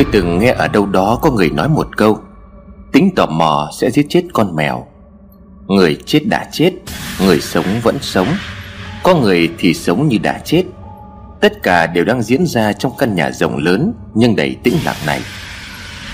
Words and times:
Tôi 0.00 0.08
từng 0.12 0.38
nghe 0.38 0.52
ở 0.52 0.68
đâu 0.68 0.86
đó 0.86 1.18
có 1.22 1.30
người 1.30 1.50
nói 1.50 1.68
một 1.68 1.96
câu, 1.96 2.18
Tính 2.92 3.10
tò 3.16 3.26
mò 3.26 3.70
sẽ 3.80 3.90
giết 3.90 4.06
chết 4.08 4.22
con 4.32 4.56
mèo. 4.56 4.86
Người 5.66 5.98
chết 6.06 6.20
đã 6.26 6.48
chết, 6.52 6.72
Người 7.20 7.40
sống 7.40 7.64
vẫn 7.82 7.98
sống. 8.00 8.26
Có 9.02 9.14
người 9.14 9.50
thì 9.58 9.74
sống 9.74 10.08
như 10.08 10.18
đã 10.18 10.40
chết. 10.44 10.64
Tất 11.40 11.62
cả 11.62 11.86
đều 11.86 12.04
đang 12.04 12.22
diễn 12.22 12.46
ra 12.46 12.72
trong 12.72 12.92
căn 12.98 13.14
nhà 13.14 13.30
rộng 13.30 13.56
lớn 13.56 13.92
Nhưng 14.14 14.36
đầy 14.36 14.56
tĩnh 14.62 14.74
lặng 14.84 14.96
này. 15.06 15.20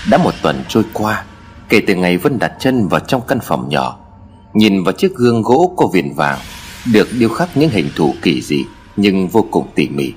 Đã 0.09 0.17
một 0.17 0.33
tuần 0.41 0.63
trôi 0.67 0.83
qua, 0.93 1.23
Kể 1.69 1.81
từ 1.87 1.95
ngày 1.95 2.17
Vân 2.17 2.39
đặt 2.39 2.53
chân 2.59 2.87
vào 2.87 2.99
trong 2.99 3.21
căn 3.27 3.39
phòng 3.43 3.69
nhỏ, 3.69 3.99
Nhìn 4.53 4.83
vào 4.83 4.93
chiếc 4.93 5.15
gương 5.15 5.41
gỗ 5.41 5.73
có 5.77 5.87
viền 5.93 6.13
vàng, 6.13 6.39
Được 6.93 7.07
điêu 7.19 7.29
khắc 7.29 7.57
những 7.57 7.69
hình 7.69 7.89
thù 7.95 8.13
kỳ 8.21 8.41
dị 8.41 8.65
Nhưng 8.97 9.27
vô 9.27 9.45
cùng 9.51 9.67
tỉ 9.75 9.89
mỉ. 9.89 10.13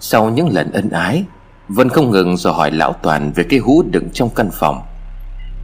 Sau 0.00 0.30
những 0.30 0.48
lần 0.48 0.72
ân 0.72 0.90
ái 0.90 1.24
Vân 1.74 1.88
không 1.88 2.10
ngừng 2.10 2.36
dò 2.36 2.52
hỏi 2.52 2.70
Lão 2.70 2.92
Toàn 2.92 3.32
Về 3.32 3.44
cái 3.44 3.58
hũ 3.58 3.82
đựng 3.90 4.08
trong 4.12 4.30
căn 4.30 4.50
phòng. 4.52 4.82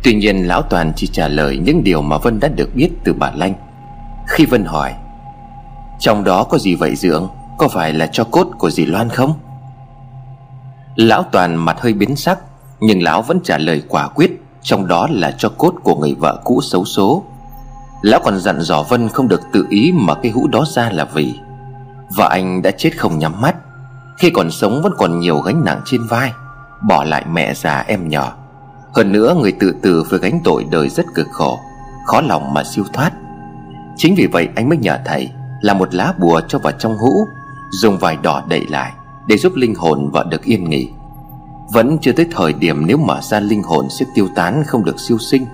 Tuy 0.02 0.14
nhiên, 0.14 0.48
Lão 0.48 0.62
Toàn 0.62 0.92
chỉ 0.96 1.06
trả 1.06 1.28
lời 1.28 1.58
Những 1.58 1.84
điều 1.84 2.02
mà 2.02 2.18
Vân 2.18 2.40
đã 2.40 2.48
được 2.48 2.74
biết 2.74 2.90
từ 3.04 3.12
bà 3.12 3.32
Lanh. 3.36 3.54
Khi 4.28 4.46
Vân 4.46 4.64
hỏi, 4.64 4.94
Trong 6.00 6.24
đó 6.24 6.44
có 6.44 6.58
gì 6.58 6.74
vậy 6.74 6.96
Dưỡng 6.96 7.28
Có 7.58 7.68
phải 7.68 7.92
là 7.92 8.06
cho 8.12 8.24
cốt 8.24 8.48
của 8.58 8.70
dì 8.70 8.86
Loan 8.86 9.08
không? 9.08 9.34
Lão 10.96 11.22
Toàn 11.22 11.56
mặt 11.56 11.76
hơi 11.80 11.92
biến 11.92 12.16
sắc, 12.16 12.38
Nhưng 12.80 13.02
Lão 13.02 13.22
vẫn 13.22 13.40
trả 13.44 13.58
lời 13.58 13.82
quả 13.88 14.08
quyết, 14.08 14.42
Trong 14.62 14.88
đó 14.88 15.08
là 15.10 15.34
cho 15.38 15.48
cốt 15.48 15.74
của 15.82 15.94
người 15.94 16.14
vợ 16.14 16.40
cũ 16.44 16.60
xấu 16.62 16.84
số. 16.84 17.24
Lão 18.02 18.20
còn 18.24 18.38
dặn 18.38 18.60
dò 18.60 18.82
Vân 18.82 19.08
không 19.08 19.28
được 19.28 19.40
tự 19.52 19.66
ý 19.70 19.92
mở 19.92 20.14
cái 20.22 20.32
hũ 20.32 20.48
đó 20.48 20.64
ra 20.74 20.90
là 20.90 21.04
vì 21.04 21.34
Vợ 22.16 22.28
anh 22.30 22.62
đã 22.62 22.70
chết 22.70 22.90
không 22.98 23.18
nhắm 23.18 23.40
mắt. 23.40 23.56
Khi 24.18 24.30
còn 24.30 24.50
sống 24.50 24.82
vẫn 24.82 24.92
còn 24.98 25.20
nhiều 25.20 25.38
gánh 25.38 25.64
nặng 25.64 25.80
trên 25.84 26.02
vai, 26.06 26.32
Bỏ 26.88 27.04
lại 27.04 27.24
mẹ 27.30 27.54
già 27.54 27.84
em 27.86 28.08
nhỏ. 28.08 28.32
Hơn 28.94 29.12
nữa, 29.12 29.36
người 29.40 29.52
tự 29.52 29.74
tử 29.82 30.04
với 30.10 30.20
gánh 30.20 30.40
tội 30.44 30.66
đời 30.70 30.88
rất 30.88 31.06
cực 31.14 31.26
khổ, 31.32 31.58
Khó 32.06 32.20
lòng 32.20 32.54
mà 32.54 32.64
siêu 32.64 32.84
thoát. 32.92 33.12
Chính 33.96 34.14
vì 34.14 34.26
vậy, 34.26 34.48
anh 34.56 34.68
mới 34.68 34.78
nhờ 34.78 34.98
thầy 35.04 35.30
Là 35.60 35.74
một 35.74 35.94
lá 35.94 36.12
bùa 36.18 36.40
cho 36.48 36.58
vào 36.58 36.72
trong 36.72 36.98
hũ, 36.98 37.28
Dùng 37.70 37.98
vải 37.98 38.16
đỏ 38.22 38.42
đậy 38.48 38.66
lại 38.68 38.92
Để 39.26 39.36
giúp 39.36 39.52
linh 39.56 39.74
hồn 39.74 40.10
vợ 40.12 40.26
được 40.30 40.42
yên 40.42 40.70
nghỉ. 40.70 40.90
Vẫn 41.72 41.98
chưa 42.00 42.12
tới 42.12 42.26
thời 42.30 42.52
điểm 42.52 42.86
nếu 42.86 42.98
mở 42.98 43.20
ra 43.22 43.40
linh 43.40 43.62
hồn 43.62 43.86
sẽ 43.90 44.06
tiêu 44.14 44.28
tán 44.34 44.62
không 44.66 44.84
được 44.84 45.00
siêu 45.00 45.18
sinh. 45.18 45.46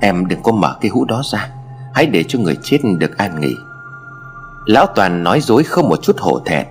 Em 0.00 0.26
đừng 0.26 0.42
có 0.42 0.52
mở 0.52 0.76
cái 0.80 0.90
hũ 0.90 1.04
đó 1.04 1.22
ra, 1.32 1.48
Hãy 1.94 2.06
để 2.06 2.24
cho 2.28 2.38
người 2.38 2.56
chết 2.62 2.78
được 2.98 3.18
an 3.18 3.40
nghỉ. 3.40 3.54
Lão 4.66 4.86
Toàn 4.86 5.22
nói 5.22 5.40
dối 5.40 5.62
không 5.62 5.88
một 5.88 6.02
chút 6.02 6.16
hổ 6.18 6.40
thẹn. 6.44 6.66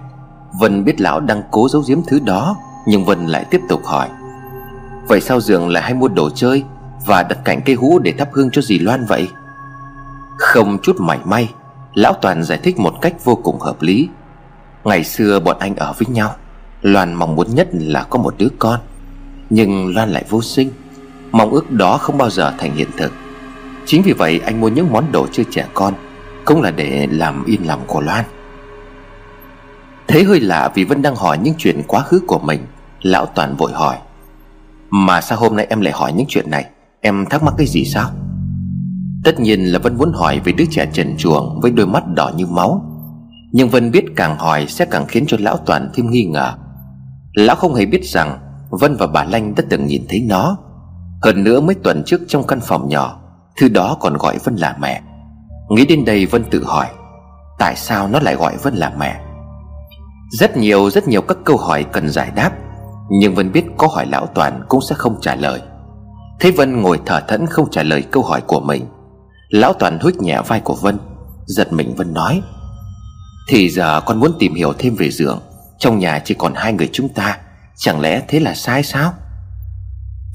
Vân 0.59 0.83
biết 0.85 1.01
lão 1.01 1.19
đang 1.19 1.43
cố 1.51 1.69
giấu 1.69 1.83
giếm 1.87 1.99
thứ 2.07 2.19
đó, 2.19 2.57
Nhưng 2.87 3.05
Vân 3.05 3.25
lại 3.25 3.45
tiếp 3.51 3.61
tục 3.69 3.85
hỏi. 3.85 4.09
Vậy 5.07 5.21
sao 5.21 5.39
Dường 5.39 5.69
lại 5.69 5.83
hay 5.83 5.93
mua 5.93 6.07
đồ 6.07 6.29
chơi 6.29 6.63
Và 7.05 7.23
đặt 7.23 7.37
cạnh 7.45 7.61
cây 7.65 7.75
hũ 7.75 7.99
để 7.99 8.13
thắp 8.17 8.29
hương 8.33 8.51
cho 8.51 8.61
dì 8.61 8.79
Loan 8.79 9.05
vậy? 9.05 9.27
Không 10.37 10.77
chút 10.83 10.95
mảy 10.99 11.19
may, 11.25 11.53
Lão 11.93 12.13
Toàn 12.13 12.43
giải 12.43 12.59
thích 12.63 12.79
một 12.79 12.93
cách 13.01 13.13
vô 13.23 13.35
cùng 13.35 13.59
hợp 13.59 13.81
lý. 13.81 14.09
Ngày 14.83 15.03
xưa 15.03 15.39
bọn 15.39 15.57
anh 15.59 15.75
ở 15.75 15.93
với 15.93 16.07
nhau, 16.07 16.35
Loan 16.81 17.13
mong 17.13 17.35
muốn 17.35 17.55
nhất 17.55 17.67
là 17.71 18.03
có 18.03 18.19
một 18.19 18.35
đứa 18.37 18.49
con. 18.59 18.79
Nhưng 19.49 19.95
Loan 19.95 20.09
lại 20.09 20.25
vô 20.29 20.41
sinh, 20.41 20.69
Mong 21.31 21.51
ước 21.51 21.71
đó 21.71 21.97
không 21.97 22.17
bao 22.17 22.29
giờ 22.29 22.53
thành 22.57 22.75
hiện 22.75 22.89
thực. 22.97 23.11
Chính 23.85 24.01
vì 24.01 24.13
vậy 24.13 24.41
anh 24.45 24.61
mua 24.61 24.67
những 24.67 24.91
món 24.91 25.11
đồ 25.11 25.27
chơi 25.31 25.45
trẻ 25.51 25.65
con, 25.73 25.93
Cũng 26.45 26.61
là 26.61 26.71
để 26.71 27.07
làm 27.11 27.45
yên 27.45 27.67
lòng 27.67 27.81
của 27.87 28.01
Loan. 28.01 28.25
Thấy 30.07 30.23
hơi 30.23 30.39
lạ 30.39 30.71
vì 30.75 30.83
Vân 30.83 31.01
đang 31.01 31.15
hỏi 31.15 31.37
những 31.37 31.53
chuyện 31.57 31.81
quá 31.87 32.01
khứ 32.01 32.21
của 32.27 32.39
mình. 32.39 32.65
Lão 33.01 33.25
Toàn 33.25 33.55
vội 33.55 33.71
hỏi. 33.73 33.97
Mà 34.89 35.21
sao 35.21 35.39
hôm 35.39 35.55
nay 35.55 35.67
em 35.69 35.81
lại 35.81 35.93
hỏi 35.93 36.13
những 36.13 36.25
chuyện 36.29 36.51
này? 36.51 36.65
Em 37.01 37.25
thắc 37.25 37.43
mắc 37.43 37.53
cái 37.57 37.67
gì 37.67 37.85
sao? 37.85 38.09
Tất 39.23 39.39
nhiên 39.39 39.59
là 39.59 39.79
Vân 39.79 39.97
muốn 39.97 40.13
hỏi 40.13 40.39
về 40.39 40.51
đứa 40.51 40.65
trẻ 40.71 40.89
trần 40.93 41.17
chuồng 41.17 41.59
Với 41.61 41.71
đôi 41.71 41.87
mắt 41.87 42.03
đỏ 42.07 42.31
như 42.35 42.45
máu. 42.45 42.81
Nhưng 43.51 43.69
Vân 43.69 43.91
biết 43.91 44.05
càng 44.15 44.37
hỏi 44.37 44.65
sẽ 44.69 44.85
càng 44.85 45.05
khiến 45.07 45.25
cho 45.27 45.37
Lão 45.39 45.57
Toàn 45.57 45.89
thêm 45.93 46.09
nghi 46.09 46.23
ngờ. 46.23 46.53
Lão 47.33 47.55
không 47.55 47.73
hề 47.75 47.85
biết 47.85 48.05
rằng 48.05 48.39
Vân 48.69 48.95
và 48.95 49.07
bà 49.07 49.23
Lanh 49.23 49.55
đã 49.55 49.63
từng 49.69 49.85
nhìn 49.85 50.05
thấy 50.09 50.25
nó. 50.29 50.57
Hơn 51.21 51.43
nữa 51.43 51.61
mấy 51.61 51.75
tuần 51.75 52.03
trước 52.05 52.21
trong 52.27 52.47
căn 52.47 52.59
phòng 52.61 52.89
nhỏ, 52.89 53.19
Thứ 53.57 53.69
đó 53.69 53.97
còn 53.99 54.17
gọi 54.17 54.37
Vân 54.43 54.55
là 54.55 54.75
mẹ. 54.79 55.01
Nghĩ 55.69 55.85
đến 55.85 56.05
đây 56.05 56.25
Vân 56.25 56.43
tự 56.43 56.63
hỏi, 56.63 56.87
Tại 57.59 57.75
sao 57.75 58.07
nó 58.07 58.19
lại 58.19 58.35
gọi 58.35 58.57
Vân 58.57 58.75
là 58.75 58.93
mẹ? 58.99 59.24
Rất 60.29 60.57
nhiều 60.57 60.89
rất 60.89 61.07
nhiều 61.07 61.21
các 61.21 61.37
câu 61.45 61.57
hỏi 61.57 61.85
cần 61.91 62.09
giải 62.09 62.31
đáp, 62.35 62.51
Nhưng 63.09 63.35
Vân 63.35 63.51
biết 63.51 63.65
có 63.77 63.87
hỏi 63.87 64.05
Lão 64.05 64.27
Toàn 64.27 64.61
cũng 64.69 64.81
sẽ 64.81 64.95
không 64.95 65.21
trả 65.21 65.35
lời. 65.35 65.61
Thế 66.39 66.51
Vân 66.51 66.81
ngồi 66.81 66.99
thở 67.05 67.21
thẫn 67.27 67.45
không 67.45 67.69
trả 67.71 67.83
lời 67.83 68.01
câu 68.01 68.23
hỏi 68.23 68.41
của 68.41 68.59
mình. 68.59 68.85
Lão 69.49 69.73
Toàn 69.73 69.99
hút 69.99 70.13
nhẹ 70.15 70.41
vai 70.47 70.59
của 70.59 70.75
Vân, 70.75 70.97
Giật 71.45 71.73
mình 71.73 71.95
Vân 71.95 72.13
nói, 72.13 72.41
Thì 73.47 73.69
giờ 73.69 74.01
con 74.05 74.19
muốn 74.19 74.31
tìm 74.39 74.55
hiểu 74.55 74.73
thêm 74.77 74.95
về 74.95 75.09
giường. 75.09 75.39
Trong 75.79 75.99
nhà 75.99 76.19
chỉ 76.25 76.33
còn 76.33 76.53
hai 76.55 76.73
người 76.73 76.89
chúng 76.93 77.09
ta, 77.09 77.37
Chẳng 77.77 77.99
lẽ 77.99 78.21
thế 78.27 78.39
là 78.39 78.53
sai 78.53 78.83
sao? 78.83 79.13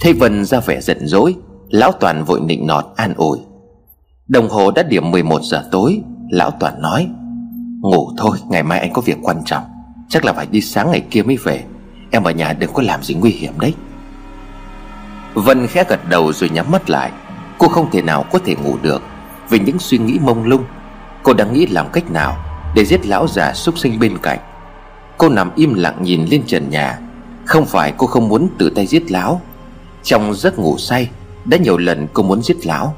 Thế 0.01 0.13
Vân 0.13 0.45
ra 0.45 0.61
vẻ 0.61 0.81
giận 0.81 1.07
dỗi, 1.07 1.37
Lão 1.69 1.93
Toàn 1.93 2.25
vội 2.25 2.41
nịnh 2.41 2.67
nọt 2.67 2.85
an 2.97 3.15
ủi. 3.15 3.39
Đồng 4.29 4.49
hồ 4.49 4.71
đã 4.71 4.83
điểm 4.83 5.11
11 5.11 5.43
giờ 5.43 5.65
tối, 5.71 6.03
Lão 6.31 6.51
Toàn 6.51 6.83
nói, 6.83 7.09
Ngủ 7.81 8.11
thôi, 8.19 8.39
ngày 8.49 8.63
mai 8.63 8.81
anh 8.81 8.93
có 8.93 9.03
việc 9.03 9.17
quan 9.23 9.43
trọng. 9.45 9.65
Chắc 10.11 10.25
là 10.25 10.33
phải 10.33 10.47
đi 10.47 10.61
sáng 10.61 10.91
ngày 10.91 11.03
kia 11.11 11.23
mới 11.23 11.37
về. 11.37 11.65
Em 12.11 12.25
ở 12.25 12.31
nhà 12.31 12.53
đừng 12.53 12.73
có 12.73 12.83
làm 12.83 13.03
gì 13.03 13.15
nguy 13.15 13.31
hiểm 13.31 13.61
đấy. 13.61 13.75
Vân 15.35 15.67
khẽ 15.67 15.85
gật 15.89 16.09
đầu 16.09 16.33
rồi 16.33 16.51
nhắm 16.51 16.71
mắt 16.71 16.91
lại. 16.91 17.11
Cô 17.59 17.69
không 17.69 17.91
thể 17.91 18.03
nào 18.03 18.25
có 18.33 18.39
thể 18.45 18.55
ngủ 18.55 18.77
được 18.83 19.03
Vì 19.51 19.59
những 19.59 19.79
suy 19.79 19.99
nghĩ 19.99 20.19
mông 20.23 20.45
lung. 20.45 20.65
Cô 21.23 21.35
đang 21.35 21.53
nghĩ 21.53 21.67
làm 21.67 21.87
cách 21.93 22.11
nào 22.11 22.37
Để 22.75 22.85
giết 22.85 23.07
lão 23.07 23.29
già 23.29 23.53
súc 23.55 23.79
sinh 23.79 23.99
bên 23.99 24.19
cạnh. 24.19 24.39
Cô 25.19 25.29
nằm 25.29 25.51
im 25.57 25.75
lặng 25.75 25.97
nhìn 26.03 26.27
lên 26.31 26.43
trần 26.47 26.71
nhà. 26.71 26.99
Không 27.45 27.67
phải 27.67 27.93
cô 27.97 28.07
không 28.07 28.29
muốn 28.29 28.49
tự 28.59 28.71
tay 28.71 28.87
giết 28.87 29.11
lão. 29.11 29.41
Trong 30.03 30.35
giấc 30.35 30.59
ngủ 30.59 30.79
say, 30.79 31.09
đã 31.45 31.57
nhiều 31.57 31.79
lần 31.79 32.07
cô 32.13 32.23
muốn 32.23 32.43
giết 32.43 32.67
lão. 32.67 32.95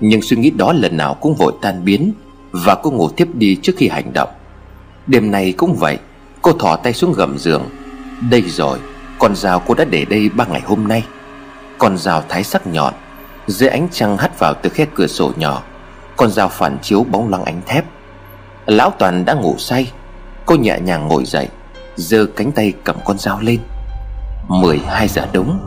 Nhưng 0.00 0.22
suy 0.22 0.36
nghĩ 0.36 0.50
đó 0.50 0.72
lần 0.72 0.96
nào 0.96 1.14
cũng 1.14 1.34
vội 1.34 1.52
tan 1.62 1.84
biến 1.84 2.12
Và 2.52 2.74
cô 2.74 2.90
ngủ 2.90 3.08
tiếp 3.08 3.28
đi 3.34 3.56
trước 3.62 3.72
khi 3.76 3.88
hành 3.88 4.12
động. 4.12 4.28
Đêm 5.06 5.30
nay 5.30 5.52
cũng 5.56 5.76
vậy. 5.76 5.98
Cô 6.46 6.52
thỏ 6.52 6.76
tay 6.76 6.92
xuống 6.92 7.12
gầm 7.12 7.38
giường. 7.38 7.62
Đây 8.30 8.42
rồi, 8.42 8.78
Con 9.18 9.36
dao 9.36 9.62
cô 9.66 9.74
đã 9.74 9.84
để 9.84 10.04
đây 10.04 10.28
ba 10.28 10.44
ngày 10.44 10.62
hôm 10.66 10.88
nay. 10.88 11.04
Con 11.78 11.98
dao 11.98 12.22
thái 12.28 12.44
sắc 12.44 12.66
nhọn, 12.66 12.94
Dưới 13.46 13.68
ánh 13.68 13.88
trăng 13.92 14.16
hắt 14.16 14.38
vào 14.38 14.54
từ 14.62 14.70
khe 14.70 14.86
cửa 14.94 15.06
sổ 15.06 15.32
nhỏ. 15.36 15.62
Con 16.16 16.30
dao 16.30 16.48
phản 16.48 16.78
chiếu 16.82 17.04
bóng 17.10 17.28
loáng 17.28 17.44
ánh 17.44 17.60
thép. 17.66 17.84
Lão 18.66 18.90
Toàn 18.98 19.24
đã 19.24 19.34
ngủ 19.34 19.54
say. 19.58 19.92
Cô 20.46 20.54
nhẹ 20.54 20.78
nhàng 20.80 21.08
ngồi 21.08 21.24
dậy, 21.24 21.48
giơ 21.96 22.26
cánh 22.36 22.52
tay 22.52 22.72
cầm 22.84 22.96
con 23.04 23.18
dao 23.18 23.40
lên. 23.40 23.58
12 24.48 25.08
giờ 25.08 25.26
đúng, 25.32 25.58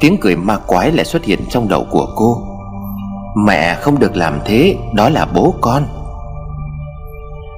Tiếng 0.00 0.16
cười 0.20 0.36
ma 0.36 0.58
quái 0.66 0.92
lại 0.92 1.04
xuất 1.04 1.24
hiện 1.24 1.40
trong 1.50 1.68
đầu 1.68 1.86
của 1.90 2.06
cô. 2.16 2.42
Mẹ 3.46 3.74
không 3.74 3.98
được 3.98 4.16
làm 4.16 4.40
thế, 4.44 4.76
Đó 4.94 5.08
là 5.08 5.26
bố 5.26 5.54
con. 5.60 5.86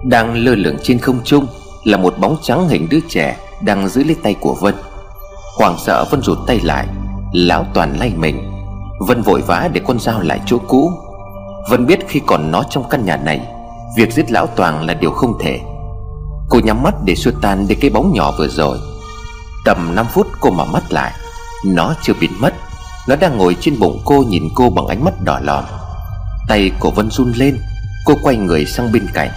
Đang 0.04 0.34
lơ 0.34 0.54
lửng 0.54 0.76
trên 0.82 0.98
không 0.98 1.20
trung 1.24 1.46
là 1.86 1.96
một 1.96 2.18
bóng 2.18 2.36
trắng 2.42 2.68
hình 2.68 2.88
đứa 2.90 2.98
trẻ 3.08 3.36
Đang 3.60 3.88
giữ 3.88 4.04
lấy 4.04 4.16
tay 4.22 4.34
của 4.40 4.54
Vân. 4.60 4.74
Hoàng 5.58 5.76
sợ, 5.78 6.04
Vân 6.10 6.22
rụt 6.22 6.38
tay 6.46 6.60
lại, 6.60 6.86
Lão 7.32 7.66
toàn 7.74 7.98
lay 7.98 8.12
mình. 8.16 8.52
Vân 9.00 9.22
vội 9.22 9.42
vã 9.42 9.68
để 9.72 9.80
con 9.86 9.98
dao 9.98 10.20
lại 10.20 10.40
chỗ 10.46 10.58
cũ. 10.68 10.92
Vân 11.70 11.86
biết 11.86 11.98
khi 12.08 12.20
còn 12.26 12.50
nó 12.50 12.62
trong 12.70 12.88
căn 12.88 13.04
nhà 13.04 13.16
này, 13.16 13.40
Việc 13.96 14.12
giết 14.12 14.30
lão 14.30 14.46
toàn 14.46 14.86
là 14.86 14.94
điều 14.94 15.10
không 15.10 15.38
thể. 15.40 15.60
Cô 16.48 16.60
nhắm 16.64 16.82
mắt 16.82 16.94
để 17.04 17.14
xua 17.14 17.30
tan 17.42 17.68
đi 17.68 17.74
cái 17.74 17.90
bóng 17.90 18.12
nhỏ 18.14 18.32
vừa 18.38 18.48
rồi. 18.48 18.78
Tầm 19.64 19.94
5 19.94 20.06
phút 20.12 20.26
cô 20.40 20.50
mở 20.50 20.64
mắt 20.64 20.92
lại, 20.92 21.12
nó 21.64 21.94
chưa 22.02 22.14
biến 22.20 22.30
mất. 22.38 22.54
Nó 23.08 23.16
đang 23.16 23.38
ngồi 23.38 23.56
trên 23.60 23.78
bụng 23.78 24.00
cô 24.04 24.24
nhìn 24.28 24.48
cô 24.54 24.70
bằng 24.70 24.86
ánh 24.86 25.04
mắt 25.04 25.14
đỏ 25.24 25.40
lòm. 25.42 25.64
Tay 26.48 26.70
của 26.80 26.90
Vân 26.90 27.10
run 27.10 27.32
lên, 27.36 27.58
Cô 28.06 28.14
quay 28.22 28.36
người 28.36 28.66
sang 28.66 28.92
bên 28.92 29.06
cạnh. 29.14 29.30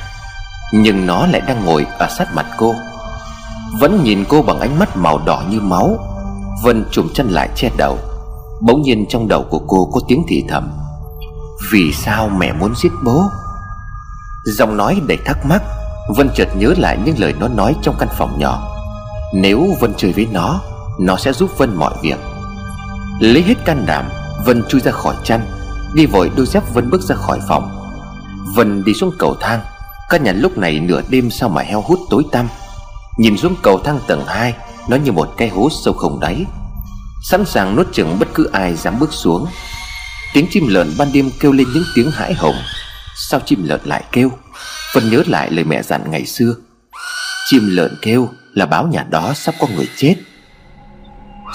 Nhưng 0.74 1.06
nó 1.06 1.28
lại 1.28 1.42
đang 1.42 1.66
ngồi 1.66 1.86
ở 2.00 2.08
sát 2.18 2.28
mặt 2.34 2.46
cô. 2.58 2.76
Vẫn 3.80 4.04
nhìn 4.04 4.26
cô 4.30 4.42
bằng 4.42 4.60
ánh 4.60 4.80
mắt 4.80 4.98
màu 4.98 5.20
đỏ 5.26 5.44
như 5.50 5.60
máu. 5.62 5.98
Vân 6.64 6.86
trùm 6.92 7.08
chân 7.14 7.30
lại 7.30 7.50
che 7.56 7.70
đầu. 7.78 7.98
Bỗng 8.62 8.82
nhiên 8.82 9.06
trong 9.10 9.28
đầu 9.28 9.44
của 9.50 9.60
cô 9.68 9.90
có 9.94 10.00
tiếng 10.08 10.24
thì 10.28 10.44
thầm. 10.50 10.72
Vì 11.72 11.94
sao 11.94 12.30
mẹ 12.30 12.54
muốn 12.54 12.74
giết 12.76 12.92
bố? 13.06 13.24
Giọng 14.46 14.78
nói 14.78 15.02
đầy 15.08 15.18
thắc 15.26 15.46
mắc. 15.46 15.62
Vân 16.16 16.30
chợt 16.36 16.48
nhớ 16.56 16.74
lại 16.78 16.98
những 17.06 17.20
lời 17.20 17.34
nó 17.40 17.48
nói 17.48 17.76
trong 17.82 17.96
căn 18.00 18.10
phòng 18.18 18.40
nhỏ. 18.40 18.68
Nếu 19.34 19.68
Vân 19.80 19.94
chơi 19.98 20.14
với 20.14 20.28
nó 20.32 20.62
nó 21.00 21.18
sẽ 21.18 21.34
giúp 21.34 21.50
Vân 21.58 21.76
mọi 21.76 21.94
việc. 22.02 22.20
Lấy 23.20 23.44
hết 23.44 23.66
can 23.66 23.86
đảm, 23.86 24.06
Vân 24.46 24.64
chui 24.70 24.82
ra 24.82 24.92
khỏi 24.92 25.16
chăn, 25.24 25.42
Đi 25.94 26.06
vội 26.06 26.32
đôi 26.36 26.46
dép 26.46 26.64
Vân 26.74 26.90
bước 26.90 27.02
ra 27.02 27.16
khỏi 27.16 27.40
phòng. 27.48 27.70
Vân 28.56 28.84
đi 28.84 28.94
xuống 28.94 29.12
cầu 29.18 29.36
thang. 29.40 29.60
Căn 30.10 30.24
nhà 30.24 30.32
lúc 30.32 30.58
này 30.58 30.80
nửa 30.80 31.02
đêm 31.10 31.32
sao 31.32 31.50
mà 31.50 31.62
heo 31.62 31.82
hút 31.82 32.00
tối 32.10 32.24
tăm. 32.32 32.48
Nhìn 33.18 33.38
xuống 33.38 33.56
cầu 33.62 33.80
thang 33.80 34.00
tầng 34.08 34.26
2 34.28 34.54
Nó 34.90 34.98
như 34.98 35.12
một 35.12 35.30
cái 35.38 35.50
hố 35.50 35.70
sâu 35.84 35.94
không 35.94 36.20
đáy. 36.20 36.46
Sẵn 37.24 37.46
sàng 37.46 37.76
nuốt 37.76 37.94
chửng 37.94 38.20
bất 38.20 38.28
cứ 38.34 38.50
ai 38.54 38.76
dám 38.76 39.00
bước 39.00 39.14
xuống. 39.14 39.48
Tiếng 40.34 40.48
chim 40.52 40.68
lợn 40.68 40.94
ban 40.98 41.12
đêm 41.14 41.30
kêu 41.40 41.52
lên 41.52 41.68
những 41.74 41.84
tiếng 41.96 42.12
hãi 42.12 42.34
hùng. 42.34 42.56
Sao 43.16 43.40
chim 43.46 43.64
lợn 43.64 43.80
lại 43.84 44.04
kêu? 44.12 44.32
Vân 44.94 45.10
nhớ 45.10 45.24
lại 45.28 45.52
lời 45.52 45.64
mẹ 45.64 45.82
dặn 45.82 46.12
ngày 46.12 46.26
xưa. 46.26 46.56
Chim 47.50 47.68
lợn 47.68 47.98
kêu 48.02 48.30
là 48.54 48.66
báo 48.66 48.88
nhà 48.88 49.06
đó 49.10 49.34
sắp 49.36 49.56
có 49.60 49.68
người 49.76 49.88
chết. 49.98 50.16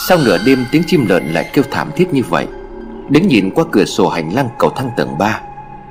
Sau 0.08 0.18
nửa 0.18 0.38
đêm 0.46 0.66
tiếng 0.70 0.82
chim 0.86 1.06
lợn 1.06 1.34
lại 1.34 1.50
kêu 1.52 1.64
thảm 1.70 1.90
thiết 1.96 2.12
như 2.12 2.22
vậy. 2.28 2.46
Đứng 3.10 3.28
nhìn 3.28 3.50
qua 3.50 3.64
cửa 3.72 3.84
sổ 3.84 4.08
hành 4.08 4.34
lang 4.34 4.48
cầu 4.58 4.70
thang 4.76 4.90
tầng 4.96 5.18
3 5.18 5.40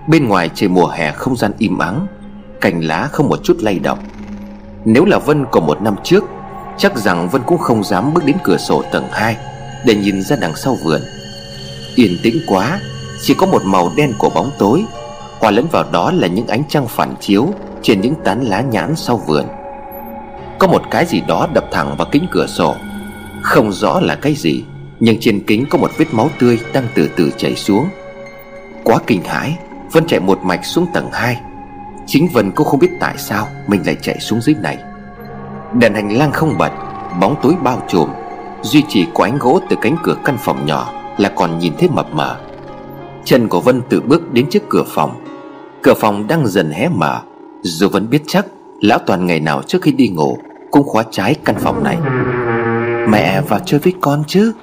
Bên 0.07 0.27
ngoài 0.27 0.50
trời 0.56 0.69
mùa 0.69 0.88
hè 0.88 1.12
không 1.12 1.36
gian 1.36 1.51
im 1.57 1.77
ắng. 1.77 2.07
Cành 2.63 2.83
lá 2.83 3.10
không 3.12 3.30
một 3.30 3.39
chút 3.44 3.57
lay 3.60 3.80
động. 3.80 4.00
Nếu 4.86 5.06
là 5.06 5.18
Vân 5.18 5.45
của 5.51 5.60
một 5.60 5.81
năm 5.81 5.95
trước, 6.04 6.24
Chắc 6.77 6.98
rằng 6.98 7.30
Vân 7.30 7.42
cũng 7.45 7.57
không 7.57 7.83
dám 7.83 8.13
bước 8.13 8.25
đến 8.25 8.38
cửa 8.44 8.57
sổ 8.57 8.83
tầng 8.92 9.07
2 9.12 9.38
Để 9.86 9.95
nhìn 9.95 10.21
ra 10.21 10.36
đằng 10.42 10.56
sau 10.56 10.77
vườn. 10.83 11.01
Yên 11.95 12.18
tĩnh 12.24 12.42
quá, 12.48 12.80
Chỉ 13.21 13.33
có 13.33 13.45
một 13.45 13.62
màu 13.65 13.92
đen 13.95 14.13
của 14.18 14.30
bóng 14.30 14.51
tối, 14.57 14.86
Hòa 15.39 15.51
lẫn 15.51 15.68
vào 15.71 15.83
đó 15.92 16.12
là 16.12 16.27
những 16.27 16.48
ánh 16.48 16.63
trăng 16.69 16.88
phản 16.88 17.15
chiếu 17.19 17.48
Trên 17.81 18.01
những 18.01 18.15
tán 18.24 18.44
lá 18.44 18.62
nhãn 18.62 18.95
sau 18.95 19.18
vườn. 19.18 19.45
Có 20.60 20.68
một 20.68 20.81
cái 20.92 21.06
gì 21.06 21.21
đó 21.27 21.48
đập 21.54 21.65
thẳng 21.71 21.95
vào 21.98 22.07
kính 22.12 22.25
cửa 22.31 22.48
sổ. 22.48 22.75
Không 23.42 23.71
rõ 23.71 24.00
là 24.00 24.15
cái 24.15 24.33
gì, 24.33 24.63
Nhưng 25.00 25.18
trên 25.19 25.44
kính 25.48 25.65
có 25.69 25.77
một 25.77 25.92
vết 25.98 26.07
máu 26.12 26.30
tươi 26.39 26.60
Đang 26.74 26.88
từ 26.95 27.10
từ 27.15 27.31
chảy 27.38 27.56
xuống. 27.56 27.86
Quá 28.83 28.98
kinh 29.07 29.24
hãi, 29.24 29.57
Vân 29.92 30.07
chạy 30.07 30.19
một 30.19 30.39
mạch 30.44 30.65
xuống 30.65 30.86
tầng 30.94 31.10
2 31.12 31.38
Chính 32.08 32.28
Vân 32.34 32.52
cũng 32.52 32.68
không 32.68 32.80
biết 32.80 32.92
tại 33.00 33.18
sao 33.18 33.48
Mình 33.68 33.82
lại 33.86 33.98
chạy 34.02 34.20
xuống 34.20 34.42
dưới 34.42 34.56
này. 34.62 34.78
Đèn 35.74 35.94
hành 35.94 36.18
lang 36.18 36.32
không 36.32 36.58
bật, 36.58 36.72
Bóng 37.20 37.36
tối 37.42 37.56
bao 37.64 37.82
trùm, 37.88 38.10
Duy 38.62 38.84
chỉ 38.88 39.08
có 39.14 39.24
ánh 39.24 39.38
gỗ 39.38 39.60
từ 39.70 39.76
cánh 39.82 39.96
cửa 40.04 40.16
căn 40.26 40.38
phòng 40.40 40.66
nhỏ 40.66 40.94
Là 41.18 41.30
còn 41.30 41.60
nhìn 41.60 41.74
thấy 41.80 41.90
mập 41.90 42.14
mờ. 42.14 42.38
Chân 43.26 43.48
của 43.48 43.60
Vân 43.60 43.82
tự 43.90 44.02
bước 44.02 44.34
đến 44.34 44.50
trước 44.50 44.64
cửa 44.70 44.84
phòng. 44.88 45.12
Cửa 45.84 45.94
phòng 45.94 46.28
đang 46.28 46.48
dần 46.48 46.72
hé 46.72 46.90
mở, 46.90 47.22
Dù 47.62 47.90
vẫn 47.90 48.10
biết 48.10 48.22
chắc 48.28 48.46
Lão 48.82 49.00
Toàn 49.00 49.26
ngày 49.26 49.40
nào 49.40 49.62
trước 49.68 49.82
khi 49.82 49.92
đi 49.92 50.08
ngủ 50.08 50.38
Cũng 50.72 50.84
khóa 50.84 51.04
trái 51.12 51.36
căn 51.46 51.56
phòng 51.60 51.84
này. 51.84 51.98
Mẹ 53.10 53.42
vào 53.42 53.60
chơi 53.66 53.80
với 53.80 53.94
con 54.02 54.24
chứ? 54.28 54.54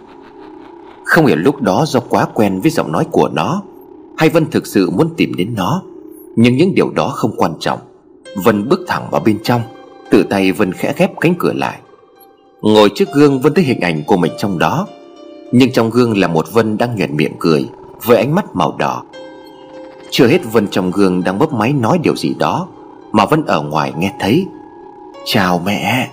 Không 1.04 1.26
hiểu 1.26 1.36
lúc 1.36 1.62
đó 1.62 1.84
do 1.86 2.00
quá 2.00 2.26
quen 2.34 2.60
với 2.60 2.70
giọng 2.70 2.92
nói 2.92 3.06
của 3.10 3.28
nó, 3.28 3.62
Hay 4.16 4.28
Vân 4.28 4.50
thực 4.50 4.66
sự 4.66 4.90
muốn 4.90 5.14
tìm 5.16 5.34
đến 5.34 5.54
nó. 5.56 5.82
Nhưng 6.36 6.56
những 6.56 6.74
điều 6.74 6.90
đó 6.90 7.08
không 7.08 7.32
quan 7.36 7.52
trọng. 7.60 7.78
Vân 8.44 8.68
bước 8.68 8.80
thẳng 8.86 9.08
vào 9.10 9.20
bên 9.20 9.38
trong, 9.42 9.62
Tự 10.10 10.22
tay 10.22 10.52
Vân 10.52 10.72
khẽ 10.72 10.92
khép 10.92 11.10
cánh 11.20 11.34
cửa 11.38 11.52
lại. 11.52 11.78
Ngồi 12.62 12.90
trước 12.94 13.08
gương 13.14 13.40
Vân 13.40 13.54
thấy 13.54 13.64
hình 13.64 13.80
ảnh 13.80 14.02
của 14.06 14.16
mình 14.16 14.32
trong 14.38 14.58
đó. 14.58 14.86
Nhưng 15.52 15.72
trong 15.72 15.90
gương 15.90 16.18
là 16.18 16.28
một 16.28 16.52
Vân 16.52 16.78
đang 16.78 16.96
nhuền 16.96 17.16
miệng 17.16 17.32
cười, 17.38 17.68
Với 18.04 18.16
ánh 18.16 18.34
mắt 18.34 18.44
màu 18.54 18.76
đỏ. 18.78 19.02
Chưa 20.10 20.26
hết 20.26 20.40
Vân 20.52 20.68
trong 20.68 20.90
gương 20.90 21.24
đang 21.24 21.38
bấp 21.38 21.52
máy 21.52 21.72
nói 21.72 21.98
điều 22.02 22.16
gì 22.16 22.34
đó, 22.38 22.68
Mà 23.12 23.26
Vân 23.26 23.44
ở 23.46 23.62
ngoài 23.62 23.92
nghe 23.98 24.12
thấy. 24.20 24.46
Chào 25.24 25.62
mẹ. 25.66 26.10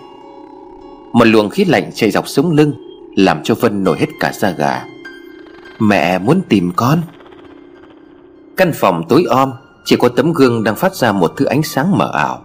Một 1.14 1.26
luồng 1.26 1.50
khí 1.50 1.66
lạnh 1.66 1.90
chạy 1.94 2.12
dọc 2.12 2.28
sống 2.28 2.52
lưng, 2.52 2.74
Làm 3.16 3.44
cho 3.44 3.56
Vân 3.56 3.84
nổi 3.84 3.98
hết 4.00 4.08
cả 4.20 4.32
da 4.34 4.52
gà. 4.52 4.86
Mẹ 5.80 6.20
muốn 6.20 6.42
tìm 6.50 6.72
con. 6.76 7.02
Căn 8.58 8.72
phòng 8.76 9.04
tối 9.10 9.24
om 9.30 9.52
chỉ 9.88 9.96
có 9.96 10.10
tấm 10.10 10.34
gương 10.34 10.64
đang 10.64 10.76
phát 10.76 10.96
ra 10.96 11.12
một 11.12 11.34
thứ 11.38 11.46
ánh 11.46 11.64
sáng 11.64 11.98
mờ 11.98 12.12
ảo. 12.14 12.42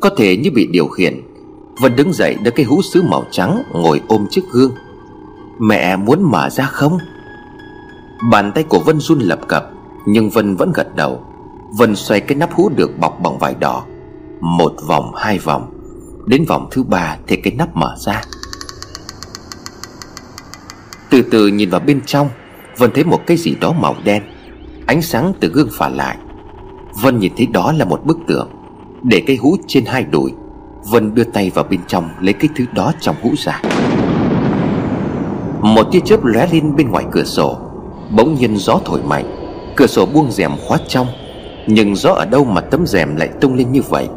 Có 0.00 0.10
thể 0.16 0.36
như 0.36 0.50
bị 0.54 0.66
điều 0.72 0.88
khiển 0.88 1.20
Vân 1.80 1.96
đứng 1.96 2.12
dậy 2.12 2.36
đỡ 2.42 2.50
cái 2.50 2.66
hũ 2.66 2.82
sứ 2.82 3.02
màu 3.02 3.24
trắng 3.30 3.62
Ngồi 3.72 4.00
ôm 4.08 4.26
chiếc 4.30 4.42
gương. 4.50 4.72
Mẹ 5.58 5.96
muốn 5.96 6.30
mở 6.30 6.50
ra 6.50 6.64
không? 6.64 6.98
Bàn 8.30 8.52
tay 8.54 8.64
của 8.64 8.78
Vân 8.78 9.00
run 9.00 9.18
lập 9.18 9.40
cập, 9.48 9.70
Nhưng 10.06 10.30
Vân 10.30 10.56
vẫn 10.56 10.72
gật 10.74 10.96
đầu. 10.96 11.24
Vân 11.78 11.96
xoay 11.96 12.20
cái 12.20 12.38
nắp 12.38 12.52
hũ 12.52 12.68
được 12.76 12.98
bọc 12.98 13.20
bằng 13.22 13.38
vải 13.38 13.54
đỏ. 13.54 13.84
Một 14.40 14.72
vòng, 14.86 15.14
hai 15.14 15.38
vòng. 15.38 15.72
Đến 16.26 16.44
vòng 16.48 16.68
thứ 16.70 16.82
ba 16.82 17.16
thì 17.26 17.36
cái 17.36 17.52
nắp 17.58 17.76
mở 17.76 17.94
ra. 17.98 18.22
Từ 21.10 21.22
từ 21.22 21.46
nhìn 21.46 21.70
vào 21.70 21.80
bên 21.80 22.00
trong, 22.06 22.28
Vân 22.78 22.90
thấy 22.94 23.04
một 23.04 23.20
cái 23.26 23.36
gì 23.36 23.54
đó 23.60 23.72
màu 23.72 23.96
đen. 24.04 24.22
Ánh 24.86 25.02
sáng 25.02 25.32
từ 25.40 25.48
gương 25.48 25.68
phản 25.72 25.96
lại. 25.96 26.16
Vân 27.02 27.18
nhìn 27.18 27.32
thấy 27.36 27.46
đó 27.46 27.72
là 27.72 27.84
một 27.84 28.00
bức 28.04 28.18
tượng. 28.26 28.48
Để 29.02 29.22
cây 29.26 29.36
hũ 29.36 29.56
trên 29.66 29.84
hai 29.86 30.04
đùi, 30.04 30.32
Vân 30.90 31.14
đưa 31.14 31.24
tay 31.24 31.50
vào 31.54 31.64
bên 31.70 31.80
trong 31.86 32.08
Lấy 32.20 32.32
cái 32.32 32.48
thứ 32.56 32.64
đó 32.72 32.92
trong 33.00 33.16
hũ 33.22 33.30
ra. 33.38 33.62
Một 35.60 35.86
tia 35.92 36.00
chớp 36.04 36.24
lóe 36.24 36.46
lên 36.52 36.76
bên 36.76 36.90
ngoài 36.90 37.04
cửa 37.10 37.24
sổ. 37.24 37.56
Bỗng 38.16 38.34
nhiên 38.34 38.56
gió 38.56 38.80
thổi 38.84 39.00
mạnh. 39.02 39.24
Cửa 39.76 39.86
sổ 39.86 40.06
buông 40.06 40.30
rèm 40.30 40.50
khóa 40.66 40.78
trong. 40.88 41.06
Nhưng 41.66 41.96
gió 41.96 42.10
ở 42.10 42.26
đâu 42.26 42.44
mà 42.44 42.60
tấm 42.60 42.86
rèm 42.86 43.16
lại 43.16 43.28
tung 43.40 43.54
lên 43.54 43.72
như 43.72 43.82
vậy? 43.88 44.08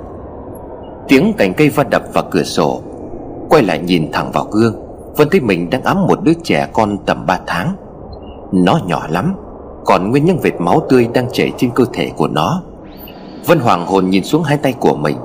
Tiếng 1.08 1.34
cành 1.34 1.54
cây 1.54 1.70
va 1.70 1.84
đập 1.84 2.04
vào 2.14 2.24
cửa 2.32 2.44
sổ. 2.44 2.82
Quay 3.50 3.64
lại 3.64 3.80
nhìn 3.80 4.12
thẳng 4.12 4.32
vào 4.32 4.46
gương. 4.52 4.76
Vân 5.18 5.30
thấy 5.30 5.42
mình 5.42 5.70
đang 5.70 5.84
ấm 5.84 6.08
một 6.08 6.24
đứa 6.24 6.34
trẻ 6.44 6.68
con 6.74 6.98
tầm 7.06 7.26
3 7.26 7.40
tháng. 7.48 7.76
Nó 8.52 8.80
nhỏ 8.88 9.04
lắm, 9.10 9.36
Còn 9.86 10.12
nguyên 10.12 10.26
những 10.26 10.40
vệt 10.40 10.54
máu 10.60 10.82
tươi 10.90 11.08
đang 11.14 11.28
chảy 11.32 11.52
trên 11.58 11.72
cơ 11.76 11.86
thể 11.94 12.12
của 12.18 12.28
nó. 12.28 12.64
Vân 13.46 13.60
hoàng 13.60 13.86
hồn 13.86 14.10
nhìn 14.10 14.24
xuống 14.24 14.44
hai 14.44 14.58
tay 14.58 14.74
của 14.80 14.96
mình. 14.96 15.18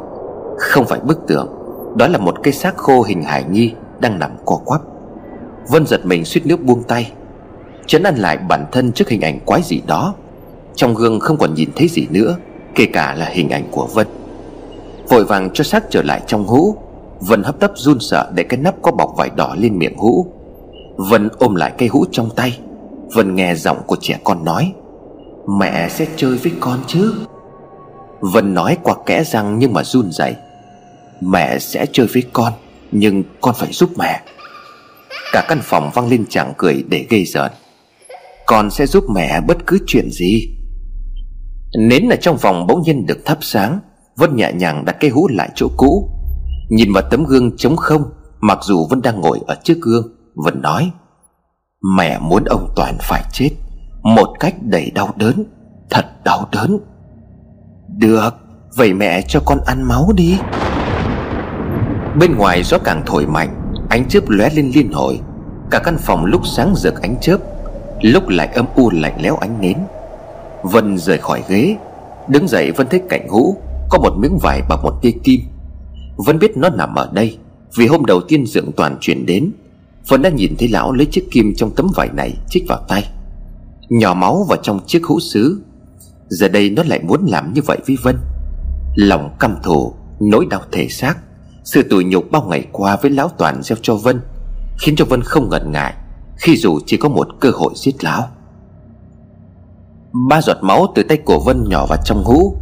Không 0.59 0.87
phải 0.87 1.01
bức 1.01 1.27
tượng 1.27 1.49
Đó 1.97 2.09
là 2.09 2.19
một 2.19 2.35
cây 2.43 2.53
xác 2.53 2.77
khô 2.77 3.03
hình 3.03 3.23
hải 3.23 3.45
nhi 3.51 3.73
Đang 4.01 4.19
nằm 4.19 4.31
co 4.45 4.57
quắp. 4.65 4.81
Vân 5.69 5.87
giật 5.87 6.07
mình 6.07 6.25
suýt 6.25 6.47
nước 6.47 6.63
buông 6.63 6.83
tay, 6.83 7.13
Chấn 7.87 8.03
ăn 8.03 8.17
lại 8.17 8.37
bản 8.37 8.65
thân 8.73 8.93
trước 8.93 9.09
hình 9.09 9.21
ảnh 9.21 9.41
quái 9.41 9.63
gì 9.63 9.81
đó. 9.87 10.15
Trong 10.75 10.95
gương 10.95 11.21
không 11.21 11.37
còn 11.37 11.55
nhìn 11.55 11.69
thấy 11.77 11.89
gì 11.89 12.07
nữa, 12.11 12.37
Kể 12.75 12.87
cả 12.93 13.15
là 13.15 13.27
hình 13.27 13.49
ảnh 13.49 13.65
của 13.71 13.87
Vân. 13.95 14.07
Vội 15.09 15.25
vàng 15.25 15.51
cho 15.55 15.65
xác 15.65 15.85
trở 15.91 16.03
lại 16.03 16.23
trong 16.27 16.47
hũ, 16.47 16.77
Vân 17.21 17.43
hấp 17.43 17.61
tấp 17.61 17.73
run 17.75 18.01
sợ 18.01 18.31
để 18.35 18.43
cái 18.43 18.61
nắp 18.61 18.75
có 18.83 18.91
bọc 18.91 19.11
vải 19.17 19.31
đỏ 19.37 19.55
lên 19.59 19.79
miệng 19.79 19.97
hũ. 19.97 20.27
Vân 20.97 21.29
ôm 21.39 21.55
lại 21.55 21.73
cây 21.79 21.89
hũ 21.89 22.05
trong 22.11 22.31
tay, 22.37 22.59
Vân 23.15 23.35
nghe 23.35 23.55
giọng 23.55 23.79
của 23.87 23.97
trẻ 24.01 24.19
con 24.25 24.45
nói, 24.45 24.73
Mẹ 25.59 25.89
sẽ 25.89 26.07
chơi 26.17 26.35
với 26.35 26.53
con 26.61 26.79
chứ? 26.87 27.15
Vân 28.21 28.55
nói 28.55 28.77
qua 28.83 28.95
kẽ 29.07 29.25
răng 29.25 29.59
nhưng 29.59 29.73
mà 29.73 29.85
run 29.85 30.11
rẩy. 30.13 30.37
Mẹ 31.21 31.59
sẽ 31.59 31.87
chơi 31.93 32.07
với 32.07 32.23
con, 32.33 32.53
Nhưng 32.93 33.23
con 33.41 33.55
phải 33.59 33.73
giúp 33.73 33.91
mẹ. 33.99 34.23
Cả 35.33 35.45
căn 35.49 35.61
phòng 35.63 35.91
vang 35.95 36.09
lên 36.09 36.25
chẳng 36.29 36.53
cười 36.57 36.85
để 36.89 37.07
gây 37.11 37.25
giận 37.25 37.53
Con 38.47 38.71
sẽ 38.71 38.87
giúp 38.87 39.05
mẹ 39.15 39.41
bất 39.41 39.57
cứ 39.67 39.79
chuyện 39.87 40.11
gì. 40.11 40.57
Nến 41.79 42.09
ở 42.09 42.17
trong 42.17 42.39
phòng 42.39 42.67
bỗng 42.67 42.83
nhiên 42.83 43.07
được 43.07 43.19
thắp 43.25 43.39
sáng. 43.41 43.81
Vân 44.17 44.37
nhẹ 44.37 44.53
nhàng 44.53 44.85
đặt 44.85 44.97
cây 45.01 45.11
hũ 45.11 45.29
lại 45.29 45.51
chỗ 45.55 45.69
cũ. 45.77 46.11
Nhìn 46.71 46.93
vào 46.93 47.03
tấm 47.11 47.25
gương 47.25 47.57
trống 47.57 47.77
không, 47.77 48.03
Mặc 48.41 48.59
dù 48.63 48.87
Vân 48.91 49.03
đang 49.03 49.21
ngồi 49.21 49.41
ở 49.47 49.57
trước 49.65 49.79
gương, 49.81 50.17
Vân 50.35 50.63
nói, 50.63 50.91
Mẹ 51.97 52.19
muốn 52.19 52.45
ông 52.45 52.73
Toàn 52.77 52.97
phải 53.01 53.25
chết. 53.33 53.51
Một 54.03 54.29
cách 54.41 54.55
đầy 54.63 54.91
đau 54.91 55.15
đớn, 55.17 55.45
Thật 55.91 56.25
đau 56.25 56.49
đớn. 56.53 56.79
Được, 57.99 58.31
Vậy 58.77 58.95
mẹ 58.95 59.23
cho 59.29 59.41
con 59.45 59.59
ăn 59.67 59.83
máu 59.83 60.13
đi. 60.17 60.39
Bên 62.21 62.37
ngoài 62.37 62.63
gió 62.63 62.79
càng 62.85 63.03
thổi 63.07 63.27
mạnh, 63.27 63.73
Ánh 63.89 64.09
chớp 64.09 64.29
lóe 64.29 64.51
lên 64.51 64.71
liên 64.75 64.93
hồi. 64.93 65.21
Cả 65.71 65.79
căn 65.79 65.97
phòng 65.99 66.25
lúc 66.25 66.47
sáng 66.47 66.75
rực 66.77 67.03
ánh 67.03 67.17
chớp, 67.21 67.37
Lúc 68.03 68.29
lại 68.29 68.47
âm 68.47 68.67
u 68.75 68.91
lạnh 68.91 69.23
lẽo 69.23 69.37
ánh 69.37 69.61
nến. 69.61 69.77
Vân 70.63 70.99
rời 70.99 71.19
khỏi 71.19 71.43
ghế, 71.49 71.77
Đứng 72.29 72.49
dậy 72.49 72.73
Vân 72.73 72.87
thấy 72.91 73.03
cạnh 73.09 73.29
hũ, 73.29 73.57
Có 73.91 73.99
một 73.99 74.13
miếng 74.19 74.39
vải 74.39 74.63
bằng 74.69 74.83
một 74.83 74.95
tia 75.03 75.13
kim. 75.25 75.41
Vân 76.17 76.39
biết 76.39 76.57
nó 76.57 76.69
nằm 76.69 76.95
ở 76.95 77.11
đây, 77.13 77.39
Vì 77.77 77.87
hôm 77.87 78.05
đầu 78.05 78.21
tiên 78.21 78.47
dưỡng 78.47 78.73
toàn 78.77 78.97
chuyển 79.01 79.27
đến. 79.27 79.51
Vân 80.09 80.23
đã 80.23 80.31
nhìn 80.31 80.57
thấy 80.59 80.69
lão 80.69 80.93
lấy 80.93 81.07
chiếc 81.07 81.29
kim 81.31 81.55
trong 81.57 81.71
tấm 81.71 81.87
vải 81.95 82.09
này 82.13 82.35
Chích 82.49 82.65
vào 82.69 82.81
tay. 82.89 83.05
Nhỏ 83.89 84.15
máu 84.15 84.47
vào 84.49 84.59
trong 84.63 84.81
chiếc 84.87 85.05
hũ 85.05 85.21
sứ 85.21 85.61
Giờ 86.29 86.49
đây 86.49 86.71
nó 86.71 86.83
lại 86.87 87.01
muốn 87.03 87.27
làm 87.27 87.53
như 87.53 87.61
vậy 87.67 87.79
với 87.87 87.97
Vân. 88.03 88.17
Lòng 88.95 89.37
căm 89.39 89.57
thù, 89.63 89.95
Nỗi 90.21 90.47
đau 90.51 90.61
thể 90.73 90.89
xác, 90.89 91.15
Sự 91.65 91.83
tủi 91.83 92.05
nhục 92.05 92.31
bao 92.31 92.43
ngày 92.43 92.67
qua 92.73 92.97
với 92.97 93.11
lão 93.11 93.29
toàn 93.29 93.63
gieo 93.63 93.79
cho 93.83 93.95
Vân, 93.95 94.21
Khiến 94.79 94.97
cho 94.97 95.05
Vân 95.05 95.23
không 95.23 95.49
ngần 95.51 95.73
ngại 95.73 95.95
Khi 96.37 96.57
dù 96.57 96.79
chỉ 96.87 96.97
có 96.97 97.09
một 97.09 97.29
cơ 97.41 97.51
hội 97.51 97.73
giết 97.77 98.05
lão. 98.05 98.29
Ba 100.29 100.43
giọt 100.43 100.57
máu 100.61 100.87
từ 100.95 101.03
tay 101.03 101.19
của 101.19 101.39
Vân 101.39 101.65
nhỏ 101.69 101.87
vào 101.87 101.99
trong 102.05 102.25
hũ, 102.25 102.57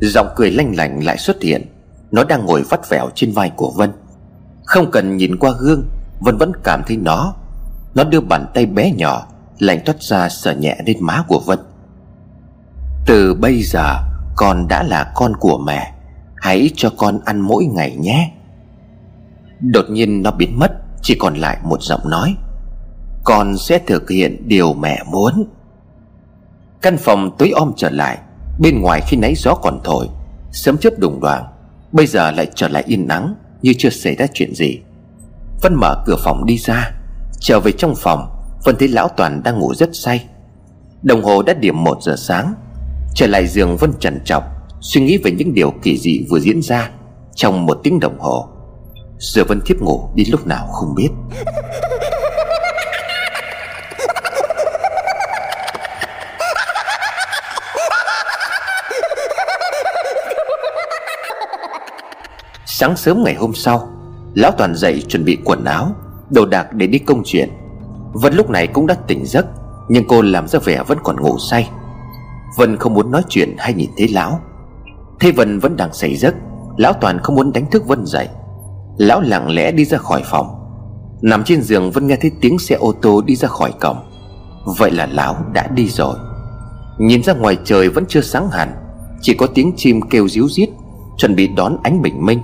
Giọng 0.00 0.28
cười 0.36 0.50
lanh 0.50 0.76
lảnh 0.76 1.04
lại 1.04 1.18
xuất 1.18 1.42
hiện. 1.42 1.66
Nó 2.10 2.24
đang 2.24 2.46
ngồi 2.46 2.62
vắt 2.62 2.90
vẻo 2.90 3.08
trên 3.14 3.32
vai 3.32 3.50
của 3.56 3.70
Vân. 3.76 3.92
Không 4.64 4.90
cần 4.90 5.16
nhìn 5.16 5.36
qua 5.36 5.52
gương, 5.60 5.84
Vân 6.20 6.36
vẫn 6.36 6.52
cảm 6.64 6.82
thấy 6.86 6.96
nó. 6.96 7.34
Nó 7.94 8.04
đưa 8.04 8.20
bàn 8.20 8.46
tay 8.54 8.66
bé 8.66 8.92
nhỏ, 8.92 9.26
Lạnh 9.58 9.80
toát 9.84 10.02
ra 10.02 10.28
sờ 10.28 10.54
nhẹ 10.54 10.76
lên 10.86 10.96
má 11.00 11.24
của 11.28 11.40
Vân. 11.46 11.58
Từ 13.06 13.34
bây 13.34 13.62
giờ, 13.62 13.96
Con 14.36 14.68
đã 14.68 14.82
là 14.82 15.12
con 15.14 15.36
của 15.36 15.58
mẹ. 15.58 15.92
Hãy 16.36 16.70
cho 16.76 16.90
con 16.96 17.20
ăn 17.24 17.40
mỗi 17.40 17.64
ngày 17.64 17.96
nhé. 17.96 18.32
Đột 19.60 19.84
nhiên 19.90 20.22
nó 20.22 20.30
biến 20.30 20.58
mất, 20.58 20.72
Chỉ 21.02 21.14
còn 21.18 21.34
lại 21.34 21.58
một 21.62 21.82
giọng 21.82 22.10
nói. 22.10 22.36
Con 23.24 23.58
sẽ 23.58 23.78
thực 23.86 24.10
hiện 24.10 24.48
điều 24.48 24.74
mẹ 24.74 25.02
muốn. 25.06 25.44
Căn 26.82 26.96
phòng 26.96 27.36
tối 27.38 27.50
om 27.50 27.72
trở 27.76 27.90
lại, 27.90 28.18
Bên 28.58 28.80
ngoài 28.80 29.00
khi 29.06 29.16
nãy 29.16 29.34
gió 29.36 29.54
còn 29.54 29.80
thổi 29.84 30.08
sớm 30.52 30.78
chớp 30.78 30.98
đùng 30.98 31.20
đoàn 31.20 31.44
Bây 31.92 32.06
giờ 32.06 32.30
lại 32.30 32.50
trở 32.54 32.68
lại 32.68 32.84
yên 32.86 33.08
nắng 33.08 33.34
Như 33.62 33.72
chưa 33.78 33.90
xảy 33.90 34.14
ra 34.14 34.26
chuyện 34.34 34.54
gì. 34.54 34.78
Vân 35.62 35.74
mở 35.74 36.02
cửa 36.06 36.16
phòng 36.24 36.46
đi 36.46 36.58
ra, 36.58 36.90
Trở 37.40 37.60
về 37.60 37.72
trong 37.72 37.94
phòng, 37.96 38.30
Vân 38.64 38.76
thấy 38.78 38.88
lão 38.88 39.08
Toàn 39.08 39.42
đang 39.42 39.58
ngủ 39.58 39.74
rất 39.74 39.90
say. 39.92 40.24
Đồng 41.02 41.22
hồ 41.22 41.42
đã 41.42 41.54
điểm 41.54 41.84
1 41.84 42.02
giờ 42.02 42.14
sáng 42.18 42.54
Trở 43.14 43.26
lại 43.26 43.46
giường 43.46 43.76
Vân 43.76 43.92
trần 44.00 44.20
trọc, 44.24 44.44
Suy 44.80 45.00
nghĩ 45.00 45.16
về 45.16 45.30
những 45.30 45.54
điều 45.54 45.70
kỳ 45.82 45.98
dị 45.98 46.26
vừa 46.30 46.40
diễn 46.40 46.62
ra 46.62 46.90
Trong 47.34 47.66
một 47.66 47.80
tiếng 47.82 48.00
đồng 48.00 48.18
hồ. 48.18 48.48
Giờ 49.18 49.44
Vân 49.44 49.60
thiếp 49.66 49.80
ngủ 49.80 50.08
đi 50.14 50.24
lúc 50.24 50.46
nào 50.46 50.66
không 50.66 50.94
biết. 50.94 51.08
Sáng 62.66 62.96
sớm 62.96 63.22
ngày 63.24 63.34
hôm 63.34 63.54
sau, 63.54 63.88
Lão 64.34 64.52
Toàn 64.58 64.74
dậy 64.74 65.02
chuẩn 65.08 65.24
bị 65.24 65.38
quần 65.44 65.64
áo, 65.64 65.92
Đồ 66.30 66.46
đạc 66.46 66.72
để 66.72 66.86
đi 66.86 66.98
công 66.98 67.22
chuyện. 67.24 67.50
Vân 68.12 68.34
lúc 68.34 68.50
này 68.50 68.66
cũng 68.66 68.86
đã 68.86 68.94
tỉnh 69.06 69.26
giấc, 69.26 69.46
Nhưng 69.88 70.04
cô 70.08 70.22
làm 70.22 70.48
ra 70.48 70.58
vẻ 70.58 70.82
vẫn 70.86 70.98
còn 71.04 71.20
ngủ 71.20 71.38
say. 71.38 71.68
Vân 72.56 72.76
không 72.76 72.94
muốn 72.94 73.10
nói 73.10 73.22
chuyện 73.28 73.54
hay 73.58 73.74
nhìn 73.74 73.90
thấy 73.96 74.08
lão. 74.08 74.40
Thế 75.20 75.32
Vân 75.32 75.58
vẫn 75.58 75.76
đang 75.76 75.92
say 75.92 76.16
giấc, 76.16 76.34
Lão 76.76 76.92
Toàn 76.92 77.18
không 77.18 77.36
muốn 77.36 77.52
đánh 77.52 77.70
thức 77.70 77.86
Vân 77.86 78.06
dậy. 78.06 78.28
Lão 78.96 79.20
lặng 79.20 79.50
lẽ 79.50 79.72
đi 79.72 79.84
ra 79.84 79.98
khỏi 79.98 80.22
phòng. 80.24 80.46
Nằm 81.22 81.44
trên 81.44 81.62
giường 81.62 81.90
Vân 81.90 82.06
nghe 82.06 82.16
thấy 82.16 82.30
tiếng 82.40 82.58
xe 82.58 82.74
ô 82.74 82.92
tô 82.92 83.22
đi 83.22 83.36
ra 83.36 83.48
khỏi 83.48 83.72
cổng. 83.80 83.96
Vậy 84.78 84.90
là 84.90 85.06
lão 85.06 85.36
đã 85.52 85.66
đi 85.74 85.88
rồi. 85.88 86.14
Nhìn 86.98 87.22
ra 87.22 87.32
ngoài 87.32 87.58
trời 87.64 87.88
vẫn 87.88 88.04
chưa 88.08 88.20
sáng 88.20 88.50
hẳn, 88.50 88.74
Chỉ 89.22 89.34
có 89.34 89.46
tiếng 89.46 89.72
chim 89.76 90.00
kêu 90.10 90.28
ríu 90.28 90.48
rít, 90.48 90.68
Chuẩn 91.16 91.34
bị 91.34 91.48
đón 91.48 91.76
ánh 91.82 92.02
bình 92.02 92.26
minh. 92.26 92.40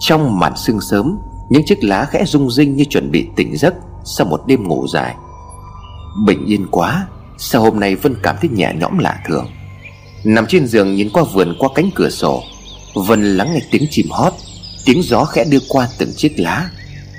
Trong 0.00 0.38
màn 0.38 0.56
sương 0.56 0.80
sớm, 0.80 1.18
Những 1.50 1.62
chiếc 1.66 1.84
lá 1.84 2.04
khẽ 2.04 2.24
rung 2.26 2.50
rinh 2.50 2.76
như 2.76 2.84
chuẩn 2.84 3.10
bị 3.10 3.28
tỉnh 3.36 3.56
giấc 3.56 3.74
Sau 4.04 4.26
một 4.26 4.40
đêm 4.46 4.68
ngủ 4.68 4.86
dài. 4.88 5.14
Bình 6.26 6.46
yên 6.46 6.66
quá 6.70 7.06
Sao 7.38 7.62
hôm 7.62 7.80
nay 7.80 7.96
Vân 7.96 8.16
cảm 8.22 8.36
thấy 8.40 8.50
nhẹ 8.50 8.72
nhõm 8.76 8.98
lạ 8.98 9.22
thường? 9.26 9.46
Nằm 10.24 10.46
trên 10.46 10.66
giường 10.66 10.94
nhìn 10.94 11.10
qua 11.12 11.22
vườn 11.32 11.56
qua 11.58 11.68
cánh 11.74 11.90
cửa 11.94 12.10
sổ 12.10 12.42
Vân 12.94 13.36
lắng 13.36 13.52
nghe 13.54 13.60
tiếng 13.70 13.86
chim 13.90 14.06
hót, 14.10 14.32
Tiếng 14.84 15.02
gió 15.02 15.24
khẽ 15.24 15.44
đưa 15.44 15.58
qua 15.68 15.88
từng 15.98 16.12
chiếc 16.16 16.32
lá, 16.36 16.70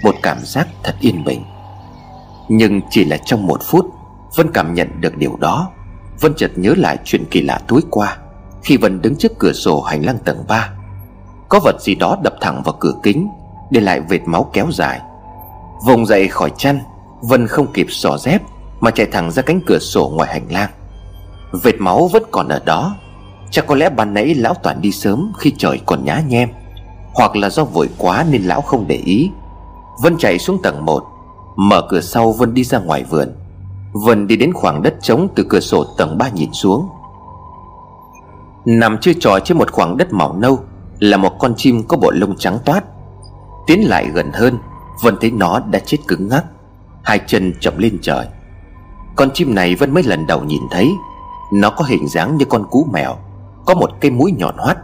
Một 0.03 0.15
cảm 0.23 0.37
giác 0.43 0.67
thật 0.83 0.95
yên 0.99 1.23
bình. 1.23 1.43
Nhưng 2.49 2.81
chỉ 2.89 3.05
là 3.05 3.17
trong 3.25 3.47
một 3.47 3.61
phút 3.63 3.85
Vân 4.35 4.51
cảm 4.53 4.73
nhận 4.73 5.01
được 5.01 5.17
điều 5.17 5.35
đó 5.35 5.71
Vân 6.21 6.33
chợt 6.37 6.51
nhớ 6.55 6.73
lại 6.77 6.97
chuyện 7.03 7.25
kỳ 7.31 7.41
lạ 7.41 7.59
tối 7.67 7.81
qua, 7.89 8.17
Khi 8.63 8.77
Vân 8.77 9.01
đứng 9.01 9.15
trước 9.15 9.31
cửa 9.39 9.53
sổ 9.53 9.81
hành 9.81 10.05
lang 10.05 10.17
tầng 10.25 10.43
3 10.47 10.69
Có 11.49 11.59
vật 11.63 11.81
gì 11.81 11.95
đó 11.95 12.17
đập 12.23 12.33
thẳng 12.41 12.61
vào 12.65 12.75
cửa 12.79 12.93
kính, 13.03 13.27
Để 13.71 13.81
lại 13.81 14.01
vệt 14.01 14.21
máu 14.25 14.49
kéo 14.53 14.67
dài. 14.71 15.01
Vùng 15.85 16.05
dậy 16.05 16.27
khỏi 16.27 16.51
chăn 16.57 16.79
Vân 17.21 17.47
không 17.47 17.73
kịp 17.73 17.87
xỏ 17.89 18.17
dép 18.17 18.41
mà 18.83 18.91
chạy 18.91 19.05
thẳng 19.05 19.31
ra 19.31 19.41
cánh 19.41 19.61
cửa 19.65 19.79
sổ 19.79 20.11
ngoài 20.15 20.33
hành 20.33 20.51
lang. 20.51 20.69
Vệt 21.63 21.75
máu 21.79 22.07
vẫn 22.07 22.23
còn 22.31 22.47
ở 22.47 22.59
đó. 22.65 22.95
Chắc 23.51 23.67
có 23.67 23.75
lẽ 23.75 23.89
ban 23.89 24.13
nãy 24.13 24.35
lão 24.35 24.53
Toàn 24.53 24.81
đi 24.81 24.91
sớm 24.91 25.31
Khi 25.37 25.53
trời 25.57 25.81
còn 25.85 26.05
nhá 26.05 26.21
nhem, 26.27 26.49
Hoặc 27.13 27.35
là 27.35 27.49
do 27.49 27.63
vội 27.63 27.89
quá 27.97 28.25
nên 28.29 28.43
lão 28.43 28.61
không 28.61 28.87
để 28.87 28.95
ý. 28.95 29.31
Vân 30.01 30.17
chạy 30.17 30.39
xuống 30.39 30.61
tầng 30.63 30.85
1 30.85 31.03
Mở 31.55 31.81
cửa 31.89 32.01
sau 32.01 32.31
Vân 32.31 32.53
đi 32.53 32.63
ra 32.63 32.79
ngoài 32.79 33.03
vườn. 33.03 33.35
Vân 33.93 34.27
đi 34.27 34.35
đến 34.35 34.53
khoảng 34.53 34.81
đất 34.81 34.95
trống 35.01 35.27
từ 35.35 35.45
cửa 35.49 35.59
sổ 35.59 35.85
tầng 35.97 36.17
3 36.17 36.29
nhìn 36.29 36.49
xuống. 36.53 36.89
Nằm 38.65 38.97
chơi 39.01 39.15
trò 39.19 39.39
trên 39.39 39.57
một 39.57 39.71
khoảng 39.71 39.97
đất 39.97 40.13
màu 40.13 40.33
nâu 40.33 40.59
Là 40.99 41.17
một 41.17 41.31
con 41.39 41.53
chim 41.57 41.83
có 41.87 41.97
bộ 41.97 42.11
lông 42.11 42.37
trắng 42.37 42.59
toát. 42.65 42.83
Tiến 43.67 43.89
lại 43.89 44.09
gần 44.13 44.31
hơn, 44.33 44.57
Vân 45.03 45.17
thấy 45.21 45.31
nó 45.31 45.59
đã 45.59 45.79
chết 45.79 45.97
cứng 46.07 46.29
ngắc, 46.29 46.45
Hai 47.03 47.19
chân 47.27 47.53
chậm 47.59 47.77
lên 47.77 47.97
trời. 48.01 48.25
Con 49.15 49.29
chim 49.33 49.55
này 49.55 49.75
Vân 49.75 49.93
mới 49.93 50.03
lần 50.03 50.27
đầu 50.27 50.43
nhìn 50.43 50.61
thấy. 50.71 50.95
Nó 51.53 51.69
có 51.69 51.85
hình 51.85 52.07
dáng 52.07 52.37
như 52.37 52.45
con 52.45 52.67
cú 52.69 52.87
mèo, 52.93 53.15
Có 53.65 53.73
một 53.73 53.89
cây 54.01 54.11
mũi 54.11 54.31
nhọn 54.37 54.55
hoắt, 54.57 54.77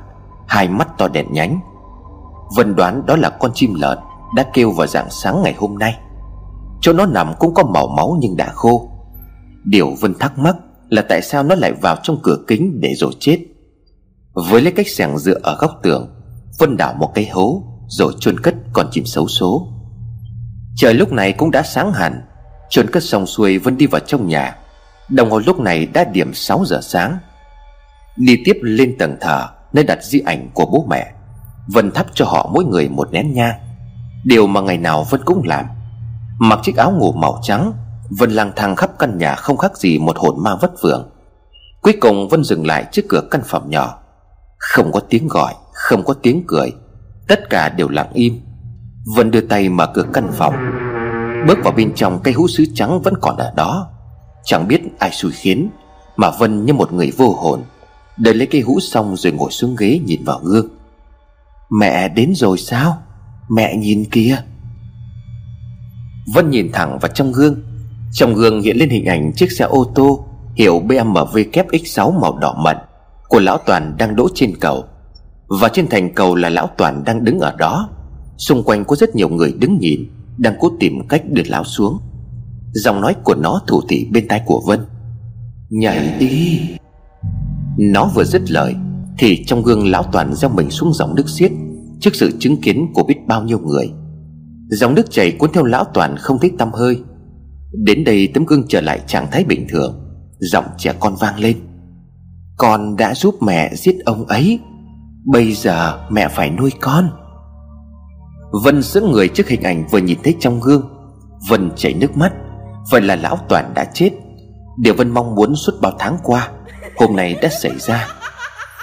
Hai 0.48 0.68
mắt 0.68 0.98
to 0.98 1.08
đèn 1.08 1.28
nhánh. 1.32 1.60
Vân 2.56 2.76
đoán 2.76 3.06
đó 3.06 3.16
là 3.16 3.30
con 3.30 3.52
chim 3.54 3.74
lợn 3.74 3.98
Đã 4.36 4.46
kêu 4.54 4.72
vào 4.72 4.88
dạng 4.88 5.08
sáng 5.10 5.42
ngày 5.44 5.56
hôm 5.58 5.78
nay. 5.78 6.00
Chỗ 6.82 6.94
nó 6.94 7.06
nằm 7.06 7.34
cũng 7.40 7.54
có 7.54 7.64
màu 7.64 7.88
máu 7.88 8.18
nhưng 8.20 8.38
đã 8.38 8.50
khô. 8.50 8.90
Điều 9.64 9.90
Vân 10.02 10.14
thắc 10.20 10.40
mắc 10.40 10.56
là 10.90 11.02
tại 11.02 11.22
sao 11.22 11.44
nó 11.44 11.56
lại 11.56 11.74
vào 11.74 11.96
trong 12.04 12.20
cửa 12.24 12.38
kính 12.48 12.82
để 12.82 12.94
rồi 12.96 13.12
chết. 13.20 13.40
Với 14.34 14.62
lấy 14.62 14.72
cách 14.72 14.88
sẻng 14.88 15.18
dựa 15.18 15.40
ở 15.44 15.58
góc 15.60 15.72
tường, 15.84 16.10
Vân 16.60 16.78
đào 16.78 16.94
một 16.94 17.12
cái 17.16 17.30
hố, 17.32 17.64
Rồi 17.88 18.14
chôn 18.20 18.40
cất 18.40 18.56
con 18.74 18.88
chim 18.92 19.06
xấu 19.06 19.28
số. 19.28 19.68
Trời 20.76 20.94
lúc 20.94 21.12
này 21.12 21.34
cũng 21.34 21.52
đã 21.52 21.64
sáng 21.64 21.94
hẳn 21.94 22.22
Chuẩn 22.70 22.88
cất 22.92 23.04
xong 23.04 23.26
xuôi 23.26 23.58
Vân 23.58 23.78
đi 23.78 23.86
vào 23.86 24.00
trong 24.00 24.28
nhà. 24.28 24.56
Đồng 25.10 25.32
hồ 25.32 25.42
lúc 25.46 25.60
này 25.60 25.86
đã 25.86 26.04
điểm 26.04 26.34
6 26.34 26.66
giờ 26.66 26.80
sáng. 26.82 27.18
Đi 28.16 28.42
tiếp 28.46 28.58
lên 28.62 28.96
tầng 28.98 29.18
thờ, 29.22 29.48
Nơi 29.74 29.84
đặt 29.84 30.04
di 30.04 30.20
ảnh 30.20 30.50
của 30.54 30.66
bố 30.66 30.86
mẹ. 30.90 31.12
Vân 31.68 31.92
thắp 31.92 32.06
cho 32.14 32.26
họ 32.26 32.50
mỗi 32.54 32.66
người 32.66 32.90
một 32.90 33.12
nén 33.12 33.34
nhang. 33.34 33.56
Điều 34.24 34.48
mà 34.48 34.62
ngày 34.62 34.78
nào 34.78 35.04
Vân 35.04 35.22
cũng 35.26 35.42
làm. 35.46 35.66
Mặc 36.40 36.60
chiếc 36.64 36.76
áo 36.78 36.92
ngủ 36.92 37.12
màu 37.12 37.40
trắng, 37.44 37.74
Vân 38.10 38.32
lang 38.32 38.52
thang 38.56 38.76
khắp 38.76 38.92
căn 39.00 39.18
nhà 39.18 39.36
không 39.36 39.58
khác 39.58 39.78
gì 39.78 40.00
một 40.00 40.18
hồn 40.18 40.44
ma 40.44 40.56
vất 40.56 40.72
vưởng. 40.82 41.10
Cuối 41.82 41.94
cùng 42.02 42.30
Vân 42.30 42.44
dừng 42.44 42.68
lại 42.68 42.86
trước 42.92 43.02
cửa 43.10 43.22
căn 43.32 43.42
phòng 43.46 43.70
nhỏ. 43.70 44.00
Không 44.58 44.92
có 44.92 45.00
tiếng 45.00 45.28
gọi, 45.28 45.54
Không 45.74 46.04
có 46.04 46.14
tiếng 46.14 46.44
cười, 46.48 46.72
Tất 47.28 47.50
cả 47.50 47.70
đều 47.70 47.90
lặng 47.90 48.10
im. 48.14 48.42
Vân 49.16 49.32
đưa 49.32 49.42
tay 49.42 49.70
mở 49.70 49.92
cửa 49.94 50.06
căn 50.14 50.32
phòng. 50.32 50.79
Bước 51.48 51.58
vào 51.64 51.74
bên 51.78 51.94
trong 51.96 52.20
cây 52.24 52.34
hũ 52.34 52.48
sứ 52.48 52.66
trắng 52.74 53.02
vẫn 53.02 53.14
còn 53.22 53.38
ở 53.38 53.54
đó. 53.56 53.88
Chẳng 54.44 54.68
biết 54.68 54.82
ai 55.00 55.12
xui 55.12 55.32
khiến, 55.32 55.70
Mà 56.16 56.32
Vân 56.40 56.66
như 56.66 56.74
một 56.74 56.94
người 56.94 57.12
vô 57.18 57.34
hồn. 57.34 57.64
Đợi 58.18 58.34
lấy 58.34 58.48
cây 58.48 58.62
hũ 58.62 58.80
xong 58.80 59.16
rồi 59.16 59.34
ngồi 59.34 59.52
xuống 59.52 59.76
ghế 59.80 60.00
nhìn 60.06 60.24
vào 60.24 60.40
gương. 60.44 60.68
Mẹ 61.70 62.10
đến 62.10 62.34
rồi 62.36 62.58
sao? 62.58 62.98
Mẹ 63.50 63.76
nhìn 63.76 64.06
kìa. 64.12 64.38
Vân 66.34 66.50
nhìn 66.50 66.72
thẳng 66.74 67.00
vào 67.00 67.12
trong 67.14 67.32
gương. 67.32 67.56
Trong 68.12 68.34
gương 68.34 68.62
hiện 68.62 68.78
lên 68.78 68.90
hình 68.90 69.06
ảnh 69.06 69.34
chiếc 69.34 69.52
xe 69.52 69.66
ô 69.66 69.92
tô 69.96 70.26
Hiệu 70.56 70.82
BMW 70.88 71.52
kx6 71.52 72.20
màu 72.20 72.38
đỏ 72.38 72.56
mận 72.64 72.78
Của 73.28 73.40
lão 73.40 73.58
Toàn 73.58 73.96
đang 73.98 74.16
đỗ 74.16 74.28
trên 74.36 74.58
cầu. 74.60 74.84
Và 75.48 75.70
trên 75.70 75.88
thành 75.88 76.14
cầu 76.14 76.36
là 76.36 76.50
lão 76.50 76.70
Toàn 76.78 77.04
đang 77.06 77.24
đứng 77.24 77.40
ở 77.40 77.56
đó. 77.58 77.90
Xung 78.38 78.64
quanh 78.64 78.86
có 78.86 78.96
rất 78.96 79.16
nhiều 79.16 79.30
người 79.30 79.54
đứng 79.60 79.78
nhìn. 79.80 80.10
Đang 80.40 80.54
cố 80.60 80.72
tìm 80.80 81.08
cách 81.08 81.24
đưa 81.30 81.44
lão 81.46 81.64
xuống. 81.64 81.98
Giọng 82.74 83.02
nói 83.02 83.16
của 83.24 83.36
nó 83.36 83.62
thủ 83.68 83.82
thị 83.90 84.08
bên 84.12 84.28
tai 84.28 84.42
của 84.46 84.62
Vân. 84.68 84.80
Nhảy 85.70 86.16
đi. 86.20 86.62
Nó 87.78 88.12
vừa 88.16 88.24
dứt 88.24 88.52
lời, 88.52 88.76
Thì 89.18 89.44
trong 89.46 89.64
gương 89.64 89.88
lão 89.88 90.04
Toàn 90.04 90.34
gieo 90.34 90.50
mình 90.50 90.70
xuống 90.70 90.94
dòng 90.94 91.16
nước 91.16 91.30
xiết, 91.30 91.52
Trước 92.00 92.16
sự 92.16 92.32
chứng 92.40 92.62
kiến 92.62 92.88
của 92.94 93.04
biết 93.04 93.18
bao 93.28 93.44
nhiêu 93.44 93.60
người. 93.60 93.92
Dòng 94.70 94.96
nước 94.96 95.12
chảy 95.12 95.32
cuốn 95.32 95.52
theo 95.54 95.64
lão 95.64 95.86
Toàn 95.94 96.16
không 96.18 96.38
thấy 96.42 96.52
tăm 96.58 96.72
hơi. 96.74 97.02
Đến 97.74 98.04
đây 98.04 98.28
tấm 98.34 98.46
gương 98.46 98.68
trở 98.68 98.82
lại 98.82 99.02
trạng 99.08 99.28
thái 99.32 99.44
bình 99.44 99.68
thường, 99.70 100.00
Giọng 100.40 100.66
trẻ 100.78 100.94
con 101.00 101.16
vang 101.20 101.40
lên. 101.40 101.58
Con 102.58 102.96
đã 102.96 103.16
giúp 103.16 103.36
mẹ 103.42 103.76
giết 103.76 103.96
ông 104.06 104.26
ấy, 104.26 104.60
Bây 105.26 105.54
giờ 105.54 106.08
mẹ 106.12 106.28
phải 106.28 106.50
nuôi 106.50 106.72
con. 106.82 107.10
Vân 108.52 108.84
sững 108.84 109.12
người 109.12 109.28
trước 109.28 109.48
hình 109.48 109.64
ảnh 109.64 109.88
vừa 109.92 110.00
nhìn 110.00 110.18
thấy 110.24 110.36
trong 110.40 110.60
gương. 110.60 110.90
Vân 111.50 111.72
chảy 111.76 111.94
nước 111.94 112.18
mắt. 112.18 112.32
Vậy 112.92 113.02
là 113.02 113.16
lão 113.16 113.38
Toàn 113.50 113.72
đã 113.76 113.86
chết. 113.94 114.12
Điều 114.78 114.94
Vân 114.94 115.10
mong 115.10 115.36
muốn 115.36 115.56
suốt 115.56 115.74
bao 115.82 115.92
tháng 116.00 116.18
qua, 116.24 116.50
Hôm 117.00 117.16
nay 117.16 117.36
đã 117.42 117.50
xảy 117.50 117.80
ra. 117.80 118.08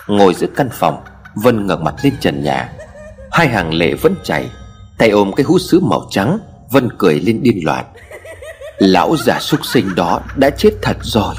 Ngồi 0.08 0.34
giữa 0.34 0.46
căn 0.56 0.68
phòng, 0.72 1.02
Vân 1.42 1.66
ngẩng 1.66 1.84
mặt 1.84 1.94
lên 2.02 2.14
trần 2.20 2.42
nhà. 2.42 2.72
Hai 3.30 3.48
hàng 3.48 3.74
lệ 3.74 3.94
vẫn 3.94 4.14
chảy 4.24 4.50
Tay 4.98 5.10
ôm 5.10 5.32
cái 5.36 5.44
hút 5.44 5.60
sứ 5.60 5.80
màu 5.80 6.02
trắng, 6.10 6.38
Vân 6.70 6.88
cười 6.98 7.20
lên 7.20 7.42
điên 7.42 7.60
loạn. 7.64 7.84
Lão 8.78 9.16
già 9.16 9.38
súc 9.40 9.66
sinh 9.66 9.94
đó 9.96 10.20
đã 10.36 10.50
chết 10.50 10.70
thật 10.82 10.96
rồi. 11.02 11.34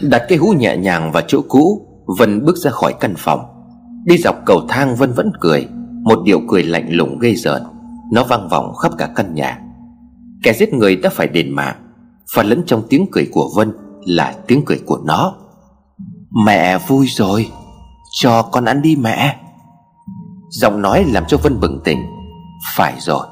Đặt 0.00 0.22
cái 0.28 0.38
hũ 0.38 0.54
nhẹ 0.58 0.76
nhàng 0.76 1.12
vào 1.12 1.22
chỗ 1.28 1.40
cũ, 1.48 1.88
Vân 2.18 2.44
bước 2.44 2.56
ra 2.56 2.70
khỏi 2.70 2.94
căn 3.00 3.14
phòng. 3.18 3.40
Đi 4.04 4.18
dọc 4.18 4.36
cầu 4.46 4.66
thang 4.68 4.96
Vân 4.96 5.12
vẫn 5.12 5.32
cười. 5.40 5.68
Một 6.04 6.22
điệu 6.24 6.40
cười 6.48 6.62
lạnh 6.62 6.86
lùng 6.90 7.18
gây 7.18 7.36
rợn. 7.36 7.62
Nó 8.12 8.24
vang 8.24 8.48
vọng 8.48 8.74
khắp 8.74 8.92
cả 8.98 9.08
căn 9.16 9.34
nhà. 9.34 9.60
Kẻ 10.42 10.52
giết 10.52 10.72
người 10.72 10.96
đã 10.96 11.10
phải 11.10 11.26
đền 11.26 11.50
mạng. 11.50 11.76
Và 12.34 12.42
lẫn 12.42 12.62
trong 12.66 12.82
tiếng 12.88 13.06
cười 13.12 13.28
của 13.32 13.50
Vân 13.56 13.72
Là 14.06 14.34
tiếng 14.46 14.62
cười 14.66 14.80
của 14.86 14.98
nó. 15.04 15.34
Mẹ 16.46 16.78
vui 16.78 17.06
rồi. 17.06 17.50
Cho 18.12 18.42
con 18.42 18.64
ăn 18.64 18.82
đi 18.82 18.96
mẹ. 18.96 19.36
Giọng 20.50 20.82
nói 20.82 21.04
làm 21.04 21.24
cho 21.28 21.36
Vân 21.36 21.60
bừng 21.60 21.80
tỉnh. 21.84 21.98
Phải 22.76 22.94
rồi, 23.00 23.26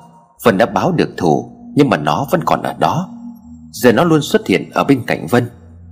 Vân 0.44 0.58
đã 0.58 0.66
báo 0.66 0.92
được 0.92 1.14
thù, 1.16 1.50
Nhưng 1.76 1.90
mà 1.90 1.96
nó 1.96 2.26
vẫn 2.30 2.40
còn 2.44 2.62
ở 2.62 2.74
đó. 2.78 3.08
Giờ 3.72 3.92
nó 3.92 4.04
luôn 4.04 4.22
xuất 4.22 4.46
hiện 4.46 4.70
ở 4.74 4.84
bên 4.84 5.02
cạnh 5.06 5.26
Vân. 5.30 5.50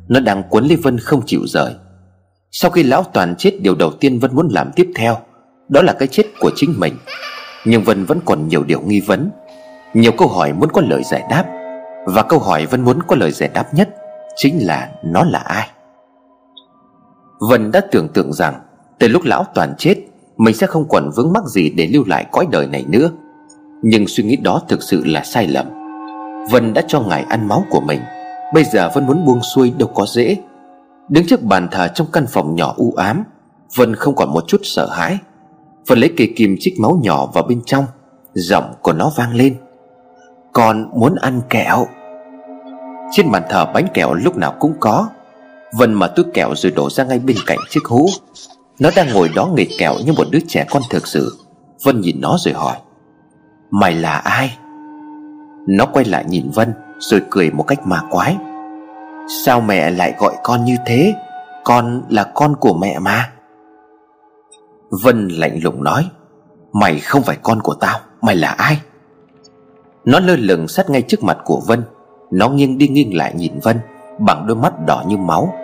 Nó 0.08 0.20
đang 0.20 0.42
cuốn 0.50 0.64
lấy 0.64 0.76
Vân 0.76 0.98
không 0.98 1.22
chịu 1.26 1.40
rời. 1.46 1.74
Sau 2.50 2.70
khi 2.70 2.82
lão 2.82 3.02
Toàn 3.02 3.34
chết, 3.38 3.58
Điều 3.62 3.74
đầu 3.74 3.90
tiên 4.00 4.18
Vân 4.18 4.34
muốn 4.34 4.48
làm 4.50 4.70
tiếp 4.76 4.90
theo 4.96 5.16
đó 5.70 5.82
là 5.82 5.92
cái 5.92 6.08
chết 6.08 6.24
của 6.40 6.50
chính 6.56 6.74
mình. 6.78 6.94
Nhưng 7.64 7.82
Vân 7.82 8.04
vẫn 8.04 8.20
còn 8.24 8.48
nhiều 8.48 8.64
điều 8.64 8.80
nghi 8.80 9.00
vấn. 9.00 9.30
Nhiều 9.94 10.12
câu 10.18 10.28
hỏi 10.28 10.52
muốn 10.52 10.72
có 10.72 10.80
lời 10.80 11.02
giải 11.04 11.24
đáp. 11.30 11.44
Và 12.06 12.22
câu 12.22 12.38
hỏi 12.38 12.66
Vân 12.66 12.80
muốn 12.80 12.98
có 13.06 13.16
lời 13.16 13.30
giải 13.30 13.50
đáp 13.54 13.74
nhất 13.74 13.88
Chính 14.36 14.66
là 14.66 14.88
nó 15.04 15.24
là 15.24 15.38
ai? 15.38 15.68
Vân 17.50 17.72
đã 17.72 17.80
tưởng 17.90 18.08
tượng 18.08 18.32
rằng, 18.32 18.54
Từ 18.98 19.08
lúc 19.08 19.22
lão 19.24 19.44
Toàn 19.54 19.74
chết, 19.78 19.96
Mình 20.36 20.54
sẽ 20.54 20.66
không 20.66 20.88
còn 20.88 21.10
vướng 21.16 21.32
mắc 21.32 21.44
gì 21.44 21.70
để 21.70 21.86
lưu 21.86 22.04
lại 22.06 22.26
cõi 22.32 22.46
đời 22.50 22.66
này 22.66 22.84
nữa. 22.88 23.10
Nhưng 23.82 24.06
suy 24.08 24.24
nghĩ 24.24 24.36
đó 24.36 24.62
thực 24.68 24.82
sự 24.82 25.02
là 25.06 25.22
sai 25.24 25.46
lầm. 25.46 25.66
Vân 26.50 26.74
đã 26.74 26.82
cho 26.88 27.00
ngài 27.00 27.22
ăn 27.22 27.48
máu 27.48 27.64
của 27.70 27.80
mình. 27.80 28.00
Bây 28.54 28.64
giờ 28.64 28.90
Vân 28.94 29.06
muốn 29.06 29.24
buông 29.24 29.40
xuôi 29.42 29.72
đâu 29.78 29.88
có 29.94 30.06
dễ. 30.06 30.36
Đứng 31.08 31.26
trước 31.26 31.42
bàn 31.42 31.68
thờ 31.70 31.88
trong 31.94 32.06
căn 32.12 32.26
phòng 32.26 32.54
nhỏ 32.54 32.74
u 32.76 32.92
ám, 32.96 33.24
Vân 33.76 33.96
không 33.96 34.14
còn 34.14 34.32
một 34.32 34.44
chút 34.46 34.60
sợ 34.64 34.88
hãi. 34.90 35.18
Vân 35.86 35.98
lấy 35.98 36.12
cây 36.16 36.32
kim 36.36 36.56
chích 36.60 36.80
máu 36.80 37.00
nhỏ 37.02 37.26
vào 37.26 37.44
bên 37.48 37.62
trong, 37.66 37.84
Giọng 38.34 38.74
của 38.82 38.92
nó 38.92 39.12
vang 39.16 39.34
lên. 39.34 39.56
Con 40.52 40.90
muốn 40.94 41.14
ăn 41.14 41.40
kẹo. 41.50 41.86
Trên 43.12 43.30
bàn 43.30 43.42
thờ 43.50 43.64
bánh 43.74 43.86
kẹo 43.94 44.14
lúc 44.14 44.36
nào 44.36 44.56
cũng 44.60 44.74
có. 44.80 45.08
Vân 45.72 45.94
mở 45.94 46.12
túi 46.16 46.24
kẹo 46.34 46.54
rồi 46.54 46.72
đổ 46.72 46.90
ra 46.90 47.04
ngay 47.04 47.18
bên 47.18 47.36
cạnh 47.46 47.58
chiếc 47.70 47.84
hũ. 47.84 48.08
Nó 48.80 48.90
đang 48.96 49.12
ngồi 49.12 49.28
đó 49.34 49.46
nghịch 49.46 49.70
kẹo 49.78 49.94
như 50.06 50.12
một 50.12 50.26
đứa 50.30 50.38
trẻ 50.48 50.66
con 50.70 50.82
thực 50.90 51.06
sự. 51.06 51.36
Vân 51.84 52.00
nhìn 52.00 52.20
nó 52.20 52.36
rồi 52.40 52.54
hỏi, 52.54 52.76
Mày 53.70 53.94
là 53.94 54.16
ai? 54.16 54.58
Nó 55.66 55.86
quay 55.86 56.04
lại 56.04 56.24
nhìn 56.28 56.50
Vân 56.54 56.72
Rồi 56.98 57.22
cười 57.30 57.50
một 57.50 57.62
cách 57.62 57.86
ma 57.86 58.02
quái, 58.10 58.36
Sao 59.44 59.60
mẹ 59.60 59.90
lại 59.90 60.14
gọi 60.18 60.34
con 60.42 60.64
như 60.64 60.76
thế? 60.86 61.14
Con 61.64 62.02
là 62.08 62.24
con 62.34 62.56
của 62.56 62.74
mẹ 62.74 62.98
mà. 62.98 63.30
Vân 64.90 65.28
lạnh 65.28 65.58
lùng 65.62 65.84
nói, 65.84 66.08
Mày 66.72 67.00
không 67.00 67.22
phải 67.22 67.36
con 67.42 67.60
của 67.62 67.74
tao, 67.74 67.98
Mày 68.22 68.36
là 68.36 68.48
ai? 68.48 68.80
Nó 70.04 70.20
lơ 70.20 70.36
lửng 70.36 70.68
sát 70.68 70.90
ngay 70.90 71.02
trước 71.02 71.22
mặt 71.22 71.38
của 71.44 71.62
Vân. 71.66 71.82
Nó 72.30 72.48
nghiêng 72.48 72.78
đi 72.78 72.88
nghiêng 72.88 73.16
lại 73.16 73.34
nhìn 73.36 73.52
Vân, 73.62 73.76
Bằng 74.18 74.46
đôi 74.46 74.56
mắt 74.56 74.86
đỏ 74.86 75.04
như 75.08 75.16
máu. 75.16 75.54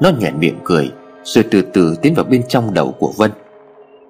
Nó 0.00 0.10
nhoẻn 0.20 0.38
miệng 0.38 0.58
cười, 0.64 0.92
Rồi 1.24 1.44
từ 1.50 1.62
từ 1.62 1.96
tiến 2.02 2.14
vào 2.14 2.24
bên 2.24 2.42
trong 2.48 2.74
đầu 2.74 2.94
của 2.98 3.12
Vân. 3.16 3.30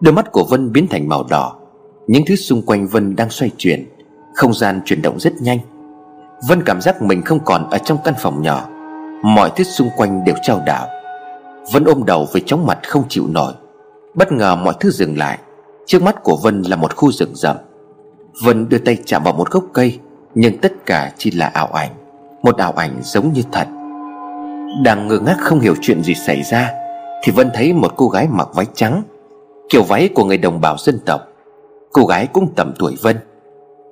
Đôi 0.01 0.15
mắt 0.15 0.33
của 0.33 0.45
Vân 0.45 0.73
biến 0.73 0.87
thành 0.91 1.09
màu 1.09 1.25
đỏ. 1.31 1.57
Những 2.07 2.23
thứ 2.27 2.37
xung 2.37 2.63
quanh 2.63 2.87
Vân 2.87 3.17
đang 3.17 3.31
xoay 3.31 3.51
chuyển, 3.59 3.87
Không 4.35 4.55
gian 4.55 4.81
chuyển 4.85 5.03
động 5.03 5.21
rất 5.21 5.33
nhanh. 5.41 5.59
Vân 6.49 6.63
cảm 6.63 6.81
giác 6.81 7.03
mình 7.03 7.23
không 7.23 7.41
còn 7.45 7.71
ở 7.71 7.79
trong 7.79 7.99
căn 8.05 8.15
phòng 8.19 8.43
nhỏ. 8.43 8.69
Mọi 9.23 9.51
thứ 9.57 9.65
xung 9.65 9.89
quanh 9.97 10.25
đều 10.25 10.35
trao 10.43 10.63
đảo. 10.67 10.87
Vân 11.73 11.85
ôm 11.85 12.05
đầu 12.05 12.29
với 12.33 12.43
chóng 12.47 12.67
mặt 12.67 12.79
không 12.89 13.03
chịu 13.09 13.27
nổi. 13.29 13.53
Bất 14.19 14.33
ngờ 14.33 14.57
mọi 14.57 14.75
thứ 14.81 14.91
dừng 14.91 15.19
lại. 15.19 15.39
Trước 15.87 16.03
mắt 16.03 16.23
của 16.23 16.37
Vân 16.43 16.63
là 16.63 16.77
một 16.77 16.97
khu 16.97 17.13
rừng 17.13 17.35
rậm. 17.35 17.57
Vân 18.45 18.69
đưa 18.69 18.79
tay 18.79 18.97
chạm 19.05 19.23
vào 19.25 19.35
một 19.35 19.51
gốc 19.51 19.65
cây, 19.73 19.99
Nhưng 20.35 20.59
tất 20.59 20.73
cả 20.87 21.13
chỉ 21.19 21.31
là 21.31 21.47
ảo 21.47 21.67
ảnh. 21.67 21.91
Một 22.43 22.57
ảo 22.57 22.73
ảnh 22.73 22.99
giống 23.03 23.33
như 23.33 23.43
thật. 23.53 23.67
Đang 24.85 25.09
ngơ 25.09 25.19
ngác 25.19 25.37
không 25.41 25.61
hiểu 25.61 25.75
chuyện 25.81 26.03
gì 26.03 26.15
xảy 26.15 26.43
ra, 26.43 26.71
Thì 27.23 27.33
Vân 27.33 27.51
thấy 27.55 27.73
một 27.73 27.93
cô 27.97 28.09
gái 28.09 28.29
mặc 28.31 28.49
váy 28.55 28.67
trắng, 28.75 29.03
Kiểu 29.71 29.83
váy 29.83 30.09
của 30.09 30.25
người 30.25 30.39
đồng 30.39 30.61
bào 30.61 30.77
dân 30.79 30.99
tộc. 31.07 31.21
Cô 31.93 32.05
gái 32.05 32.27
cũng 32.27 32.53
tầm 32.57 32.73
tuổi 32.79 32.97
Vân. 33.03 33.17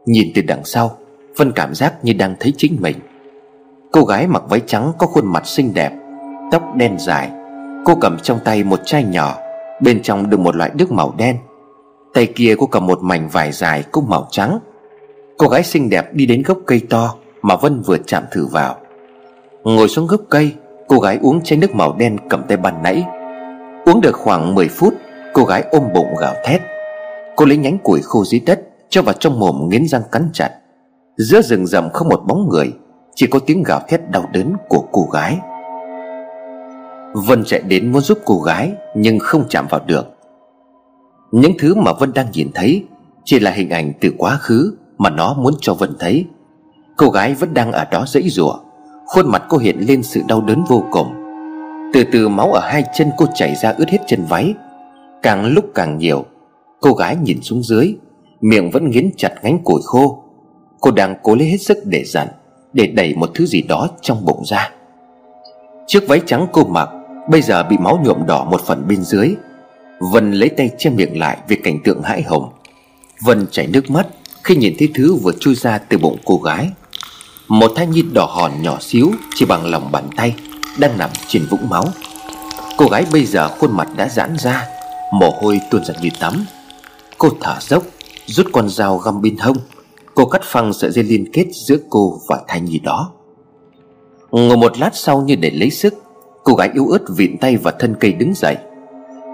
Nhìn 0.06 0.32
từ 0.34 0.42
đằng 0.42 0.64
sau, 0.64 0.96
Vân 1.36 1.52
cảm 1.52 1.74
giác 1.74 2.04
như 2.04 2.12
đang 2.12 2.34
thấy 2.40 2.52
chính 2.56 2.76
mình. 2.80 2.96
Cô 3.92 4.04
gái 4.04 4.26
mặc 4.26 4.42
váy 4.48 4.60
trắng 4.66 4.92
có 4.98 5.06
khuôn 5.06 5.32
mặt 5.32 5.46
xinh 5.46 5.74
đẹp, 5.74 5.92
Tóc 6.52 6.76
đen 6.76 6.96
dài. 6.98 7.30
Cô 7.84 7.94
cầm 8.00 8.18
trong 8.22 8.38
tay 8.44 8.64
một 8.64 8.80
chai 8.84 9.04
nhỏ 9.04 9.36
Bên 9.80 10.02
trong 10.02 10.30
đựng 10.30 10.44
một 10.44 10.56
loại 10.56 10.70
nước 10.74 10.92
màu 10.92 11.14
đen. 11.16 11.36
Tay 12.14 12.26
kia 12.26 12.54
cô 12.58 12.66
cầm 12.66 12.86
một 12.86 13.02
mảnh 13.02 13.28
vải 13.28 13.52
dài 13.52 13.84
cũng 13.92 14.08
màu 14.08 14.28
trắng. 14.30 14.58
Cô 15.38 15.48
gái 15.48 15.62
xinh 15.62 15.90
đẹp 15.90 16.14
đi 16.14 16.26
đến 16.26 16.42
gốc 16.42 16.58
cây 16.66 16.80
to 16.90 17.14
Mà 17.42 17.56
Vân 17.56 17.82
vừa 17.82 17.98
chạm 17.98 18.24
thử 18.30 18.46
vào. 18.46 18.76
Ngồi 19.64 19.88
xuống 19.88 20.06
gốc 20.06 20.20
cây, 20.28 20.52
Cô 20.88 20.98
gái 20.98 21.18
uống 21.22 21.40
chai 21.44 21.58
nước 21.58 21.74
màu 21.74 21.96
đen 21.98 22.16
cầm 22.30 22.42
tay 22.48 22.56
ban 22.56 22.82
nãy. 22.82 23.04
Uống 23.84 24.00
được 24.00 24.16
khoảng 24.16 24.54
10 24.54 24.68
phút, 24.68 24.94
Cô 25.32 25.44
gái 25.44 25.64
ôm 25.70 25.82
bụng 25.94 26.14
gào 26.20 26.34
thét. 26.44 26.60
Cô 27.36 27.44
lấy 27.44 27.56
nhánh 27.56 27.78
củi 27.78 28.00
khô 28.02 28.24
dưới 28.24 28.40
đất, 28.40 28.60
Cho 28.88 29.02
vào 29.02 29.14
trong 29.14 29.40
mồm 29.40 29.68
nghiến 29.68 29.88
răng 29.88 30.02
cắn 30.12 30.30
chặt. 30.32 30.50
Giữa 31.16 31.42
rừng 31.42 31.66
rậm 31.66 31.90
không 31.90 32.08
một 32.08 32.22
bóng 32.26 32.48
người, 32.48 32.72
Chỉ 33.14 33.26
có 33.26 33.38
tiếng 33.38 33.62
gào 33.62 33.80
thét 33.88 34.10
đau 34.10 34.28
đớn 34.32 34.52
của 34.68 34.84
cô 34.92 35.08
gái. 35.12 35.38
Vân 37.14 37.44
chạy 37.44 37.60
đến 37.60 37.92
muốn 37.92 38.02
giúp 38.02 38.18
cô 38.24 38.40
gái, 38.40 38.72
Nhưng 38.94 39.18
không 39.18 39.44
chạm 39.48 39.66
vào 39.70 39.80
được. 39.86 40.06
Những 41.32 41.52
thứ 41.58 41.74
mà 41.74 41.92
Vân 41.92 42.12
đang 42.12 42.26
nhìn 42.32 42.48
thấy 42.54 42.84
Chỉ 43.24 43.38
là 43.38 43.50
hình 43.50 43.70
ảnh 43.70 43.92
từ 44.00 44.12
quá 44.18 44.36
khứ 44.40 44.76
Mà 44.98 45.10
nó 45.10 45.34
muốn 45.34 45.54
cho 45.60 45.74
Vân 45.74 45.90
thấy. 45.98 46.24
Cô 46.96 47.10
gái 47.10 47.34
vẫn 47.34 47.54
đang 47.54 47.72
ở 47.72 47.84
đó 47.84 48.04
dãy 48.08 48.28
rủa, 48.28 48.58
Khuôn 49.06 49.26
mặt 49.26 49.42
cô 49.48 49.58
hiện 49.58 49.78
lên 49.88 50.02
sự 50.02 50.20
đau 50.28 50.40
đớn 50.40 50.64
vô 50.68 50.84
cùng. 50.90 51.06
Từ 51.92 52.04
từ 52.12 52.28
máu 52.28 52.52
ở 52.52 52.60
hai 52.60 52.84
chân 52.94 53.10
cô 53.16 53.26
chảy 53.34 53.54
ra 53.54 53.74
ướt 53.78 53.88
hết 53.88 53.98
chân 54.06 54.24
váy. 54.28 54.54
Càng 55.22 55.46
lúc 55.46 55.64
càng 55.74 55.98
nhiều, 55.98 56.24
Cô 56.80 56.92
gái 56.92 57.16
nhìn 57.16 57.42
xuống 57.42 57.62
dưới, 57.62 57.94
Miệng 58.40 58.70
vẫn 58.70 58.90
nghiến 58.90 59.10
chặt 59.16 59.34
ngánh 59.42 59.58
củi 59.64 59.80
khô. 59.84 60.22
Cô 60.80 60.90
đang 60.90 61.14
cố 61.22 61.34
lấy 61.34 61.48
hết 61.48 61.56
sức 61.56 61.78
để 61.84 62.04
dặn, 62.04 62.28
Để 62.72 62.86
đẩy 62.86 63.14
một 63.14 63.30
thứ 63.34 63.46
gì 63.46 63.62
đó 63.62 63.88
trong 64.00 64.24
bụng 64.24 64.42
ra. 64.44 64.70
Chiếc 65.86 66.08
váy 66.08 66.20
trắng 66.26 66.46
cô 66.52 66.64
mặc 66.64 66.88
Bây 67.28 67.42
giờ 67.42 67.62
bị 67.62 67.76
máu 67.78 68.00
nhuộm 68.04 68.26
đỏ 68.26 68.44
một 68.44 68.60
phần 68.66 68.88
bên 68.88 69.02
dưới. 69.02 69.34
Vân 70.12 70.32
lấy 70.32 70.48
tay 70.48 70.70
che 70.78 70.90
miệng 70.90 71.18
lại 71.18 71.38
Vì 71.48 71.56
cảnh 71.56 71.78
tượng 71.84 72.02
hãi 72.02 72.22
hùng. 72.22 72.48
Vân 73.24 73.46
chảy 73.50 73.66
nước 73.66 73.90
mắt 73.90 74.06
Khi 74.44 74.56
nhìn 74.56 74.74
thấy 74.78 74.88
thứ 74.94 75.14
vừa 75.14 75.32
chui 75.40 75.54
ra 75.54 75.78
từ 75.78 75.98
bụng 75.98 76.16
cô 76.24 76.36
gái. 76.36 76.70
Một 77.48 77.72
thai 77.76 77.86
nhi 77.86 78.02
đỏ 78.02 78.26
hòn 78.30 78.62
nhỏ 78.62 78.76
xíu 78.80 79.12
Chỉ 79.34 79.44
bằng 79.44 79.66
lòng 79.66 79.92
bàn 79.92 80.04
tay 80.16 80.34
Đang 80.78 80.98
nằm 80.98 81.10
trên 81.28 81.46
vũng 81.50 81.68
máu. 81.68 81.84
Cô 82.76 82.86
gái 82.86 83.06
bây 83.12 83.24
giờ 83.24 83.48
khuôn 83.48 83.76
mặt 83.76 83.88
đã 83.96 84.08
giãn 84.08 84.36
ra, 84.38 84.66
Mồ 85.12 85.30
hôi 85.40 85.60
tuôn 85.70 85.84
ra 85.84 85.94
như 86.02 86.08
tắm. 86.20 86.44
Cô 87.18 87.28
thở 87.40 87.56
dốc, 87.60 87.82
Rút 88.26 88.46
con 88.52 88.68
dao 88.68 88.98
găm 88.98 89.22
bên 89.22 89.36
hông. 89.36 89.56
Cô 90.14 90.26
cắt 90.26 90.40
phăng 90.44 90.72
sợi 90.72 90.90
dây 90.90 91.04
liên 91.04 91.32
kết 91.32 91.46
giữa 91.52 91.76
cô 91.90 92.20
và 92.28 92.40
thai 92.48 92.60
nhi 92.60 92.78
đó. 92.78 93.12
Ngồi 94.30 94.56
một 94.56 94.78
lát 94.78 94.90
sau 94.92 95.22
như 95.22 95.36
để 95.36 95.50
lấy 95.50 95.70
sức 95.70 95.94
Cô 96.46 96.54
gái 96.54 96.70
yếu 96.74 96.88
ớt 96.88 97.02
vịn 97.08 97.38
tay 97.38 97.56
vào 97.56 97.74
thân 97.78 97.94
cây 98.00 98.12
đứng 98.12 98.34
dậy. 98.34 98.56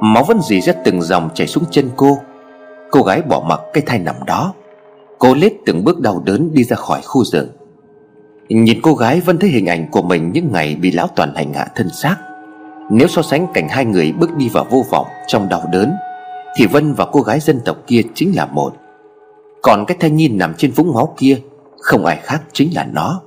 Máu 0.00 0.24
vẫn 0.24 0.40
dì 0.42 0.60
ra 0.60 0.72
từng 0.84 1.02
dòng 1.02 1.30
chảy 1.34 1.46
xuống 1.46 1.64
chân 1.70 1.90
cô. 1.96 2.18
Cô 2.90 3.02
gái 3.02 3.22
bỏ 3.22 3.44
mặc 3.48 3.60
cái 3.72 3.82
thai 3.86 3.98
nằm 3.98 4.14
đó. 4.26 4.54
Cô 5.18 5.34
lết 5.34 5.52
từng 5.66 5.84
bước 5.84 6.00
đau 6.00 6.22
đớn 6.24 6.50
đi 6.54 6.64
ra 6.64 6.76
khỏi 6.76 7.00
khu 7.04 7.24
rừng. 7.24 7.48
Nhìn 8.48 8.80
cô 8.82 8.94
gái 8.94 9.20
vẫn 9.20 9.38
thấy 9.38 9.50
hình 9.50 9.66
ảnh 9.66 9.90
của 9.90 10.02
mình 10.02 10.32
những 10.32 10.52
ngày 10.52 10.74
bị 10.74 10.92
lão 10.92 11.08
toàn 11.16 11.34
hành 11.34 11.54
hạ 11.54 11.66
thân 11.74 11.90
xác. 11.90 12.16
Nếu 12.90 13.08
so 13.08 13.22
sánh 13.22 13.46
cảnh 13.54 13.68
hai 13.68 13.84
người 13.84 14.12
bước 14.12 14.36
đi 14.36 14.48
vào 14.48 14.66
vô 14.70 14.84
vọng 14.90 15.06
trong 15.26 15.48
đau 15.48 15.62
đớn, 15.72 15.92
Thì 16.56 16.66
Vân 16.66 16.92
và 16.92 17.06
cô 17.12 17.20
gái 17.20 17.40
dân 17.40 17.60
tộc 17.64 17.76
kia 17.86 18.02
chính 18.14 18.36
là 18.36 18.46
một. 18.46 18.72
Còn 19.62 19.84
cái 19.86 19.96
thai 20.00 20.10
nhi 20.10 20.28
nằm 20.28 20.54
trên 20.54 20.70
vũng 20.70 20.92
máu 20.92 21.14
kia, 21.16 21.38
Không 21.78 22.04
ai 22.04 22.18
khác 22.22 22.42
chính 22.52 22.74
là 22.74 22.86
nó. 22.92 23.20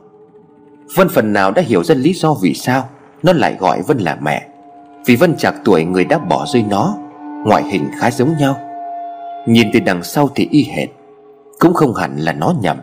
Vân 0.95 1.09
phần 1.09 1.33
nào 1.33 1.51
đã 1.51 1.61
hiểu 1.61 1.83
ra 1.83 1.95
lý 1.95 2.13
do 2.13 2.35
vì 2.41 2.53
sao. 2.53 2.89
Nó 3.25 3.33
lại 3.33 3.55
gọi 3.59 3.81
Vân 3.81 3.97
là 3.97 4.17
mẹ. 4.21 4.47
Vì 5.05 5.15
Vân 5.15 5.35
chạc 5.37 5.55
tuổi 5.63 5.83
người 5.83 6.05
đã 6.05 6.17
bỏ 6.17 6.45
rơi 6.53 6.63
nó, 6.69 6.97
Ngoại 7.45 7.63
hình 7.63 7.89
khá 7.99 8.11
giống 8.11 8.37
nhau. 8.39 8.57
Nhìn 9.47 9.67
từ 9.73 9.79
đằng 9.79 10.03
sau 10.03 10.29
thì 10.35 10.47
y 10.51 10.63
hệt. 10.63 10.89
Cũng 11.59 11.73
không 11.73 11.93
hẳn 11.93 12.17
là 12.17 12.33
nó 12.33 12.53
nhầm, 12.61 12.77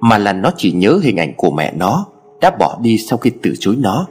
Mà 0.00 0.18
là 0.18 0.32
nó 0.32 0.50
chỉ 0.56 0.72
nhớ 0.72 1.00
hình 1.02 1.16
ảnh 1.16 1.34
của 1.36 1.50
mẹ 1.50 1.72
nó 1.76 2.06
Đã 2.40 2.50
bỏ 2.58 2.78
đi 2.82 2.98
sau 2.98 3.18
khi 3.18 3.30
từ 3.42 3.52
chối 3.60 3.76
nó. 3.78 4.06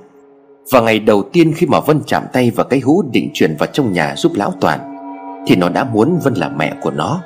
Và 0.71 0.81
ngày 0.81 0.99
đầu 0.99 1.23
tiên 1.33 1.53
khi 1.55 1.67
mà 1.67 1.79
Vân 1.79 2.01
chạm 2.07 2.23
tay 2.33 2.51
vào 2.51 2.65
cái 2.65 2.79
hũ 2.79 3.03
định 3.11 3.29
chuyển 3.33 3.55
vào 3.59 3.69
trong 3.73 3.93
nhà 3.93 4.15
giúp 4.15 4.31
lão 4.35 4.53
Toàn, 4.61 4.79
Thì 5.47 5.55
nó 5.55 5.69
đã 5.69 5.83
muốn 5.83 6.19
Vân 6.23 6.33
là 6.33 6.49
mẹ 6.49 6.73
của 6.81 6.91
nó. 6.91 7.21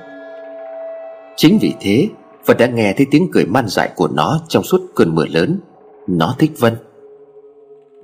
Chính 1.36 1.58
vì 1.62 1.74
thế, 1.80 2.08
Vân 2.46 2.58
đã 2.58 2.68
nghe 2.68 2.94
thấy 2.94 3.08
tiếng 3.12 3.28
cười 3.34 3.46
man 3.46 3.68
dại 3.68 3.90
của 3.96 4.08
nó 4.08 4.40
trong 4.48 4.64
suốt 4.64 4.82
cơn 4.96 5.16
mưa 5.16 5.26
lớn. 5.26 5.60
Nó 6.08 6.36
thích 6.40 6.52
Vân. 6.60 6.74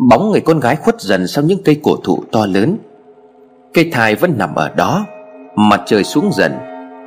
Bóng 0.07 0.31
người 0.31 0.41
con 0.41 0.59
gái 0.59 0.75
khuất 0.75 1.01
dần 1.01 1.27
sau 1.27 1.43
những 1.43 1.63
cây 1.65 1.79
cổ 1.83 1.95
thụ 2.03 2.23
to 2.31 2.45
lớn. 2.45 2.77
Cây 3.73 3.89
thai 3.91 4.15
vẫn 4.15 4.37
nằm 4.37 4.55
ở 4.55 4.69
đó, 4.69 5.05
Mặt 5.55 5.81
trời 5.85 6.03
xuống 6.03 6.29
dần. 6.33 6.53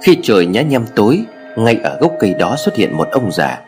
Khi 0.02 0.18
trời 0.22 0.46
nhá 0.46 0.62
nhem 0.62 0.84
tối, 0.96 1.24
Ngay 1.56 1.76
ở 1.84 1.98
gốc 2.00 2.12
cây 2.20 2.34
đó 2.34 2.56
xuất 2.56 2.76
hiện 2.76 2.96
một 2.96 3.08
ông 3.12 3.32
già. 3.32 3.60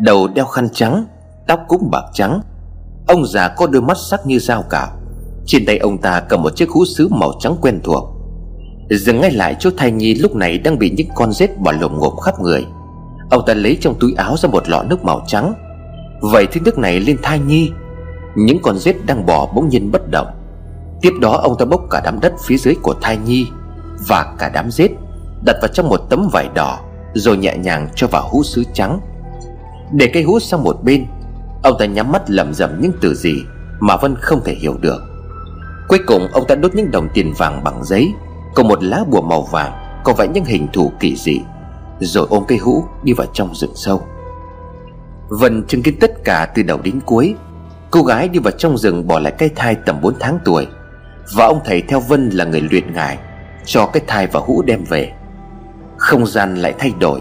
Đầu 0.00 0.28
đeo 0.28 0.44
khăn 0.44 0.68
trắng, 0.72 1.06
Tóc 1.48 1.60
cũng 1.68 1.90
bạc 1.90 2.04
trắng. 2.12 2.40
Ông 3.06 3.26
già 3.26 3.48
có 3.48 3.66
đôi 3.66 3.82
mắt 3.82 3.96
sắc 4.10 4.26
như 4.26 4.38
dao 4.38 4.62
cạo 4.62 4.88
Trên 5.46 5.66
tay 5.66 5.78
ông 5.78 5.98
ta 5.98 6.20
cầm 6.28 6.42
một 6.42 6.56
chiếc 6.56 6.70
hũ 6.70 6.84
sứ 6.84 7.08
màu 7.08 7.32
trắng 7.40 7.56
quen 7.60 7.80
thuộc. 7.84 8.04
Dừng 8.90 9.20
ngay 9.20 9.30
lại 9.30 9.56
chỗ 9.58 9.70
thai 9.76 9.90
nhi 9.90 10.14
lúc 10.14 10.36
này 10.36 10.58
đang 10.58 10.78
bị 10.78 10.90
những 10.90 11.08
con 11.14 11.32
rết 11.32 11.58
bỏ 11.58 11.72
lồng 11.80 11.98
ngộp 11.98 12.20
khắp 12.20 12.40
người. 12.40 12.66
Ông 13.30 13.42
ta 13.46 13.54
lấy 13.54 13.78
trong 13.80 13.94
túi 14.00 14.14
áo 14.16 14.36
ra 14.36 14.48
một 14.48 14.68
lọ 14.68 14.82
nước 14.82 15.04
màu 15.04 15.24
trắng. 15.26 15.54
Vậy 16.20 16.46
thứ 16.52 16.60
nước 16.64 16.78
này 16.78 17.00
lên 17.00 17.16
thai 17.22 17.38
nhi 17.38 17.70
những 18.36 18.58
con 18.62 18.78
rết 18.78 18.96
đang 19.06 19.26
bò 19.26 19.46
bỗng 19.54 19.68
nhiên 19.68 19.90
bất 19.92 20.10
động. 20.10 20.26
Tiếp 21.00 21.12
đó 21.20 21.32
ông 21.32 21.56
ta 21.58 21.64
bốc 21.64 21.80
cả 21.90 22.00
đám 22.04 22.20
đất 22.20 22.32
phía 22.44 22.56
dưới 22.56 22.74
của 22.82 22.94
thai 23.02 23.16
nhi 23.16 23.46
Và 24.08 24.34
cả 24.38 24.50
đám 24.54 24.70
rết 24.70 24.90
Đặt 25.44 25.56
vào 25.62 25.68
trong 25.68 25.88
một 25.88 26.00
tấm 26.10 26.28
vải 26.32 26.48
đỏ 26.54 26.80
Rồi 27.14 27.36
nhẹ 27.36 27.56
nhàng 27.56 27.88
cho 27.94 28.06
vào 28.06 28.28
hũ 28.28 28.42
sứ 28.42 28.64
trắng. 28.72 29.00
Để 29.92 30.10
cây 30.14 30.22
hút 30.22 30.42
sang 30.42 30.62
một 30.62 30.76
bên, 30.82 31.06
Ông 31.62 31.76
ta 31.78 31.86
nhắm 31.86 32.12
mắt 32.12 32.30
lẩm 32.30 32.54
rẩm 32.54 32.80
những 32.80 32.92
từ 33.00 33.14
gì 33.14 33.34
Mà 33.80 33.96
Vân 33.96 34.16
không 34.20 34.40
thể 34.44 34.54
hiểu 34.54 34.76
được. 34.80 35.02
Cuối 35.88 35.98
cùng, 36.06 36.28
ông 36.32 36.44
ta 36.48 36.54
đốt 36.54 36.74
những 36.74 36.90
đồng 36.90 37.08
tiền 37.14 37.32
vàng 37.38 37.64
bằng 37.64 37.84
giấy 37.84 38.12
Cùng 38.54 38.68
một 38.68 38.82
lá 38.82 39.04
bùa 39.10 39.22
màu 39.22 39.42
vàng, 39.42 39.72
có 40.04 40.12
vẽ 40.12 40.28
những 40.28 40.44
hình 40.44 40.66
thù 40.72 40.92
kỳ 41.00 41.16
dị, 41.16 41.40
Rồi 42.00 42.26
ôm 42.30 42.44
cây 42.48 42.58
hũ 42.58 42.84
đi 43.02 43.12
vào 43.12 43.26
trong 43.32 43.54
rừng 43.54 43.74
sâu. 43.74 44.02
Vân 45.28 45.66
chứng 45.66 45.82
kiến 45.82 45.94
tất 46.00 46.24
cả 46.24 46.52
từ 46.54 46.62
đầu 46.62 46.78
đến 46.82 47.00
cuối 47.06 47.34
Cô 47.96 48.02
gái 48.02 48.28
đi 48.28 48.38
vào 48.38 48.50
trong 48.50 48.78
rừng 48.78 49.06
bỏ 49.06 49.18
lại 49.18 49.32
cái 49.38 49.48
thai 49.56 49.74
tầm 49.74 50.00
4 50.00 50.14
tháng 50.20 50.38
tuổi. 50.44 50.66
Và 51.34 51.46
ông 51.46 51.60
thầy 51.64 51.82
theo 51.82 52.00
Vân 52.00 52.30
là 52.30 52.44
người 52.44 52.60
luyện 52.60 52.92
ngài 52.92 53.18
Cho 53.64 53.86
cái 53.86 54.02
thai 54.06 54.26
và 54.26 54.40
hũ 54.40 54.62
đem 54.62 54.84
về. 54.84 55.12
Không 55.96 56.26
gian 56.26 56.54
lại 56.54 56.74
thay 56.78 56.92
đổi. 57.00 57.20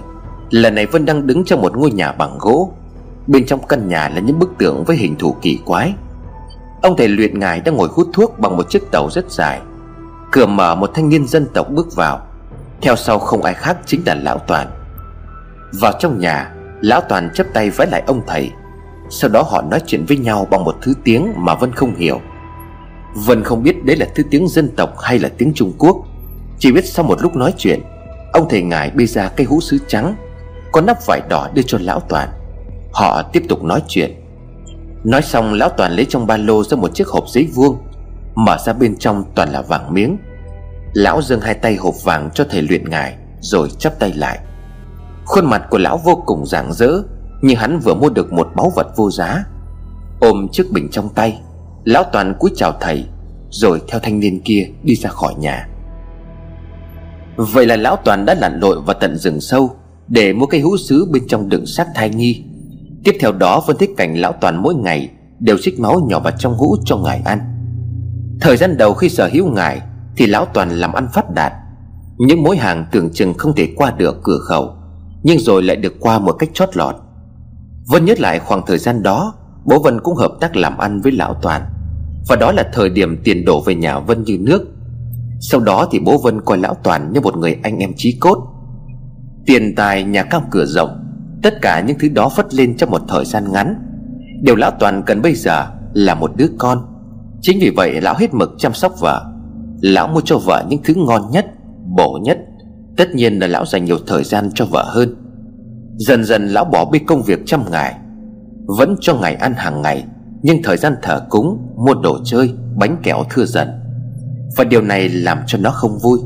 Lần 0.49 0.75
này 0.75 0.85
Vân 0.85 1.05
đang 1.05 1.27
đứng 1.27 1.45
trong 1.45 1.61
một 1.61 1.77
ngôi 1.77 1.91
nhà 1.91 2.11
bằng 2.11 2.37
gỗ. 2.39 2.73
Bên 3.27 3.45
trong 3.45 3.67
căn 3.67 3.87
nhà 3.87 4.09
là 4.09 4.19
những 4.19 4.39
bức 4.39 4.49
tượng 4.57 4.83
với 4.83 4.97
hình 4.97 5.15
thù 5.15 5.35
kỳ 5.41 5.59
quái. 5.65 5.93
Ông 6.81 6.97
thầy 6.97 7.07
luyện 7.07 7.39
ngài 7.39 7.59
đang 7.59 7.75
ngồi 7.75 7.89
hút 7.91 8.07
thuốc 8.13 8.39
bằng 8.39 8.57
một 8.57 8.69
chiếc 8.69 8.91
tàu 8.91 9.09
rất 9.11 9.31
dài. 9.31 9.59
Cửa 10.31 10.45
mở 10.45 10.75
một 10.75 10.91
thanh 10.93 11.09
niên 11.09 11.27
dân 11.27 11.47
tộc 11.53 11.69
bước 11.69 11.95
vào. 11.95 12.27
Theo 12.81 12.95
sau 12.95 13.19
không 13.19 13.43
ai 13.43 13.53
khác 13.53 13.77
chính 13.85 14.01
là 14.05 14.15
Lão 14.15 14.37
Toàn. 14.37 14.67
Vào 15.73 15.91
trong 15.99 16.19
nhà, 16.19 16.51
Lão 16.81 17.01
Toàn 17.01 17.29
chấp 17.33 17.47
tay 17.53 17.69
vái 17.69 17.87
lại 17.87 18.03
ông 18.07 18.21
thầy. 18.27 18.51
Sau 19.09 19.29
đó 19.29 19.41
họ 19.41 19.61
nói 19.61 19.81
chuyện 19.87 20.05
với 20.05 20.17
nhau 20.17 20.47
bằng 20.51 20.63
một 20.63 20.75
thứ 20.81 20.93
tiếng 21.03 21.33
mà 21.35 21.55
Vân 21.55 21.71
không 21.71 21.95
hiểu. 21.95 22.21
Vân 23.15 23.43
không 23.43 23.63
biết 23.63 23.85
đấy 23.85 23.95
là 23.97 24.07
thứ 24.15 24.23
tiếng 24.31 24.47
dân 24.47 24.69
tộc 24.75 24.99
hay 24.99 25.19
là 25.19 25.29
tiếng 25.37 25.53
Trung 25.55 25.73
Quốc. 25.77 25.97
Chỉ 26.59 26.71
biết 26.71 26.85
sau 26.85 27.05
một 27.05 27.21
lúc 27.21 27.35
nói 27.35 27.53
chuyện, 27.57 27.81
Ông 28.33 28.49
thầy 28.49 28.61
ngài 28.61 28.89
bê 28.89 29.05
ra 29.05 29.29
cây 29.29 29.47
hũ 29.47 29.61
sứ 29.61 29.77
trắng, 29.87 30.15
Có 30.71 30.81
nắp 30.81 30.97
vải 31.07 31.21
đỏ 31.29 31.49
đưa 31.53 31.61
cho 31.61 31.77
Lão 31.81 31.99
Toàn. 31.99 32.29
Họ 32.93 33.21
tiếp 33.33 33.43
tục 33.49 33.63
nói 33.63 33.83
chuyện. 33.87 34.15
Nói 35.03 35.21
xong, 35.21 35.53
Lão 35.53 35.69
Toàn 35.69 35.91
lấy 35.91 36.05
trong 36.05 36.27
ba 36.27 36.37
lô 36.37 36.63
ra 36.63 36.77
một 36.77 36.95
chiếc 36.95 37.07
hộp 37.07 37.29
giấy 37.29 37.47
vuông, 37.53 37.77
Mở 38.35 38.57
ra 38.65 38.73
bên 38.73 38.95
trong 38.97 39.23
toàn 39.35 39.49
là 39.49 39.61
vàng 39.61 39.93
miếng. 39.93 40.17
Lão 40.93 41.21
dâng 41.21 41.41
hai 41.41 41.53
tay 41.53 41.75
hộp 41.75 41.93
vàng 42.03 42.29
cho 42.33 42.45
thầy 42.49 42.61
luyện 42.61 42.89
ngài, 42.89 43.15
Rồi 43.41 43.69
chắp 43.79 43.99
tay 43.99 44.13
lại. 44.13 44.39
Khuôn 45.25 45.45
mặt 45.45 45.63
của 45.69 45.77
lão 45.77 45.97
vô 45.97 46.23
cùng 46.25 46.45
rạng 46.45 46.73
rỡ 46.73 46.91
như 47.45 47.55
hắn 47.55 47.79
vừa 47.79 47.93
mua 47.93 48.09
được 48.09 48.33
một 48.33 48.47
báu 48.55 48.71
vật 48.75 48.87
vô 48.95 49.11
giá, 49.11 49.43
Ôm 50.19 50.47
chiếc 50.51 50.71
bình 50.71 50.87
trong 50.91 51.09
tay, 51.09 51.41
Lão 51.83 52.03
Toàn 52.13 52.33
cúi 52.39 52.51
chào 52.55 52.71
thầy, 52.81 53.05
Rồi 53.49 53.81
theo 53.87 53.99
thanh 53.99 54.19
niên 54.19 54.41
kia 54.41 54.67
đi 54.83 54.95
ra 54.95 55.09
khỏi 55.09 55.33
nhà. 55.39 55.67
Vậy 57.35 57.65
là 57.65 57.75
lão 57.75 57.95
Toàn 57.95 58.25
đã 58.25 58.35
lặn 58.35 58.59
lội 58.59 58.81
vào 58.81 58.95
tận 58.99 59.17
rừng 59.17 59.41
sâu 59.41 59.69
Để 60.07 60.33
mua 60.33 60.45
cây 60.45 60.61
hũ 60.61 60.77
sứ 60.77 61.05
bên 61.11 61.27
trong 61.27 61.49
đựng 61.49 61.65
xác 61.65 61.87
thai 61.95 62.09
nhi 62.09 62.43
Tiếp 63.03 63.17
theo 63.19 63.31
đó 63.31 63.63
phân 63.67 63.77
tích 63.77 63.89
cảnh 63.97 64.17
lão 64.17 64.33
Toàn 64.41 64.61
mỗi 64.63 64.75
ngày 64.75 65.09
Đều 65.39 65.57
xích 65.57 65.79
máu 65.79 65.99
nhỏ 66.09 66.19
vào 66.19 66.33
trong 66.39 66.57
hũ 66.57 66.75
cho 66.85 66.97
ngài 66.97 67.21
ăn. 67.25 67.39
Thời 68.41 68.57
gian 68.57 68.77
đầu 68.77 68.93
khi 68.93 69.09
sở 69.09 69.29
hữu 69.33 69.51
ngài 69.51 69.81
Thì 70.17 70.25
lão 70.25 70.45
Toàn 70.45 70.69
làm 70.69 70.93
ăn 70.93 71.07
phát 71.13 71.33
đạt. 71.33 71.53
Những 72.17 72.43
mối 72.43 72.57
hàng 72.57 72.85
tưởng 72.91 73.09
chừng 73.13 73.33
không 73.33 73.55
thể 73.55 73.67
qua 73.75 73.91
được 73.91 74.19
cửa 74.23 74.39
khẩu, 74.47 74.75
Nhưng 75.23 75.39
rồi 75.39 75.63
lại 75.63 75.75
được 75.75 75.93
qua 75.99 76.19
một 76.19 76.31
cách 76.31 76.49
chót 76.53 76.77
lọt. 76.77 76.95
Vân 77.87 78.05
nhớ 78.05 78.13
lại 78.17 78.39
khoảng 78.39 78.65
thời 78.67 78.77
gian 78.77 79.03
đó, 79.03 79.33
Bố 79.65 79.79
Vân 79.79 79.99
cũng 80.01 80.15
hợp 80.15 80.31
tác 80.41 80.55
làm 80.55 80.77
ăn 80.77 81.01
với 81.01 81.11
lão 81.11 81.33
Toàn. 81.33 81.61
Và 82.27 82.35
đó 82.35 82.51
là 82.51 82.69
thời 82.73 82.89
điểm 82.89 83.21
tiền 83.23 83.45
đổ 83.45 83.61
về 83.61 83.75
nhà 83.75 83.99
Vân 83.99 84.23
như 84.23 84.37
nước. 84.39 84.67
Sau 85.39 85.61
đó 85.61 85.87
thì 85.91 85.99
bố 85.99 86.17
Vân 86.17 86.41
coi 86.41 86.57
lão 86.57 86.73
Toàn 86.83 87.13
như 87.13 87.21
một 87.21 87.37
người 87.37 87.57
anh 87.63 87.77
em 87.77 87.91
chí 87.97 88.17
cốt. 88.19 88.47
Tiền 89.45 89.75
tài, 89.75 90.03
nhà 90.03 90.23
cao 90.23 90.41
cửa 90.51 90.65
rộng, 90.65 91.05
Tất 91.45 91.61
cả 91.61 91.83
những 91.87 91.97
thứ 91.99 92.09
đó 92.09 92.29
phất 92.29 92.53
lên 92.53 92.77
trong 92.77 92.91
một 92.91 93.01
thời 93.07 93.25
gian 93.25 93.51
ngắn. 93.51 93.75
Điều 94.41 94.55
lão 94.55 94.71
Toàn 94.71 95.03
cần 95.05 95.21
bây 95.21 95.35
giờ 95.35 95.67
là 95.93 96.15
một 96.15 96.31
đứa 96.35 96.47
con. 96.57 96.85
Chính 97.41 97.59
vì 97.59 97.69
vậy 97.69 98.01
lão 98.01 98.15
hết 98.17 98.33
mực 98.33 98.49
chăm 98.57 98.73
sóc 98.73 98.99
vợ. 98.99 99.25
Lão 99.81 100.07
mua 100.07 100.21
cho 100.25 100.37
vợ 100.37 100.65
những 100.69 100.79
thứ 100.83 100.93
ngon 100.97 101.31
nhất, 101.31 101.45
Bổ 101.97 102.19
nhất. 102.23 102.39
Tất 102.97 103.15
nhiên 103.15 103.39
là 103.39 103.47
lão 103.47 103.65
dành 103.65 103.85
nhiều 103.85 103.97
thời 104.07 104.23
gian 104.23 104.49
cho 104.55 104.65
vợ 104.65 104.85
hơn. 104.87 105.15
Dần 105.97 106.23
dần 106.23 106.47
lão 106.47 106.65
bỏ 106.65 106.85
bê 106.85 106.99
công 107.07 107.23
việc 107.23 107.39
chăm 107.45 107.71
ngài. 107.71 107.95
Vẫn 108.65 108.95
cho 109.01 109.15
ngài 109.15 109.35
ăn 109.35 109.53
hàng 109.53 109.81
ngày, 109.81 110.03
Nhưng 110.41 110.63
thời 110.63 110.77
gian 110.77 110.93
thờ 111.01 111.25
cúng, 111.29 111.57
Mua 111.85 111.93
đồ 111.93 112.17
chơi, 112.25 112.53
Bánh 112.75 112.97
kẹo 113.03 113.23
thưa 113.29 113.45
dần. 113.45 113.67
Và 114.57 114.63
điều 114.63 114.81
này 114.81 115.09
làm 115.09 115.37
cho 115.47 115.57
nó 115.57 115.71
không 115.71 115.99
vui. 116.03 116.19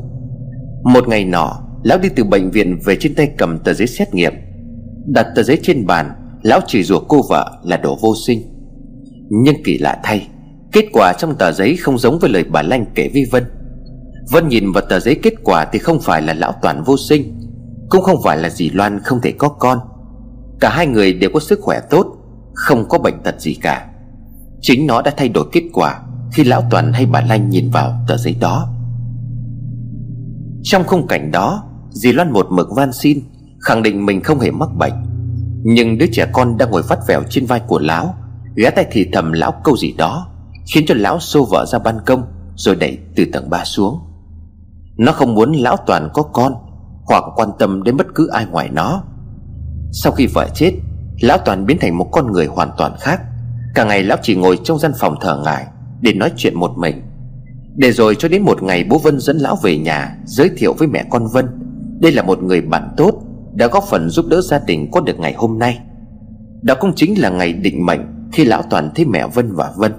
Một 0.84 1.08
ngày 1.08 1.24
nọ, 1.24 1.60
Lão 1.82 1.98
đi 1.98 2.08
từ 2.16 2.24
bệnh 2.24 2.50
viện 2.50 2.78
về 2.84 2.96
trên 3.00 3.14
tay 3.14 3.30
cầm 3.38 3.58
tờ 3.58 3.72
giấy 3.72 3.86
xét 3.86 4.14
nghiệm. 4.14 4.32
Đặt 5.06 5.26
tờ 5.36 5.42
giấy 5.42 5.58
trên 5.62 5.86
bàn, 5.86 6.10
Lão 6.42 6.60
chỉ 6.66 6.82
rủa 6.82 7.00
cô 7.00 7.22
vợ 7.28 7.60
là 7.64 7.76
đồ 7.76 7.98
vô 8.00 8.14
sinh. 8.26 8.42
Nhưng 9.30 9.62
kỳ 9.64 9.78
lạ 9.78 10.00
thay, 10.02 10.28
Kết 10.72 10.84
quả 10.92 11.12
trong 11.18 11.34
tờ 11.34 11.52
giấy 11.52 11.76
không 11.76 11.98
giống 11.98 12.18
với 12.18 12.30
lời 12.30 12.44
bà 12.44 12.62
Lanh 12.62 12.84
kể 12.94 13.10
với 13.12 13.24
Vân. 13.30 13.44
Vân 14.30 14.48
nhìn 14.48 14.72
vào 14.72 14.84
tờ 14.88 15.00
giấy 15.00 15.14
kết 15.22 15.34
quả 15.44 15.64
thì 15.72 15.78
không 15.78 16.00
phải 16.00 16.22
là 16.22 16.34
lão 16.34 16.52
toàn 16.62 16.82
vô 16.82 16.96
sinh 17.08 17.49
cũng 17.90 18.02
không 18.02 18.22
phải 18.24 18.38
là 18.38 18.50
dì 18.50 18.70
Loan 18.70 19.00
không 19.00 19.20
thể 19.20 19.32
có 19.32 19.48
con. 19.48 19.78
Cả 20.60 20.70
hai 20.70 20.86
người 20.86 21.12
đều 21.12 21.30
có 21.34 21.40
sức 21.40 21.58
khỏe 21.62 21.80
tốt, 21.90 22.06
Không 22.54 22.88
có 22.88 22.98
bệnh 22.98 23.22
tật 23.22 23.40
gì 23.40 23.54
cả. 23.54 23.86
Chính 24.60 24.86
nó 24.86 25.02
đã 25.02 25.14
thay 25.16 25.28
đổi 25.28 25.44
kết 25.52 25.62
quả 25.72 26.00
Khi 26.32 26.44
lão 26.44 26.62
toàn 26.70 26.92
hay 26.92 27.06
bà 27.06 27.20
Lanh 27.20 27.50
nhìn 27.50 27.70
vào 27.70 27.92
tờ 28.08 28.16
giấy 28.16 28.36
đó. 28.40 28.68
Trong 30.62 30.84
khung 30.84 31.06
cảnh 31.06 31.30
đó, 31.30 31.64
Dì 31.90 32.12
Loan 32.12 32.32
một 32.32 32.46
mực 32.50 32.68
van 32.76 32.92
xin, 32.92 33.18
Khẳng 33.60 33.82
định 33.82 34.06
mình 34.06 34.20
không 34.20 34.40
hề 34.40 34.50
mắc 34.50 34.68
bệnh. 34.78 34.92
Nhưng 35.62 35.98
đứa 35.98 36.06
trẻ 36.12 36.26
con 36.32 36.56
đang 36.56 36.70
ngồi 36.70 36.82
vắt 36.82 36.98
vẻo 37.08 37.22
trên 37.30 37.46
vai 37.46 37.60
của 37.60 37.78
lão, 37.78 38.14
Ghé 38.56 38.70
tay 38.70 38.86
thì 38.90 39.08
thầm 39.12 39.32
lão 39.32 39.52
câu 39.64 39.76
gì 39.76 39.94
đó, 39.98 40.28
Khiến 40.74 40.84
cho 40.86 40.94
lão 40.98 41.20
xô 41.20 41.44
vợ 41.50 41.66
ra 41.66 41.78
ban 41.78 41.98
công, 42.06 42.22
Rồi 42.56 42.76
đẩy 42.76 42.98
từ 43.16 43.24
tầng 43.32 43.50
3 43.50 43.64
xuống. 43.64 43.98
Nó 44.96 45.12
không 45.12 45.34
muốn 45.34 45.52
lão 45.52 45.76
toàn 45.86 46.08
có 46.14 46.22
con 46.22 46.69
hoặc 47.10 47.24
quan 47.36 47.48
tâm 47.58 47.82
đến 47.82 47.96
bất 47.96 48.06
cứ 48.14 48.28
ai 48.28 48.46
ngoài 48.46 48.68
nó. 48.72 49.02
Sau 49.92 50.12
khi 50.12 50.26
vợ 50.26 50.48
chết, 50.54 50.72
Lão 51.20 51.38
toàn 51.38 51.66
biến 51.66 51.78
thành 51.80 51.98
một 51.98 52.08
con 52.12 52.32
người 52.32 52.46
hoàn 52.46 52.70
toàn 52.78 52.92
khác. 53.00 53.20
Cả 53.74 53.84
ngày 53.84 54.02
lão 54.02 54.18
chỉ 54.22 54.34
ngồi 54.34 54.58
trong 54.64 54.78
gian 54.78 54.92
phòng 54.98 55.14
thờ 55.20 55.42
ngài 55.44 55.66
Để 56.00 56.12
nói 56.12 56.32
chuyện 56.36 56.54
một 56.54 56.70
mình. 56.78 57.02
Để 57.76 57.92
rồi 57.92 58.14
cho 58.14 58.28
đến 58.28 58.42
một 58.42 58.62
ngày 58.62 58.84
bố 58.84 58.98
Vân 58.98 59.20
dẫn 59.20 59.38
lão 59.38 59.56
về 59.62 59.78
nhà 59.78 60.16
Giới 60.24 60.50
thiệu 60.56 60.74
với 60.78 60.88
mẹ 60.88 61.04
con 61.10 61.26
Vân, 61.32 61.46
Đây 62.00 62.12
là 62.12 62.22
một 62.22 62.42
người 62.42 62.60
bạn 62.60 62.94
tốt 62.96 63.22
Đã 63.54 63.66
góp 63.66 63.84
phần 63.84 64.10
giúp 64.10 64.26
đỡ 64.28 64.40
gia 64.40 64.58
đình 64.58 64.90
có 64.90 65.00
được 65.00 65.18
ngày 65.18 65.34
hôm 65.36 65.58
nay. 65.58 65.78
Đó 66.62 66.74
cũng 66.80 66.92
chính 66.96 67.20
là 67.20 67.30
ngày 67.30 67.52
định 67.52 67.86
mệnh 67.86 68.00
Khi 68.32 68.44
lão 68.44 68.62
toàn 68.62 68.90
thấy 68.94 69.04
mẹ 69.04 69.26
Vân 69.26 69.54
và 69.54 69.72
Vân. 69.76 69.92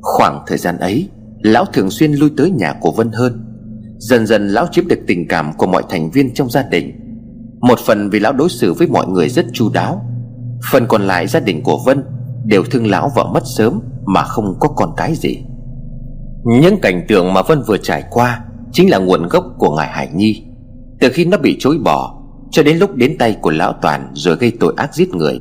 Khoảng 0.00 0.42
thời 0.46 0.58
gian 0.58 0.78
ấy, 0.78 1.08
Lão 1.42 1.64
thường 1.64 1.90
xuyên 1.90 2.12
lui 2.12 2.30
tới 2.36 2.50
nhà 2.50 2.74
của 2.80 2.92
Vân 2.92 3.12
hơn. 3.12 3.55
Dần 3.98 4.26
dần 4.26 4.48
lão 4.48 4.66
chiếm 4.72 4.88
được 4.88 4.98
tình 5.06 5.28
cảm 5.28 5.52
của 5.58 5.66
mọi 5.66 5.82
thành 5.88 6.10
viên 6.10 6.34
trong 6.34 6.50
gia 6.50 6.62
đình. 6.62 7.00
Một 7.60 7.78
phần 7.78 8.10
vì 8.10 8.20
lão 8.20 8.32
đối 8.32 8.48
xử 8.48 8.72
với 8.72 8.88
mọi 8.88 9.06
người 9.06 9.28
rất 9.28 9.46
chu 9.52 9.70
đáo. 9.70 10.02
Phần 10.72 10.86
còn 10.88 11.02
lại 11.02 11.26
gia 11.26 11.40
đình 11.40 11.62
của 11.62 11.78
Vân 11.86 12.04
Đều 12.44 12.64
thương 12.64 12.86
lão 12.86 13.10
vợ 13.16 13.26
mất 13.34 13.42
sớm 13.56 13.80
Mà 14.06 14.22
không 14.22 14.54
có 14.60 14.68
con 14.68 14.90
cái 14.96 15.14
gì. 15.14 15.44
Những 16.44 16.80
cảnh 16.80 17.04
tượng 17.08 17.34
mà 17.34 17.42
Vân 17.42 17.62
vừa 17.66 17.76
trải 17.76 18.04
qua 18.10 18.44
Chính 18.72 18.90
là 18.90 18.98
nguồn 18.98 19.28
gốc 19.28 19.44
của 19.58 19.76
ngài 19.76 19.88
Hải 19.88 20.08
Nhi. 20.14 20.44
Từ 21.00 21.08
khi 21.12 21.24
nó 21.24 21.38
bị 21.38 21.56
chối 21.60 21.78
bỏ 21.84 22.22
Cho 22.50 22.62
đến 22.62 22.78
lúc 22.78 22.94
đến 22.94 23.18
tay 23.18 23.36
của 23.40 23.50
lão 23.50 23.72
Toàn 23.82 24.10
Rồi 24.14 24.36
gây 24.36 24.52
tội 24.60 24.74
ác 24.76 24.94
giết 24.94 25.08
người. 25.08 25.40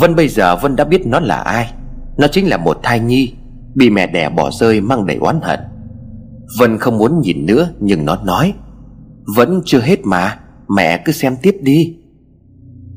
Vân 0.00 0.14
bây 0.14 0.28
giờ 0.28 0.56
Vân 0.56 0.76
đã 0.76 0.84
biết 0.84 1.06
nó 1.06 1.20
là 1.20 1.36
ai. 1.36 1.72
Nó 2.18 2.26
chính 2.28 2.48
là 2.48 2.56
một 2.56 2.78
thai 2.82 3.00
nhi 3.00 3.32
Bị 3.74 3.90
mẹ 3.90 4.06
đẻ 4.06 4.28
bỏ 4.28 4.50
rơi 4.50 4.80
mang 4.80 5.06
đầy 5.06 5.16
oán 5.16 5.40
hận. 5.42 5.60
Vân 6.58 6.78
không 6.78 6.98
muốn 6.98 7.20
nhìn 7.20 7.46
nữa, 7.46 7.68
Nhưng 7.80 8.04
nó 8.04 8.16
nói, 8.16 8.54
Vẫn 9.36 9.62
chưa 9.64 9.80
hết 9.80 10.00
mà, 10.04 10.38
Mẹ 10.76 11.02
cứ 11.04 11.12
xem 11.12 11.36
tiếp 11.42 11.56
đi. 11.62 11.96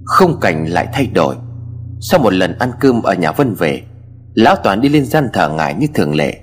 Không 0.03 0.39
cảnh 0.39 0.65
lại 0.65 0.87
thay 0.93 1.07
đổi. 1.07 1.35
Sau 1.99 2.19
một 2.19 2.33
lần 2.33 2.57
ăn 2.57 2.71
cơm 2.79 3.01
ở 3.01 3.13
nhà 3.13 3.31
Vân 3.31 3.53
về, 3.53 3.81
Lão 4.33 4.55
Toàn 4.63 4.81
đi 4.81 4.89
lên 4.89 5.05
gian 5.05 5.27
thờ 5.33 5.49
ngài 5.49 5.73
như 5.73 5.87
thường 5.93 6.15
lệ. 6.15 6.39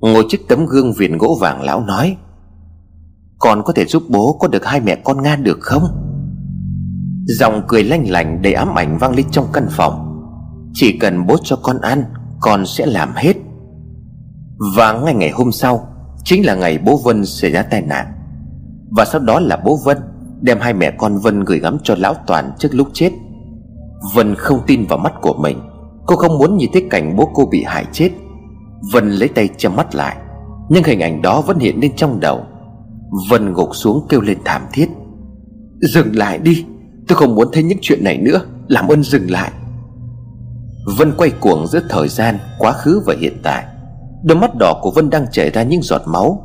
Ngồi 0.00 0.24
trước 0.28 0.38
tấm 0.48 0.66
gương 0.66 0.92
viền 0.92 1.18
gỗ 1.18 1.38
vàng, 1.40 1.62
lão 1.62 1.80
nói, 1.80 2.16
Con 3.38 3.62
có 3.64 3.72
thể 3.72 3.84
giúp 3.84 4.02
bố 4.08 4.38
có 4.40 4.48
được 4.48 4.64
hai 4.64 4.80
mẹ 4.80 4.96
con 5.04 5.22
Nga 5.22 5.36
được 5.36 5.58
không? 5.60 5.82
Dòng 7.26 7.62
cười 7.68 7.84
lanh 7.84 8.10
lành 8.10 8.42
đầy 8.42 8.52
ám 8.52 8.78
ảnh 8.78 8.98
vang 8.98 9.14
lên 9.14 9.26
trong 9.30 9.46
căn 9.52 9.66
phòng. 9.70 10.22
Chỉ 10.72 10.98
cần 10.98 11.26
bố 11.26 11.36
cho 11.44 11.56
con 11.56 11.80
ăn, 11.80 12.04
Con 12.40 12.66
sẽ 12.66 12.86
làm 12.86 13.12
hết. 13.14 13.36
Và 14.76 14.92
ngay 14.92 15.14
ngày 15.14 15.30
hôm 15.30 15.52
sau 15.52 15.88
Chính 16.26 16.46
là 16.46 16.54
ngày 16.54 16.78
bố 16.78 16.96
Vân 17.04 17.26
xảy 17.26 17.50
ra 17.50 17.62
tai 17.62 17.82
nạn. 17.82 18.06
Và 18.90 19.04
sau 19.04 19.20
đó 19.20 19.40
là 19.40 19.56
bố 19.64 19.78
Vân 19.84 19.98
Đem 20.40 20.58
hai 20.60 20.74
mẹ 20.74 20.90
con 20.98 21.18
Vân 21.18 21.44
gửi 21.44 21.58
gắm 21.58 21.78
cho 21.82 21.94
lão 21.98 22.14
Toàn 22.26 22.52
trước 22.58 22.68
lúc 22.72 22.88
chết. 22.92 23.10
Vân 24.14 24.34
không 24.34 24.60
tin 24.66 24.86
vào 24.86 24.98
mắt 24.98 25.12
của 25.20 25.34
mình. 25.34 25.60
Cô 26.06 26.16
không 26.16 26.38
muốn 26.38 26.56
nhìn 26.56 26.70
thấy 26.72 26.86
cảnh 26.90 27.16
bố 27.16 27.30
cô 27.34 27.46
bị 27.46 27.64
hại 27.66 27.84
chết. 27.92 28.10
Vân 28.92 29.10
lấy 29.10 29.28
tay 29.28 29.48
che 29.56 29.68
mắt 29.68 29.94
lại, 29.94 30.16
Nhưng 30.68 30.84
hình 30.84 31.00
ảnh 31.00 31.22
đó 31.22 31.40
vẫn 31.40 31.58
hiện 31.58 31.80
lên 31.80 31.96
trong 31.96 32.20
đầu. 32.20 32.44
Vân 33.30 33.52
gục 33.52 33.76
xuống 33.76 34.06
kêu 34.08 34.20
lên 34.20 34.38
thảm 34.44 34.62
thiết. 34.72 34.88
Dừng 35.80 36.16
lại 36.16 36.38
đi, 36.38 36.64
Tôi 37.08 37.16
không 37.16 37.34
muốn 37.34 37.48
thấy 37.52 37.62
những 37.62 37.78
chuyện 37.82 38.04
này 38.04 38.18
nữa, 38.18 38.40
Làm 38.68 38.88
ơn 38.88 39.02
dừng 39.02 39.30
lại. 39.30 39.52
Vân 40.98 41.12
quay 41.16 41.30
cuồng 41.30 41.66
giữa 41.66 41.80
thời 41.88 42.08
gian, 42.08 42.38
Quá 42.58 42.72
khứ 42.72 43.02
và 43.06 43.14
hiện 43.20 43.36
tại. 43.42 43.64
Đôi 44.22 44.38
mắt 44.38 44.50
đỏ 44.60 44.80
của 44.82 44.90
Vân 44.90 45.10
đang 45.10 45.26
chảy 45.32 45.50
ra 45.50 45.62
những 45.62 45.82
giọt 45.82 46.02
máu. 46.06 46.42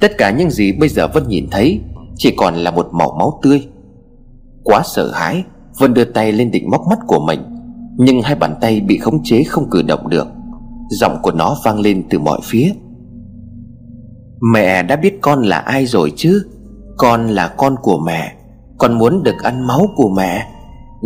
Tất 0.00 0.12
cả 0.18 0.30
những 0.30 0.50
gì 0.50 0.72
bây 0.72 0.88
giờ 0.88 1.08
Vân 1.14 1.28
nhìn 1.28 1.48
thấy 1.50 1.80
Chỉ 2.16 2.34
còn 2.36 2.54
là 2.54 2.70
một 2.70 2.88
màu 2.92 3.16
máu 3.18 3.40
tươi. 3.42 3.68
Quá 4.64 4.82
sợ 4.84 5.12
hãi, 5.12 5.44
Vân 5.78 5.94
đưa 5.94 6.04
tay 6.04 6.32
lên 6.32 6.50
định 6.50 6.70
móc 6.70 6.80
mắt 6.90 6.98
của 7.06 7.20
mình, 7.26 7.40
Nhưng 7.96 8.22
hai 8.22 8.34
bàn 8.34 8.54
tay 8.60 8.80
bị 8.80 8.98
khống 8.98 9.22
chế 9.24 9.42
không 9.42 9.70
cử 9.70 9.82
động 9.82 10.08
được. 10.08 10.26
Giọng 10.90 11.18
của 11.22 11.32
nó 11.32 11.56
vang 11.64 11.80
lên 11.80 12.04
từ 12.10 12.18
mọi 12.18 12.40
phía. 12.44 12.72
Mẹ 14.52 14.82
đã 14.82 14.96
biết 14.96 15.18
con 15.20 15.42
là 15.42 15.58
ai 15.58 15.86
rồi 15.86 16.12
chứ? 16.16 16.46
Con 16.96 17.26
là 17.26 17.48
con 17.48 17.76
của 17.82 17.98
mẹ. 18.06 18.32
Con 18.78 18.98
muốn 18.98 19.22
được 19.22 19.42
ăn 19.42 19.66
máu 19.66 19.86
của 19.96 20.08
mẹ. 20.08 20.46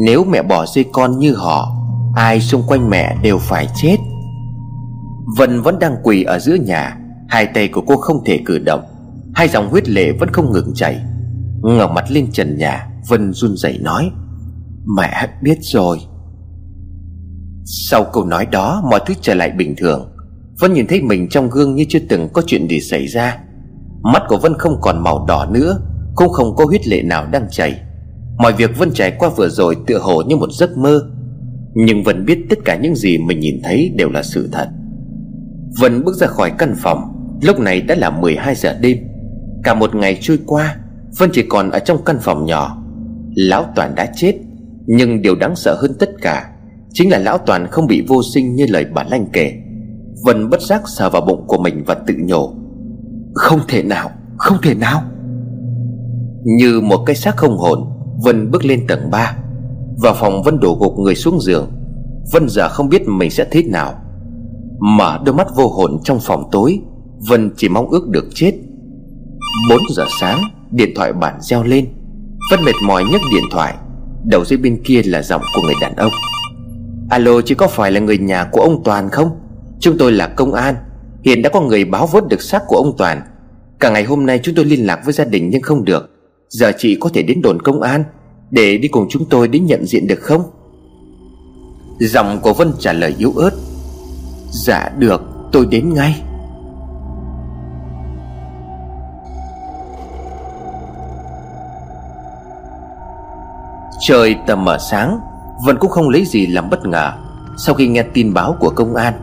Nếu 0.07 0.25
mẹ 0.25 0.43
bỏ 0.43 0.67
rơi 0.67 0.85
con 0.93 1.19
như 1.19 1.35
họ, 1.35 1.73
Ai 2.17 2.41
xung 2.41 2.63
quanh 2.67 2.91
mẹ 2.91 3.17
đều 3.23 3.39
phải 3.39 3.69
chết. 3.75 3.97
Vân 5.27 5.63
vẫn 5.63 5.79
đang 5.79 5.97
quỳ 6.03 6.23
ở 6.23 6.39
giữa 6.39 6.55
nhà. 6.55 6.99
Hai 7.29 7.47
tay 7.47 7.69
của 7.69 7.81
cô 7.87 7.97
không 7.97 8.25
thể 8.25 8.41
cử 8.45 8.59
động. 8.59 8.85
Hai 9.35 9.49
dòng 9.49 9.69
huyết 9.69 9.89
lệ 9.89 10.13
vẫn 10.13 10.29
không 10.33 10.53
ngừng 10.53 10.75
chảy. 10.75 11.01
Ngẩng 11.63 11.95
mặt 11.95 12.05
lên 12.11 12.33
trần 12.33 12.59
nhà, 12.59 12.89
Vân 13.09 13.33
run 13.33 13.57
rẩy 13.57 13.79
nói, 13.79 14.11
Mẹ 14.97 15.29
biết 15.43 15.59
rồi. 15.61 15.99
Sau 17.65 18.05
câu 18.05 18.25
nói 18.25 18.47
đó, 18.47 18.83
Mọi 18.91 19.01
thứ 19.07 19.15
trở 19.21 19.35
lại 19.35 19.51
bình 19.51 19.75
thường. 19.77 20.13
Vân 20.61 20.73
nhìn 20.73 20.87
thấy 20.87 21.03
mình 21.03 21.29
trong 21.29 21.51
gương 21.51 21.75
như 21.75 21.85
chưa 21.89 21.99
từng 22.09 22.29
có 22.33 22.43
chuyện 22.47 22.69
gì 22.69 22.81
xảy 22.81 23.07
ra. 23.07 23.39
Mắt 24.03 24.23
của 24.29 24.39
Vân 24.39 24.55
không 24.59 24.81
còn 24.81 25.05
màu 25.05 25.25
đỏ 25.29 25.47
nữa, 25.51 25.79
Cũng 26.15 26.29
không 26.29 26.57
có 26.57 26.65
huyết 26.65 26.89
lệ 26.89 27.03
nào 27.03 27.27
đang 27.27 27.47
chảy. 27.51 27.81
Mọi 28.39 28.53
việc 28.53 28.79
Vân 28.79 28.91
trải 28.95 29.17
qua 29.19 29.29
vừa 29.37 29.49
rồi 29.49 29.77
tựa 29.87 29.99
hồ 29.99 30.23
như 30.23 30.37
một 30.37 30.53
giấc 30.53 30.77
mơ. 30.77 31.01
Nhưng 31.75 32.03
Vân 32.03 32.25
biết 32.25 32.47
tất 32.51 32.59
cả 32.65 32.77
những 32.77 32.95
gì 32.95 33.19
mình 33.19 33.41
nhìn 33.41 33.61
thấy 33.65 33.93
đều 33.97 34.11
là 34.11 34.23
sự 34.23 34.49
thật. 34.53 34.69
Vân 35.81 36.05
bước 36.05 36.15
ra 36.15 36.27
khỏi 36.27 36.53
căn 36.59 36.75
phòng. 36.77 37.13
Lúc 37.43 37.61
này 37.61 37.81
đã 37.81 37.95
là 37.95 38.11
12 38.11 38.55
giờ 38.55 38.77
đêm. 38.81 38.99
Cả 39.65 39.75
một 39.75 39.95
ngày 39.95 40.19
trôi 40.21 40.39
qua, 40.47 40.77
Vân 41.19 41.31
chỉ 41.33 41.43
còn 41.49 41.71
ở 41.71 41.79
trong 41.79 42.05
căn 42.05 42.19
phòng 42.21 42.47
nhỏ. 42.47 42.83
Lão 43.35 43.65
Toàn 43.77 43.95
đã 43.95 44.13
chết, 44.17 44.35
Nhưng 44.87 45.23
điều 45.23 45.35
đáng 45.35 45.57
sợ 45.57 45.77
hơn 45.81 45.93
tất 45.99 46.11
cả 46.23 46.51
Chính 46.93 47.11
là 47.11 47.19
Lão 47.19 47.39
Toàn 47.39 47.67
không 47.67 47.87
bị 47.87 48.05
vô 48.09 48.23
sinh 48.35 48.55
như 48.55 48.67
lời 48.69 48.87
bà 48.95 49.05
Lanh 49.11 49.27
kể. 49.33 49.53
Vân 50.25 50.51
bất 50.51 50.61
giác 50.61 50.83
sờ 50.87 51.11
vào 51.11 51.23
bụng 51.23 51.47
của 51.47 51.59
mình 51.59 51.85
và 51.87 51.95
tự 51.95 52.15
nhủ, 52.19 52.51
Không 53.35 53.61
thể 53.69 53.83
nào, 53.83 54.11
Không 54.39 54.57
thể 54.63 54.75
nào. 54.75 55.03
Như 56.45 56.81
một 56.81 57.03
cái 57.07 57.17
xác 57.17 57.37
không 57.37 57.59
hồn, 57.59 57.79
Vân 58.25 58.51
bước 58.51 58.65
lên 58.65 58.87
tầng 58.89 59.11
3 59.11 59.37
Vào 60.03 60.15
phòng 60.15 60.43
Vân 60.43 60.61
đổ 60.61 60.79
gục 60.81 60.99
người 60.99 61.15
xuống 61.15 61.41
giường. 61.41 61.71
Vân 62.33 62.49
giờ 62.49 62.69
không 62.69 62.89
biết 62.89 63.03
mình 63.09 63.31
sẽ 63.31 63.47
thế 63.51 63.63
nào. 63.63 63.95
Mở 64.79 65.19
đôi 65.25 65.35
mắt 65.35 65.47
vô 65.57 65.69
hồn 65.69 65.99
trong 66.05 66.19
phòng 66.21 66.49
tối, 66.53 66.81
Vân 67.29 67.51
chỉ 67.57 67.69
mong 67.69 67.91
ước 67.91 68.09
được 68.09 68.25
chết. 68.35 68.53
4 69.71 69.79
giờ 69.97 70.05
sáng, 70.21 70.41
Điện 70.71 70.93
thoại 70.97 71.13
bản 71.13 71.35
reo 71.41 71.65
lên. 71.65 71.89
Vân 72.51 72.65
mệt 72.65 72.75
mỏi 72.83 73.05
nhấc 73.13 73.21
điện 73.33 73.45
thoại. 73.51 73.75
Đầu 74.25 74.45
dây 74.45 74.57
bên 74.57 74.83
kia 74.85 75.03
là 75.05 75.23
giọng 75.23 75.43
của 75.55 75.63
người 75.63 75.75
đàn 75.81 75.97
ông. 75.97 76.13
Alo, 77.11 77.41
chứ 77.41 77.55
có 77.55 77.67
phải 77.67 77.93
là 77.93 78.01
người 78.01 78.19
nhà 78.19 78.49
của 78.53 78.61
ông 78.61 78.83
Toàn 78.85 79.11
không? 79.11 79.31
Chúng 79.81 79.99
tôi 79.99 80.13
là 80.13 80.27
công 80.27 80.53
an. 80.53 80.75
Hiện 81.25 81.43
đã 81.43 81.51
có 81.51 81.61
người 81.61 81.85
báo 81.85 82.07
vớt 82.07 82.29
được 82.29 82.43
xác 82.43 82.63
của 82.69 82.77
ông 82.77 82.97
Toàn. 82.99 83.23
Cả 83.81 83.91
ngày 83.91 84.05
hôm 84.05 84.27
nay 84.27 84.41
chúng 84.43 84.55
tôi 84.55 84.65
liên 84.65 84.87
lạc 84.87 85.01
với 85.05 85.13
gia 85.13 85.25
đình 85.25 85.51
nhưng 85.51 85.63
không 85.63 85.85
được. 85.85 86.11
Giờ 86.49 86.73
chị 86.79 86.97
có 87.01 87.11
thể 87.15 87.23
đến 87.23 87.43
đồn 87.43 87.63
công 87.63 87.81
an 87.81 88.05
Để 88.51 88.79
đi 88.79 88.89
cùng 88.89 89.07
chúng 89.11 89.25
tôi 89.29 89.49
đến 89.49 89.67
nhận 89.67 89.87
diện 89.87 90.07
được 90.07 90.21
không? 90.21 90.43
Giọng 91.99 92.39
của 92.43 92.53
Vân 92.53 92.73
trả 92.79 92.93
lời 92.93 93.15
yếu 93.19 93.33
ớt. 93.37 93.51
Dạ 94.51 94.89
được, 94.99 95.23
tôi 95.53 95.67
đến 95.67 95.95
ngay. 95.95 96.23
Trời 104.01 104.37
tầm 104.47 104.65
mở 104.65 104.79
sáng 104.79 105.21
Vân 105.65 105.79
cũng 105.79 105.91
không 105.91 106.09
lấy 106.09 106.25
gì 106.25 106.47
làm 106.47 106.71
bất 106.71 106.87
ngờ. 106.87 107.13
Sau 107.59 107.75
khi 107.75 107.89
nghe 107.89 108.03
tin 108.03 108.35
báo 108.35 108.57
của 108.61 108.71
công 108.71 108.95
an, 108.95 109.15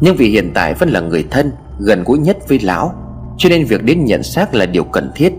Nhưng 0.00 0.16
vì 0.16 0.28
hiện 0.28 0.50
tại 0.54 0.74
Vân 0.74 0.88
là 0.88 1.00
người 1.00 1.26
thân, 1.30 1.52
Gần 1.78 2.04
gũi 2.04 2.18
nhất 2.18 2.36
với 2.48 2.58
lão, 2.58 2.92
Cho 3.38 3.48
nên 3.48 3.64
việc 3.64 3.82
đến 3.82 4.04
nhận 4.04 4.22
xác 4.22 4.54
là 4.54 4.66
điều 4.66 4.84
cần 4.84 5.10
thiết. 5.14 5.32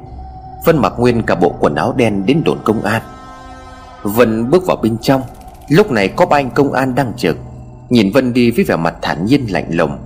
Vân 0.66 0.78
mặc 0.78 0.94
nguyên 0.98 1.24
cả 1.24 1.36
bộ 1.36 1.56
quần 1.60 1.76
áo 1.76 1.94
đen 1.98 2.26
đến 2.26 2.42
đồn 2.46 2.58
công 2.64 2.82
an. 2.82 3.02
Vân 4.04 4.50
bước 4.50 4.66
vào 4.66 4.78
bên 4.78 4.98
trong, 4.98 5.22
Lúc 5.70 5.92
này 5.92 6.08
có 6.08 6.26
ba 6.26 6.38
anh 6.38 6.50
công 6.50 6.74
an 6.74 6.96
đang 6.96 7.14
trực. 7.18 7.38
Nhìn 7.90 8.12
Vân 8.12 8.34
đi 8.34 8.52
với 8.52 8.66
vẻ 8.66 8.76
mặt 8.76 8.96
thản 9.02 9.26
nhiên 9.26 9.46
lạnh 9.50 9.68
lùng. 9.70 9.98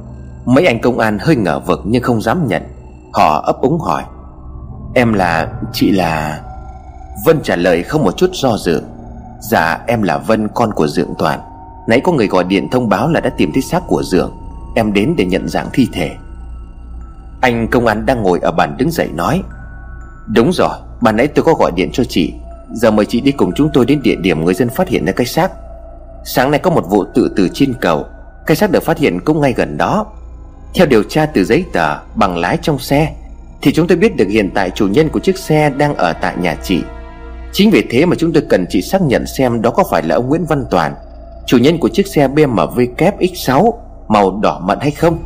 Mấy 0.46 0.66
anh 0.66 0.82
công 0.82 1.00
an 1.00 1.18
hơi 1.20 1.36
ngờ 1.36 1.60
vực 1.60 1.80
nhưng 1.86 2.04
không 2.04 2.22
dám 2.22 2.48
nhận. 2.48 2.64
Họ 3.14 3.42
ấp 3.46 3.62
úng 3.62 3.80
hỏi. 3.80 4.04
Em 4.96 5.14
là... 5.14 5.48
chị 5.74 5.92
là... 5.92 6.42
Vân 7.26 7.40
trả 7.44 7.56
lời 7.56 7.84
không 7.84 8.04
một 8.04 8.18
chút 8.18 8.30
do 8.34 8.58
dự. 8.58 8.82
Dạ 9.52 9.80
em 9.88 10.02
là 10.02 10.18
Vân, 10.18 10.48
con 10.48 10.72
của 10.74 10.88
Dượng 10.88 11.14
Toàn. 11.18 11.40
Nãy 11.88 12.02
có 12.04 12.12
người 12.12 12.28
gọi 12.28 12.44
điện 12.44 12.68
thông 12.72 12.90
báo 12.90 13.10
là 13.10 13.20
đã 13.20 13.30
tìm 13.30 13.52
thấy 13.54 13.62
xác 13.62 13.82
của 13.88 14.04
Dượng. 14.04 14.32
Em 14.76 14.94
đến 14.94 15.14
để 15.18 15.26
nhận 15.26 15.50
dạng 15.50 15.70
thi 15.74 15.88
thể. 15.94 16.12
Anh 17.42 17.68
công 17.68 17.86
an 17.86 18.06
đang 18.06 18.24
ngồi 18.24 18.40
ở 18.40 18.52
bàn 18.52 18.76
đứng 18.78 18.92
dậy 18.92 19.10
nói. 19.16 19.44
Đúng 20.28 20.52
rồi 20.54 20.78
Bà 21.02 21.12
nãy 21.12 21.28
tôi 21.28 21.46
có 21.46 21.54
gọi 21.54 21.72
điện 21.76 21.90
cho 21.94 22.04
chị. 22.04 22.34
Giờ 22.74 22.92
mời 22.92 23.06
chị 23.06 23.22
đi 23.22 23.32
cùng 23.32 23.52
chúng 23.56 23.70
tôi 23.74 23.86
đến 23.86 24.02
địa 24.04 24.16
điểm 24.16 24.46
người 24.46 24.54
dân 24.54 24.70
phát 24.70 24.88
hiện 24.88 25.06
ra 25.06 25.12
cái 25.12 25.26
xác. 25.26 25.52
Sáng 26.26 26.52
nay 26.52 26.60
có 26.60 26.70
một 26.70 26.90
vụ 26.90 27.06
tự 27.16 27.34
tử 27.36 27.50
trên 27.54 27.74
cầu. 27.82 28.06
Cái 28.46 28.58
xác 28.58 28.72
được 28.72 28.84
phát 28.84 28.98
hiện 28.98 29.20
cũng 29.20 29.42
ngay 29.42 29.54
gần 29.54 29.78
đó. 29.78 30.06
Theo 30.74 30.86
điều 30.86 31.04
tra 31.04 31.26
từ 31.26 31.44
giấy 31.44 31.66
tờ 31.74 31.98
bằng 32.16 32.38
lái 32.38 32.58
trong 32.62 32.80
xe, 32.80 33.16
Thì 33.62 33.74
chúng 33.74 33.88
tôi 33.88 33.98
biết 33.98 34.16
được 34.16 34.28
hiện 34.30 34.50
tại 34.54 34.72
chủ 34.76 34.88
nhân 34.88 35.10
của 35.10 35.20
chiếc 35.20 35.38
xe 35.38 35.70
đang 35.70 35.96
ở 35.96 36.14
tại 36.14 36.36
nhà 36.38 36.56
chị. 36.64 36.82
Chính 37.54 37.72
vì 37.72 37.88
thế 37.90 38.06
mà 38.06 38.16
chúng 38.20 38.34
tôi 38.34 38.44
cần 38.50 38.66
chị 38.70 38.82
xác 38.82 39.02
nhận 39.02 39.26
xem 39.28 39.62
đó 39.62 39.70
có 39.70 39.84
phải 39.92 40.04
là 40.04 40.16
ông 40.16 40.30
Nguyễn 40.30 40.46
Văn 40.46 40.66
Toàn, 40.72 40.96
Chủ 41.46 41.58
nhân 41.58 41.78
của 41.78 41.90
chiếc 41.90 42.08
xe 42.08 42.28
BMW 42.28 42.88
kép 42.98 43.20
X6 43.20 43.74
Màu 44.08 44.40
đỏ 44.42 44.60
mận 44.64 44.80
hay 44.80 44.92
không. 44.92 45.20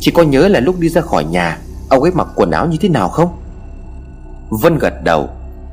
Chị 0.00 0.10
có 0.10 0.22
nhớ 0.22 0.48
là 0.48 0.60
lúc 0.60 0.80
đi 0.80 0.88
ra 0.88 1.00
khỏi 1.00 1.24
nhà, 1.24 1.58
Ông 1.88 2.02
ấy 2.02 2.12
mặc 2.14 2.28
quần 2.34 2.50
áo 2.50 2.66
như 2.66 2.76
thế 2.80 2.88
nào 2.88 3.08
không? 3.08 3.28
Vân 4.50 4.78
gật 4.78 4.94
đầu. 5.04 5.28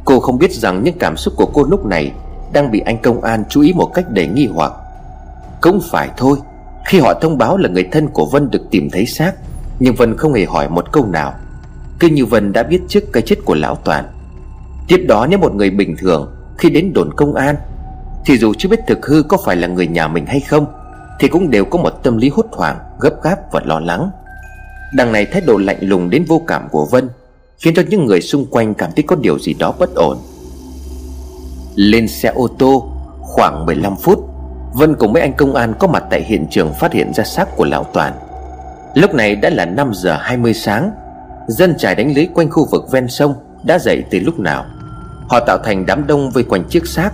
Cô 0.05 0.19
không 0.19 0.37
biết 0.37 0.51
rằng 0.51 0.83
những 0.83 0.97
cảm 0.99 1.17
xúc 1.17 1.33
của 1.37 1.45
cô 1.53 1.63
lúc 1.63 1.85
này 1.85 2.11
đang 2.53 2.71
bị 2.71 2.79
anh 2.79 2.97
công 2.97 3.21
an 3.21 3.43
chú 3.49 3.61
ý 3.61 3.73
một 3.73 3.91
cách 3.93 4.05
để 4.09 4.27
nghi 4.27 4.49
hoặc. 4.53 4.73
Cũng 5.61 5.81
phải 5.91 6.09
thôi, 6.17 6.37
Khi 6.85 6.99
họ 6.99 7.13
thông 7.13 7.37
báo 7.37 7.57
là 7.57 7.69
người 7.69 7.87
thân 7.91 8.07
của 8.07 8.25
Vân 8.25 8.51
được 8.51 8.61
tìm 8.71 8.89
thấy 8.89 9.05
xác, 9.05 9.33
Nhưng 9.79 9.95
Vân 9.95 10.17
không 10.17 10.33
hề 10.33 10.45
hỏi 10.45 10.69
một 10.69 10.91
câu 10.91 11.05
nào. 11.05 11.33
Cứ 11.99 12.07
như 12.07 12.25
Vân 12.25 12.53
đã 12.53 12.63
biết 12.63 12.81
trước 12.87 13.03
cái 13.13 13.23
chết 13.25 13.35
của 13.45 13.55
Lão 13.55 13.75
Toàn. 13.75 14.05
Tiếp 14.87 15.05
đó 15.07 15.27
nếu 15.29 15.39
một 15.39 15.55
người 15.55 15.69
bình 15.69 15.95
thường 15.97 16.31
Khi 16.57 16.69
đến 16.69 16.93
đồn 16.93 17.13
công 17.13 17.35
an, 17.35 17.55
Thì 18.25 18.37
dù 18.37 18.53
chưa 18.57 18.69
biết 18.69 18.79
thực 18.87 19.05
hư 19.05 19.23
có 19.23 19.37
phải 19.45 19.55
là 19.55 19.67
người 19.67 19.87
nhà 19.87 20.07
mình 20.07 20.25
hay 20.25 20.39
không, 20.39 20.65
Thì 21.19 21.27
cũng 21.27 21.49
đều 21.49 21.65
có 21.65 21.79
một 21.79 22.03
tâm 22.03 22.17
lý 22.17 22.29
hốt 22.29 22.45
hoảng, 22.51 22.77
Gấp 22.99 23.23
gáp 23.23 23.51
và 23.51 23.61
lo 23.65 23.79
lắng. 23.79 24.09
Đằng 24.95 25.11
này 25.11 25.25
thái 25.25 25.41
độ 25.41 25.57
lạnh 25.57 25.77
lùng 25.81 26.09
đến 26.09 26.25
vô 26.27 26.41
cảm 26.47 26.69
của 26.69 26.85
Vân 26.91 27.09
Khiến 27.59 27.73
cho 27.73 27.83
những 27.89 28.05
người 28.05 28.21
xung 28.21 28.45
quanh 28.45 28.73
cảm 28.73 28.91
thấy 28.95 29.03
có 29.07 29.15
điều 29.15 29.39
gì 29.39 29.53
đó 29.53 29.73
bất 29.79 29.95
ổn. 29.95 30.17
Lên 31.75 32.07
xe 32.07 32.29
ô 32.29 32.47
tô, 32.47 32.89
Khoảng 33.21 33.65
15 33.65 33.95
phút, 33.95 34.29
Vân 34.73 34.95
cùng 34.95 35.13
mấy 35.13 35.21
anh 35.21 35.33
công 35.33 35.55
an 35.55 35.73
có 35.79 35.87
mặt 35.87 36.03
tại 36.09 36.21
hiện 36.21 36.47
trường 36.49 36.73
phát 36.73 36.93
hiện 36.93 37.13
ra 37.13 37.23
xác 37.23 37.55
của 37.55 37.65
Lão 37.65 37.83
Toàn. 37.83 38.13
Lúc 38.95 39.13
này 39.13 39.35
đã 39.35 39.49
là 39.49 39.65
5 39.65 39.91
giờ 39.93 40.17
20 40.21 40.53
sáng, 40.53 40.91
Dân 41.47 41.75
trải 41.77 41.95
đánh 41.95 42.13
lưới 42.15 42.27
quanh 42.33 42.49
khu 42.49 42.67
vực 42.71 42.91
ven 42.91 43.07
sông 43.07 43.35
Đã 43.63 43.79
dậy 43.79 44.03
từ 44.09 44.19
lúc 44.19 44.39
nào. 44.39 44.65
Họ 45.29 45.39
tạo 45.47 45.57
thành 45.63 45.85
đám 45.85 46.07
đông 46.07 46.31
vây 46.31 46.43
quanh 46.43 46.63
chiếc 46.69 46.87
xác, 46.87 47.11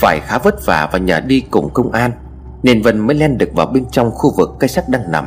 Phải 0.00 0.20
khá 0.20 0.38
vất 0.38 0.66
vả 0.66 0.88
và 0.92 0.98
nhờ 0.98 1.20
đi 1.20 1.40
cùng 1.40 1.70
công 1.74 1.92
an, 1.92 2.12
Nên 2.62 2.82
Vân 2.82 2.98
mới 2.98 3.16
len 3.16 3.38
được 3.38 3.50
vào 3.54 3.66
bên 3.66 3.84
trong 3.90 4.10
khu 4.10 4.34
vực 4.36 4.50
cây 4.58 4.68
xác 4.68 4.88
đang 4.88 5.10
nằm. 5.12 5.26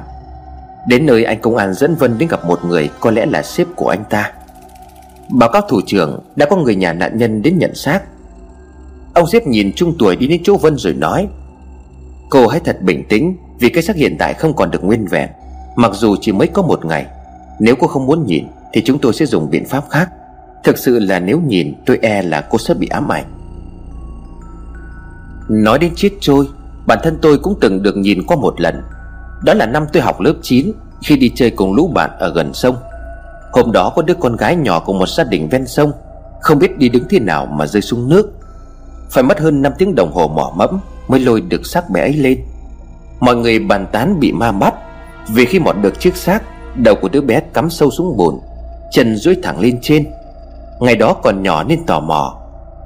Đến 0.87 1.05
nơi 1.05 1.23
anh 1.23 1.41
công 1.41 1.57
an 1.57 1.73
dẫn 1.73 1.95
Vân 1.95 2.17
đến 2.17 2.29
gặp 2.29 2.45
một 2.45 2.59
người, 2.65 2.89
Có 2.99 3.11
lẽ 3.11 3.25
là 3.25 3.43
sếp 3.43 3.67
của 3.75 3.89
anh 3.89 4.03
ta. 4.09 4.31
Báo 5.29 5.49
cáo 5.49 5.61
thủ 5.61 5.81
trưởng, 5.85 6.19
Đã 6.35 6.45
có 6.49 6.55
người 6.55 6.75
nhà 6.75 6.93
nạn 6.93 7.17
nhân 7.17 7.41
đến 7.41 7.57
nhận 7.57 7.75
xác. 7.75 8.01
Ông 9.15 9.27
xếp 9.27 9.47
nhìn 9.47 9.71
trung 9.75 9.93
tuổi 9.99 10.15
đi 10.15 10.27
đến 10.27 10.41
chỗ 10.43 10.57
Vân 10.57 10.77
rồi 10.77 10.93
nói, 10.93 11.27
Cô 12.29 12.47
hãy 12.47 12.59
thật 12.65 12.81
bình 12.81 13.03
tĩnh, 13.09 13.37
Vì 13.59 13.69
cái 13.69 13.83
xác 13.83 13.95
hiện 13.95 14.15
tại 14.19 14.33
không 14.33 14.53
còn 14.53 14.71
được 14.71 14.83
nguyên 14.83 15.07
vẹn. 15.07 15.29
Mặc 15.75 15.91
dù 15.93 16.15
chỉ 16.21 16.31
mới 16.31 16.47
có 16.47 16.61
một 16.61 16.85
ngày, 16.85 17.05
Nếu 17.59 17.75
cô 17.79 17.87
không 17.87 18.05
muốn 18.05 18.25
nhìn 18.25 18.45
Thì 18.73 18.81
chúng 18.85 18.99
tôi 18.99 19.13
sẽ 19.13 19.25
dùng 19.25 19.49
biện 19.49 19.65
pháp 19.65 19.83
khác. 19.89 20.09
Thực 20.63 20.77
sự 20.77 20.99
là 20.99 21.19
nếu 21.19 21.39
nhìn, 21.39 21.73
tôi 21.85 21.99
e 22.01 22.21
là 22.21 22.41
cô 22.41 22.57
sẽ 22.57 22.73
bị 22.73 22.87
ám 22.87 23.11
ảnh. 23.11 23.25
Nói 25.49 25.79
đến 25.79 25.91
chết 25.95 26.09
trôi, 26.21 26.45
Bản 26.87 26.99
thân 27.03 27.17
tôi 27.21 27.37
cũng 27.37 27.57
từng 27.61 27.83
được 27.83 27.97
nhìn 27.97 28.23
qua 28.27 28.37
một 28.37 28.61
lần. 28.61 28.81
Đó 29.43 29.53
là 29.53 29.65
năm 29.65 29.85
tôi 29.93 30.03
học 30.03 30.21
lớp 30.21 30.33
9 30.41 30.71
Khi 31.03 31.17
đi 31.17 31.31
chơi 31.35 31.49
cùng 31.49 31.75
lũ 31.75 31.87
bạn 31.87 32.09
ở 32.19 32.33
gần 32.33 32.53
sông. 32.53 32.75
Hôm 33.51 33.71
đó 33.71 33.93
có 33.95 34.01
đứa 34.01 34.13
con 34.13 34.35
gái 34.35 34.55
nhỏ 34.55 34.79
của 34.79 34.93
một 34.93 35.09
gia 35.09 35.23
đình 35.23 35.49
ven 35.49 35.67
sông, 35.67 35.91
Không 36.41 36.59
biết 36.59 36.77
đi 36.77 36.89
đứng 36.89 37.03
thế 37.09 37.19
nào 37.19 37.45
mà 37.45 37.67
rơi 37.67 37.81
xuống 37.81 38.09
nước. 38.09 38.31
Phải 39.11 39.23
mất 39.23 39.39
hơn 39.39 39.61
5 39.61 39.73
tiếng 39.77 39.95
đồng 39.95 40.11
hồ 40.13 40.27
mỏ 40.27 40.53
mẫm 40.55 40.79
Mới 41.07 41.19
lôi 41.19 41.41
được 41.41 41.65
xác 41.65 41.89
bé 41.89 42.01
ấy 42.01 42.13
lên. 42.13 42.39
Mọi 43.19 43.35
người 43.35 43.59
bàn 43.59 43.87
tán 43.91 44.19
bị 44.19 44.31
ma 44.31 44.51
bắt, 44.51 44.73
Vì 45.33 45.45
khi 45.45 45.59
mọt 45.59 45.75
được 45.81 45.99
chiếc 45.99 46.15
xác, 46.15 46.43
Đầu 46.75 46.95
của 46.95 47.09
đứa 47.09 47.21
bé 47.21 47.39
cắm 47.39 47.69
sâu 47.69 47.91
xuống 47.91 48.17
bùn, 48.17 48.39
Chân 48.91 49.15
duỗi 49.15 49.35
thẳng 49.43 49.59
lên 49.59 49.79
trên. 49.81 50.05
Ngày 50.79 50.95
đó 50.95 51.13
còn 51.13 51.43
nhỏ 51.43 51.63
nên 51.63 51.85
tò 51.85 51.99
mò, 51.99 52.37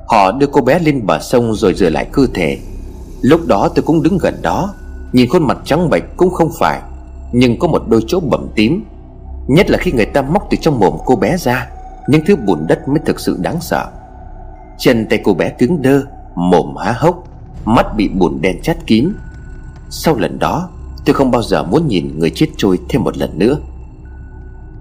Họ 0.07 0.31
đưa 0.31 0.47
cô 0.47 0.61
bé 0.61 0.79
lên 0.79 1.05
bờ 1.05 1.19
sông 1.19 1.53
rồi 1.53 1.73
rửa 1.73 1.89
lại 1.89 2.07
cơ 2.11 2.27
thể. 2.33 2.57
Lúc 3.21 3.41
đó 3.47 3.69
tôi 3.75 3.83
cũng 3.83 4.03
đứng 4.03 4.17
gần 4.17 4.41
đó, 4.41 4.73
Nhìn 5.13 5.29
khuôn 5.29 5.47
mặt 5.47 5.57
trắng 5.65 5.89
bệch 5.89 6.03
cũng 6.17 6.29
không 6.29 6.49
phải, 6.59 6.81
Nhưng 7.31 7.59
có 7.59 7.67
một 7.67 7.83
đôi 7.87 8.01
chỗ 8.07 8.19
bầm 8.19 8.47
tím. 8.55 8.85
Nhất 9.47 9.69
là 9.69 9.77
khi 9.77 9.91
người 9.91 10.05
ta 10.05 10.21
móc 10.21 10.47
từ 10.49 10.57
trong 10.61 10.79
mồm 10.79 10.93
cô 11.05 11.15
bé 11.15 11.37
ra, 11.37 11.69
Những 12.07 12.21
thứ 12.27 12.35
bùn 12.35 12.67
đất 12.67 12.87
mới 12.87 12.99
thực 13.05 13.19
sự 13.19 13.37
đáng 13.39 13.57
sợ. 13.61 13.85
Chân 14.79 15.05
tay 15.09 15.19
cô 15.23 15.33
bé 15.33 15.49
cứng 15.49 15.81
đơ, 15.81 16.01
Mồm 16.35 16.75
há 16.75 16.91
hốc, 16.97 17.23
Mắt 17.65 17.85
bị 17.97 18.07
bùn 18.07 18.41
đen 18.41 18.61
chát 18.61 18.77
kín. 18.87 19.09
Sau 19.89 20.15
lần 20.15 20.39
đó, 20.39 20.69
tôi 21.05 21.13
không 21.13 21.31
bao 21.31 21.41
giờ 21.41 21.63
muốn 21.63 21.87
nhìn 21.87 22.19
người 22.19 22.29
chết 22.29 22.47
trôi 22.57 22.79
thêm 22.89 23.03
một 23.03 23.17
lần 23.17 23.39
nữa. 23.39 23.57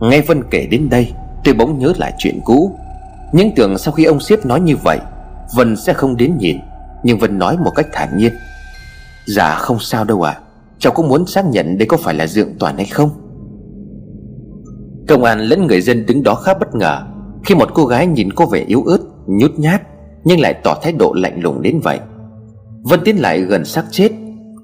Nghe 0.01 0.21
Vân 0.21 0.43
kể 0.51 0.67
đến 0.71 0.89
đây, 0.89 1.13
Tôi 1.45 1.55
bỗng 1.55 1.79
nhớ 1.79 1.93
lại 1.97 2.13
chuyện 2.19 2.41
cũ. 2.45 2.79
Những 3.33 3.51
tưởng 3.57 3.79
sau 3.79 3.93
khi 3.93 4.05
ông 4.05 4.21
Siếp 4.21 4.47
nói 4.47 4.61
như 4.61 4.77
vậy, 4.77 4.99
Vân 5.55 5.77
sẽ 5.77 5.93
không 5.93 6.17
đến 6.17 6.39
nhìn, 6.39 6.57
Nhưng 7.03 7.19
Vân 7.19 7.39
nói 7.39 7.57
một 7.57 7.71
cách 7.75 7.87
thản 7.93 8.19
nhiên. 8.19 8.33
Dạ 9.27 9.55
không 9.55 9.79
sao 9.81 10.05
đâu 10.05 10.23
ạ. 10.23 10.33
À. 10.33 10.41
Cháu 10.79 10.93
cũng 10.93 11.09
muốn 11.09 11.27
xác 11.27 11.47
nhận 11.47 11.79
đây 11.79 11.89
có 11.89 11.97
phải 11.97 12.15
là 12.15 12.27
dượng 12.27 12.55
toàn 12.59 12.77
hay 12.77 12.87
không. 12.87 13.11
Công 15.09 15.25
an 15.25 15.41
lẫn 15.41 15.67
người 15.67 15.81
dân 15.81 16.07
đứng 16.07 16.23
đó 16.23 16.35
khá 16.35 16.55
bất 16.55 16.75
ngờ 16.75 17.03
Khi 17.45 17.55
một 17.55 17.69
cô 17.75 17.87
gái 17.87 18.07
nhìn 18.07 18.33
có 18.33 18.47
vẻ 18.47 18.65
yếu 18.67 18.83
ớt. 18.83 18.99
Nhút 19.29 19.51
nhát, 19.57 19.83
Nhưng 20.25 20.41
lại 20.41 20.55
tỏ 20.65 20.75
thái 20.83 20.93
độ 20.93 21.13
lạnh 21.17 21.41
lùng 21.43 21.63
đến 21.63 21.81
vậy. 21.83 22.01
Vân 22.83 23.01
tiến 23.05 23.17
lại 23.17 23.41
gần 23.41 23.65
xác 23.65 23.85
chết, 23.91 24.11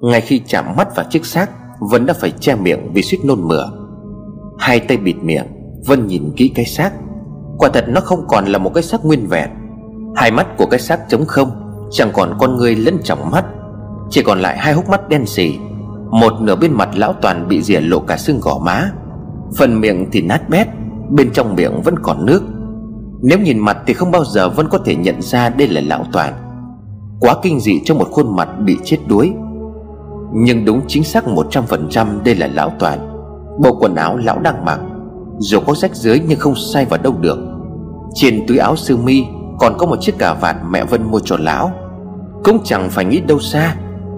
Ngay 0.00 0.20
khi 0.20 0.42
chạm 0.46 0.64
mắt 0.77 0.96
vào 0.96 1.07
chiếc 1.11 1.27
xác, 1.27 1.50
Vân 1.90 2.07
đã 2.07 2.14
phải 2.14 2.31
che 2.31 2.55
miệng 2.55 2.92
vì 2.92 3.03
suýt 3.03 3.18
nôn 3.24 3.48
mửa. 3.48 3.70
Hai 4.59 4.81
tay 4.81 4.96
bịt 4.96 5.16
miệng, 5.22 5.46
Vân 5.87 6.07
nhìn 6.07 6.33
kỹ 6.37 6.53
cái 6.55 6.64
xác. 6.64 6.92
Quả 7.59 7.68
thật 7.68 7.85
nó 7.88 8.00
không 8.00 8.24
còn 8.29 8.44
là 8.44 8.59
một 8.59 8.70
cái 8.74 8.83
xác 8.83 9.05
nguyên 9.05 9.27
vẹn. 9.27 9.50
Hai 10.16 10.31
mắt 10.31 10.46
của 10.59 10.66
cái 10.66 10.81
xác 10.81 11.09
trống 11.09 11.24
không, 11.27 11.50
Chẳng 11.90 12.11
còn 12.12 12.37
con 12.38 12.57
người 12.57 12.77
lẫn 12.77 12.98
trong 13.05 13.31
mắt. 13.31 13.44
Chỉ 14.11 14.22
còn 14.22 14.40
lại 14.40 14.59
hai 14.59 14.72
hốc 14.72 14.88
mắt 14.88 15.09
đen 15.09 15.27
sì 15.27 15.59
Một 16.11 16.33
nửa 16.40 16.57
bên 16.57 16.72
mặt 16.72 16.88
lão 16.94 17.12
toàn 17.12 17.48
bị 17.48 17.62
rỉa 17.62 17.81
lộ 17.81 18.00
cả 18.00 18.16
xương 18.16 18.40
gò 18.40 18.59
má. 18.59 18.90
Phần 19.59 19.81
miệng 19.81 20.11
thì 20.12 20.22
nát 20.22 20.48
bét, 20.48 20.66
Bên 21.11 21.33
trong 21.33 21.55
miệng 21.55 21.83
vẫn 21.83 21.94
còn 22.03 22.27
nước. 22.27 22.42
Nếu 23.26 23.38
nhìn 23.38 23.58
mặt 23.58 23.78
thì 23.87 23.94
không 23.94 24.10
bao 24.10 24.24
giờ 24.24 24.48
Vân 24.48 24.68
có 24.68 24.78
thể 24.78 24.96
nhận 24.96 25.22
ra 25.22 25.48
đây 25.48 25.68
là 25.68 25.80
lão 25.80 26.06
toàn. 26.12 26.34
Quá 27.20 27.37
kinh 27.42 27.60
dị 27.60 27.80
cho 27.84 27.94
một 27.94 28.08
khuôn 28.10 28.37
mặt 28.37 28.48
bị 28.64 28.76
chết 28.84 28.98
đuối. 29.06 29.32
Nhưng 30.32 30.64
đúng 30.64 30.80
chính 30.88 31.04
xác 31.04 31.24
100% 31.24 32.22
đây 32.24 32.34
là 32.34 32.46
lão 32.46 32.72
toàn. 32.78 32.98
Bộ 33.62 33.76
quần 33.80 33.94
áo 33.94 34.16
lão 34.16 34.38
đang 34.38 34.64
mặc, 34.64 34.80
Dù 35.38 35.60
có 35.60 35.74
rách 35.74 35.94
dưới 35.94 36.20
nhưng 36.28 36.38
không 36.38 36.54
sai 36.72 36.84
vào 36.84 37.00
đâu 37.02 37.14
được. 37.20 37.38
Trên 38.14 38.46
túi 38.46 38.58
áo 38.58 38.76
sơ 38.76 38.96
mi 38.96 39.24
Còn 39.58 39.74
có 39.78 39.87
một 39.87 39.96
chiếc 40.00 40.18
cà 40.18 40.34
vạt 40.34 40.56
mẹ 40.70 40.84
Vân 40.84 41.02
mua 41.10 41.20
cho 41.20 41.37
lão. 41.40 41.72
Cũng 42.44 42.58
chẳng 42.64 42.90
phải 42.90 43.04
nghĩ 43.04 43.20
đâu 43.20 43.38
xa, 43.38 43.76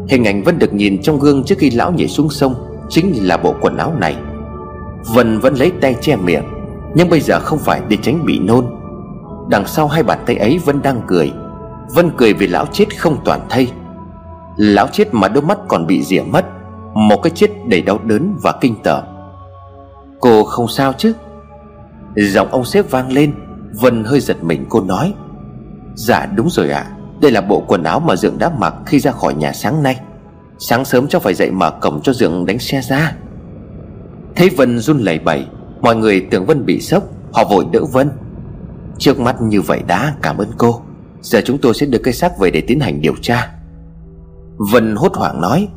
Hình 0.09 0.25
ảnh 0.25 0.43
Vân 0.43 0.59
được 0.59 0.75
nhìn 0.75 1.03
trong 1.03 1.19
gương 1.19 1.45
trước 1.45 1.59
khi 1.59 1.71
lão 1.71 1.93
nhảy 1.93 2.09
xuống 2.09 2.29
sông 2.29 2.55
Chính 2.89 3.27
là 3.27 3.37
bộ 3.37 3.55
quần 3.61 3.77
áo 3.77 3.93
này. 4.01 4.17
Vân 5.15 5.39
vẫn 5.39 5.55
lấy 5.55 5.73
tay 5.81 5.95
che 6.01 6.17
miệng, 6.17 6.45
Nhưng 6.95 7.11
bây 7.11 7.21
giờ 7.21 7.41
không 7.41 7.59
phải 7.59 7.81
để 7.89 7.97
tránh 8.03 8.25
bị 8.25 8.39
nôn. 8.39 8.76
Đằng 9.49 9.67
sau 9.67 9.89
hai 9.89 10.03
bàn 10.03 10.19
tay 10.27 10.37
ấy 10.37 10.59
Vân 10.65 10.83
đang 10.83 11.03
cười. 11.07 11.33
Vân 11.95 12.11
cười 12.17 12.33
vì 12.33 12.47
lão 12.47 12.67
chết 12.67 12.99
không 12.99 13.17
toàn 13.25 13.41
thây. 13.49 13.71
Lão 14.57 14.89
chết 14.93 15.15
mà 15.15 15.29
đôi 15.29 15.43
mắt 15.43 15.59
còn 15.69 15.87
bị 15.87 16.03
rỉa 16.03 16.23
mất. 16.23 16.45
Một 16.95 17.23
cái 17.23 17.31
chết 17.35 17.51
đầy 17.67 17.83
đau 17.83 17.99
đớn 18.05 18.37
và 18.43 18.53
kinh 18.61 18.75
tởm. 18.83 19.05
Cô 20.21 20.45
không 20.45 20.69
sao 20.69 20.93
chứ? 20.93 21.13
Giọng 22.17 22.49
ông 22.51 22.65
sếp 22.65 22.91
vang 22.91 23.13
lên. 23.13 23.35
Vân 23.81 24.05
hơi 24.05 24.21
giật 24.21 24.45
mình, 24.45 24.67
cô 24.69 24.81
nói. 24.81 25.15
Dạ 25.95 26.27
đúng 26.27 26.51
rồi 26.51 26.71
ạ. 26.71 26.87
À. 26.89 26.93
Đây 27.21 27.31
là 27.31 27.41
bộ 27.41 27.65
quần 27.69 27.83
áo 27.83 28.01
mà 28.01 28.17
Dượng 28.17 28.39
đã 28.39 28.51
mặc 28.59 28.75
khi 28.87 29.01
ra 29.01 29.13
khỏi 29.13 29.35
nhà 29.35 29.53
sáng 29.53 29.83
nay. 29.83 30.01
Sáng 30.59 30.85
sớm 30.85 31.09
cháu 31.09 31.21
phải 31.21 31.35
dậy 31.35 31.51
mở 31.51 31.71
cổng 31.71 32.03
cho 32.03 32.13
Dượng 32.13 32.47
đánh 32.47 32.59
xe 32.59 32.81
ra. 32.81 33.13
Thấy 34.37 34.49
Vân 34.49 34.79
run 34.79 34.99
lẩy 34.99 35.19
bẩy, 35.19 35.47
Mọi 35.81 35.97
người 35.97 36.27
tưởng 36.31 36.47
Vân 36.47 36.67
bị 36.67 36.81
sốc, 36.81 37.03
Họ 37.33 37.45
vội 37.45 37.67
đỡ 37.73 37.85
Vân. 37.85 38.11
Trước 38.99 39.21
mắt 39.21 39.43
như 39.43 39.61
vậy 39.61 39.83
đã 39.87 40.15
cảm 40.23 40.39
ơn 40.39 40.49
cô. 40.59 40.81
Giờ 41.23 41.41
chúng 41.45 41.59
tôi 41.59 41.75
sẽ 41.75 41.87
đưa 41.87 41.99
cây 41.99 42.15
xác 42.15 42.39
về 42.39 42.51
để 42.51 42.61
tiến 42.61 42.81
hành 42.81 43.01
điều 43.01 43.15
tra. 43.23 43.51
Vân 44.57 44.97
hốt 44.97 45.15
hoảng 45.15 45.41
nói, 45.41 45.69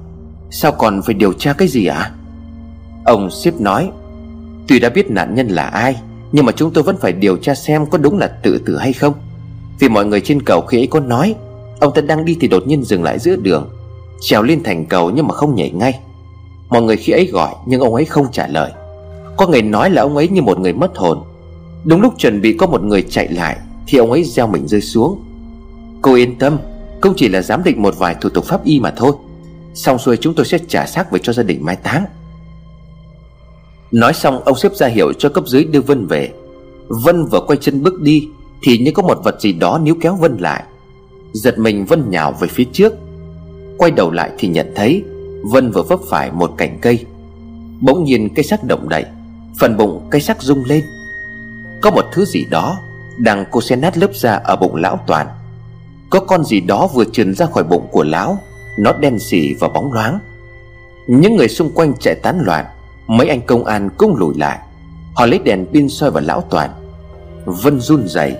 Sao 0.52 0.72
còn 0.72 1.02
phải 1.02 1.14
điều 1.14 1.34
tra 1.34 1.54
cái 1.54 1.68
gì 1.68 1.86
ạ? 1.86 1.98
À? 1.98 2.12
Ông 3.06 3.30
xếp 3.32 3.54
nói, 3.60 3.92
Tuy 4.68 4.80
đã 4.80 4.90
biết 4.90 5.12
nạn 5.12 5.36
nhân 5.36 5.48
là 5.48 5.64
ai, 5.64 6.02
Nhưng 6.32 6.46
mà 6.46 6.52
chúng 6.52 6.74
tôi 6.74 6.84
vẫn 6.84 6.98
phải 6.98 7.12
điều 7.12 7.38
tra 7.38 7.56
xem 7.56 7.86
có 7.86 7.98
đúng 7.98 8.18
là 8.18 8.28
tự 8.28 8.62
tử 8.66 8.78
hay 8.78 8.94
không. 8.94 9.14
Vì 9.80 9.90
mọi 9.90 10.06
người 10.06 10.22
trên 10.22 10.42
cầu 10.42 10.62
khi 10.62 10.80
ấy 10.80 10.88
có 10.88 11.00
nói, 11.00 11.36
Ông 11.80 11.94
ta 11.94 12.02
đang 12.02 12.26
đi 12.26 12.38
thì 12.42 12.48
đột 12.48 12.68
nhiên 12.68 12.84
dừng 12.84 13.04
lại 13.04 13.20
giữa 13.20 13.36
đường, 13.36 13.70
Trèo 14.22 14.44
lên 14.44 14.64
thành 14.64 14.86
cầu 14.86 15.12
nhưng 15.16 15.28
mà 15.28 15.34
không 15.34 15.56
nhảy 15.56 15.70
ngay. 15.72 16.00
Mọi 16.70 16.82
người 16.82 16.98
khi 16.98 17.14
ấy 17.14 17.26
gọi, 17.26 17.56
nhưng 17.68 17.82
ông 17.82 17.96
ấy 17.96 18.06
không 18.06 18.32
trả 18.32 18.48
lời. 18.48 18.72
Có 19.38 19.48
người 19.48 19.62
nói 19.62 19.90
là 19.90 20.02
ông 20.02 20.16
ấy 20.16 20.28
như 20.28 20.42
một 20.42 20.60
người 20.60 20.74
mất 20.74 20.98
hồn 20.98 21.24
Đúng 21.86 22.02
lúc 22.02 22.14
chuẩn 22.18 22.42
bị 22.42 22.54
có 22.54 22.68
một 22.68 22.84
người 22.84 23.02
chạy 23.10 23.28
lại, 23.28 23.58
Thì 23.88 23.98
ông 23.98 24.12
ấy 24.12 24.24
gieo 24.24 24.48
mình 24.48 24.68
rơi 24.68 24.82
xuống. 24.82 25.24
Cô 26.02 26.16
yên 26.16 26.40
tâm, 26.40 26.58
Không 27.02 27.14
chỉ 27.18 27.30
là 27.30 27.42
giám 27.42 27.64
định 27.64 27.82
một 27.82 27.98
vài 27.98 28.16
thủ 28.22 28.30
tục 28.30 28.46
pháp 28.46 28.64
y 28.64 28.80
mà 28.80 28.94
thôi. 28.98 29.12
Xong 29.74 29.98
xuôi 29.98 30.18
chúng 30.18 30.34
tôi 30.34 30.46
sẽ 30.46 30.58
trả 30.68 30.86
xác 30.86 31.12
về 31.12 31.20
cho 31.24 31.34
gia 31.34 31.44
đình 31.44 31.66
mai 31.66 31.76
táng. 31.76 32.06
Nói 33.92 34.14
xong, 34.14 34.44
ông 34.44 34.58
xếp 34.58 34.76
ra 34.76 34.88
hiệu 34.88 35.14
cho 35.14 35.30
cấp 35.30 35.44
dưới 35.48 35.64
đưa 35.64 35.82
Vân 35.82 36.08
về. 36.08 36.34
Vân 36.88 37.26
vừa 37.26 37.40
quay 37.48 37.58
chân 37.62 37.84
bước 37.84 38.02
đi, 38.02 38.28
Thì 38.62 38.78
như 38.78 38.92
có 38.92 39.04
một 39.04 39.20
vật 39.24 39.42
gì 39.42 39.54
đó 39.54 39.80
níu 39.84 39.96
kéo 40.02 40.16
Vân 40.16 40.38
lại. 40.38 40.64
Giật 41.34 41.60
mình, 41.60 41.86
Vân 41.86 42.10
nhào 42.10 42.36
về 42.40 42.48
phía 42.48 42.64
trước. 42.74 42.94
Quay 43.78 43.92
đầu 43.92 44.12
lại 44.12 44.32
thì 44.38 44.48
nhận 44.48 44.72
thấy, 44.76 45.04
Vân 45.44 45.72
vừa 45.72 45.84
vấp 45.84 46.00
phải 46.10 46.32
một 46.32 46.54
cành 46.58 46.78
cây. 46.82 47.06
Bỗng 47.82 48.04
nhiên 48.04 48.30
cây 48.36 48.44
xác 48.44 48.64
động 48.64 48.90
đậy, 48.90 49.06
Phần 49.60 49.78
bụng 49.78 50.08
cây 50.10 50.22
xác 50.22 50.42
rung 50.42 50.66
lên. 50.66 50.84
Có 51.82 51.92
một 51.92 52.06
thứ 52.12 52.26
gì 52.26 52.46
đó 52.46 52.80
Đang 53.18 53.46
cô 53.52 53.62
xé 53.62 53.76
nát 53.76 53.98
lớp 53.98 54.16
da 54.16 54.34
ở 54.34 54.56
bụng 54.56 54.76
lão 54.76 55.00
toàn. 55.08 55.28
Có 56.10 56.20
con 56.20 56.44
gì 56.44 56.60
đó 56.60 56.88
vừa 56.94 57.04
trườn 57.14 57.34
ra 57.34 57.46
khỏi 57.46 57.64
bụng 57.64 57.88
của 57.92 58.04
lão, 58.04 58.38
Nó 58.78 58.94
đen 58.94 59.20
xỉ 59.20 59.54
và 59.54 59.68
bóng 59.68 59.94
loáng. 59.94 60.20
Những 61.08 61.36
người 61.36 61.48
xung 61.48 61.72
quanh 61.72 61.94
chạy 62.00 62.16
tán 62.16 62.40
loạn, 62.42 62.66
Mấy 63.08 63.30
anh 63.30 63.42
công 63.42 63.66
an 63.66 63.90
cũng 63.98 64.16
lùi 64.16 64.34
lại. 64.38 64.60
Họ 65.16 65.26
lấy 65.26 65.40
đèn 65.40 65.66
pin 65.74 65.90
soi 65.90 66.12
vào 66.12 66.24
lão 66.24 66.42
toàn. 66.42 66.70
Vân 67.46 67.80
run 67.80 68.08
rẩy, 68.08 68.36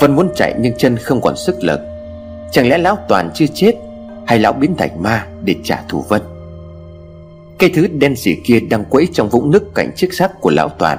Vân 0.00 0.16
muốn 0.16 0.28
chạy 0.36 0.54
nhưng 0.58 0.76
chân 0.76 0.96
không 0.96 1.20
còn 1.20 1.36
sức 1.36 1.56
lực. 1.62 1.80
Chẳng 2.50 2.68
lẽ 2.68 2.78
lão 2.78 2.98
toàn 3.08 3.30
chưa 3.34 3.46
chết 3.54 3.72
Hay 4.26 4.38
lão 4.38 4.52
biến 4.52 4.76
thành 4.76 5.02
ma 5.02 5.26
để 5.44 5.56
trả 5.64 5.82
thù 5.88 6.04
Vân? 6.08 6.22
Cái 7.58 7.70
thứ 7.74 7.86
đen 7.86 8.16
xỉ 8.16 8.34
kia 8.44 8.60
đang 8.60 8.84
quẫy 8.84 9.08
trong 9.12 9.28
vũng 9.28 9.50
nước 9.50 9.74
cạnh 9.74 9.90
chiếc 9.96 10.14
xác 10.14 10.40
của 10.40 10.50
lão 10.50 10.68
toàn. 10.68 10.98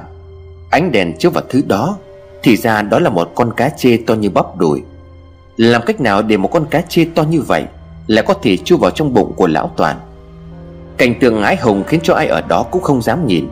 Ánh 0.75 0.91
đèn 0.91 1.17
chiếu 1.17 1.31
vào 1.31 1.43
thứ 1.49 1.61
đó, 1.67 1.97
Thì 2.43 2.57
ra 2.57 2.81
đó 2.81 2.99
là 2.99 3.09
một 3.09 3.31
con 3.35 3.53
cá 3.57 3.69
chê 3.69 3.97
to 4.07 4.13
như 4.13 4.29
bắp 4.29 4.57
đùi. 4.57 4.81
Làm 5.57 5.81
cách 5.85 6.01
nào 6.01 6.21
để 6.21 6.37
một 6.37 6.47
con 6.47 6.65
cá 6.65 6.81
chê 6.81 7.05
to 7.15 7.23
như 7.23 7.41
vậy 7.41 7.63
Lại 8.07 8.23
có 8.27 8.33
thể 8.41 8.57
chui 8.57 8.79
vào 8.79 8.91
trong 8.91 9.13
bụng 9.13 9.33
của 9.35 9.47
lão 9.47 9.71
toàn? 9.77 9.99
Cảnh 10.97 11.19
tượng 11.19 11.43
ái 11.43 11.57
hùng 11.57 11.83
khiến 11.87 11.99
cho 12.03 12.13
ai 12.13 12.27
ở 12.27 12.41
đó 12.41 12.63
cũng 12.63 12.81
không 12.81 13.01
dám 13.01 13.27
nhìn. 13.27 13.47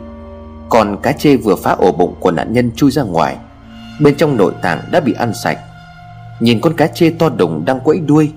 Còn 0.68 0.96
cá 1.02 1.12
chê 1.12 1.36
vừa 1.36 1.56
phá 1.56 1.70
ổ 1.70 1.92
bụng 1.92 2.14
của 2.20 2.30
nạn 2.30 2.52
nhân 2.52 2.70
chui 2.76 2.90
ra 2.90 3.02
ngoài, 3.02 3.36
Bên 4.00 4.14
trong 4.14 4.36
nội 4.36 4.52
tạng 4.62 4.80
đã 4.92 5.00
bị 5.00 5.12
ăn 5.12 5.32
sạch. 5.44 5.58
Nhìn 6.40 6.60
con 6.60 6.74
cá 6.76 6.86
chê 6.86 7.10
to 7.10 7.28
đùng 7.28 7.64
đang 7.64 7.80
quẫy 7.80 8.00
đuôi, 8.00 8.32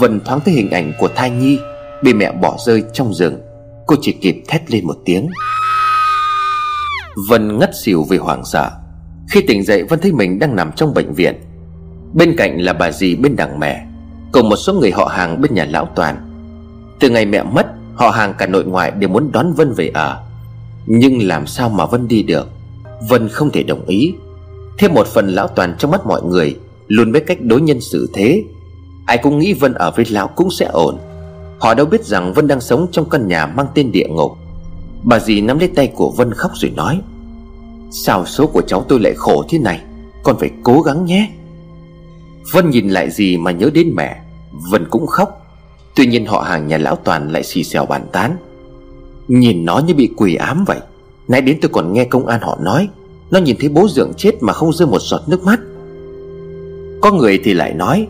vần 0.00 0.20
thoáng 0.24 0.40
thấy 0.44 0.54
hình 0.54 0.70
ảnh 0.70 0.92
của 0.98 1.08
thai 1.16 1.30
nhi 1.30 1.58
Bị 2.02 2.14
mẹ 2.14 2.32
bỏ 2.32 2.56
rơi 2.66 2.84
trong 2.92 3.14
rừng. 3.14 3.40
Cô 3.86 3.96
chỉ 4.00 4.12
kịp 4.12 4.42
thét 4.48 4.70
lên 4.70 4.86
một 4.86 4.96
tiếng. 5.04 5.28
Vân 7.28 7.58
ngất 7.58 7.70
xỉu 7.82 8.04
vì 8.10 8.18
hoảng 8.18 8.44
sợ. 8.44 8.70
Khi 9.30 9.40
tỉnh 9.40 9.64
dậy, 9.64 9.82
Vân 9.82 10.00
thấy 10.00 10.12
mình 10.12 10.38
đang 10.38 10.56
nằm 10.56 10.72
trong 10.72 10.94
bệnh 10.94 11.12
viện. 11.12 11.34
Bên 12.14 12.36
cạnh 12.36 12.60
là 12.60 12.72
bà 12.72 12.92
dì 12.92 13.16
bên 13.16 13.36
đằng 13.36 13.60
mẹ, 13.60 13.86
Cùng 14.32 14.48
một 14.48 14.56
số 14.56 14.74
người 14.74 14.90
họ 14.90 15.04
hàng 15.04 15.40
bên 15.40 15.54
nhà 15.54 15.66
lão 15.70 15.88
toàn. 15.94 16.16
Từ 17.00 17.10
ngày 17.10 17.26
mẹ 17.26 17.42
mất, 17.42 17.66
Họ 17.94 18.10
hàng 18.10 18.34
cả 18.38 18.46
nội 18.46 18.64
ngoại 18.64 18.90
đều 18.90 19.10
muốn 19.10 19.32
đón 19.32 19.52
Vân 19.52 19.72
về 19.72 19.88
ở. 19.94 20.22
Nhưng 20.86 21.28
làm 21.28 21.46
sao 21.46 21.68
mà 21.68 21.86
Vân 21.86 22.08
đi 22.08 22.22
được? 22.22 22.48
Vân 23.08 23.28
không 23.28 23.50
thể 23.50 23.62
đồng 23.62 23.86
ý. 23.86 24.14
Thêm 24.78 24.94
một 24.94 25.06
phần 25.06 25.28
lão 25.28 25.48
Toàn 25.48 25.74
trong 25.78 25.90
mắt 25.90 26.06
mọi 26.06 26.22
người, 26.22 26.56
Luôn 26.86 27.12
biết 27.12 27.24
cách 27.26 27.38
đối 27.40 27.60
nhân 27.60 27.80
xử 27.80 28.10
thế. 28.14 28.44
Ai 29.06 29.18
cũng 29.18 29.38
nghĩ 29.38 29.52
Vân 29.52 29.74
ở 29.74 29.90
với 29.90 30.04
lão 30.10 30.28
cũng 30.28 30.50
sẽ 30.50 30.66
ổn. 30.66 30.98
Họ 31.58 31.74
đâu 31.74 31.86
biết 31.86 32.04
rằng 32.04 32.32
Vân 32.32 32.46
đang 32.46 32.60
sống 32.60 32.86
trong 32.92 33.10
căn 33.10 33.28
nhà 33.28 33.46
mang 33.46 33.66
tên 33.74 33.92
địa 33.92 34.06
ngục. 34.08 34.32
Bà 35.02 35.18
dì 35.18 35.40
nắm 35.40 35.58
lấy 35.58 35.68
tay 35.68 35.92
của 35.94 36.10
Vân 36.10 36.34
khóc 36.34 36.50
rồi 36.54 36.70
nói, 36.76 37.00
Sao 37.90 38.26
số 38.26 38.46
của 38.46 38.62
cháu 38.66 38.84
tôi 38.88 39.00
lại 39.00 39.14
khổ 39.16 39.44
thế 39.48 39.58
này? 39.58 39.80
Con 40.22 40.36
phải 40.38 40.50
cố 40.62 40.80
gắng 40.80 41.04
nhé. 41.04 41.30
Vân 42.52 42.70
nhìn 42.70 42.88
lại 42.88 43.10
gì 43.10 43.36
mà 43.36 43.50
nhớ 43.50 43.70
đến 43.74 43.92
mẹ. 43.94 44.20
Vân 44.70 44.86
cũng 44.90 45.06
khóc. 45.06 45.46
Tuy 45.94 46.06
nhiên 46.06 46.26
họ 46.26 46.40
hàng 46.40 46.68
nhà 46.68 46.78
lão 46.78 46.96
Toàn 46.96 47.32
lại 47.32 47.42
xì 47.42 47.64
xèo 47.64 47.86
bàn 47.86 48.06
tán. 48.12 48.36
Nhìn 49.28 49.64
nó 49.64 49.78
như 49.78 49.94
bị 49.94 50.10
quỷ 50.16 50.34
ám 50.34 50.64
vậy. 50.64 50.80
Nãy 51.28 51.40
đến 51.40 51.58
tôi 51.62 51.70
còn 51.74 51.92
nghe 51.92 52.04
công 52.04 52.26
an 52.26 52.40
họ 52.42 52.58
nói, 52.62 52.88
Nó 53.30 53.38
nhìn 53.38 53.56
thấy 53.60 53.68
bố 53.68 53.88
dượng 53.88 54.12
chết 54.16 54.32
mà 54.40 54.52
không 54.52 54.72
rơi 54.72 54.88
một 54.88 55.00
giọt 55.00 55.20
nước 55.26 55.44
mắt. 55.44 55.60
Có 57.00 57.12
người 57.12 57.40
thì 57.44 57.54
lại 57.54 57.74
nói, 57.74 58.06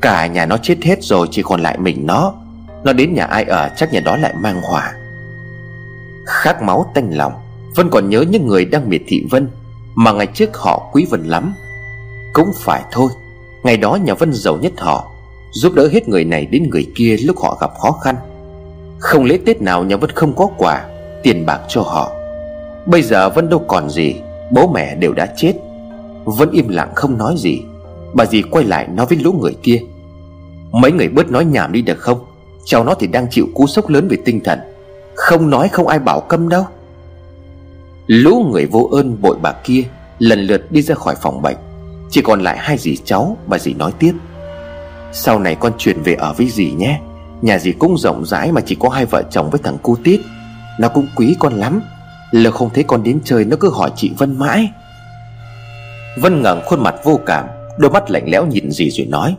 Cả 0.00 0.26
nhà 0.26 0.46
nó 0.46 0.56
chết 0.56 0.76
hết 0.82 0.98
rồi, 1.02 1.28
chỉ 1.30 1.42
còn 1.42 1.60
lại 1.60 1.78
mình 1.78 2.06
nó. 2.06 2.34
Nó 2.84 2.92
đến 2.92 3.14
nhà 3.14 3.24
ai 3.24 3.44
ở, 3.44 3.70
chắc 3.76 3.92
nhà 3.92 4.00
đó 4.00 4.16
lại 4.16 4.34
mang 4.42 4.60
hỏa 4.62 4.92
Khát 6.26 6.62
máu 6.62 6.86
tanh 6.94 7.10
lòng 7.16 7.32
Vân 7.74 7.90
còn 7.90 8.08
nhớ 8.08 8.24
những 8.30 8.46
người 8.46 8.64
đang 8.64 8.88
miệt 8.88 9.02
thị 9.06 9.26
Vân, 9.30 9.48
Mà 9.94 10.12
ngày 10.12 10.26
trước 10.26 10.56
họ 10.56 10.90
quý 10.92 11.06
Vân 11.10 11.24
lắm. 11.24 11.54
Cũng 12.32 12.48
phải 12.60 12.82
thôi, 12.92 13.10
Ngày 13.62 13.76
đó 13.76 13.98
nhà 14.04 14.14
Vân 14.14 14.32
giàu 14.32 14.56
nhất 14.56 14.72
họ, 14.78 15.10
Giúp 15.52 15.74
đỡ 15.74 15.88
hết 15.92 16.08
người 16.08 16.24
này 16.24 16.46
đến 16.46 16.70
người 16.70 16.86
kia 16.94 17.16
lúc 17.16 17.36
họ 17.38 17.58
gặp 17.60 17.70
khó 17.80 17.92
khăn. 17.92 18.16
Không 18.98 19.24
lễ 19.24 19.38
Tết 19.46 19.62
nào 19.62 19.84
nhà 19.84 19.96
Vân 19.96 20.10
không 20.10 20.36
có 20.36 20.48
quà, 20.56 20.84
Tiền 21.22 21.46
bạc 21.46 21.60
cho 21.68 21.82
họ. 21.82 22.12
Bây 22.86 23.02
giờ 23.02 23.30
Vân 23.30 23.48
đâu 23.48 23.64
còn 23.68 23.90
gì, 23.90 24.14
Bố 24.50 24.68
mẹ 24.74 24.94
đều 24.94 25.12
đã 25.12 25.26
chết. 25.36 25.52
Vân 26.24 26.50
im 26.50 26.68
lặng 26.68 26.92
không 26.94 27.18
nói 27.18 27.34
gì, 27.38 27.62
Bà 28.14 28.26
dì 28.26 28.42
quay 28.42 28.64
lại 28.64 28.88
nói 28.88 29.06
với 29.06 29.18
lũ 29.18 29.32
người 29.32 29.56
kia. 29.62 29.80
Mấy 30.72 30.92
người 30.92 31.08
bớt 31.08 31.30
nói 31.30 31.44
nhảm 31.44 31.72
đi 31.72 31.82
được 31.82 31.98
không? 31.98 32.18
Cháu 32.64 32.84
nó 32.84 32.94
thì 32.94 33.06
đang 33.06 33.26
chịu 33.30 33.46
cú 33.54 33.66
sốc 33.66 33.88
lớn 33.88 34.08
về 34.08 34.16
tinh 34.24 34.40
thần. 34.40 34.58
Không 35.14 35.50
nói 35.50 35.68
không 35.68 35.88
ai 35.88 35.98
bảo 35.98 36.20
câm 36.20 36.48
đâu. 36.48 36.64
Lũ 38.06 38.50
người 38.52 38.66
vô 38.66 38.88
ơn 38.92 39.22
bội 39.22 39.36
bạc 39.42 39.56
kia 39.64 39.82
Lần 40.18 40.40
lượt 40.40 40.72
đi 40.72 40.82
ra 40.82 40.94
khỏi 40.94 41.14
phòng 41.22 41.42
bệnh. 41.42 41.56
Chỉ 42.10 42.20
còn 42.22 42.40
lại 42.40 42.56
hai 42.60 42.78
dì 42.78 42.96
cháu 42.96 43.36
Bà 43.46 43.58
dì 43.58 43.74
nói 43.74 43.92
tiếp. 43.98 44.12
Sau 45.12 45.38
này 45.38 45.54
con 45.54 45.72
chuyển 45.78 46.02
về 46.02 46.14
ở 46.14 46.32
với 46.32 46.48
dì 46.48 46.72
nhé. 46.72 47.00
Nhà 47.42 47.58
dì 47.58 47.72
cũng 47.72 47.98
rộng 47.98 48.24
rãi 48.24 48.52
mà 48.52 48.60
chỉ 48.60 48.76
có 48.80 48.88
hai 48.88 49.06
vợ 49.06 49.22
chồng 49.30 49.50
với 49.50 49.60
thằng 49.64 49.78
cu 49.82 49.96
tít 49.96 50.20
Nó 50.80 50.88
cũng 50.88 51.06
quý 51.16 51.36
con 51.38 51.52
lắm. 51.52 51.82
Lỡ 52.30 52.50
không 52.50 52.70
thấy 52.74 52.84
con 52.84 53.02
đến 53.02 53.20
chơi 53.24 53.44
nó 53.44 53.56
cứ 53.60 53.70
hỏi 53.70 53.90
chị 53.96 54.10
Vân 54.18 54.38
mãi. 54.38 54.70
Vân 56.20 56.42
ngẩng 56.42 56.62
khuôn 56.66 56.82
mặt 56.82 56.94
vô 57.04 57.20
cảm, 57.26 57.44
Đôi 57.78 57.90
mắt 57.90 58.10
lạnh 58.10 58.24
lẽo 58.26 58.46
nhìn 58.46 58.70
dì 58.70 58.90
rồi 58.90 59.06
nói. 59.06 59.36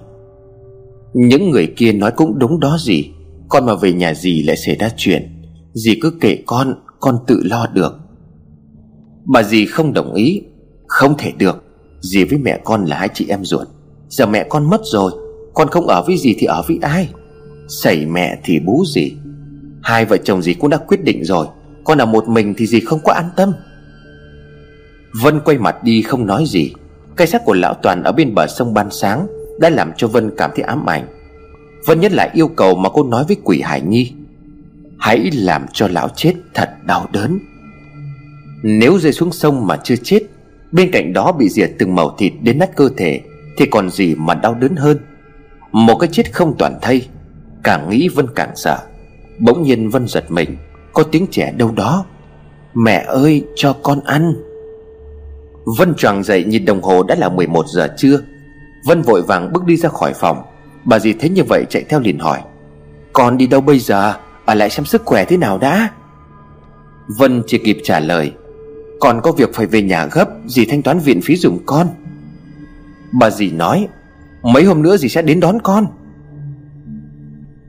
Những 1.14 1.50
người 1.50 1.74
kia 1.78 1.92
nói 1.92 2.12
cũng 2.12 2.40
đúng 2.40 2.60
đó 2.60 2.78
dì. 2.80 3.12
Con 3.50 3.66
mà 3.66 3.76
về 3.76 3.94
nhà 3.94 4.14
dì 4.14 4.44
lại 4.44 4.58
xảy 4.58 4.76
ra 4.76 4.90
chuyện. 4.98 5.33
Dì 5.74 6.00
cứ 6.02 6.14
kể 6.22 6.44
con 6.46 6.76
Con 7.00 7.18
tự 7.28 7.42
lo 7.44 7.68
được. 7.74 8.00
Bà 9.26 9.44
dì 9.44 9.66
không 9.66 9.94
đồng 9.94 10.14
ý, 10.14 10.42
Không 10.88 11.16
thể 11.18 11.32
được. 11.38 11.64
Dì 12.02 12.24
với 12.24 12.38
mẹ 12.38 12.60
con 12.64 12.86
là 12.86 12.98
hai 12.98 13.10
chị 13.14 13.26
em 13.30 13.46
ruột. 13.46 13.68
Giờ 14.10 14.26
mẹ 14.26 14.46
con 14.50 14.70
mất 14.70 14.82
rồi, 14.84 15.12
Con 15.54 15.68
không 15.68 15.88
ở 15.88 16.04
với 16.08 16.18
dì 16.18 16.36
thì 16.40 16.46
ở 16.46 16.64
với 16.68 16.80
ai? 16.82 17.10
Xảy 17.68 18.06
mẹ 18.06 18.40
thì 18.44 18.60
bú 18.60 18.84
dì. 18.94 19.14
Hai 19.84 20.06
vợ 20.06 20.18
chồng 20.18 20.42
dì 20.42 20.54
cũng 20.54 20.70
đã 20.70 20.78
quyết 20.78 21.04
định 21.04 21.24
rồi. 21.24 21.48
Con 21.84 21.98
ở 21.98 22.06
một 22.06 22.28
mình 22.28 22.54
thì 22.58 22.68
dì 22.68 22.80
không 22.80 23.00
có 23.04 23.14
an 23.14 23.30
tâm. 23.36 23.54
Vân 25.22 25.40
quay 25.40 25.58
mặt 25.58 25.84
đi 25.84 26.02
không 26.02 26.26
nói 26.26 26.44
gì. 26.48 26.74
Cây 27.16 27.28
xác 27.28 27.46
của 27.46 27.54
lão 27.54 27.74
Toàn 27.74 28.04
ở 28.04 28.12
bên 28.12 28.36
bờ 28.36 28.48
sông 28.48 28.74
ban 28.74 28.92
sáng 28.92 29.28
Đã 29.60 29.70
làm 29.70 29.92
cho 29.98 30.08
Vân 30.08 30.32
cảm 30.38 30.52
thấy 30.56 30.64
ám 30.64 30.90
ảnh. 30.90 31.08
Vân 31.86 32.00
nhất 32.00 32.12
lại 32.12 32.30
yêu 32.34 32.48
cầu 32.48 32.76
mà 32.76 32.90
cô 32.94 33.04
nói 33.04 33.24
với 33.28 33.38
quỷ 33.44 33.62
Hải 33.62 33.82
Nhi. 33.82 34.14
Hãy 35.04 35.32
làm 35.34 35.66
cho 35.74 35.88
lão 35.88 36.10
chết 36.16 36.34
thật 36.54 36.70
đau 36.86 37.08
đớn. 37.12 37.40
Nếu 38.64 39.00
rơi 39.00 39.14
xuống 39.14 39.32
sông 39.32 39.68
mà 39.68 39.78
chưa 39.84 39.96
chết, 40.04 40.20
Bên 40.72 40.92
cạnh 40.92 41.14
đó 41.14 41.32
bị 41.32 41.50
diệt 41.50 41.72
từng 41.80 41.96
màu 41.96 42.16
thịt 42.18 42.34
đến 42.42 42.60
nát 42.60 42.76
cơ 42.76 42.90
thể, 42.98 43.22
Thì 43.58 43.66
còn 43.66 43.90
gì 43.90 44.16
mà 44.16 44.34
đau 44.34 44.54
đớn 44.54 44.76
hơn? 44.76 44.98
Một 45.72 45.96
cái 45.96 46.10
chết 46.12 46.34
không 46.34 46.56
toàn 46.58 46.80
thây, 46.82 47.08
Càng 47.64 47.90
nghĩ 47.90 48.10
Vân 48.10 48.28
càng 48.36 48.52
sợ. 48.56 48.78
Bỗng 49.40 49.64
nhiên 49.64 49.90
Vân 49.90 50.08
giật 50.08 50.32
mình, 50.32 50.58
Có 50.94 51.04
tiếng 51.04 51.28
trẻ 51.32 51.54
đâu 51.58 51.72
đó. 51.76 52.06
Mẹ 52.74 53.04
ơi, 53.08 53.46
cho 53.56 53.74
con 53.84 54.00
ăn. 54.06 54.34
Vân 55.78 55.94
choàng 55.96 56.24
dậy 56.24 56.44
nhìn 56.44 56.66
đồng 56.66 56.82
hồ 56.82 57.04
đã 57.04 57.16
là 57.16 57.30
11 57.30 57.66
giờ 57.68 57.94
trưa. 57.98 58.20
Vân 58.88 59.02
vội 59.02 59.22
vàng 59.22 59.54
bước 59.54 59.66
đi 59.66 59.78
ra 59.78 59.90
khỏi 59.90 60.14
phòng. 60.14 60.44
Bà 60.86 61.00
dì 61.00 61.14
thấy 61.14 61.30
như 61.30 61.44
vậy 61.44 61.66
chạy 61.70 61.84
theo 61.90 62.00
liền 62.00 62.20
hỏi, 62.20 62.42
Con 63.14 63.38
đi 63.38 63.48
đâu 63.48 63.62
bây 63.62 63.80
giờ? 63.80 64.14
Ở 64.46 64.54
lại 64.54 64.70
xem 64.70 64.86
sức 64.86 65.02
khỏe 65.06 65.26
thế 65.26 65.38
nào 65.38 65.58
đã? 65.58 65.90
Vân 67.08 67.44
chỉ 67.48 67.58
kịp 67.58 67.78
trả 67.84 68.00
lời. 68.00 68.32
Còn 69.00 69.22
có 69.22 69.32
việc 69.32 69.50
phải 69.54 69.66
về 69.66 69.82
nhà 69.82 70.06
gấp 70.06 70.30
Dì 70.48 70.66
thanh 70.66 70.82
toán 70.82 71.00
viện 71.00 71.22
phí 71.22 71.36
dùng 71.36 71.60
con. 71.66 71.88
Bà 73.12 73.30
dì 73.30 73.52
nói, 73.52 73.88
Mấy 74.42 74.64
hôm 74.64 74.82
nữa 74.82 74.98
dì 74.98 75.10
sẽ 75.10 75.22
đến 75.22 75.40
đón 75.40 75.58
con. 75.64 75.86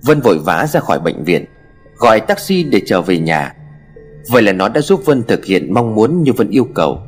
Vân 0.02 0.20
vội 0.20 0.38
vã 0.38 0.66
ra 0.66 0.80
khỏi 0.80 1.00
bệnh 1.00 1.24
viện, 1.24 1.44
Gọi 1.96 2.20
taxi 2.20 2.62
để 2.62 2.82
trở 2.86 3.02
về 3.02 3.18
nhà. 3.18 3.54
Vậy 4.30 4.42
là 4.42 4.52
nó 4.52 4.68
đã 4.68 4.80
giúp 4.80 5.00
Vân 5.04 5.22
thực 5.22 5.44
hiện 5.44 5.74
mong 5.74 5.94
muốn 5.94 6.22
như 6.22 6.32
Vân 6.32 6.50
yêu 6.50 6.68
cầu. 6.74 7.02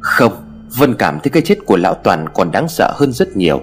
Không, 0.00 0.32
Vân 0.78 0.94
cảm 0.94 1.20
thấy 1.22 1.30
cái 1.30 1.42
chết 1.42 1.58
của 1.66 1.76
lão 1.76 1.94
Toàn 1.94 2.26
còn 2.34 2.50
đáng 2.52 2.68
sợ 2.68 2.92
hơn 2.96 3.12
rất 3.12 3.36
nhiều. 3.36 3.60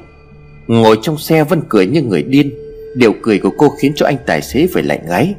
Ngồi 0.68 1.00
trong 1.02 1.18
xe 1.18 1.44
Vân 1.44 1.62
cười 1.70 1.88
như 1.88 2.02
người 2.02 2.24
điên 2.24 2.54
Điều 2.96 3.14
cười 3.22 3.40
của 3.40 3.52
cô 3.58 3.70
khiến 3.70 3.92
cho 3.96 4.06
anh 4.06 4.18
tài 4.26 4.42
xế 4.42 4.68
phải 4.74 4.84
lạnh 4.84 5.02
gáy. 5.08 5.36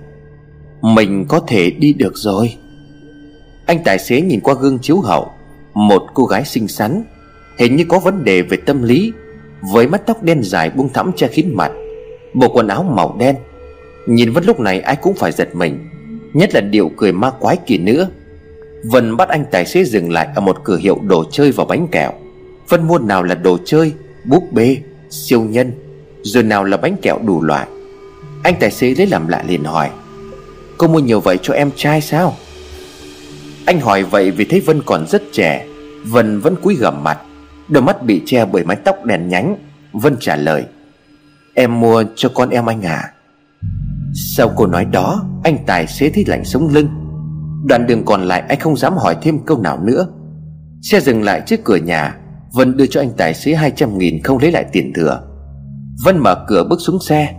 Mình 0.83 1.25
có 1.29 1.41
thể 1.41 1.71
đi 1.71 1.93
được 1.93 2.13
rồi. 2.17 2.55
Anh 3.71 3.79
tài 3.85 3.99
xế 3.99 4.21
nhìn 4.21 4.41
qua 4.41 4.55
gương 4.61 4.79
chiếu 4.79 5.01
hậu 5.01 5.31
Một 5.75 6.03
cô 6.15 6.25
gái 6.25 6.45
xinh 6.45 6.69
xắn 6.69 7.05
Hình 7.59 7.77
như 7.77 7.85
có 7.89 7.99
vấn 7.99 8.25
đề 8.25 8.43
về 8.43 8.57
tâm 8.67 8.83
lý 8.83 9.13
Với 9.73 9.87
mắt 9.87 10.03
tóc 10.07 10.23
đen 10.23 10.41
dài 10.43 10.71
buông 10.71 10.93
thõng 10.93 11.13
che 11.17 11.29
kín 11.29 11.47
mặt 11.55 11.73
Bộ 12.35 12.49
quần 12.49 12.69
áo 12.69 12.83
màu 12.83 13.17
đen. 13.19 13.37
Nhìn 14.07 14.33
vẫn 14.33 14.45
lúc 14.45 14.61
này 14.61 14.81
ai 14.81 14.97
cũng 14.97 15.15
phải 15.15 15.33
giật 15.33 15.55
mình 15.55 15.89
Nhất 16.33 16.55
là 16.55 16.61
điệu 16.61 16.91
cười 16.97 17.13
ma 17.13 17.31
quái 17.31 17.57
kỳ 17.57 17.79
nữa. 17.79 18.09
Vân 18.85 19.17
bắt 19.17 19.29
anh 19.29 19.45
tài 19.51 19.67
xế 19.67 19.85
dừng 19.85 20.13
lại 20.13 20.29
Ở 20.35 20.41
một 20.41 20.65
cửa 20.65 20.77
hiệu 20.77 20.99
đồ 21.07 21.25
chơi 21.31 21.53
và 21.53 21.65
bánh 21.65 21.89
kẹo. 21.89 22.13
Vân 22.69 22.89
mua 22.89 22.99
nào 22.99 23.23
là 23.23 23.35
đồ 23.35 23.59
chơi 23.65 23.93
Búp 24.25 24.53
bê, 24.53 24.77
siêu 25.11 25.41
nhân 25.41 25.73
rồi 26.23 26.43
nào 26.43 26.65
là 26.65 26.77
bánh 26.77 26.97
kẹo 27.03 27.19
đủ 27.27 27.43
loại, 27.43 27.67
Anh 28.43 28.55
tài 28.61 28.71
xế 28.71 28.95
lấy 28.95 29.07
làm 29.07 29.29
lạ 29.29 29.45
liền 29.49 29.65
hỏi, 29.65 29.91
Cô 30.79 30.89
mua 30.89 30.99
nhiều 30.99 31.21
vậy 31.21 31.39
cho 31.43 31.55
em 31.55 31.71
trai 31.77 32.01
sao? 32.01 32.37
Anh 33.67 33.81
hỏi 33.81 34.03
vậy 34.03 34.31
vì 34.31 34.45
thấy 34.45 34.61
Vân 34.61 34.83
còn 34.87 35.07
rất 35.07 35.23
trẻ, 35.33 35.67
Vân 36.07 36.41
vẫn 36.41 36.57
cúi 36.63 36.77
gằm 36.77 37.05
mặt, 37.05 37.19
Đôi 37.69 37.83
mắt 37.83 38.03
bị 38.03 38.23
che 38.27 38.45
bởi 38.45 38.65
mái 38.65 38.77
tóc 38.77 39.05
đèn 39.05 39.29
nhánh. 39.29 39.57
Vân 39.93 40.17
trả 40.21 40.37
lời, 40.37 40.65
Em 41.55 41.81
mua 41.81 42.05
cho 42.17 42.29
con 42.35 42.51
em 42.51 42.67
anh 42.67 42.83
à? 42.83 43.13
Sau 44.15 44.53
cô 44.57 44.67
nói 44.67 44.85
đó, 44.85 45.25
Anh 45.45 45.59
tài 45.67 45.87
xế 45.87 46.11
thấy 46.11 46.25
lạnh 46.27 46.45
sống 46.45 46.69
lưng. 46.69 46.89
Đoạn 47.65 47.87
đường 47.87 48.05
còn 48.05 48.23
lại 48.23 48.43
anh 48.49 48.59
không 48.61 48.77
dám 48.77 48.97
hỏi 48.97 49.17
thêm 49.23 49.39
câu 49.47 49.61
nào 49.61 49.79
nữa. 49.83 50.07
Xe 50.83 51.01
dừng 51.01 51.23
lại 51.23 51.43
trước 51.47 51.61
cửa 51.65 51.77
nhà, 51.77 52.17
Vân 52.53 52.77
đưa 52.77 52.87
cho 52.87 53.01
anh 53.01 53.11
tài 53.17 53.35
xế 53.35 53.55
200 53.55 53.99
nghìn 53.99 54.23
không 54.23 54.39
lấy 54.39 54.53
lại 54.53 54.65
tiền 54.73 54.93
thừa. 54.95 55.30
Vân 56.05 56.19
mở 56.19 56.45
cửa 56.49 56.65
bước 56.71 56.81
xuống 56.81 56.99
xe. 57.01 57.35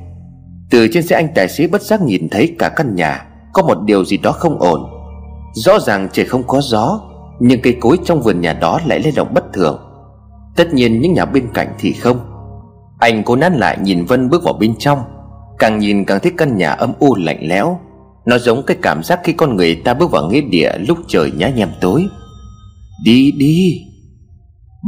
Từ 0.69 0.87
trên 0.93 1.03
xe 1.03 1.15
anh 1.15 1.27
tài 1.35 1.47
xế 1.47 1.67
bất 1.67 1.81
giác 1.81 2.01
nhìn 2.01 2.29
thấy 2.29 2.55
cả 2.59 2.69
căn 2.69 2.95
nhà 2.95 3.25
Có 3.53 3.63
một 3.63 3.77
điều 3.85 4.05
gì 4.05 4.17
đó 4.17 4.31
không 4.31 4.59
ổn. 4.59 4.81
Rõ 5.53 5.79
ràng 5.79 6.09
trời 6.11 6.25
không 6.25 6.43
có 6.47 6.61
gió, 6.61 7.01
Nhưng 7.39 7.61
cây 7.61 7.77
cối 7.79 7.97
trong 8.05 8.21
vườn 8.21 8.41
nhà 8.41 8.53
đó 8.53 8.79
lại 8.85 8.99
lay 8.99 9.13
động 9.15 9.33
bất 9.33 9.43
thường. 9.53 9.79
Tất 10.55 10.73
nhiên 10.73 11.01
những 11.01 11.13
nhà 11.13 11.25
bên 11.25 11.47
cạnh 11.53 11.75
thì 11.79 11.93
không. 11.93 12.19
Anh 12.99 13.23
cố 13.23 13.35
nán 13.35 13.53
lại 13.53 13.77
nhìn 13.81 14.05
Vân 14.05 14.29
bước 14.29 14.43
vào 14.43 14.53
bên 14.53 14.75
trong, 14.79 15.03
Càng 15.59 15.79
nhìn 15.79 16.05
càng 16.05 16.19
thấy 16.19 16.31
căn 16.37 16.57
nhà 16.57 16.71
âm 16.71 16.93
u 16.99 17.15
lạnh 17.15 17.39
lẽo. 17.41 17.79
Nó 18.25 18.37
giống 18.37 18.63
cái 18.63 18.77
cảm 18.81 19.03
giác 19.03 19.19
khi 19.23 19.33
con 19.33 19.55
người 19.55 19.75
ta 19.75 19.93
bước 19.93 20.11
vào 20.11 20.29
nghĩa 20.29 20.41
địa 20.41 20.71
lúc 20.77 20.97
trời 21.07 21.31
nhá 21.31 21.49
nhem 21.49 21.69
tối. 21.81 22.05
Đi 23.03 23.31
đi. 23.31 23.81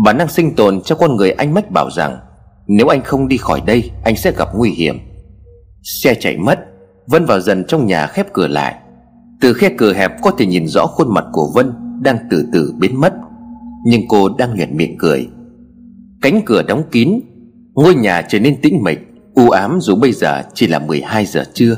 Bản 0.06 0.18
năng 0.18 0.28
sinh 0.28 0.56
tồn 0.56 0.82
cho 0.82 0.96
con 0.96 1.16
người 1.16 1.32
anh 1.32 1.54
mách 1.54 1.72
bảo 1.72 1.90
rằng 1.90 2.18
nếu 2.68 2.88
anh 2.88 3.02
không 3.04 3.28
đi 3.28 3.38
khỏi 3.38 3.62
đây, 3.66 3.92
Anh 4.04 4.16
sẽ 4.16 4.32
gặp 4.38 4.48
nguy 4.56 4.70
hiểm. 4.70 5.00
Xe 5.84 6.16
chạy 6.20 6.38
mất, 6.38 6.60
Vân 7.08 7.26
vào 7.26 7.40
dần 7.40 7.64
trong 7.68 7.86
nhà 7.86 8.08
khép 8.08 8.34
cửa 8.34 8.48
lại. 8.48 8.76
Từ 9.42 9.54
khe 9.54 9.70
cửa 9.78 9.94
hẹp 9.94 10.12
có 10.22 10.32
thể 10.38 10.46
nhìn 10.46 10.68
rõ 10.68 10.86
khuôn 10.86 11.14
mặt 11.14 11.26
của 11.34 11.52
Vân 11.56 11.74
Đang 12.02 12.18
từ 12.30 12.46
từ 12.54 12.74
biến 12.80 13.02
mất. 13.02 13.14
Nhưng 13.86 14.02
cô 14.08 14.30
đang 14.38 14.56
nhuận 14.56 14.78
miệng 14.78 14.98
cười. 15.00 15.28
Cánh 16.22 16.42
cửa 16.46 16.64
đóng 16.64 16.84
kín, 16.92 17.20
Ngôi 17.74 17.96
nhà 17.96 18.22
trở 18.22 18.40
nên 18.40 18.62
tĩnh 18.62 18.84
mịch, 18.84 19.00
u 19.36 19.50
ám 19.50 19.80
dù 19.82 19.96
bây 19.96 20.12
giờ 20.12 20.42
chỉ 20.54 20.68
là 20.68 20.80
12 20.80 21.26
giờ 21.26 21.44
trưa. 21.54 21.76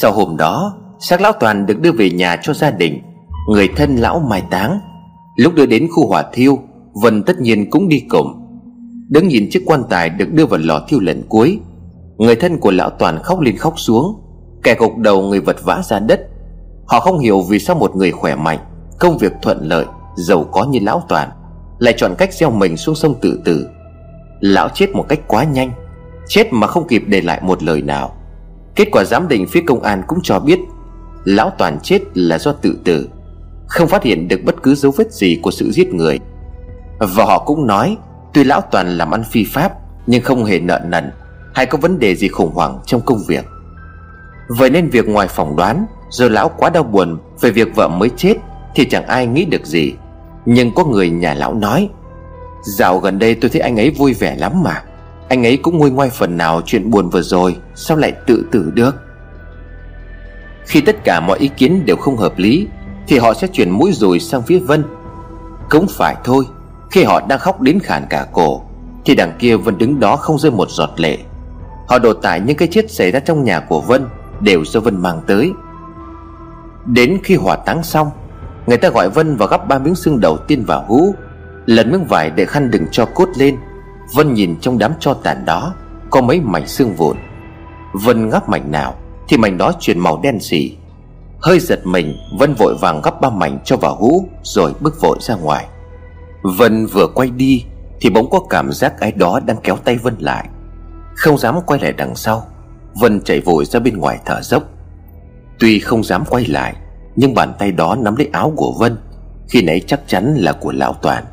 Sau 0.00 0.12
hôm 0.12 0.36
đó, 0.36 0.78
xác 1.00 1.20
lão 1.20 1.32
Toàn 1.40 1.66
được 1.66 1.80
đưa 1.80 1.92
về 1.92 2.10
nhà 2.10 2.36
cho 2.42 2.54
gia 2.54 2.70
đình, 2.70 3.00
Người 3.48 3.68
thân 3.76 3.96
lão 3.96 4.18
mai 4.18 4.42
táng. 4.50 4.78
Lúc 5.36 5.54
đưa 5.54 5.66
đến 5.66 5.88
khu 5.90 6.08
hỏa 6.08 6.24
thiêu, 6.32 6.58
Vân 7.02 7.22
tất 7.22 7.40
nhiên 7.40 7.70
cũng 7.70 7.88
đi 7.88 8.00
cùng 8.08 8.43
Đứng 9.08 9.28
nhìn 9.28 9.50
chiếc 9.50 9.62
quan 9.66 9.82
tài 9.90 10.08
được 10.08 10.32
đưa 10.32 10.46
vào 10.46 10.60
lò 10.62 10.84
thiêu 10.88 11.00
lần 11.00 11.22
cuối. 11.28 11.58
Người 12.16 12.36
thân 12.36 12.58
của 12.58 12.70
lão 12.70 12.90
Toàn 12.90 13.22
khóc 13.22 13.40
lên 13.40 13.56
khóc 13.56 13.74
xuống. 13.76 14.20
Kẻ 14.62 14.74
gục 14.78 14.96
đầu 14.96 15.22
người 15.22 15.40
vật 15.40 15.56
vã 15.64 15.82
ra 15.84 15.98
đất. 15.98 16.20
Họ 16.86 17.00
không 17.00 17.18
hiểu 17.18 17.40
vì 17.40 17.58
sao 17.58 17.76
một 17.76 17.96
người 17.96 18.10
khỏe 18.10 18.34
mạnh, 18.34 18.58
Công 18.98 19.18
việc 19.18 19.32
thuận 19.42 19.68
lợi, 19.68 19.84
Giàu 20.16 20.44
có 20.44 20.64
như 20.64 20.78
lão 20.82 21.02
Toàn, 21.08 21.30
Lại 21.78 21.94
chọn 21.96 22.14
cách 22.18 22.34
gieo 22.34 22.50
mình 22.50 22.76
xuống 22.76 22.94
sông 22.94 23.14
tự 23.20 23.40
tử. 23.44 23.68
Lão 24.40 24.68
chết 24.68 24.90
một 24.90 25.06
cách 25.08 25.20
quá 25.28 25.44
nhanh, 25.44 25.72
Chết 26.28 26.52
mà 26.52 26.66
không 26.66 26.88
kịp 26.88 27.02
để 27.06 27.20
lại 27.20 27.40
một 27.42 27.62
lời 27.62 27.82
nào. 27.82 28.14
Kết 28.76 28.88
quả 28.92 29.04
giám 29.04 29.28
định 29.28 29.46
phía 29.46 29.62
công 29.66 29.82
an 29.82 30.02
cũng 30.06 30.18
cho 30.22 30.40
biết, 30.40 30.58
Lão 31.24 31.50
Toàn 31.58 31.78
chết 31.82 32.02
là 32.14 32.38
do 32.38 32.52
tự 32.52 32.78
tử, 32.84 33.08
Không 33.66 33.88
phát 33.88 34.02
hiện 34.02 34.28
được 34.28 34.40
bất 34.44 34.62
cứ 34.62 34.74
dấu 34.74 34.92
vết 34.96 35.12
gì 35.12 35.38
của 35.42 35.50
sự 35.50 35.70
giết 35.70 35.94
người. 35.94 36.20
Và 36.98 37.24
họ 37.24 37.38
cũng 37.38 37.66
nói 37.66 37.96
Tuy 38.34 38.44
lão 38.44 38.60
Toàn 38.60 38.98
làm 38.98 39.14
ăn 39.14 39.24
phi 39.30 39.44
pháp, 39.44 39.72
Nhưng 40.06 40.22
không 40.22 40.44
hề 40.44 40.58
nợ 40.58 40.80
nần, 40.84 41.12
Hay 41.54 41.66
có 41.66 41.78
vấn 41.78 41.98
đề 41.98 42.14
gì 42.14 42.28
khủng 42.28 42.54
hoảng 42.54 42.78
trong 42.86 43.00
công 43.00 43.18
việc. 43.28 43.44
Vậy 44.48 44.70
nên 44.70 44.90
việc 44.90 45.08
ngoài 45.08 45.28
phỏng 45.28 45.56
đoán 45.56 45.86
Rồi 46.10 46.30
lão 46.30 46.48
quá 46.48 46.70
đau 46.70 46.82
buồn 46.82 47.18
Về 47.40 47.50
việc 47.50 47.68
vợ 47.74 47.88
mới 47.88 48.10
chết, 48.16 48.34
Thì 48.74 48.84
chẳng 48.84 49.06
ai 49.06 49.26
nghĩ 49.26 49.44
được 49.44 49.66
gì. 49.66 49.94
Nhưng 50.46 50.74
có 50.74 50.84
người 50.84 51.10
nhà 51.10 51.34
lão 51.34 51.54
nói, 51.54 51.88
Dạo 52.62 52.98
gần 52.98 53.18
đây 53.18 53.34
tôi 53.34 53.50
thấy 53.50 53.60
anh 53.60 53.76
ấy 53.76 53.90
vui 53.90 54.14
vẻ 54.14 54.36
lắm 54.36 54.62
mà. 54.62 54.82
Anh 55.28 55.46
ấy 55.46 55.56
cũng 55.56 55.78
nguôi 55.78 55.90
ngoai 55.90 56.10
phần 56.10 56.36
nào 56.36 56.60
chuyện 56.66 56.90
buồn 56.90 57.10
vừa 57.10 57.22
rồi, 57.22 57.56
Sao 57.74 57.96
lại 57.96 58.12
tự 58.26 58.46
tử 58.52 58.70
được? 58.74 58.94
Khi 60.66 60.80
tất 60.80 60.96
cả 61.04 61.20
mọi 61.20 61.38
ý 61.38 61.48
kiến 61.48 61.86
đều 61.86 61.96
không 61.96 62.16
hợp 62.16 62.38
lý, 62.38 62.66
Thì 63.06 63.18
họ 63.18 63.34
sẽ 63.34 63.46
chuyển 63.46 63.70
mũi 63.70 63.92
rồi 63.92 64.20
sang 64.20 64.42
phía 64.42 64.58
Vân. 64.58 64.84
Cũng 65.70 65.86
phải 65.88 66.16
thôi 66.24 66.44
khi 66.94 67.04
họ 67.04 67.20
đang 67.28 67.38
khóc 67.38 67.60
đến 67.60 67.78
khàn 67.80 68.06
cả 68.10 68.26
cổ, 68.32 68.62
Thì 69.04 69.14
đằng 69.14 69.32
kia 69.38 69.56
Vân 69.56 69.78
đứng 69.78 70.00
đó 70.00 70.16
không 70.16 70.38
rơi 70.38 70.52
một 70.52 70.70
giọt 70.70 70.90
lệ. 70.96 71.18
Họ 71.88 71.98
đổ 71.98 72.12
tải 72.12 72.40
những 72.40 72.56
cái 72.56 72.68
chết 72.70 72.90
xảy 72.90 73.10
ra 73.10 73.20
trong 73.20 73.44
nhà 73.44 73.60
của 73.60 73.80
Vân, 73.80 74.08
Đều 74.40 74.64
do 74.64 74.80
Vân 74.80 75.02
mang 75.02 75.20
tới. 75.26 75.52
Đến 76.86 77.18
khi 77.24 77.34
hỏa 77.36 77.56
táng 77.56 77.82
xong, 77.82 78.10
Người 78.66 78.76
ta 78.76 78.88
gọi 78.88 79.08
Vân 79.10 79.36
vào 79.36 79.48
gắp 79.48 79.68
ba 79.68 79.78
miếng 79.78 79.94
xương 79.94 80.20
đầu 80.20 80.36
tiên 80.36 80.64
vào 80.64 80.84
hũ 80.88 81.14
Lần 81.66 81.90
miếng 81.90 82.04
vải 82.04 82.30
để 82.30 82.44
khăn 82.44 82.70
đừng 82.70 82.86
cho 82.90 83.04
cốt 83.04 83.28
lên. 83.36 83.56
Vân 84.14 84.34
nhìn 84.34 84.56
trong 84.60 84.78
đám 84.78 84.92
cho 85.00 85.14
tàn 85.14 85.44
đó, 85.44 85.74
Có 86.10 86.20
mấy 86.20 86.40
mảnh 86.40 86.66
xương 86.66 86.94
vụn. 86.94 87.16
Vân 87.92 88.30
gắp 88.30 88.48
mảnh 88.48 88.70
nào, 88.70 88.94
Thì 89.28 89.36
mảnh 89.36 89.58
đó 89.58 89.72
chuyển 89.80 89.98
màu 89.98 90.20
đen 90.22 90.40
xỉ. 90.40 90.76
Hơi 91.40 91.60
giật 91.60 91.80
mình, 91.86 92.16
Vân 92.38 92.54
vội 92.54 92.74
vàng 92.80 93.00
gắp 93.02 93.20
ba 93.20 93.30
mảnh 93.30 93.58
cho 93.64 93.76
vào 93.76 93.96
hũ, 93.96 94.28
Rồi 94.42 94.72
bước 94.80 95.00
vội 95.00 95.18
ra 95.20 95.34
ngoài. 95.34 95.66
Vân 96.44 96.86
vừa 96.86 97.06
quay 97.06 97.30
đi 97.30 97.64
Thì 98.00 98.10
bỗng 98.10 98.30
có 98.30 98.40
cảm 98.50 98.72
giác 98.72 99.00
ai 99.00 99.12
đó 99.12 99.40
đang 99.46 99.56
kéo 99.62 99.76
tay 99.76 99.96
Vân 99.96 100.14
lại. 100.18 100.48
Không 101.14 101.38
dám 101.38 101.54
quay 101.66 101.80
lại 101.80 101.92
đằng 101.92 102.16
sau, 102.16 102.46
Vân 103.00 103.20
chạy 103.20 103.40
vội 103.40 103.64
ra 103.64 103.80
bên 103.80 103.98
ngoài 103.98 104.18
thở 104.24 104.40
dốc. 104.42 104.62
Tuy 105.58 105.80
không 105.80 106.04
dám 106.04 106.24
quay 106.30 106.46
lại, 106.46 106.76
Nhưng 107.16 107.34
bàn 107.34 107.52
tay 107.58 107.72
đó 107.72 107.96
nắm 108.00 108.16
lấy 108.16 108.28
áo 108.32 108.52
của 108.56 108.74
Vân, 108.78 108.96
Khi 109.48 109.62
nãy 109.62 109.80
chắc 109.86 110.00
chắn 110.06 110.34
là 110.34 110.52
của 110.52 110.72
lão 110.72 110.92
Toàn. 110.92 111.24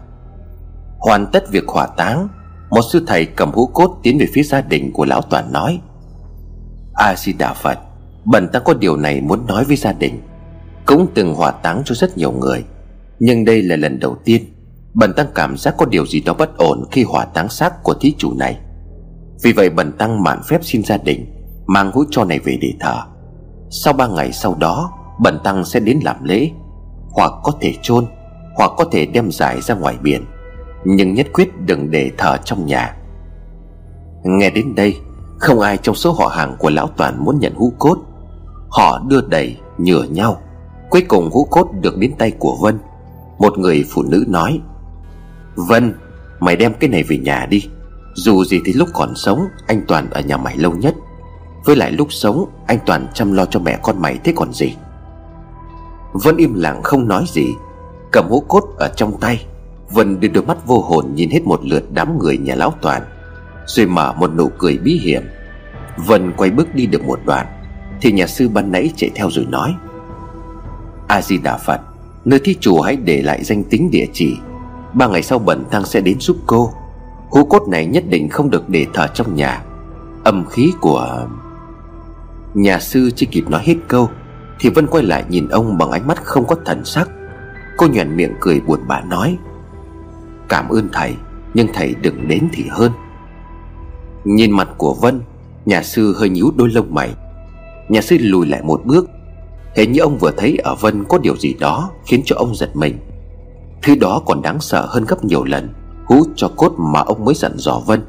Hoàn 0.99 1.25
tất 1.33 1.51
việc 1.51 1.67
hỏa 1.67 1.87
táng, 1.87 2.27
Một 2.69 2.81
sư 2.91 3.03
thầy 3.07 3.25
cầm 3.25 3.51
hũ 3.51 3.65
cốt 3.73 3.99
tiến 4.03 4.17
về 4.17 4.27
phía 4.33 4.43
gia 4.43 4.61
đình 4.61 4.91
của 4.93 5.05
lão 5.05 5.21
Toàn 5.21 5.53
nói, 5.53 5.79
A 6.93 7.15
Di 7.17 7.33
Đà 7.33 7.53
Phật, 7.53 7.79
Bần 8.25 8.47
tăng 8.47 8.63
có 8.65 8.73
điều 8.73 8.97
này 8.97 9.21
muốn 9.21 9.45
nói 9.47 9.63
với 9.63 9.75
gia 9.75 9.91
đình. 9.93 10.21
Cũng 10.85 11.07
từng 11.13 11.35
hỏa 11.35 11.51
táng 11.51 11.81
cho 11.85 11.95
rất 11.95 12.17
nhiều 12.17 12.31
người, 12.31 12.63
Nhưng 13.19 13.45
đây 13.45 13.61
là 13.61 13.75
lần 13.75 13.99
đầu 13.99 14.17
tiên 14.25 14.50
Bần 14.93 15.13
tăng 15.13 15.27
cảm 15.35 15.57
giác 15.57 15.75
có 15.77 15.85
điều 15.85 16.05
gì 16.05 16.21
đó 16.21 16.33
bất 16.33 16.57
ổn 16.57 16.83
Khi 16.91 17.03
hỏa 17.03 17.25
táng 17.25 17.49
xác 17.49 17.83
của 17.83 17.93
thí 17.93 18.15
chủ 18.17 18.33
này. 18.33 18.59
Vì 19.43 19.53
vậy 19.53 19.69
bần 19.69 19.91
tăng 19.91 20.23
mạn 20.23 20.41
phép 20.47 20.59
xin 20.63 20.83
gia 20.83 20.97
đình 20.97 21.25
Mang 21.65 21.91
hũ 21.91 22.03
cho 22.09 22.23
này 22.23 22.39
về 22.39 22.57
để 22.61 22.73
thờ. 22.79 22.97
Sau 23.69 23.93
ba 23.93 24.07
ngày 24.07 24.31
sau 24.31 24.55
đó, 24.55 24.91
Bần 25.19 25.39
tăng 25.43 25.65
sẽ 25.65 25.79
đến 25.79 25.99
làm 26.03 26.23
lễ, 26.23 26.49
Hoặc 27.11 27.31
có 27.43 27.51
thể 27.61 27.73
chôn, 27.81 28.05
Hoặc 28.55 28.71
có 28.77 28.85
thể 28.91 29.05
đem 29.05 29.31
giải 29.31 29.61
ra 29.61 29.75
ngoài 29.75 29.97
biển, 30.01 30.25
Nhưng 30.85 31.13
nhất 31.13 31.27
quyết 31.33 31.49
đừng 31.65 31.91
để 31.91 32.11
thờ 32.17 32.37
trong 32.45 32.65
nhà. 32.65 32.95
Nghe 34.23 34.49
đến 34.49 34.75
đây, 34.75 34.97
Không 35.39 35.59
ai 35.59 35.77
trong 35.77 35.95
số 35.95 36.11
họ 36.13 36.27
hàng 36.27 36.55
của 36.59 36.69
lão 36.69 36.87
toàn 36.87 37.25
muốn 37.25 37.39
nhận 37.39 37.53
hũ 37.55 37.73
cốt. 37.79 37.97
Họ 38.69 38.99
đưa 39.07 39.21
đầy, 39.21 39.57
nhửa 39.77 40.03
nhau. 40.03 40.37
Cuối 40.89 41.01
cùng 41.07 41.29
hũ 41.31 41.47
cốt 41.51 41.67
được 41.81 41.97
đến 41.97 42.13
tay 42.17 42.31
của 42.31 42.57
Vân. 42.61 42.79
Một 43.39 43.57
người 43.57 43.85
phụ 43.89 44.03
nữ 44.03 44.25
nói 44.27 44.59
Vân, 45.55 45.93
Mày 46.39 46.55
đem 46.55 46.73
cái 46.73 46.89
này 46.89 47.03
về 47.03 47.17
nhà 47.17 47.45
đi. 47.49 47.69
Dù 48.13 48.43
gì 48.43 48.61
thì 48.65 48.73
lúc 48.73 48.89
còn 48.93 49.15
sống, 49.15 49.47
Anh 49.67 49.81
Toàn 49.87 50.09
ở 50.09 50.21
nhà 50.21 50.37
mày 50.37 50.57
lâu 50.57 50.75
nhất. 50.75 50.95
Với 51.65 51.75
lại 51.75 51.91
lúc 51.91 52.07
sống, 52.11 52.45
Anh 52.67 52.79
Toàn 52.85 53.07
chăm 53.13 53.33
lo 53.33 53.45
cho 53.45 53.59
mẹ 53.59 53.79
con 53.83 54.01
mày 54.01 54.19
thế 54.23 54.33
còn 54.35 54.53
gì? 54.53 54.75
Vân 56.13 56.37
im 56.37 56.53
lặng 56.53 56.83
không 56.83 57.07
nói 57.07 57.25
gì, 57.27 57.45
Cầm 58.11 58.27
hũ 58.29 58.39
cốt 58.47 58.63
ở 58.77 58.91
trong 58.95 59.19
tay. 59.19 59.45
Vân 59.91 60.19
đưa 60.19 60.27
đôi 60.27 60.43
mắt 60.43 60.57
vô 60.65 60.81
hồn 60.81 61.05
nhìn 61.15 61.29
hết 61.29 61.41
một 61.45 61.59
lượt 61.63 61.83
đám 61.91 62.19
người 62.19 62.37
nhà 62.37 62.55
lão 62.55 62.73
Toàn, 62.81 63.01
Rồi 63.65 63.85
mở 63.85 64.13
một 64.13 64.31
nụ 64.35 64.49
cười 64.57 64.77
bí 64.77 64.99
hiểm. 64.99 65.23
Vân 65.97 66.33
quay 66.37 66.49
bước 66.49 66.75
đi 66.75 66.85
được 66.85 67.05
một 67.05 67.19
đoạn, 67.25 67.47
Thì 68.01 68.11
nhà 68.11 68.27
sư 68.27 68.49
ban 68.49 68.71
nãy 68.71 68.91
chạy 68.95 69.09
theo 69.15 69.29
rồi 69.31 69.45
nói 69.49 69.75
A-di-đà 71.07 71.57
Phật, 71.57 71.81
Nơi 72.25 72.39
thi 72.43 72.55
chủ 72.59 72.81
hãy 72.81 72.95
để 72.95 73.21
lại 73.21 73.43
danh 73.43 73.63
tính 73.63 73.91
địa 73.91 74.05
chỉ 74.13 74.37
Ba 74.93 75.07
ngày 75.07 75.23
sau 75.23 75.39
bẩn 75.39 75.65
thăng 75.71 75.85
sẽ 75.85 76.01
đến 76.01 76.19
giúp 76.19 76.37
cô. 76.45 76.73
Hú 77.29 77.45
cốt 77.45 77.67
này 77.67 77.85
nhất 77.85 78.03
định 78.09 78.29
không 78.29 78.49
được 78.49 78.69
để 78.69 78.87
thờ 78.93 79.07
trong 79.13 79.35
nhà. 79.35 79.63
Âm 80.23 80.45
khí 80.45 80.71
của 80.81 81.27
Nhà 82.53 82.79
sư 82.79 83.11
chỉ 83.15 83.25
kịp 83.25 83.49
nói 83.49 83.61
hết 83.63 83.75
câu, 83.87 84.09
Thì 84.59 84.69
Vân 84.69 84.87
quay 84.87 85.03
lại 85.03 85.23
nhìn 85.29 85.47
ông 85.47 85.77
bằng 85.77 85.91
ánh 85.91 86.07
mắt 86.07 86.23
không 86.23 86.47
có 86.47 86.55
thần 86.65 86.85
sắc. 86.85 87.09
Cô 87.77 87.87
nhoẻn 87.87 88.17
miệng 88.17 88.33
cười 88.39 88.61
buồn 88.61 88.79
bã 88.87 89.01
nói, 89.01 89.37
Cảm 90.49 90.69
ơn 90.69 90.89
thầy, 90.93 91.15
Nhưng 91.53 91.67
thầy 91.73 91.95
đừng 92.01 92.27
đến 92.27 92.47
thì 92.53 92.63
hơn. 92.69 92.91
Nhìn 94.23 94.51
mặt 94.51 94.69
của 94.77 94.93
Vân, 94.93 95.21
Nhà 95.65 95.83
sư 95.83 96.15
hơi 96.17 96.29
nhíu 96.29 96.51
đôi 96.55 96.69
lông 96.69 96.93
mày. 96.93 97.15
Nhà 97.89 98.01
sư 98.01 98.17
lùi 98.19 98.47
lại 98.47 98.61
một 98.63 98.81
bước. 98.85 99.09
Hình 99.75 99.91
như 99.91 99.99
ông 99.99 100.17
vừa 100.17 100.31
thấy 100.37 100.57
ở 100.63 100.75
Vân 100.75 101.03
có 101.03 101.17
điều 101.17 101.37
gì 101.37 101.53
đó 101.59 101.91
Khiến 102.05 102.21
cho 102.25 102.35
ông 102.35 102.55
giật 102.55 102.75
mình. 102.75 102.97
Thứ 103.83 103.95
đó 103.95 104.21
còn 104.25 104.41
đáng 104.41 104.61
sợ 104.61 104.85
hơn 104.89 105.05
gấp 105.07 105.23
nhiều 105.23 105.43
lần, 105.43 105.69
Hú 106.05 106.23
cho 106.35 106.51
cốt 106.55 106.73
mà 106.77 106.99
ông 106.99 107.25
mới 107.25 107.35
dặn 107.35 107.51
dò 107.57 107.81
Vân. 107.85 108.01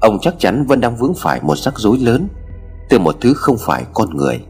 Ông 0.00 0.18
chắc 0.20 0.34
chắn 0.38 0.66
Vân 0.66 0.80
đang 0.80 0.96
vướng 0.96 1.14
phải 1.14 1.40
một 1.42 1.58
rắc 1.58 1.78
rối 1.78 1.98
lớn 1.98 2.28
từ 2.88 2.98
một 2.98 3.16
thứ 3.20 3.34
không 3.34 3.56
phải 3.58 3.84
con 3.94 4.16
người. 4.16 4.40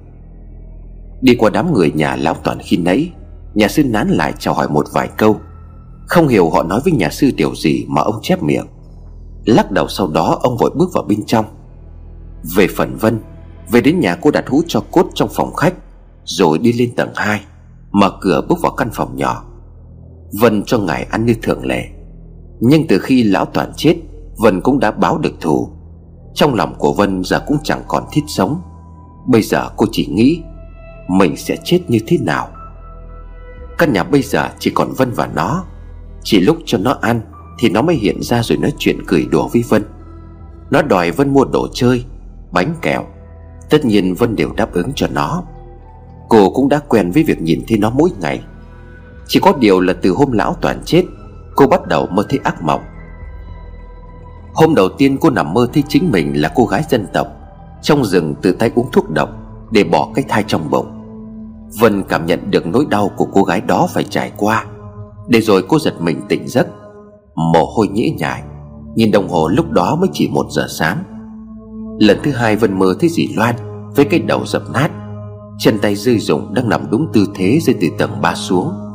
Đi 1.20 1.34
qua 1.38 1.50
đám 1.50 1.72
người 1.72 1.92
nhà 1.92 2.16
lão 2.16 2.34
toàn 2.34 2.58
khi 2.62 2.76
nãy, 2.76 3.12
Nhà 3.54 3.68
sư 3.68 3.84
nán 3.84 4.08
lại 4.08 4.34
chào 4.38 4.54
hỏi 4.54 4.68
một 4.68 4.86
vài 4.92 5.08
câu. 5.16 5.40
Không 6.06 6.28
hiểu 6.28 6.50
họ 6.50 6.62
nói 6.62 6.80
với 6.84 6.92
nhà 6.92 7.10
sư 7.10 7.30
điều 7.36 7.54
gì 7.54 7.84
mà 7.88 8.02
ông 8.02 8.18
chép 8.22 8.42
miệng. 8.42 8.66
Lắc 9.44 9.70
đầu 9.70 9.88
sau 9.88 10.08
đó, 10.08 10.38
ông 10.42 10.56
vội 10.56 10.70
bước 10.74 10.90
vào 10.94 11.04
bên 11.04 11.26
trong. 11.26 11.44
Về 12.56 12.66
phần 12.76 12.96
Vân, 12.96 13.20
Về 13.70 13.80
đến 13.80 14.00
nhà 14.00 14.16
cô 14.22 14.30
đặt 14.30 14.44
hũ 14.48 14.62
cho 14.66 14.82
cốt 14.90 15.06
trong 15.14 15.28
phòng 15.32 15.54
khách, 15.54 15.74
Rồi 16.24 16.58
đi 16.58 16.72
lên 16.72 16.94
tầng 16.96 17.12
2 17.14 17.40
Mở 17.90 18.10
cửa 18.20 18.46
bước 18.48 18.58
vào 18.62 18.72
căn 18.72 18.90
phòng 18.92 19.16
nhỏ. 19.16 19.44
Vân 20.32 20.62
cho 20.66 20.78
ngài 20.78 21.06
ăn 21.10 21.26
như 21.26 21.34
thường 21.42 21.66
lệ. 21.66 21.84
Nhưng 22.60 22.86
từ 22.86 22.98
khi 22.98 23.22
lão 23.22 23.44
toàn 23.44 23.72
chết, 23.76 23.96
Vân 24.36 24.60
cũng 24.60 24.80
đã 24.80 24.90
báo 24.90 25.18
được 25.18 25.40
thù. 25.40 25.68
Trong 26.34 26.54
lòng 26.54 26.74
của 26.78 26.92
Vân 26.92 27.24
giờ 27.24 27.40
cũng 27.46 27.56
chẳng 27.64 27.82
còn 27.88 28.04
thiết 28.12 28.22
sống. 28.28 28.60
Bây 29.26 29.42
giờ 29.42 29.68
cô 29.76 29.86
chỉ 29.92 30.06
nghĩ, 30.06 30.42
Mình 31.08 31.36
sẽ 31.36 31.56
chết 31.64 31.80
như 31.88 31.98
thế 32.06 32.18
nào? 32.20 32.48
Căn 33.78 33.92
nhà 33.92 34.04
bây 34.04 34.22
giờ 34.22 34.48
chỉ 34.58 34.70
còn 34.70 34.92
Vân 34.92 35.10
và 35.10 35.28
nó. 35.34 35.64
Chỉ 36.22 36.40
lúc 36.40 36.56
cho 36.64 36.78
nó 36.78 36.98
ăn 37.00 37.20
Thì 37.58 37.68
nó 37.68 37.82
mới 37.82 37.96
hiện 37.96 38.22
ra 38.22 38.42
rồi 38.42 38.58
nói 38.58 38.72
chuyện 38.78 38.98
cười 39.06 39.26
đùa 39.30 39.48
với 39.52 39.64
Vân. 39.68 39.82
Nó 40.70 40.82
đòi 40.82 41.10
Vân 41.10 41.32
mua 41.32 41.44
đồ 41.44 41.68
chơi, 41.72 42.04
Bánh 42.52 42.74
kẹo. 42.82 43.04
Tất 43.70 43.84
nhiên 43.84 44.14
Vân 44.14 44.36
đều 44.36 44.52
đáp 44.56 44.72
ứng 44.72 44.92
cho 44.94 45.06
nó. 45.12 45.42
Cô 46.28 46.50
cũng 46.50 46.68
đã 46.68 46.80
quen 46.88 47.10
với 47.10 47.22
việc 47.22 47.42
nhìn 47.42 47.62
thấy 47.68 47.78
nó 47.78 47.90
mỗi 47.90 48.10
ngày. 48.20 48.40
Chỉ 49.28 49.40
có 49.40 49.52
điều 49.60 49.80
là 49.80 49.92
từ 50.02 50.10
hôm 50.10 50.32
lão 50.32 50.56
toàn 50.60 50.82
chết, 50.84 51.04
Cô 51.56 51.66
bắt 51.66 51.86
đầu 51.86 52.06
mơ 52.06 52.26
thấy 52.28 52.40
ác 52.44 52.62
mộng. 52.62 52.82
Hôm 54.54 54.74
đầu 54.74 54.88
tiên 54.88 55.18
cô 55.20 55.30
nằm 55.30 55.54
mơ 55.54 55.66
thấy 55.72 55.82
chính 55.88 56.10
mình 56.10 56.40
là 56.40 56.52
cô 56.54 56.64
gái 56.64 56.82
dân 56.90 57.06
tộc, 57.12 57.26
Trong 57.82 58.04
rừng 58.04 58.34
tự 58.42 58.52
tay 58.52 58.70
uống 58.74 58.90
thuốc 58.92 59.10
độc 59.10 59.28
Để 59.70 59.84
bỏ 59.84 60.08
cái 60.14 60.24
thai 60.28 60.44
trong 60.46 60.70
bụng. 60.70 60.86
Vân 61.80 62.02
cảm 62.08 62.26
nhận 62.26 62.50
được 62.50 62.66
nỗi 62.66 62.86
đau 62.90 63.10
của 63.16 63.26
cô 63.32 63.42
gái 63.42 63.60
đó 63.60 63.88
phải 63.94 64.04
trải 64.04 64.32
qua, 64.36 64.64
Để 65.28 65.40
rồi 65.40 65.64
cô 65.68 65.78
giật 65.78 65.94
mình 66.00 66.20
tỉnh 66.28 66.48
giấc. 66.48 66.66
Mồ 67.34 67.64
hôi 67.64 67.88
nhễ 67.88 68.10
nhại, 68.10 68.42
Nhìn 68.94 69.10
đồng 69.10 69.28
hồ 69.28 69.48
lúc 69.48 69.70
đó 69.70 69.96
mới 70.00 70.08
chỉ 70.12 70.28
một 70.28 70.46
giờ 70.50 70.66
sáng. 70.78 71.02
Lần 72.00 72.18
thứ 72.22 72.32
hai 72.32 72.56
Vân 72.56 72.78
mơ 72.78 72.96
thấy 73.00 73.08
dì 73.08 73.28
Loan 73.36 73.54
Với 73.96 74.04
cái 74.04 74.20
đầu 74.20 74.46
dập 74.46 74.62
nát, 74.74 74.90
Chân 75.58 75.78
tay 75.78 75.94
rơi 75.94 76.18
rụng 76.18 76.54
đang 76.54 76.68
nằm 76.68 76.90
đúng 76.90 77.06
tư 77.12 77.26
thế 77.34 77.58
rơi 77.62 77.76
từ 77.80 77.86
tầng 77.98 78.20
ba 78.22 78.34
xuống. 78.34 78.85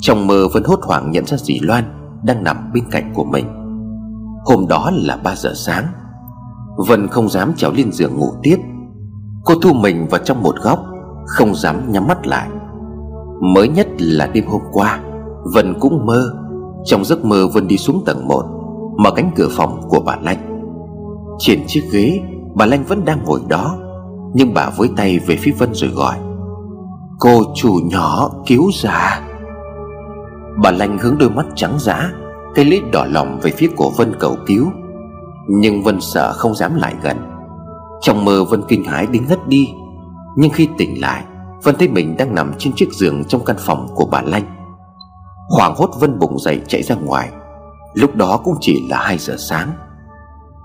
Trong 0.00 0.26
mơ 0.26 0.48
vẫn 0.52 0.64
hốt 0.64 0.80
hoảng 0.82 1.10
nhận 1.10 1.26
ra 1.26 1.36
dì 1.36 1.60
Loan 1.60 1.84
Đang 2.24 2.44
nằm 2.44 2.70
bên 2.74 2.84
cạnh 2.90 3.12
của 3.14 3.24
mình. 3.24 3.46
Hôm 4.44 4.68
đó 4.68 4.90
là 4.94 5.16
3 5.16 5.34
giờ 5.34 5.52
sáng. 5.54 5.86
Vân 6.88 7.08
không 7.08 7.28
dám 7.28 7.52
trèo 7.56 7.72
lên 7.72 7.92
giường 7.92 8.16
ngủ 8.16 8.32
tiếp. 8.42 8.56
Cô 9.44 9.54
thu 9.62 9.72
mình 9.72 10.06
vào 10.10 10.20
trong 10.24 10.42
một 10.42 10.54
góc, 10.62 10.84
Không 11.26 11.54
dám 11.54 11.92
nhắm 11.92 12.06
mắt 12.06 12.26
lại. 12.26 12.48
Mới 13.54 13.68
nhất 13.68 13.88
là 13.98 14.26
đêm 14.26 14.46
hôm 14.46 14.60
qua, 14.72 15.00
Vân 15.54 15.74
cũng 15.80 16.06
mơ. 16.06 16.22
Trong 16.84 17.04
giấc 17.04 17.24
mơ 17.24 17.46
Vân 17.54 17.68
đi 17.68 17.76
xuống 17.76 18.02
tầng 18.06 18.28
1 18.28 18.44
Mở 18.98 19.10
cánh 19.10 19.30
cửa 19.36 19.48
phòng 19.50 19.80
của 19.88 20.00
bà 20.00 20.16
Lanh. 20.22 20.60
Trên 21.38 21.60
chiếc 21.66 21.82
ghế, 21.92 22.20
Bà 22.54 22.66
Lanh 22.66 22.84
vẫn 22.84 23.04
đang 23.04 23.24
ngồi 23.24 23.40
đó, 23.48 23.76
Nhưng 24.34 24.54
bà 24.54 24.70
với 24.76 24.88
tay 24.96 25.18
về 25.18 25.36
phía 25.36 25.52
Vân 25.58 25.74
rồi 25.74 25.90
gọi. 25.90 26.16
Cô 27.18 27.42
chủ 27.54 27.78
nhỏ 27.84 28.30
cứu 28.46 28.70
già. 28.82 29.29
Bà 30.56 30.70
Lanh 30.70 30.98
hướng 30.98 31.18
đôi 31.18 31.30
mắt 31.30 31.46
trắng 31.54 31.76
giã 31.78 32.12
Cây 32.54 32.64
lít 32.64 32.82
đỏ 32.92 33.04
lòng 33.10 33.40
về 33.42 33.50
phía 33.50 33.68
cổ 33.76 33.90
Vân 33.90 34.12
cầu 34.18 34.36
cứu. 34.46 34.70
Nhưng 35.48 35.82
Vân 35.82 36.00
sợ 36.00 36.32
không 36.32 36.54
dám 36.54 36.74
lại 36.74 36.94
gần. 37.02 37.16
Trong 38.00 38.24
mơ 38.24 38.44
Vân 38.44 38.62
kinh 38.68 38.84
hãi 38.84 39.06
đến 39.06 39.24
ngất 39.28 39.48
đi. 39.48 39.68
Nhưng 40.36 40.50
khi 40.50 40.68
tỉnh 40.78 41.00
lại, 41.00 41.24
Vân 41.62 41.76
thấy 41.78 41.88
mình 41.88 42.16
đang 42.16 42.34
nằm 42.34 42.52
trên 42.58 42.72
chiếc 42.76 42.92
giường 42.92 43.24
trong 43.24 43.44
căn 43.44 43.56
phòng 43.58 43.88
của 43.94 44.06
bà 44.10 44.22
Lanh. 44.22 44.44
Hoàng 45.56 45.74
hốt 45.76 45.90
Vân 46.00 46.18
bụng 46.18 46.38
dậy 46.38 46.60
chạy 46.68 46.82
ra 46.82 46.94
ngoài. 46.94 47.30
Lúc 47.94 48.16
đó 48.16 48.40
cũng 48.44 48.54
chỉ 48.60 48.88
là 48.90 48.98
2 49.02 49.18
giờ 49.18 49.36
sáng. 49.38 49.70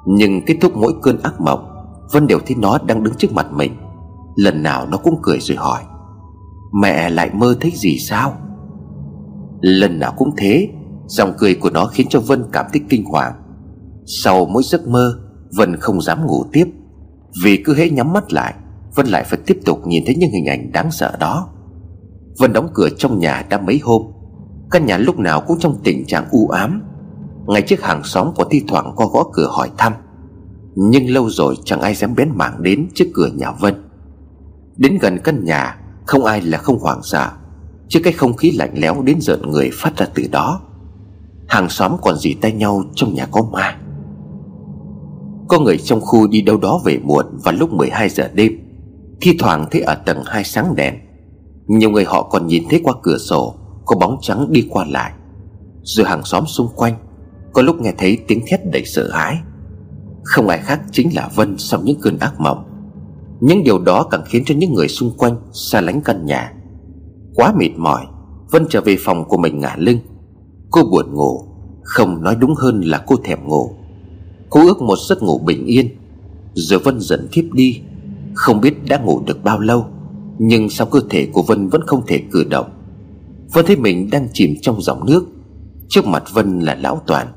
Nhưng 0.05 0.45
kết 0.45 0.57
thúc 0.61 0.77
mỗi 0.77 0.93
cơn 1.01 1.21
ác 1.23 1.41
mộng, 1.41 1.71
Vân 2.11 2.27
đều 2.27 2.39
thấy 2.39 2.55
nó 2.59 2.77
đang 2.85 3.03
đứng 3.03 3.13
trước 3.17 3.33
mặt 3.33 3.47
mình. 3.51 3.75
Lần 4.35 4.63
nào 4.63 4.87
nó 4.91 4.97
cũng 4.97 5.19
cười 5.21 5.39
rồi 5.39 5.57
hỏi, 5.57 5.81
Mẹ 6.81 7.09
lại 7.09 7.29
mơ 7.33 7.55
thấy 7.61 7.71
gì 7.75 7.97
sao? 7.99 8.37
Lần 9.65 9.99
nào 9.99 10.13
cũng 10.17 10.31
thế, 10.37 10.69
Dòng 11.07 11.33
cười 11.37 11.55
của 11.55 11.69
nó 11.69 11.85
khiến 11.85 12.07
cho 12.09 12.19
Vân 12.19 12.43
cảm 12.51 12.65
thấy 12.73 12.81
kinh 12.89 13.05
hoàng. 13.05 13.33
Sau 14.05 14.45
mỗi 14.45 14.63
giấc 14.63 14.87
mơ, 14.87 15.19
Vân 15.57 15.75
không 15.77 16.01
dám 16.01 16.25
ngủ 16.25 16.45
tiếp. 16.51 16.65
Vì 17.43 17.57
cứ 17.65 17.75
hễ 17.75 17.89
nhắm 17.89 18.13
mắt 18.13 18.33
lại, 18.33 18.53
Vân 18.95 19.07
lại 19.07 19.23
phải 19.23 19.39
tiếp 19.45 19.59
tục 19.65 19.87
nhìn 19.87 20.03
thấy 20.05 20.15
những 20.15 20.31
hình 20.31 20.45
ảnh 20.45 20.71
đáng 20.71 20.91
sợ 20.91 21.17
đó. 21.19 21.49
Vân 22.39 22.53
đóng 22.53 22.69
cửa 22.73 22.89
trong 22.97 23.19
nhà 23.19 23.45
đã 23.49 23.57
mấy 23.57 23.79
hôm. 23.83 24.01
Căn 24.71 24.85
nhà 24.85 24.97
lúc 24.97 25.19
nào 25.19 25.41
cũng 25.41 25.59
trong 25.59 25.79
tình 25.83 26.05
trạng 26.05 26.25
u 26.31 26.47
ám. 26.47 26.83
Ngay 27.47 27.61
trước 27.61 27.81
hàng 27.81 28.03
xóm 28.03 28.31
có 28.35 28.43
thi 28.49 28.63
thoảng 28.67 28.93
có 28.95 29.05
gõ 29.05 29.23
cửa 29.33 29.47
hỏi 29.51 29.71
thăm. 29.77 29.93
Nhưng 30.75 31.09
lâu 31.09 31.29
rồi 31.29 31.55
chẳng 31.65 31.81
ai 31.81 31.93
dám 31.93 32.15
bén 32.15 32.29
mảng 32.35 32.63
đến 32.63 32.87
trước 32.95 33.05
cửa 33.13 33.29
nhà 33.35 33.51
Vân. 33.51 33.73
Đến 34.77 34.97
gần 35.01 35.19
căn 35.23 35.43
nhà, 35.43 35.81
Không 36.05 36.25
ai 36.25 36.41
là 36.41 36.57
không 36.57 36.79
hoảng 36.79 36.99
sợ. 37.03 37.31
Trước 37.87 37.99
cái 38.03 38.13
không 38.13 38.33
khí 38.33 38.51
lạnh 38.51 38.73
lẽo 38.75 39.01
đến 39.01 39.21
giận 39.21 39.41
người 39.51 39.69
phát 39.73 39.97
ra 39.97 40.05
từ 40.15 40.23
đó. 40.31 40.61
Hàng 41.47 41.69
xóm 41.69 41.91
còn 42.01 42.17
dì 42.17 42.33
tay 42.33 42.51
nhau 42.51 42.83
trong 42.95 43.13
nhà 43.13 43.25
có 43.25 43.41
ma. 43.51 43.77
Có 45.47 45.59
người 45.59 45.77
trong 45.77 46.01
khu 46.01 46.27
đi 46.27 46.41
đâu 46.41 46.57
đó 46.57 46.81
về 46.85 46.99
muộn 47.03 47.25
vào 47.43 47.53
lúc 47.53 47.73
12 47.73 48.09
giờ 48.09 48.29
đêm. 48.33 48.51
Thi 49.21 49.35
thoảng 49.39 49.65
thấy 49.71 49.81
ở 49.81 49.95
tầng 49.95 50.23
hai 50.25 50.43
sáng 50.43 50.75
đèn. 50.75 50.95
Nhiều 51.67 51.89
người 51.89 52.05
họ 52.05 52.23
còn 52.23 52.47
nhìn 52.47 52.63
thấy 52.69 52.81
qua 52.83 52.93
cửa 53.03 53.17
sổ, 53.17 53.55
Có 53.85 53.95
bóng 53.95 54.17
trắng 54.21 54.47
đi 54.51 54.67
qua 54.69 54.85
lại. 54.89 55.11
Rồi 55.83 56.07
hàng 56.07 56.23
xóm 56.23 56.45
xung 56.45 56.67
quanh, 56.75 56.93
Có 57.53 57.61
lúc 57.61 57.81
nghe 57.81 57.93
thấy 57.97 58.17
tiếng 58.27 58.41
thét 58.47 58.59
đầy 58.71 58.85
sợ 58.85 59.11
hãi. 59.13 59.37
Không 60.23 60.47
ai 60.47 60.57
khác 60.57 60.81
chính 60.91 61.15
là 61.15 61.29
Vân 61.35 61.57
sau 61.57 61.81
những 61.83 61.99
cơn 62.01 62.19
ác 62.19 62.39
mộng. 62.39 62.63
Những 63.39 63.63
điều 63.63 63.79
đó 63.79 64.03
càng 64.11 64.23
khiến 64.25 64.43
cho 64.45 64.55
những 64.55 64.73
người 64.73 64.87
xung 64.87 65.17
quanh 65.17 65.37
xa 65.51 65.81
lánh 65.81 66.01
căn 66.01 66.25
nhà. 66.25 66.53
Quá 67.35 67.53
mệt 67.57 67.71
mỏi 67.77 68.05
Vân 68.51 68.65
trở 68.69 68.81
về 68.81 68.97
phòng 68.99 69.25
của 69.25 69.37
mình 69.37 69.59
ngả 69.59 69.75
lưng. 69.77 69.99
Cô 70.71 70.83
buồn 70.83 71.13
ngủ, 71.13 71.41
Không 71.83 72.23
nói 72.23 72.35
đúng 72.35 72.55
hơn 72.55 72.81
là 72.81 73.03
cô 73.07 73.15
thèm 73.23 73.47
ngủ. 73.47 73.71
Cô 74.49 74.67
ước 74.67 74.81
một 74.81 74.95
giấc 75.07 75.23
ngủ 75.23 75.37
bình 75.37 75.65
yên. 75.65 75.89
Rồi 76.53 76.79
Vân 76.79 76.99
dần 76.99 77.27
thiếp 77.31 77.45
đi, 77.53 77.81
Không 78.33 78.61
biết 78.61 78.85
đã 78.85 78.97
ngủ 78.97 79.21
được 79.25 79.43
bao 79.43 79.59
lâu, 79.59 79.85
Nhưng 80.39 80.69
sao 80.69 80.87
cơ 80.87 80.99
thể 81.09 81.25
của 81.33 81.41
Vân 81.41 81.67
vẫn 81.67 81.81
không 81.87 82.05
thể 82.07 82.21
cử 82.31 82.43
động. 82.49 82.69
Vân 83.53 83.65
thấy 83.65 83.75
mình 83.75 84.09
đang 84.11 84.27
chìm 84.33 84.55
trong 84.61 84.81
dòng 84.81 85.05
nước. 85.05 85.25
Trước 85.89 86.05
mặt 86.05 86.23
Vân 86.33 86.59
là 86.59 86.75
lão 86.75 87.01
Toàn, 87.07 87.27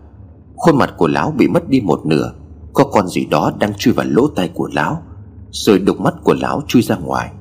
Khuôn 0.56 0.78
mặt 0.78 0.94
của 0.96 1.08
lão 1.08 1.30
bị 1.30 1.48
mất 1.48 1.68
đi 1.68 1.80
một 1.80 2.06
nửa, 2.06 2.32
Có 2.72 2.84
con 2.84 3.08
gì 3.08 3.24
đó 3.24 3.52
đang 3.58 3.74
chui 3.74 3.94
vào 3.94 4.06
lỗ 4.08 4.26
tai 4.26 4.48
của 4.54 4.68
lão, 4.72 5.02
Rồi 5.50 5.78
đục 5.78 6.00
mắt 6.00 6.14
của 6.24 6.34
lão 6.34 6.62
chui 6.66 6.82
ra 6.82 6.96
ngoài. 6.96 7.32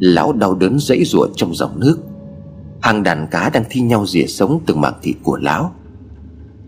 Lão 0.00 0.32
đau 0.32 0.54
đớn 0.54 0.78
dãy 0.78 1.04
rủa 1.04 1.26
trong 1.36 1.54
dòng 1.54 1.80
nước. 1.80 1.98
Hàng 2.82 3.02
đàn 3.02 3.26
cá 3.30 3.50
đang 3.50 3.64
thi 3.70 3.80
nhau 3.80 4.06
rỉa 4.06 4.26
sống 4.26 4.60
từng 4.66 4.80
mảng 4.80 4.98
thịt 5.02 5.16
của 5.22 5.36
lão. 5.36 5.72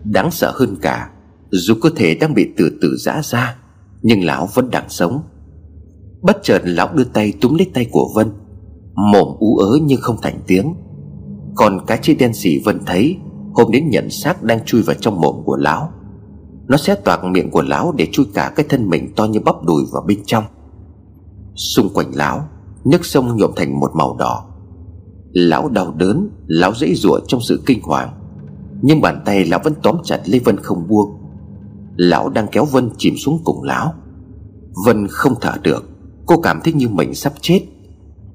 Đáng 0.03 0.31
sợ 0.31 0.51
hơn 0.55 0.75
cả, 0.81 1.09
Dù 1.49 1.73
cơ 1.81 1.89
thể 1.95 2.15
đang 2.15 2.33
bị 2.33 2.49
từ 2.57 2.77
từ 2.81 2.97
giã 2.97 3.21
ra, 3.23 3.55
Nhưng 4.01 4.25
lão 4.25 4.49
vẫn 4.53 4.69
đang 4.69 4.89
sống. 4.89 5.23
Bất 6.21 6.37
chợt 6.43 6.61
lão 6.63 6.93
đưa 6.93 7.03
tay 7.03 7.33
túm 7.41 7.55
lấy 7.55 7.69
tay 7.73 7.87
của 7.91 8.09
Vân. 8.15 8.27
Mồm 8.93 9.27
ú 9.39 9.57
ớ 9.57 9.77
nhưng 9.83 10.01
không 10.01 10.17
thành 10.21 10.39
tiếng. 10.47 10.73
Còn 11.55 11.85
cá 11.85 11.97
chê 11.97 12.13
đen 12.13 12.33
xỉ 12.33 12.59
Vân 12.65 12.79
thấy, 12.85 13.17
Hôm 13.53 13.71
đến 13.71 13.89
nhận 13.89 14.09
xác 14.09 14.43
đang 14.43 14.65
chui 14.65 14.81
vào 14.81 14.95
trong 14.99 15.21
mồm 15.21 15.35
của 15.45 15.57
lão. 15.57 15.91
Nó 16.67 16.77
sẽ 16.77 16.95
toạc 16.95 17.23
miệng 17.23 17.51
của 17.51 17.61
lão 17.61 17.91
Để 17.91 18.07
chui 18.11 18.25
cả 18.33 18.53
cái 18.55 18.65
thân 18.69 18.89
mình 18.89 19.13
to 19.15 19.25
như 19.25 19.39
bắp 19.39 19.63
đùi 19.63 19.83
vào 19.91 20.03
bên 20.07 20.19
trong. 20.25 20.43
Xung 21.55 21.93
quanh 21.93 22.11
lão 22.15 22.47
Nước 22.85 23.05
sông 23.05 23.37
nhuộm 23.37 23.51
thành 23.55 23.79
một 23.79 23.91
màu 23.95 24.15
đỏ. 24.19 24.45
Lão 25.31 25.69
đau 25.69 25.93
đớn, 25.97 26.29
Lão 26.47 26.73
dãy 26.73 26.95
rủa 26.95 27.19
trong 27.27 27.41
sự 27.41 27.63
kinh 27.65 27.81
hoàng. 27.81 28.09
Nhưng 28.81 29.01
bàn 29.01 29.21
tay 29.25 29.45
lão 29.45 29.59
vẫn 29.63 29.73
tóm 29.83 29.97
chặt 30.03 30.21
lê 30.25 30.39
Vân 30.39 30.57
không 30.57 30.87
buông. 30.87 31.17
Lão 31.95 32.29
đang 32.29 32.47
kéo 32.51 32.65
Vân 32.65 32.89
chìm 32.97 33.13
xuống 33.17 33.41
cùng 33.43 33.63
lão. 33.63 33.93
Vân 34.85 35.07
không 35.07 35.33
thở 35.41 35.53
được, 35.63 35.89
Cô 36.25 36.41
cảm 36.41 36.61
thấy 36.63 36.73
như 36.73 36.89
mình 36.89 37.13
sắp 37.13 37.33
chết. 37.41 37.61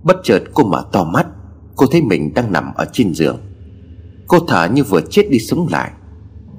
Bất 0.03 0.16
chợt 0.24 0.42
cô 0.55 0.64
mở 0.64 0.84
to 0.92 1.05
mắt, 1.05 1.26
Cô 1.76 1.86
thấy 1.86 2.03
mình 2.03 2.34
đang 2.34 2.53
nằm 2.53 2.74
ở 2.74 2.86
trên 2.92 3.14
giường. 3.14 3.38
Cô 4.26 4.38
thở 4.49 4.68
như 4.68 4.84
vừa 4.84 5.01
chết 5.11 5.30
đi 5.30 5.38
sống 5.38 5.66
lại. 5.70 5.90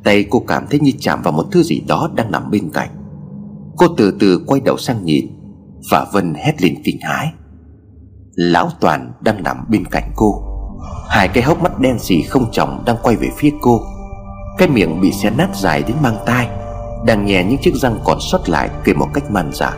Tay 0.03 0.25
cô 0.29 0.39
cảm 0.47 0.67
thấy 0.69 0.79
như 0.79 0.91
chạm 0.99 1.21
vào 1.21 1.33
một 1.33 1.45
thứ 1.51 1.63
gì 1.63 1.81
đó 1.87 2.09
đang 2.15 2.31
nằm 2.31 2.51
bên 2.51 2.69
cạnh. 2.73 2.89
Cô 3.77 3.87
từ 3.97 4.11
từ 4.19 4.43
quay 4.47 4.61
đầu 4.61 4.77
sang 4.77 5.05
nhìn, 5.05 5.27
Và 5.91 6.05
Vân 6.13 6.33
hét 6.33 6.61
lên 6.61 6.75
kinh 6.83 6.97
hãi. 7.01 7.33
Lão 8.35 8.69
Toàn 8.79 9.11
đang 9.21 9.43
nằm 9.43 9.65
bên 9.69 9.85
cạnh 9.91 10.11
cô. 10.15 10.43
Hai 11.09 11.27
cái 11.27 11.43
hốc 11.43 11.61
mắt 11.61 11.79
đen 11.79 11.99
xì 11.99 12.21
không 12.21 12.51
tròng 12.51 12.83
đang 12.85 12.95
quay 13.03 13.15
về 13.15 13.29
phía 13.37 13.51
cô. 13.61 13.81
Cái 14.57 14.67
miệng 14.67 15.01
bị 15.01 15.11
xé 15.11 15.29
nát 15.29 15.47
dài 15.55 15.83
đến 15.83 15.95
mang 16.03 16.17
tai, 16.25 16.47
Đang 17.05 17.25
nhè 17.25 17.43
những 17.43 17.57
chiếc 17.61 17.75
răng 17.75 17.99
còn 18.03 18.17
sót 18.19 18.49
lại 18.49 18.69
kể 18.83 18.93
một 18.93 19.07
cách 19.13 19.31
man 19.31 19.51
dả 19.53 19.73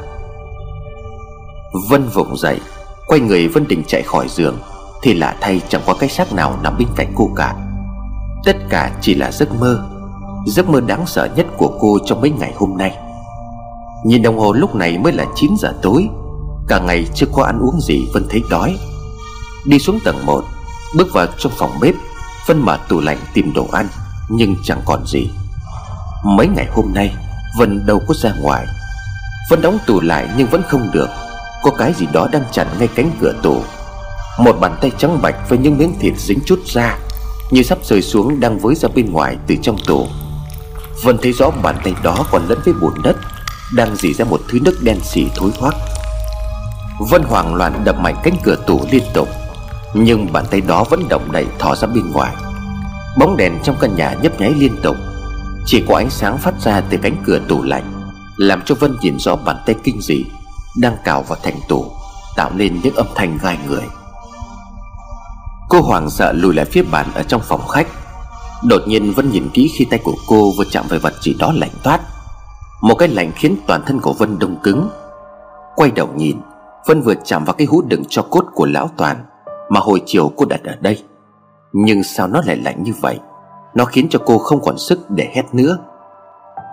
Vân 1.89 2.07
vùng 2.13 2.37
dậy, 2.37 2.59
Quay 3.07 3.19
người 3.19 3.47
Vân 3.47 3.67
định 3.67 3.83
chạy 3.87 4.01
khỏi 4.01 4.27
giường, 4.29 4.57
Thì 5.01 5.13
lạ 5.13 5.35
thay 5.41 5.61
chẳng 5.69 5.81
có 5.85 5.93
cái 5.99 6.09
xác 6.09 6.33
nào 6.33 6.57
nằm 6.63 6.77
bên 6.77 6.87
cạnh 6.95 7.13
cô 7.15 7.29
cả. 7.35 7.55
Tất 8.45 8.55
cả 8.69 8.91
chỉ 9.01 9.15
là 9.15 9.31
giấc 9.31 9.59
mơ 9.59 9.83
Giấc 10.45 10.69
mơ 10.69 10.81
đáng 10.81 11.05
sợ 11.05 11.29
nhất 11.35 11.47
của 11.57 11.77
cô 11.79 11.97
trong 12.05 12.21
mấy 12.21 12.31
ngày 12.31 12.53
hôm 12.55 12.77
nay. 12.77 12.97
Nhìn 14.05 14.21
đồng 14.21 14.39
hồ 14.39 14.53
lúc 14.53 14.75
này 14.75 14.97
mới 14.97 15.13
là 15.13 15.25
9 15.35 15.51
giờ 15.59 15.73
tối 15.81 16.09
Cả 16.67 16.79
ngày 16.79 17.07
chưa 17.15 17.25
có 17.33 17.43
ăn 17.43 17.59
uống 17.59 17.81
gì 17.81 18.07
Vân 18.13 18.27
thấy 18.29 18.43
đói. 18.49 18.77
Đi 19.65 19.79
xuống 19.79 19.99
tầng 20.03 20.25
1 20.25 20.43
Bước 20.95 21.13
vào 21.13 21.27
trong 21.37 21.53
phòng 21.57 21.79
bếp, 21.81 21.95
Vân 22.47 22.59
mở 22.59 22.77
tủ 22.89 22.99
lạnh 22.99 23.17
tìm 23.33 23.53
đồ 23.53 23.67
ăn, 23.71 23.87
Nhưng 24.29 24.55
chẳng 24.63 24.81
còn 24.85 25.05
gì. 25.07 25.29
Mấy 26.23 26.47
ngày 26.47 26.67
hôm 26.71 26.93
nay, 26.93 27.15
Vân 27.57 27.85
đâu 27.85 28.01
có 28.07 28.13
ra 28.13 28.33
ngoài. 28.41 28.65
Vân 29.49 29.61
đóng 29.61 29.77
tủ 29.87 30.01
lại 30.01 30.29
nhưng 30.37 30.47
vẫn 30.47 30.61
không 30.67 30.89
được. 30.93 31.09
Có 31.63 31.71
cái 31.77 31.93
gì 31.93 32.05
đó 32.13 32.27
đang 32.31 32.43
chặn 32.51 32.67
ngay 32.79 32.87
cánh 32.95 33.11
cửa 33.21 33.33
tủ. 33.43 33.63
Một 34.37 34.59
bàn 34.59 34.77
tay 34.81 34.91
trắng 34.97 35.21
bạch 35.21 35.49
với 35.49 35.57
những 35.57 35.77
miếng 35.77 35.99
thịt 35.99 36.13
dính 36.17 36.39
chút 36.45 36.59
ra 36.65 36.97
Như 37.51 37.63
sắp 37.63 37.77
rơi 37.83 38.01
xuống 38.01 38.39
đang 38.39 38.59
với 38.59 38.75
ra 38.75 38.89
bên 38.95 39.11
ngoài 39.11 39.37
từ 39.47 39.55
trong 39.61 39.77
tủ. 39.85 40.07
Vân 41.03 41.17
thấy 41.17 41.33
rõ 41.33 41.49
bàn 41.63 41.75
tay 41.83 41.93
đó 42.03 42.25
còn 42.31 42.47
lẫn 42.47 42.59
với 42.65 42.73
bùn 42.73 42.93
đất, 43.03 43.15
Đang 43.75 43.95
dì 43.95 44.13
ra 44.13 44.25
một 44.25 44.41
thứ 44.49 44.59
nước 44.61 44.77
đen 44.81 44.99
xỉ 45.03 45.27
thối 45.35 45.51
hoắc 45.59 45.75
Vân 46.99 47.23
hoảng 47.23 47.55
loạn 47.55 47.81
đập 47.83 47.99
mạnh 47.99 48.15
cánh 48.23 48.35
cửa 48.43 48.55
tủ 48.67 48.81
liên 48.91 49.03
tục, 49.13 49.27
Nhưng 49.93 50.33
bàn 50.33 50.45
tay 50.51 50.61
đó 50.61 50.83
vẫn 50.89 51.09
động 51.09 51.31
đậy 51.31 51.47
thò 51.59 51.75
ra 51.75 51.87
bên 51.87 52.11
ngoài. 52.11 52.35
Bóng 53.17 53.37
đèn 53.37 53.59
trong 53.63 53.75
căn 53.79 53.95
nhà 53.95 54.13
nhấp 54.21 54.39
nháy 54.39 54.53
liên 54.57 54.75
tục, 54.83 54.95
Chỉ 55.65 55.83
có 55.87 55.95
ánh 55.95 56.09
sáng 56.09 56.37
phát 56.37 56.53
ra 56.61 56.81
từ 56.81 56.97
cánh 56.97 57.15
cửa 57.25 57.39
tủ 57.47 57.63
lạnh, 57.63 58.11
Làm 58.37 58.61
cho 58.65 58.75
Vân 58.75 58.97
nhìn 59.01 59.19
rõ 59.19 59.35
bàn 59.35 59.57
tay 59.65 59.75
kinh 59.83 60.01
dị 60.01 60.25
Đang 60.77 60.97
cào 61.03 61.23
vào 61.23 61.37
thành 61.43 61.59
tủ 61.67 61.91
Tạo 62.35 62.51
nên 62.55 62.81
những 62.83 62.95
âm 62.95 63.07
thanh 63.15 63.37
gai 63.41 63.57
người. 63.67 63.83
Cô 65.69 65.81
hoảng 65.81 66.09
sợ 66.09 66.33
lùi 66.33 66.53
lại 66.53 66.65
phía 66.65 66.83
bàn 66.91 67.05
ở 67.15 67.23
trong 67.23 67.41
phòng 67.41 67.67
khách. 67.67 67.87
Đột 68.63 68.81
nhiên 68.87 69.13
Vân 69.13 69.31
nhìn 69.31 69.49
kỹ 69.53 69.71
khi 69.75 69.85
tay 69.85 69.99
của 70.03 70.15
cô 70.27 70.51
vừa 70.57 70.63
chạm 70.71 70.85
vào 70.89 70.99
vật 70.99 71.13
gì 71.21 71.33
đó 71.39 71.51
lạnh 71.55 71.71
toát. 71.83 71.99
Một 72.81 72.95
cái 72.95 73.07
lạnh 73.07 73.31
khiến 73.35 73.55
toàn 73.67 73.83
thân 73.85 73.99
của 73.99 74.13
Vân 74.13 74.39
đông 74.39 74.55
cứng, 74.63 74.89
Quay 75.75 75.91
đầu 75.91 76.09
nhìn. 76.15 76.37
Vân 76.85 77.01
vừa 77.01 77.13
chạm 77.23 77.45
vào 77.45 77.53
cái 77.53 77.67
hũ 77.67 77.81
đựng 77.81 78.03
cho 78.09 78.21
cốt 78.21 78.45
của 78.53 78.65
lão 78.65 78.89
Toàn, 78.97 79.17
Mà 79.69 79.79
hồi 79.79 80.01
chiều 80.05 80.31
cô 80.35 80.45
đặt 80.45 80.63
ở 80.63 80.75
đây. 80.81 81.03
Nhưng 81.73 82.03
sao 82.03 82.27
nó 82.27 82.41
lại 82.45 82.57
lạnh 82.57 82.83
như 82.83 82.93
vậy? 83.01 83.19
Nó 83.75 83.85
khiến 83.85 84.07
cho 84.09 84.19
cô 84.25 84.37
không 84.37 84.61
còn 84.61 84.77
sức 84.77 85.09
để 85.09 85.29
hét 85.35 85.43
nữa. 85.53 85.77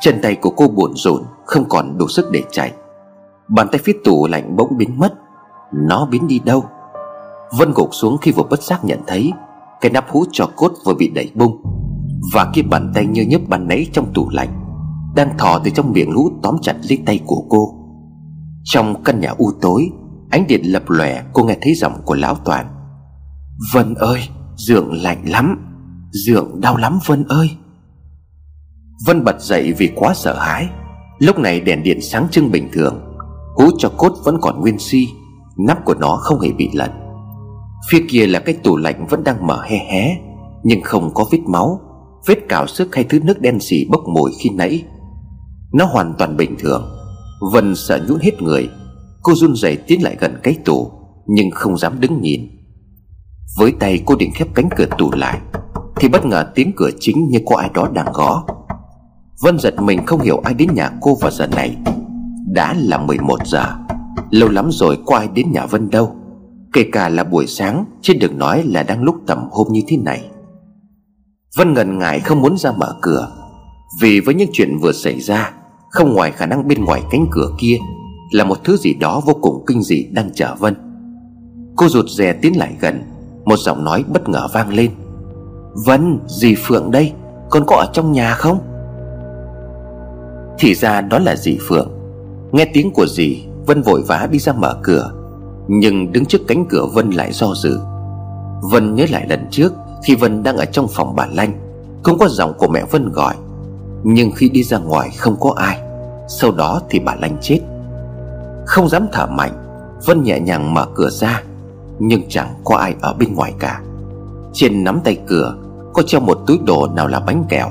Chân 0.00 0.18
tay 0.22 0.34
của 0.34 0.50
cô 0.50 0.68
buồn 0.68 0.92
rộn, 0.94 1.22
Không 1.44 1.64
còn 1.68 1.98
đủ 1.98 2.08
sức 2.08 2.30
để 2.32 2.42
chạy. 2.50 2.72
Bàn 3.48 3.68
tay 3.72 3.80
phía 3.84 3.92
tủ 4.04 4.26
lạnh 4.26 4.56
bỗng 4.56 4.76
biến 4.76 4.98
mất. 4.98 5.14
Nó 5.72 6.08
biến 6.10 6.28
đi 6.28 6.38
đâu? 6.44 6.64
Vân 7.58 7.72
gục 7.74 7.94
xuống 7.94 8.16
khi 8.22 8.32
vừa 8.32 8.42
bất 8.42 8.62
giác 8.62 8.84
nhận 8.84 8.98
thấy, 9.06 9.32
Cái 9.80 9.90
nắp 9.90 10.10
hũ 10.10 10.24
cho 10.32 10.46
cốt 10.56 10.72
vừa 10.84 10.94
bị 10.94 11.08
đẩy 11.08 11.30
bung, 11.34 11.62
Và 12.32 12.50
cái 12.54 12.62
bàn 12.62 12.92
tay 12.94 13.06
như 13.06 13.22
nhấp 13.22 13.40
bàn 13.48 13.68
nấy 13.68 13.88
trong 13.92 14.12
tủ 14.14 14.28
lạnh 14.30 14.48
Đang 15.14 15.38
thò 15.38 15.58
từ 15.64 15.70
trong 15.70 15.92
miệng 15.92 16.12
hũ 16.12 16.30
tóm 16.42 16.56
chặt 16.62 16.76
lấy 16.88 17.02
tay 17.06 17.20
của 17.26 17.42
cô. 17.48 17.77
Trong 18.64 19.02
căn 19.02 19.20
nhà 19.20 19.34
u 19.38 19.52
tối, 19.60 19.90
Ánh 20.30 20.46
điện 20.46 20.60
lập 20.64 20.82
lòe 20.88 21.22
cô 21.32 21.44
nghe 21.44 21.56
thấy 21.60 21.74
giọng 21.74 22.02
của 22.04 22.14
lão 22.14 22.34
Toàn. 22.34 22.66
Vân 23.72 23.94
ơi 23.94 24.20
Dượng 24.56 24.92
lạnh 24.92 25.22
lắm. 25.28 25.58
Dượng 26.10 26.60
đau 26.60 26.76
lắm 26.76 26.98
Vân 27.06 27.24
ơi. 27.24 27.50
Vân 29.06 29.24
bật 29.24 29.40
dậy 29.40 29.72
vì 29.72 29.92
quá 29.96 30.14
sợ 30.14 30.38
hãi. 30.38 30.68
Lúc 31.18 31.38
này 31.38 31.60
đèn 31.60 31.82
điện 31.82 31.98
sáng 32.00 32.28
trưng 32.30 32.50
bình 32.50 32.68
thường. 32.72 33.14
Hú 33.56 33.64
cho 33.78 33.88
cốt 33.96 34.12
vẫn 34.24 34.38
còn 34.40 34.60
nguyên 34.60 34.78
si, 34.78 35.08
Nắp 35.66 35.84
của 35.84 35.94
nó 35.94 36.18
không 36.22 36.40
hề 36.40 36.52
bị 36.52 36.68
lật. 36.72 36.90
Phía 37.90 38.04
kia 38.08 38.26
là 38.26 38.38
cái 38.40 38.54
tủ 38.54 38.76
lạnh 38.76 39.06
vẫn 39.10 39.24
đang 39.24 39.46
mở 39.46 39.62
hé 39.62 39.78
hé, 39.78 40.16
Nhưng 40.62 40.82
không 40.82 41.14
có 41.14 41.24
vết 41.32 41.40
máu, 41.46 41.80
Vết 42.26 42.38
cào 42.48 42.66
sức 42.66 42.94
hay 42.94 43.04
thứ 43.04 43.20
nước 43.20 43.40
đen 43.40 43.60
xì 43.60 43.84
bốc 43.90 44.00
mùi 44.14 44.30
khi 44.38 44.50
nãy. 44.50 44.84
Nó 45.72 45.84
hoàn 45.84 46.14
toàn 46.18 46.36
bình 46.36 46.56
thường. 46.58 46.97
Vân 47.40 47.74
sợ 47.76 48.00
nhũn 48.08 48.20
hết 48.20 48.42
người. 48.42 48.68
Cô 49.22 49.34
run 49.34 49.54
rẩy 49.54 49.76
tiến 49.76 50.02
lại 50.02 50.16
gần 50.20 50.36
cái 50.42 50.56
tủ, 50.64 50.90
Nhưng 51.26 51.50
không 51.50 51.78
dám 51.78 52.00
đứng 52.00 52.20
nhìn. 52.20 52.48
Với 53.58 53.72
tay 53.80 54.02
cô 54.06 54.16
định 54.16 54.30
khép 54.34 54.48
cánh 54.54 54.68
cửa 54.76 54.86
tủ 54.98 55.12
lại, 55.12 55.40
Thì 55.96 56.08
bất 56.08 56.26
ngờ 56.26 56.52
tiếng 56.54 56.72
cửa 56.76 56.90
chính 57.00 57.28
như 57.28 57.38
có 57.46 57.56
ai 57.56 57.70
đó 57.74 57.88
đang 57.92 58.12
gõ. 58.12 58.44
Vân 59.42 59.58
giật 59.58 59.74
mình 59.82 60.06
không 60.06 60.20
hiểu 60.20 60.40
ai 60.44 60.54
đến 60.54 60.68
nhà 60.74 60.90
cô 61.00 61.14
vào 61.14 61.30
giờ 61.30 61.46
này. 61.46 61.76
Đã 62.46 62.74
là 62.78 62.98
11 62.98 63.46
giờ, 63.46 63.76
Lâu 64.30 64.48
lắm 64.48 64.68
rồi 64.72 64.98
có 65.06 65.16
ai 65.16 65.28
đến 65.34 65.52
nhà 65.52 65.66
Vân 65.66 65.90
đâu. 65.90 66.16
Kể 66.72 66.84
cả 66.92 67.08
là 67.08 67.24
buổi 67.24 67.46
sáng, 67.46 67.84
Chứ 68.02 68.14
đừng 68.20 68.38
nói 68.38 68.62
là 68.66 68.82
đang 68.82 69.02
lúc 69.02 69.16
tầm 69.26 69.38
hôm 69.50 69.66
như 69.70 69.80
thế 69.88 69.96
này. 69.96 70.24
Vân 71.56 71.74
ngần 71.74 71.98
ngại 71.98 72.20
không 72.20 72.40
muốn 72.40 72.58
ra 72.58 72.72
mở 72.72 72.94
cửa, 73.00 73.32
Vì 74.00 74.20
với 74.20 74.34
những 74.34 74.50
chuyện 74.52 74.78
vừa 74.82 74.92
xảy 74.92 75.20
ra 75.20 75.57
không 75.90 76.14
ngoài 76.14 76.32
khả 76.32 76.46
năng 76.46 76.68
bên 76.68 76.84
ngoài 76.84 77.02
cánh 77.10 77.26
cửa 77.30 77.50
kia 77.58 77.76
Là 78.30 78.44
một 78.44 78.64
thứ 78.64 78.76
gì 78.76 78.94
đó 78.94 79.22
vô 79.26 79.34
cùng 79.34 79.64
kinh 79.66 79.82
dị 79.82 80.06
đang 80.12 80.30
chờ 80.34 80.54
Vân. 80.58 80.74
Cô 81.76 81.88
rụt 81.88 82.08
rè 82.08 82.32
tiến 82.32 82.58
lại 82.58 82.76
gần 82.80 83.02
Một 83.44 83.58
giọng 83.58 83.84
nói 83.84 84.04
bất 84.08 84.28
ngờ 84.28 84.48
vang 84.52 84.74
lên. 84.74 84.90
Vân, 85.86 86.18
dì 86.26 86.54
Phượng 86.54 86.90
đây 86.90 87.12
Con 87.50 87.64
có 87.66 87.76
ở 87.76 87.90
trong 87.92 88.12
nhà 88.12 88.34
không? 88.34 88.58
Thì 90.58 90.74
ra 90.74 91.00
đó 91.00 91.18
là 91.18 91.36
dì 91.36 91.58
Phượng. 91.68 91.90
Nghe 92.52 92.64
tiếng 92.64 92.90
của 92.90 93.06
dì 93.06 93.44
Vân 93.66 93.82
vội 93.82 94.02
vã 94.06 94.28
đi 94.30 94.38
ra 94.38 94.52
mở 94.52 94.80
cửa 94.82 95.12
Nhưng 95.68 96.12
đứng 96.12 96.24
trước 96.24 96.40
cánh 96.48 96.66
cửa 96.68 96.86
Vân 96.86 97.10
lại 97.10 97.32
do 97.32 97.54
dự. 97.54 97.78
Vân 98.70 98.94
nhớ 98.94 99.06
lại 99.10 99.26
lần 99.28 99.46
trước 99.50 99.72
Khi 100.04 100.14
Vân 100.14 100.42
đang 100.42 100.56
ở 100.56 100.64
trong 100.64 100.88
phòng 100.88 101.16
bà 101.16 101.26
Lanh 101.26 101.52
Không 102.02 102.18
có 102.18 102.28
giọng 102.28 102.52
của 102.58 102.68
mẹ 102.68 102.84
Vân 102.90 103.12
gọi 103.12 103.34
nhưng 104.02 104.30
khi 104.30 104.48
đi 104.48 104.62
ra 104.62 104.78
ngoài 104.78 105.10
không 105.16 105.36
có 105.40 105.54
ai, 105.56 105.78
Sau 106.28 106.50
đó 106.52 106.80
thì 106.90 106.98
bà 106.98 107.14
Lanh 107.14 107.36
chết. 107.40 107.60
Không 108.66 108.88
dám 108.88 109.06
thở 109.12 109.26
mạnh, 109.26 109.52
Vân 110.06 110.22
nhẹ 110.22 110.40
nhàng 110.40 110.74
mở 110.74 110.86
cửa 110.94 111.10
ra, 111.10 111.42
Nhưng 111.98 112.22
chẳng 112.28 112.54
có 112.64 112.76
ai 112.76 112.94
ở 113.00 113.12
bên 113.12 113.34
ngoài 113.34 113.54
cả. 113.58 113.80
Trên 114.52 114.84
nắm 114.84 115.00
tay 115.04 115.18
cửa, 115.26 115.56
Có 115.92 116.02
treo 116.02 116.20
một 116.20 116.38
túi 116.46 116.58
đồ 116.66 116.86
nào 116.86 117.08
là 117.08 117.20
bánh 117.20 117.44
kẹo, 117.48 117.68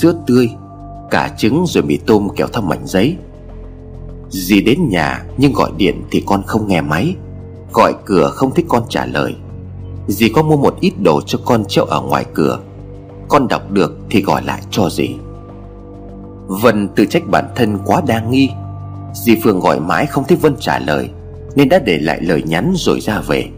Sữa 0.00 0.14
tươi, 0.26 0.48
Cả 1.10 1.34
trứng 1.38 1.64
rồi 1.66 1.84
mì 1.84 1.96
tôm 1.96 2.28
kéo 2.36 2.46
theo 2.52 2.62
mảnh 2.62 2.86
giấy. 2.86 3.16
Dì 4.30 4.62
đến 4.62 4.88
nhà 4.88 5.24
nhưng 5.36 5.52
gọi 5.52 5.70
điện 5.76 6.02
thì 6.10 6.22
con 6.26 6.42
không 6.46 6.68
nghe 6.68 6.80
máy. 6.80 7.14
Gọi 7.72 7.94
cửa 8.04 8.30
không 8.34 8.54
thích 8.54 8.66
con 8.68 8.82
trả 8.88 9.06
lời. 9.06 9.34
Dì 10.06 10.28
có 10.28 10.42
mua 10.42 10.56
một 10.56 10.76
ít 10.80 10.92
đồ 11.02 11.20
cho 11.26 11.38
con 11.44 11.64
treo 11.64 11.84
ở 11.84 12.00
ngoài 12.00 12.24
cửa. 12.34 12.60
Con 13.28 13.48
đọc 13.48 13.70
được 13.70 13.96
thì 14.10 14.22
gọi 14.22 14.42
lại 14.42 14.62
cho 14.70 14.88
dì. 14.90 15.16
Vân 16.50 16.88
tự 16.88 17.04
trách 17.04 17.22
bản 17.30 17.44
thân 17.56 17.78
quá 17.84 18.02
đa 18.06 18.20
nghi. 18.20 18.50
Dì 19.14 19.36
Phương 19.42 19.60
gọi 19.60 19.80
mãi 19.80 20.06
không 20.06 20.24
thấy 20.24 20.36
Vân 20.36 20.56
trả 20.60 20.78
lời, 20.78 21.08
Nên 21.54 21.68
đã 21.68 21.78
để 21.78 21.98
lại 21.98 22.20
lời 22.20 22.42
nhắn 22.46 22.72
rồi 22.76 23.00
ra 23.00 23.20
về. 23.20 23.48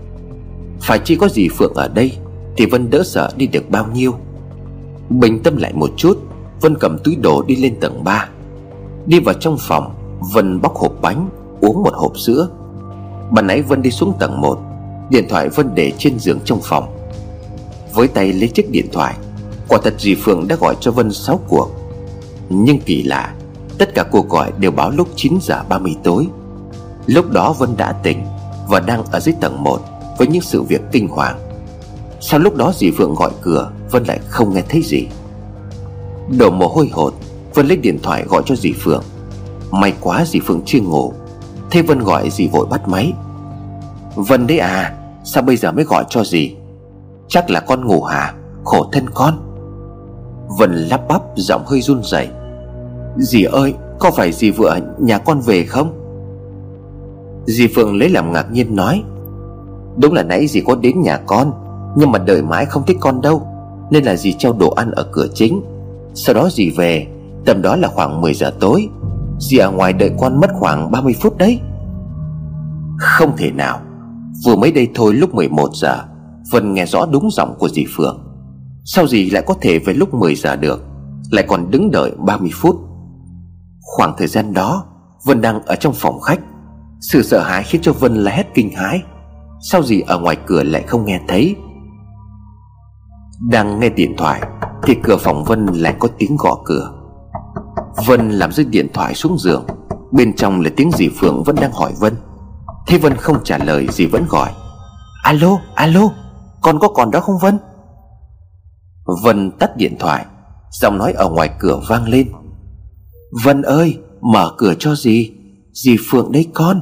Phải 0.80 1.00
chỉ 1.04 1.16
có 1.16 1.28
dì 1.28 1.48
Phượng 1.48 1.74
ở 1.74 1.88
đây, 1.88 2.12
Thì 2.56 2.66
Vân 2.66 2.90
đỡ 2.90 3.02
sợ 3.04 3.30
đi 3.36 3.46
được 3.46 3.70
bao 3.70 3.86
nhiêu. 3.94 4.14
Bình 5.08 5.42
tâm 5.42 5.56
lại 5.56 5.72
một 5.74 5.90
chút, 5.96 6.18
Vân 6.60 6.78
cầm 6.80 6.98
túi 7.04 7.16
đồ 7.16 7.42
đi 7.42 7.56
lên 7.56 7.80
tầng 7.80 8.04
3 8.04 8.28
Đi 9.06 9.20
vào 9.20 9.34
trong 9.34 9.56
phòng, 9.60 9.94
Vân 10.34 10.60
bóc 10.60 10.76
hộp 10.76 10.92
bánh, 11.02 11.28
Uống 11.60 11.82
một 11.82 11.94
hộp 11.94 12.18
sữa. 12.18 12.48
Ban 13.30 13.46
nãy 13.46 13.62
Vân 13.62 13.82
đi 13.82 13.90
xuống 13.90 14.12
tầng 14.20 14.40
1 14.40 14.58
Điện 15.10 15.26
thoại 15.28 15.48
Vân 15.48 15.74
để 15.74 15.92
trên 15.98 16.18
giường 16.18 16.38
trong 16.44 16.60
phòng. 16.62 16.96
Với 17.94 18.08
tay 18.08 18.32
lấy 18.32 18.48
chiếc 18.48 18.70
điện 18.70 18.86
thoại, 18.92 19.14
Quả 19.68 19.78
thật 19.84 19.94
dì 19.98 20.14
Phượng 20.14 20.48
đã 20.48 20.56
gọi 20.56 20.74
cho 20.80 20.90
Vân 20.90 21.12
6 21.12 21.40
cuộc. 21.48 21.81
Nhưng 22.48 22.80
kỳ 22.80 23.02
lạ, 23.02 23.34
Tất 23.78 23.94
cả 23.94 24.04
cuộc 24.10 24.28
gọi 24.28 24.52
đều 24.58 24.70
báo 24.70 24.90
lúc 24.90 25.08
9 25.16 25.38
giờ 25.42 25.62
30 25.68 25.96
tối. 26.04 26.26
Lúc 27.06 27.30
đó 27.30 27.52
Vân 27.58 27.76
đã 27.76 27.92
tỉnh 27.92 28.24
Và 28.68 28.80
đang 28.80 29.04
ở 29.04 29.20
dưới 29.20 29.34
tầng 29.40 29.62
1 29.62 29.80
Với 30.18 30.26
những 30.26 30.42
sự 30.42 30.62
việc 30.62 30.80
kinh 30.92 31.08
hoàng. 31.08 31.38
Sau 32.20 32.40
lúc 32.40 32.56
đó 32.56 32.72
dì 32.76 32.90
Phượng 32.90 33.14
gọi 33.14 33.30
cửa, 33.40 33.72
Vân 33.90 34.04
lại 34.04 34.20
không 34.28 34.54
nghe 34.54 34.62
thấy 34.68 34.82
gì. 34.82 35.06
Đổ 36.38 36.50
mồ 36.50 36.68
hôi 36.68 36.90
hột, 36.92 37.14
Vân 37.54 37.66
lấy 37.66 37.76
điện 37.76 37.98
thoại 38.02 38.24
gọi 38.28 38.42
cho 38.46 38.56
dì 38.56 38.72
Phượng. 38.72 39.04
May 39.70 39.92
quá 40.00 40.24
dì 40.26 40.40
Phượng 40.40 40.60
chưa 40.66 40.80
ngủ, 40.80 41.12
Thế 41.70 41.82
Vân 41.82 41.98
gọi 41.98 42.30
dì 42.30 42.48
vội 42.48 42.66
bắt 42.66 42.88
máy. 42.88 43.12
Vân 44.14 44.46
đấy 44.46 44.58
à 44.58 44.94
Sao 45.24 45.42
bây 45.42 45.56
giờ 45.56 45.72
mới 45.72 45.84
gọi 45.84 46.04
cho 46.08 46.24
dì? 46.24 46.56
Chắc 47.28 47.50
là 47.50 47.60
con 47.60 47.86
ngủ 47.86 48.02
hả? 48.02 48.34
Khổ 48.64 48.88
thân 48.92 49.10
con. 49.14 49.51
Vân 50.58 50.74
lắp 50.74 51.00
bắp 51.08 51.22
giọng 51.36 51.62
hơi 51.66 51.80
run 51.80 52.00
rẩy. 52.02 52.28
Dì 53.16 53.44
ơi, 53.44 53.74
Có 53.98 54.10
phải 54.10 54.32
dì 54.32 54.50
vừa 54.50 54.76
nhà 54.98 55.18
con 55.18 55.40
về 55.40 55.64
không? 55.64 55.92
Dì 57.46 57.66
Phượng 57.66 57.98
lấy 57.98 58.08
làm 58.08 58.32
ngạc 58.32 58.52
nhiên 58.52 58.76
nói. 58.76 59.02
Đúng 59.96 60.12
là 60.12 60.22
nãy 60.22 60.46
dì 60.46 60.60
có 60.60 60.74
đến 60.74 61.02
nhà 61.02 61.16
con, 61.16 61.52
Nhưng 61.96 62.12
mà 62.12 62.18
đợi 62.18 62.42
mãi 62.42 62.66
không 62.66 62.82
thích 62.86 62.96
con 63.00 63.20
đâu, 63.20 63.46
Nên 63.90 64.04
là 64.04 64.16
dì 64.16 64.32
treo 64.32 64.52
đồ 64.52 64.70
ăn 64.70 64.90
ở 64.90 65.08
cửa 65.12 65.26
chính. 65.34 65.62
Sau 66.14 66.34
đó 66.34 66.48
dì 66.50 66.70
về, 66.70 67.06
Tầm 67.44 67.62
đó 67.62 67.76
là 67.76 67.88
khoảng 67.88 68.20
10 68.20 68.34
giờ 68.34 68.52
tối. 68.60 68.88
Dì 69.38 69.58
ở 69.58 69.70
ngoài 69.70 69.92
đợi 69.92 70.10
con 70.20 70.40
mất 70.40 70.50
khoảng 70.52 70.90
30 70.90 71.14
phút 71.20 71.38
đấy. 71.38 71.60
Không 72.98 73.36
thể 73.36 73.50
nào, 73.50 73.80
Vừa 74.44 74.56
mới 74.56 74.72
đây 74.72 74.88
thôi 74.94 75.14
lúc 75.14 75.34
11 75.34 75.70
giờ, 75.74 75.98
Vân 76.50 76.74
nghe 76.74 76.86
rõ 76.86 77.06
đúng 77.06 77.30
giọng 77.30 77.54
của 77.58 77.68
dì 77.68 77.84
Phượng. 77.96 78.31
Sao 78.84 79.06
gì 79.06 79.30
lại 79.30 79.42
có 79.46 79.54
thể 79.60 79.78
về 79.78 79.94
lúc 79.94 80.14
10 80.14 80.34
giờ 80.34 80.56
được? 80.56 80.82
Lại 81.30 81.44
còn 81.48 81.70
đứng 81.70 81.90
đợi 81.90 82.12
30 82.18 82.50
phút. 82.54 82.76
Khoảng 83.80 84.14
thời 84.18 84.26
gian 84.26 84.54
đó 84.54 84.84
Vân 85.24 85.40
đang 85.40 85.62
ở 85.62 85.76
trong 85.76 85.92
phòng 85.92 86.20
khách. 86.20 86.40
Sự 87.00 87.22
sợ 87.22 87.42
hãi 87.42 87.62
khiến 87.62 87.82
cho 87.82 87.92
Vân 87.92 88.16
la 88.16 88.30
hét 88.30 88.46
kinh 88.54 88.70
hãi. 88.70 89.02
Sao 89.60 89.82
gì 89.82 90.00
ở 90.00 90.18
ngoài 90.18 90.36
cửa 90.46 90.62
lại 90.62 90.82
không 90.82 91.04
nghe 91.04 91.20
thấy? 91.28 91.56
Đang 93.50 93.80
nghe 93.80 93.88
điện 93.88 94.14
thoại 94.18 94.42
Thì 94.82 94.94
cửa 95.02 95.16
phòng 95.16 95.44
Vân 95.44 95.66
lại 95.66 95.94
có 95.98 96.08
tiếng 96.18 96.36
gõ 96.36 96.58
cửa. 96.64 96.92
Vân 98.06 98.30
làm 98.30 98.52
rơi 98.52 98.66
điện 98.66 98.88
thoại 98.94 99.14
xuống 99.14 99.38
giường. 99.38 99.64
Bên 100.12 100.36
trong 100.36 100.60
là 100.60 100.70
tiếng 100.76 100.90
dì 100.92 101.08
Phượng 101.08 101.42
vẫn 101.42 101.56
đang 101.60 101.72
hỏi 101.72 101.92
Vân. 102.00 102.16
Thế 102.86 102.98
Vân 102.98 103.16
không 103.16 103.44
trả 103.44 103.58
lời 103.58 103.86
dì 103.90 104.06
vẫn 104.06 104.26
gọi. 104.28 104.50
Alo, 105.22 105.58
alo 105.74 106.08
Con 106.60 106.78
có 106.78 106.88
còn 106.88 107.10
đó 107.10 107.20
không 107.20 107.38
Vân? 107.38 107.58
Vân 109.22 109.50
tắt 109.50 109.76
điện 109.76 109.96
thoại, 109.98 110.26
Giọng 110.70 110.98
nói 110.98 111.12
ở 111.12 111.28
ngoài 111.28 111.50
cửa 111.58 111.80
vang 111.88 112.08
lên. 112.08 112.28
Vân 113.44 113.62
ơi, 113.62 113.98
Mở 114.32 114.50
cửa 114.58 114.74
cho 114.78 114.94
dì 114.94 115.30
Dì 115.72 115.96
Phượng 116.10 116.32
đấy 116.32 116.46
con. 116.54 116.80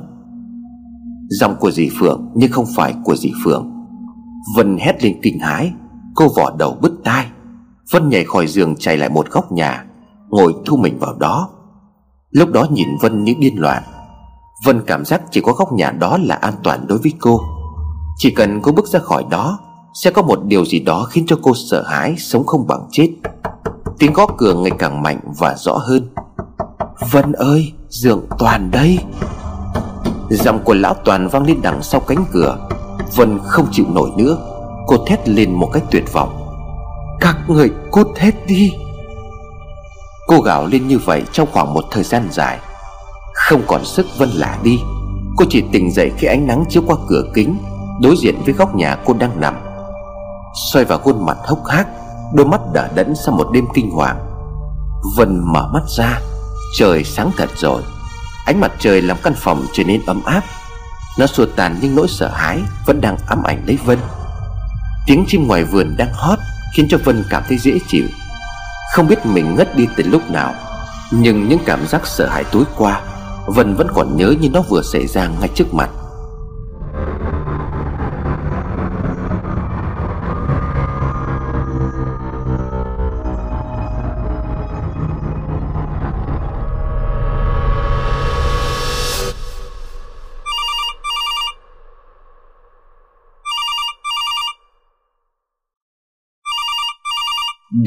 Giọng 1.29 1.57
của 1.61 1.71
dì 1.71 1.89
Phượng 1.99 2.31
nhưng 2.35 2.53
không 2.53 2.66
phải 2.77 2.95
của 3.05 3.16
dì 3.16 3.33
Phượng. 3.45 3.71
Vân 4.57 4.79
hét 4.79 5.05
lên 5.05 5.21
kinh 5.23 5.39
hãi, 5.39 5.73
Cô 6.14 6.29
vỏ 6.37 6.57
đầu 6.59 6.79
bứt 6.81 6.93
tai. 7.05 7.27
Vân 7.93 8.09
nhảy 8.09 8.25
khỏi 8.25 8.47
giường 8.47 8.77
chạy 8.77 8.97
lại 8.97 9.09
một 9.09 9.31
góc 9.31 9.53
nhà, 9.53 9.85
Ngồi 10.29 10.55
thu 10.66 10.77
mình 10.77 10.99
vào 10.99 11.14
đó. 11.18 11.51
Lúc 12.31 12.53
đó 12.53 12.66
nhìn 12.71 12.89
Vân 13.01 13.25
như 13.25 13.35
điên 13.39 13.61
loạn. 13.61 13.83
Vân 14.64 14.83
cảm 14.87 15.05
giác 15.05 15.23
chỉ 15.31 15.41
có 15.41 15.53
góc 15.53 15.73
nhà 15.73 15.91
đó 15.91 16.18
là 16.18 16.35
an 16.35 16.55
toàn 16.62 16.87
đối 16.87 16.99
với 16.99 17.12
cô. 17.21 17.41
Chỉ 18.18 18.31
cần 18.31 18.61
cô 18.62 18.73
bước 18.73 18.87
ra 18.87 18.99
khỏi 18.99 19.25
đó 19.31 19.59
sẽ 19.95 20.11
có 20.11 20.22
một 20.22 20.45
điều 20.45 20.64
gì 20.64 20.80
đó 20.80 21.05
khiến 21.11 21.24
cho 21.26 21.38
cô 21.43 21.53
sợ 21.70 21.82
hãi, 21.82 22.14
Sống 22.18 22.47
không 22.47 22.66
bằng 22.66 22.88
chết. 22.91 23.09
Tiếng 23.99 24.12
gõ 24.12 24.26
cửa 24.38 24.55
ngày 24.55 24.72
càng 24.78 25.03
mạnh 25.03 25.20
và 25.38 25.55
rõ 25.59 25.72
hơn. 25.72 26.11
Vân 27.11 27.32
ơi, 27.32 27.72
Dượng 27.88 28.26
Toàn 28.38 28.70
đây. 28.70 28.99
Giọng 30.30 30.59
của 30.64 30.74
lão 30.74 30.95
Toàn 30.95 31.28
vang 31.28 31.47
lên 31.47 31.62
đằng 31.62 31.82
sau 31.82 32.01
cánh 32.01 32.24
cửa. 32.32 32.68
Vân 33.16 33.38
không 33.45 33.66
chịu 33.72 33.86
nổi 33.88 34.11
nữa. 34.16 34.38
Cô 34.86 34.97
thét 35.07 35.28
lên 35.28 35.55
một 35.55 35.70
cách 35.72 35.82
tuyệt 35.91 36.12
vọng. 36.12 36.47
Các 37.20 37.36
người 37.49 37.70
cút 37.91 38.07
hết 38.16 38.47
đi. 38.47 38.72
Cô 40.26 40.41
gào 40.41 40.66
lên 40.66 40.88
như 40.88 40.99
vậy 40.99 41.22
trong 41.32 41.49
khoảng 41.53 41.74
một 41.74 41.84
thời 41.91 42.05
gian 42.05 42.28
dài. 42.30 42.59
Không 43.34 43.62
còn 43.66 43.84
sức 43.84 44.07
Vân 44.18 44.28
lả 44.30 44.59
đi. 44.62 44.80
Cô 45.36 45.45
chỉ 45.49 45.64
tỉnh 45.72 45.93
dậy 45.93 46.12
khi 46.18 46.26
ánh 46.26 46.47
nắng 46.47 46.64
chiếu 46.68 46.82
qua 46.86 46.97
cửa 47.09 47.24
kính, 47.34 47.57
Đối 48.01 48.16
diện 48.16 48.34
với 48.45 48.55
góc 48.55 48.74
nhà 48.74 48.97
cô 49.05 49.14
đang 49.14 49.41
nằm. 49.41 49.70
Xoay 50.55 50.85
vào 50.85 50.99
khuôn 50.99 51.27
mặt 51.27 51.39
hốc 51.45 51.67
hác, 51.67 51.87
Đôi 52.35 52.47
mắt 52.47 52.61
đã 52.73 52.89
đẫn 52.95 53.15
sau 53.15 53.35
một 53.35 53.49
đêm 53.53 53.65
kinh 53.75 53.91
hoàng. 53.91 54.19
Vân 55.17 55.53
mở 55.53 55.71
mắt 55.73 55.83
ra, 55.99 56.21
Trời 56.79 57.05
sáng 57.05 57.31
thật 57.37 57.51
rồi. 57.57 57.83
Ánh 58.47 58.61
mặt 58.61 58.73
trời 58.79 59.03
làm 59.03 59.17
căn 59.23 59.35
phòng 59.37 59.67
trở 59.73 59.85
nên 59.85 60.03
ấm 60.07 60.25
áp. 60.25 60.43
Nó 61.19 61.27
xua 61.27 61.47
tàn 61.57 61.79
những 61.81 61.95
nỗi 61.95 62.09
sợ 62.09 62.29
hãi, 62.29 62.63
Vẫn 62.87 63.01
đang 63.01 63.17
ám 63.29 63.43
ảnh 63.43 63.63
lấy 63.67 63.79
Vân. 63.85 63.99
Tiếng 65.07 65.25
chim 65.29 65.47
ngoài 65.47 65.65
vườn 65.65 65.95
đang 65.99 66.13
hót 66.13 66.39
Khiến 66.75 66.87
cho 66.91 66.99
Vân 67.05 67.25
cảm 67.31 67.43
thấy 67.49 67.59
dễ 67.59 67.79
chịu. 67.89 68.05
Không 68.95 69.09
biết 69.09 69.27
mình 69.27 69.55
ngất 69.55 69.77
đi 69.77 69.89
từ 69.97 70.05
lúc 70.05 70.31
nào, 70.31 70.55
Nhưng 71.11 71.49
những 71.49 71.59
cảm 71.67 71.87
giác 71.87 72.07
sợ 72.07 72.29
hãi 72.29 72.45
tối 72.45 72.65
qua, 72.77 73.01
Vân 73.47 73.75
vẫn 73.75 73.89
còn 73.95 74.17
nhớ 74.17 74.35
như 74.41 74.51
nó 74.51 74.63
vừa 74.69 74.83
xảy 74.93 75.07
ra 75.07 75.29
ngay 75.41 75.49
trước 75.55 75.75
mặt. 75.75 75.91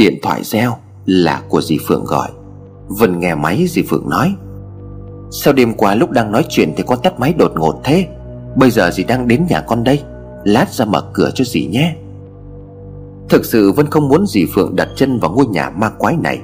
Điện 0.04 0.20
thoại 0.22 0.44
reo 0.44 0.76
là 1.06 1.42
của 1.50 1.62
dì 1.62 1.78
Phượng 1.88 2.06
gọi. 2.06 2.30
Vân 2.88 3.20
nghe 3.20 3.36
máy, 3.36 3.66
dì 3.70 3.82
Phượng 3.90 4.10
nói, 4.10 4.36
Sao 5.32 5.54
đêm 5.54 5.74
qua 5.74 5.96
lúc 5.96 6.12
đang 6.12 6.32
nói 6.32 6.46
chuyện 6.50 6.74
thì 6.78 6.84
con 6.88 7.00
tắt 7.04 7.20
máy 7.20 7.34
đột 7.38 7.52
ngột 7.56 7.82
thế? 7.84 8.08
Bây 8.56 8.72
giờ 8.72 8.92
dì 8.92 9.04
đang 9.04 9.28
đến 9.28 9.46
nhà 9.50 9.62
con 9.62 9.84
đây, 9.84 10.02
Lát 10.44 10.74
ra 10.74 10.86
mở 10.86 11.04
cửa 11.14 11.32
cho 11.36 11.46
dì 11.46 11.68
nhé. 11.68 11.96
Thực 13.30 13.46
sự 13.46 13.72
Vân 13.72 13.90
không 13.90 14.08
muốn 14.08 14.28
dì 14.28 14.46
Phượng 14.54 14.76
đặt 14.76 14.88
chân 14.96 15.20
vào 15.20 15.32
ngôi 15.32 15.46
nhà 15.46 15.70
ma 15.70 15.90
quái 15.90 16.16
này. 16.24 16.40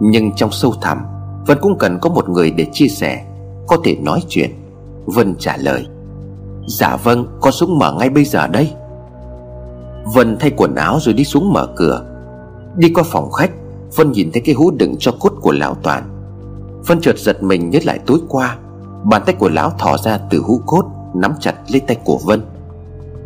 Nhưng 0.00 0.32
trong 0.36 0.52
sâu 0.52 0.74
thẳm, 0.82 0.98
Vân 1.46 1.58
cũng 1.60 1.78
cần 1.78 1.98
có 2.00 2.10
một 2.10 2.28
người 2.28 2.50
để 2.50 2.66
chia 2.72 2.88
sẻ, 2.88 3.24
Có 3.68 3.76
thể 3.84 3.96
nói 3.96 4.22
chuyện. 4.28 4.50
Vân 5.06 5.34
trả 5.38 5.56
lời 5.56 5.86
Dạ 6.66 6.96
vâng 6.96 7.38
con 7.40 7.52
xuống 7.52 7.78
mở 7.78 7.92
ngay 7.98 8.10
bây 8.10 8.24
giờ 8.24 8.46
đây. 8.46 8.70
Vân 10.14 10.36
thay 10.40 10.50
quần 10.56 10.74
áo 10.74 10.98
rồi 11.00 11.14
đi 11.14 11.24
xuống 11.24 11.52
mở 11.52 11.66
cửa. 11.76 12.13
Đi 12.76 12.88
qua 12.88 13.04
phòng 13.06 13.32
khách 13.32 13.50
Vân 13.96 14.12
nhìn 14.12 14.30
thấy 14.32 14.42
cái 14.44 14.54
hũ 14.54 14.70
đựng 14.70 14.94
cho 14.98 15.12
cốt 15.20 15.32
của 15.40 15.52
lão 15.52 15.74
Toàn. 15.74 16.02
Vân 16.86 17.00
chợt 17.00 17.18
giật 17.18 17.42
mình 17.42 17.70
nhớ 17.70 17.78
lại 17.84 17.98
tối 18.06 18.20
qua 18.28 18.56
Bàn 19.04 19.22
tay 19.26 19.34
của 19.38 19.48
lão 19.48 19.70
thò 19.70 19.96
ra 19.98 20.18
từ 20.30 20.38
hũ 20.38 20.60
cốt 20.66 20.84
Nắm 21.14 21.32
chặt 21.40 21.54
lấy 21.68 21.80
tay 21.80 21.96
của 22.04 22.18
Vân. 22.24 22.42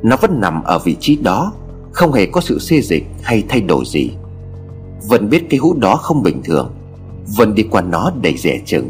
Nó 0.03 0.17
vẫn 0.17 0.41
nằm 0.41 0.63
ở 0.63 0.79
vị 0.79 0.97
trí 1.01 1.17
đó 1.17 1.53
Không 1.93 2.13
hề 2.13 2.27
có 2.27 2.41
sự 2.41 2.59
xê 2.59 2.81
dịch 2.81 3.07
hay 3.23 3.45
thay 3.49 3.61
đổi 3.61 3.85
gì. 3.87 4.11
Vân 5.09 5.31
biết 5.31 5.47
cái 5.51 5.59
hũ 5.59 5.75
đó 5.75 5.97
không 5.97 6.23
bình 6.23 6.43
thường. 6.45 6.71
Vân 7.37 7.55
đi 7.55 7.63
qua 7.63 7.81
nó 7.81 8.13
đầy 8.23 8.37
rẻ 8.37 8.61
chừng. 8.65 8.89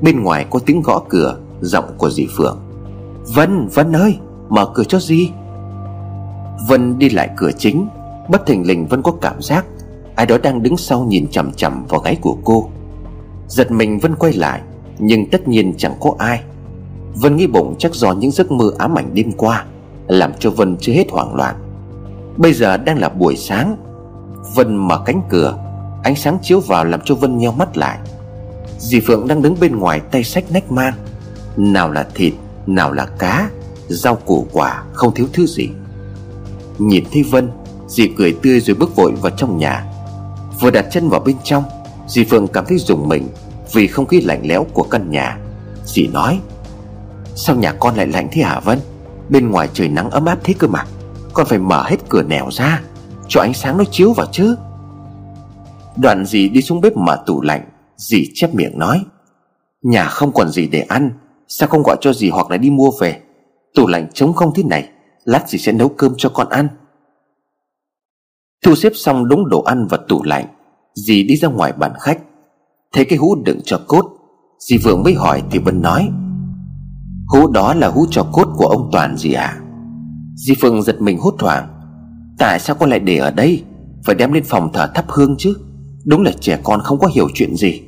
Bên 0.00 0.22
ngoài 0.22 0.46
có 0.50 0.58
tiếng 0.58 0.82
gõ 0.82 1.02
cửa 1.08 1.36
Giọng 1.60 1.84
của 1.98 2.10
dì 2.10 2.26
Phượng. 2.36 2.58
Vân, 3.34 3.68
Vân 3.74 3.92
ơi, 3.92 4.18
mở 4.48 4.70
cửa 4.74 4.84
cho 4.84 4.98
gì 4.98 5.30
Vân 6.68 6.98
đi 6.98 7.10
lại 7.10 7.30
cửa 7.36 7.50
chính 7.58 7.88
Bất 8.28 8.46
thình 8.46 8.66
lình 8.66 8.86
Vân 8.86 9.02
có 9.02 9.12
cảm 9.20 9.42
giác 9.42 9.64
Ai 10.14 10.26
đó 10.26 10.38
đang 10.42 10.62
đứng 10.62 10.76
sau 10.76 11.04
nhìn 11.04 11.28
chằm 11.30 11.52
chằm 11.52 11.86
vào 11.86 12.00
gáy 12.00 12.16
của 12.20 12.36
cô. 12.44 12.70
Giật 13.48 13.70
mình 13.70 13.98
Vân 13.98 14.14
quay 14.14 14.32
lại, 14.32 14.60
Nhưng 14.98 15.30
tất 15.30 15.48
nhiên 15.48 15.74
chẳng 15.78 15.94
có 16.00 16.14
ai. 16.18 16.40
Vân 17.14 17.36
nghĩ 17.36 17.46
bụng 17.46 17.74
chắc 17.78 17.94
do 17.94 18.12
những 18.12 18.30
giấc 18.30 18.50
mơ 18.50 18.70
ám 18.78 18.98
ảnh 18.98 19.14
đêm 19.14 19.32
qua, 19.32 19.64
Làm 20.06 20.32
cho 20.38 20.50
Vân 20.50 20.76
chưa 20.80 20.92
hết 20.92 21.10
hoảng 21.10 21.34
loạn. 21.34 21.54
Bây 22.36 22.52
giờ 22.52 22.76
đang 22.76 22.98
là 22.98 23.08
buổi 23.08 23.36
sáng. 23.36 23.76
Vân 24.54 24.76
mở 24.76 25.02
cánh 25.06 25.22
cửa, 25.28 25.58
Ánh 26.02 26.16
sáng 26.16 26.38
chiếu 26.42 26.60
vào 26.60 26.84
làm 26.84 27.00
cho 27.04 27.14
Vân 27.14 27.38
nheo 27.38 27.52
mắt 27.52 27.76
lại. 27.76 27.98
Dì 28.78 29.00
Phượng 29.00 29.28
đang 29.28 29.42
đứng 29.42 29.56
bên 29.60 29.76
ngoài 29.76 30.00
tay 30.00 30.24
sách 30.24 30.44
nách 30.50 30.72
mang. 30.72 30.94
Nào 31.56 31.92
là 31.92 32.06
thịt, 32.14 32.34
Nào 32.66 32.92
là 32.92 33.06
cá, 33.06 33.50
Rau 33.88 34.14
củ 34.14 34.46
quả, 34.52 34.84
Không 34.92 35.14
thiếu 35.14 35.26
thứ 35.32 35.46
gì. 35.46 35.68
Nhìn 36.78 37.04
thấy 37.12 37.22
Vân, 37.22 37.50
Dì 37.88 38.08
cười 38.08 38.36
tươi 38.42 38.60
rồi 38.60 38.76
bước 38.76 38.96
vội 38.96 39.12
vào 39.12 39.32
trong 39.36 39.58
nhà. 39.58 39.93
Vừa 40.60 40.70
đặt 40.70 40.86
chân 40.90 41.08
vào 41.08 41.20
bên 41.20 41.36
trong 41.44 41.64
Dì 42.06 42.24
Phượng 42.24 42.48
cảm 42.48 42.64
thấy 42.68 42.78
rùng 42.78 43.08
mình 43.08 43.28
Vì 43.72 43.86
không 43.86 44.06
khí 44.06 44.20
lạnh 44.20 44.40
lẽo 44.44 44.66
của 44.72 44.82
căn 44.82 45.10
nhà. 45.10 45.38
Dì 45.84 46.06
nói, 46.06 46.40
Sao 47.34 47.56
nhà 47.56 47.72
con 47.72 47.94
lại 47.94 48.06
lạnh 48.06 48.28
thế 48.32 48.42
hả 48.42 48.60
Vân? 48.60 48.78
Bên 49.28 49.50
ngoài 49.50 49.68
trời 49.72 49.88
nắng 49.88 50.10
ấm 50.10 50.24
áp 50.24 50.38
thế 50.44 50.54
cơ 50.58 50.68
mà. 50.68 50.84
Con 51.32 51.46
phải 51.46 51.58
mở 51.58 51.82
hết 51.82 51.96
cửa 52.08 52.22
nẻo 52.22 52.48
ra, 52.50 52.82
Cho 53.28 53.40
ánh 53.40 53.54
sáng 53.54 53.78
nó 53.78 53.84
chiếu 53.90 54.12
vào 54.12 54.26
chứ. 54.32 54.56
Đoạn 55.96 56.24
dì 56.24 56.48
đi 56.48 56.62
xuống 56.62 56.80
bếp 56.80 56.96
mở 56.96 57.22
tủ 57.26 57.42
lạnh, 57.42 57.64
Dì 57.96 58.30
chép 58.34 58.54
miệng 58.54 58.78
nói, 58.78 59.04
Nhà 59.82 60.04
không 60.04 60.32
còn 60.32 60.48
gì 60.48 60.66
để 60.66 60.80
ăn, 60.80 61.10
Sao 61.48 61.68
không 61.68 61.82
gọi 61.82 61.96
cho 62.00 62.12
dì 62.12 62.30
hoặc 62.30 62.50
là 62.50 62.56
đi 62.56 62.70
mua 62.70 62.90
về? 63.00 63.20
Tủ 63.74 63.86
lạnh 63.86 64.06
trống 64.14 64.32
không 64.32 64.54
thế 64.54 64.62
này, 64.62 64.88
Lát 65.24 65.48
dì 65.48 65.58
sẽ 65.58 65.72
nấu 65.72 65.88
cơm 65.88 66.14
cho 66.16 66.28
con 66.28 66.48
ăn. 66.48 66.68
Thu 68.64 68.74
xếp 68.74 68.92
xong 68.94 69.28
đúng 69.28 69.48
đồ 69.48 69.62
ăn 69.62 69.86
và 69.90 69.98
tủ 70.08 70.22
lạnh, 70.22 70.46
Dì 70.94 71.22
đi 71.22 71.36
ra 71.36 71.48
ngoài 71.48 71.72
bàn 71.78 71.92
khách. 72.00 72.18
Thấy 72.92 73.04
cái 73.04 73.18
hũ 73.18 73.34
đựng 73.44 73.60
cho 73.64 73.80
cốt, 73.88 74.04
Dì 74.58 74.78
Phượng 74.78 75.02
mới 75.02 75.14
hỏi 75.14 75.42
thì 75.50 75.58
Vân 75.58 75.82
nói, 75.82 76.08
Hũ 77.26 77.50
đó 77.50 77.74
là 77.74 77.88
hũ 77.88 78.06
cho 78.10 78.22
cốt 78.32 78.48
của 78.56 78.66
ông 78.66 78.88
Toàn 78.92 79.16
gì 79.16 79.32
à 79.32 79.60
Dì 80.34 80.54
Phượng 80.62 80.82
giật 80.82 81.00
mình 81.00 81.18
hốt 81.18 81.34
hoảng, 81.40 81.68
Tại 82.38 82.58
sao 82.58 82.76
con 82.80 82.90
lại 82.90 82.98
để 82.98 83.16
ở 83.16 83.30
đây? 83.30 83.64
Phải 84.04 84.14
đem 84.14 84.32
lên 84.32 84.44
phòng 84.44 84.72
thờ 84.72 84.90
thắp 84.94 85.04
hương 85.08 85.36
chứ, 85.38 85.56
Đúng 86.06 86.22
là 86.22 86.32
trẻ 86.40 86.60
con 86.64 86.80
không 86.80 86.98
có 86.98 87.06
hiểu 87.06 87.28
chuyện 87.34 87.56
gì. 87.56 87.82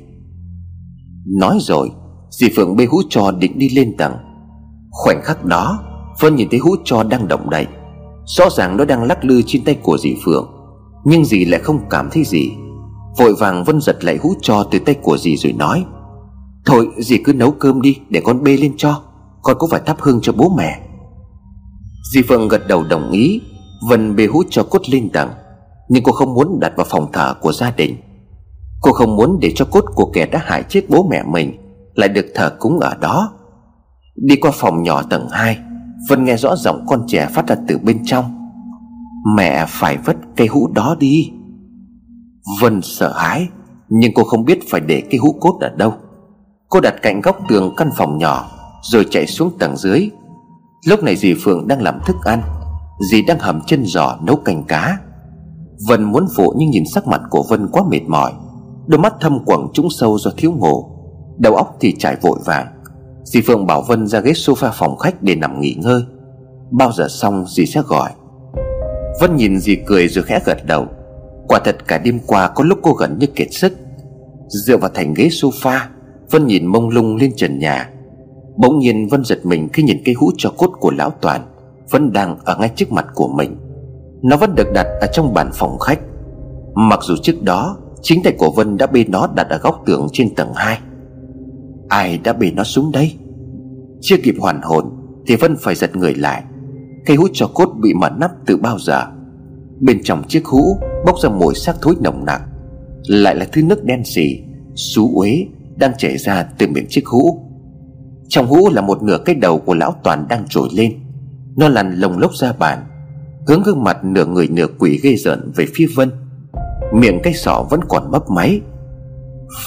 Nói 1.39 1.57
rồi, 1.61 1.91
Dì 2.29 2.47
Phượng 2.55 2.75
bê 2.75 2.85
hũ 2.85 2.97
trò 3.09 3.31
định 3.31 3.59
đi 3.59 3.69
lên 3.69 3.97
tầng. 3.97 4.13
Khoảnh 4.91 5.21
khắc 5.23 5.45
đó, 5.45 5.79
Vân 6.19 6.35
nhìn 6.35 6.47
thấy 6.51 6.59
hũ 6.59 6.75
trò 6.85 7.03
đang 7.03 7.27
động 7.27 7.49
đậy, 7.49 7.67
Rõ 8.25 8.49
ràng 8.49 8.77
nó 8.77 8.85
đang 8.85 9.03
lắc 9.03 9.25
lư 9.25 9.41
trên 9.45 9.63
tay 9.63 9.77
của 9.83 9.97
dì 9.97 10.15
Phượng. 10.25 10.56
Nhưng 11.09 11.25
dì 11.25 11.45
lại 11.45 11.59
không 11.59 11.79
cảm 11.89 12.09
thấy 12.11 12.23
gì. 12.23 12.51
Vội 13.17 13.35
vàng 13.39 13.63
Vân 13.63 13.81
giật 13.81 14.03
lại 14.03 14.17
hũ 14.17 14.33
cho 14.41 14.63
từ 14.71 14.79
tay 14.79 14.95
của 14.95 15.17
dì 15.17 15.37
rồi 15.37 15.53
nói, 15.53 15.85
Thôi, 16.65 16.87
dì 16.97 17.17
cứ 17.17 17.33
nấu 17.33 17.51
cơm 17.51 17.81
đi, 17.81 17.97
Để 18.09 18.21
con 18.25 18.43
bê 18.43 18.57
lên 18.57 18.73
cho. 18.77 19.01
Con 19.41 19.57
cũng 19.59 19.69
phải 19.69 19.81
thắp 19.85 19.97
hương 19.99 20.19
cho 20.21 20.33
bố 20.33 20.49
mẹ? 20.57 20.79
Dì 22.13 22.21
Phượng 22.21 22.47
gật 22.47 22.67
đầu 22.67 22.83
đồng 22.83 23.11
ý. 23.11 23.41
Vân 23.89 24.15
bê 24.15 24.25
hũ 24.25 24.43
cho 24.49 24.63
cốt 24.63 24.81
lên 24.89 25.09
tầng 25.09 25.29
Nhưng 25.89 26.03
cô 26.03 26.11
không 26.11 26.33
muốn 26.33 26.59
đặt 26.59 26.73
vào 26.77 26.85
phòng 26.89 27.11
thờ 27.13 27.33
của 27.41 27.51
gia 27.51 27.71
đình. 27.71 27.97
Cô 28.81 28.91
không 28.91 29.15
muốn 29.15 29.39
để 29.41 29.51
cho 29.55 29.65
cốt 29.65 29.85
của 29.95 30.11
kẻ 30.13 30.25
đã 30.25 30.39
hại 30.45 30.63
chết 30.69 30.89
bố 30.89 31.07
mẹ 31.09 31.23
mình 31.23 31.57
Lại 31.95 32.09
được 32.09 32.25
thờ 32.35 32.55
cúng 32.59 32.79
ở 32.79 32.95
đó. 33.01 33.33
Đi 34.15 34.35
qua 34.35 34.51
phòng 34.53 34.83
nhỏ 34.83 35.03
tầng 35.09 35.27
2 35.31 35.57
Vân 36.09 36.23
nghe 36.23 36.37
rõ 36.37 36.55
giọng 36.55 36.85
con 36.87 37.03
trẻ 37.07 37.27
phát 37.33 37.47
ra 37.47 37.55
từ 37.67 37.77
bên 37.77 37.99
trong. 38.05 38.36
Mẹ 39.35 39.65
phải 39.67 39.97
vứt 39.97 40.15
cây 40.35 40.47
hũ 40.47 40.67
đó 40.67 40.95
đi. 40.99 41.31
Vân 42.61 42.81
sợ 42.81 43.13
hãi, 43.13 43.47
Nhưng 43.89 44.11
cô 44.15 44.23
không 44.23 44.45
biết 44.45 44.59
phải 44.69 44.81
để 44.81 45.03
cái 45.09 45.17
hũ 45.17 45.35
cốt 45.41 45.57
ở 45.61 45.69
đâu. 45.69 45.93
Cô 46.69 46.79
đặt 46.79 46.95
cạnh 47.01 47.21
góc 47.21 47.37
tường 47.49 47.73
căn 47.77 47.89
phòng 47.97 48.17
nhỏ, 48.17 48.51
Rồi 48.81 49.05
chạy 49.11 49.27
xuống 49.27 49.51
tầng 49.59 49.77
dưới. 49.77 50.09
Lúc 50.87 51.03
này 51.03 51.15
dì 51.15 51.33
Phượng 51.33 51.67
đang 51.67 51.81
làm 51.81 51.99
thức 52.05 52.15
ăn, 52.25 52.41
Dì 52.99 53.21
đang 53.21 53.39
hầm 53.39 53.61
chân 53.61 53.85
giò 53.85 54.17
nấu 54.21 54.35
canh 54.35 54.63
cá. 54.63 54.97
Vân 55.87 56.03
muốn 56.03 56.27
phụ 56.35 56.53
nhưng 56.57 56.69
nhìn 56.69 56.83
sắc 56.93 57.07
mặt 57.07 57.21
của 57.29 57.45
Vân 57.49 57.67
quá 57.67 57.83
mệt 57.89 58.01
mỏi. 58.07 58.33
Đôi 58.87 58.99
mắt 58.99 59.13
thâm 59.21 59.45
quầng 59.45 59.67
trũng 59.73 59.87
sâu 59.89 60.17
do 60.17 60.31
thiếu 60.37 60.51
ngủ. 60.51 60.85
Đầu 61.37 61.55
óc 61.55 61.75
thì 61.79 61.95
trải 61.99 62.15
vội 62.21 62.39
vàng. 62.45 62.67
Dì 63.23 63.41
Phượng 63.41 63.67
bảo 63.67 63.81
Vân 63.81 64.07
ra 64.07 64.19
ghế 64.19 64.31
sofa 64.31 64.71
phòng 64.73 64.97
khách 64.97 65.23
để 65.23 65.35
nằm 65.35 65.61
nghỉ 65.61 65.75
ngơi. 65.79 66.01
Bao 66.71 66.91
giờ 66.91 67.07
xong 67.09 67.45
dì 67.47 67.65
sẽ 67.65 67.81
gọi. 67.81 68.11
Vân 69.19 69.35
nhìn 69.35 69.59
dì 69.59 69.75
cười 69.75 70.07
rồi 70.07 70.23
khẽ 70.23 70.39
gật 70.45 70.65
đầu. 70.65 70.87
Quả 71.47 71.59
thật 71.65 71.87
cả 71.87 71.97
đêm 71.97 72.19
qua 72.27 72.47
có 72.47 72.63
lúc 72.63 72.79
cô 72.81 72.93
gần 72.93 73.17
như 73.19 73.27
kiệt 73.27 73.47
sức. 73.51 73.73
Dựa 74.47 74.77
vào 74.77 74.89
thành 74.93 75.13
ghế 75.13 75.27
sofa, 75.27 75.79
Vân 76.31 76.47
nhìn 76.47 76.65
mông 76.65 76.89
lung 76.89 77.15
lên 77.15 77.31
trần 77.35 77.59
nhà. 77.59 77.89
Bỗng 78.57 78.79
nhiên 78.79 79.07
Vân 79.07 79.23
giật 79.23 79.45
mình 79.45 79.69
khi 79.73 79.83
nhìn 79.83 80.01
cây 80.05 80.13
hũ 80.13 80.31
cho 80.37 80.53
cốt 80.57 80.71
của 80.79 80.91
lão 80.91 81.09
Toàn. 81.21 81.41
Vẫn 81.89 82.13
đang 82.13 82.37
ở 82.45 82.57
ngay 82.59 82.71
trước 82.75 82.91
mặt 82.91 83.05
của 83.15 83.27
mình. 83.27 83.57
Nó 84.21 84.37
vẫn 84.37 84.55
được 84.55 84.67
đặt 84.73 84.87
ở 85.01 85.07
trong 85.13 85.33
bàn 85.33 85.49
phòng 85.53 85.79
khách. 85.79 85.99
Mặc 86.73 86.99
dù 87.03 87.15
trước 87.23 87.43
đó, 87.43 87.77
Chính 88.01 88.23
tay 88.23 88.33
của 88.37 88.51
Vân 88.51 88.77
đã 88.77 88.87
bê 88.87 89.05
nó 89.07 89.27
đặt 89.35 89.49
ở 89.49 89.57
góc 89.57 89.83
tường 89.85 90.07
trên 90.13 90.35
tầng 90.35 90.53
2 90.55 90.79
Ai 91.89 92.17
đã 92.17 92.33
bê 92.33 92.51
nó 92.51 92.63
xuống 92.63 92.91
đây? 92.91 93.13
Chưa 94.01 94.15
kịp 94.23 94.35
hoàn 94.39 94.61
hồn 94.61 94.85
Thì 95.27 95.35
Vân 95.35 95.55
phải 95.59 95.75
giật 95.75 95.95
người 95.95 96.15
lại. 96.15 96.43
Cây 97.07 97.17
hút 97.17 97.31
cho 97.33 97.47
cốt 97.47 97.69
bị 97.81 97.93
mở 97.93 98.09
nắp 98.09 98.31
từ 98.45 98.57
bao 98.57 98.79
giờ? 98.79 99.03
Bên 99.79 100.01
trong 100.03 100.23
chiếc 100.27 100.45
hũ 100.45 100.79
Bốc 101.05 101.15
ra 101.23 101.29
mùi 101.29 101.55
xác 101.55 101.75
thối 101.81 101.95
nồng 101.99 102.25
nặc. 102.25 102.41
Lại 103.07 103.35
là 103.35 103.45
thứ 103.51 103.63
nước 103.63 103.83
đen 103.83 104.03
xì, 104.05 104.39
Xú 104.75 105.11
uế 105.15 105.45
đang 105.75 105.91
chảy 105.97 106.17
ra 106.17 106.43
từ 106.57 106.67
miệng 106.67 106.85
chiếc 106.89 107.05
hũ. 107.05 107.41
Trong 108.27 108.47
hũ 108.47 108.69
là 108.69 108.81
một 108.81 109.03
nửa 109.03 109.17
cái 109.25 109.35
đầu 109.35 109.59
của 109.59 109.73
lão 109.73 109.95
Toàn 110.03 110.25
đang 110.29 110.47
trồi 110.49 110.69
lên. 110.73 110.93
Nó 111.55 111.69
lăn 111.69 111.93
lồng 111.93 112.19
lốc 112.19 112.35
ra 112.35 112.53
bàn, 112.59 112.85
Hướng 113.47 113.63
gương 113.63 113.83
mặt 113.83 114.03
nửa 114.03 114.25
người 114.25 114.47
nửa 114.47 114.67
quỷ 114.79 114.99
ghê 115.03 115.15
rợn 115.15 115.51
về 115.55 115.65
phía 115.73 115.87
Vân. 115.95 116.11
Miệng 116.93 117.19
cái 117.23 117.33
sọ 117.33 117.67
vẫn 117.69 117.79
còn 117.89 118.11
mấp 118.11 118.29
máy. 118.29 118.61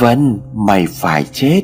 Vân, 0.01 0.41
mày 0.55 0.86
phải 0.86 1.24
chết. 1.32 1.62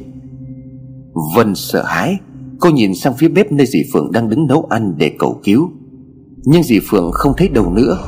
Vân 1.36 1.54
sợ 1.54 1.82
hãi 1.84 2.18
Cô 2.60 2.70
nhìn 2.70 2.94
sang 2.94 3.14
phía 3.14 3.28
bếp 3.28 3.52
nơi 3.52 3.66
dì 3.66 3.78
Phượng 3.92 4.12
đang 4.12 4.28
đứng 4.28 4.46
nấu 4.46 4.66
ăn 4.70 4.94
để 4.96 5.12
cầu 5.18 5.40
cứu. 5.44 5.70
Nhưng 6.44 6.62
dì 6.62 6.78
Phượng 6.90 7.10
không 7.12 7.34
thấy 7.36 7.48
đâu 7.48 7.70
nữa. 7.70 7.98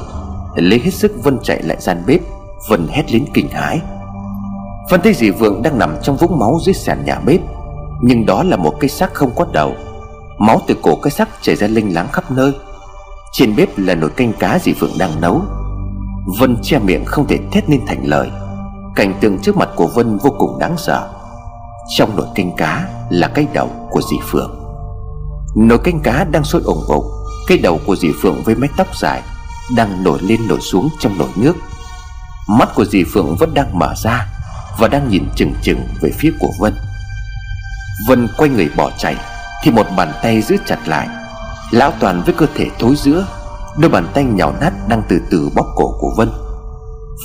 Lấy 0.57 0.79
hết 0.79 0.95
sức 0.95 1.25
Vân 1.25 1.39
chạy 1.43 1.63
lại 1.63 1.77
gian 1.81 2.03
bếp, 2.07 2.21
Vân 2.71 2.87
hét 2.91 3.13
lên 3.13 3.25
kinh 3.35 3.49
hãi. 3.49 3.81
Vân 4.91 5.01
thấy 5.01 5.15
dì 5.15 5.31
Phượng 5.31 5.63
đang 5.63 5.79
nằm 5.79 5.97
trong 6.03 6.17
vũng 6.17 6.39
máu 6.39 6.59
dưới 6.67 6.75
sàn 6.75 7.05
nhà 7.05 7.21
bếp, 7.27 7.41
Nhưng 8.03 8.27
đó 8.27 8.43
là 8.43 8.57
một 8.57 8.75
cái 8.81 8.89
xác 8.89 9.15
không 9.15 9.31
có 9.37 9.47
đầu. 9.53 9.75
Máu 10.39 10.61
từ 10.67 10.77
cổ 10.83 10.97
cái 11.03 11.11
xác 11.11 11.29
chảy 11.43 11.57
ra 11.57 11.67
linh 11.67 11.95
láng 11.95 12.09
khắp 12.13 12.31
nơi. 12.31 12.53
Trên 13.33 13.57
bếp 13.57 13.79
là 13.79 13.95
nồi 13.95 14.11
canh 14.11 14.33
cá 14.33 14.59
dì 14.59 14.73
Phượng 14.73 14.99
đang 14.99 15.21
nấu. 15.21 15.43
Vân 16.39 16.57
che 16.63 16.79
miệng 16.79 17.05
không 17.05 17.27
thể 17.27 17.39
thét 17.53 17.69
nên 17.69 17.81
thành 17.87 18.07
lời. 18.07 18.29
Cảnh 18.97 19.15
tượng 19.21 19.39
trước 19.39 19.57
mặt 19.57 19.69
của 19.77 19.87
Vân 19.95 20.19
vô 20.19 20.31
cùng 20.39 20.59
đáng 20.59 20.75
sợ. 20.77 21.09
Trong 21.97 22.17
nồi 22.17 22.27
canh 22.35 22.53
cá 22.57 22.89
là 23.11 23.29
cái 23.29 23.47
đầu 23.53 23.71
của 23.91 24.01
dì 24.11 24.17
Phượng. 24.31 24.59
Nồi 25.57 25.79
canh 25.79 26.01
cá 26.01 26.25
đang 26.25 26.45
sôi 26.45 26.63
ủng 26.65 26.85
ục 26.89 27.05
Cái 27.49 27.59
đầu 27.59 27.81
của 27.87 27.97
dì 27.97 28.09
Phượng 28.23 28.43
với 28.45 28.55
mái 28.55 28.69
tóc 28.77 28.87
dài 28.97 29.23
Đang 29.77 30.05
nổi 30.05 30.19
lên 30.23 30.49
nổi 30.49 30.61
xuống 30.61 30.89
trong 30.99 31.19
nồi 31.19 31.29
nước. 31.37 31.57
Mắt 32.49 32.69
của 32.75 32.85
dì 32.85 33.05
Phượng 33.05 33.37
vẫn 33.37 33.55
đang 33.55 33.79
mở 33.79 33.95
ra 33.97 34.27
Và 34.79 34.89
đang 34.89 35.09
nhìn 35.09 35.25
chừng 35.37 35.55
chừng 35.63 35.81
về 36.01 36.11
phía 36.19 36.33
của 36.41 36.51
Vân. 36.59 36.75
Vân 38.09 38.29
quay 38.37 38.51
người 38.51 38.69
bỏ 38.77 38.91
chạy, 38.99 39.17
Thì 39.63 39.71
một 39.71 39.87
bàn 39.97 40.13
tay 40.23 40.43
giữ 40.43 40.57
chặt 40.67 40.89
lại. 40.89 41.09
Lão 41.71 41.93
Toàn 42.01 42.23
với 42.25 42.35
cơ 42.35 42.47
thể 42.55 42.67
thối 42.79 42.95
giữa, 42.97 43.27
Đôi 43.79 43.91
bàn 43.91 44.07
tay 44.15 44.25
nhào 44.25 44.55
nát 44.61 44.73
đang 44.89 45.03
từ 45.09 45.21
từ 45.31 45.51
bóp 45.55 45.67
cổ 45.77 45.95
của 46.01 46.15
Vân. 46.17 46.33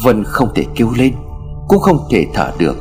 Vân 0.04 0.24
không 0.24 0.54
thể 0.56 0.66
kêu 0.76 0.92
lên, 0.96 1.16
Cũng 1.68 1.80
không 1.80 2.08
thể 2.12 2.28
thở 2.34 2.52
được. 2.58 2.76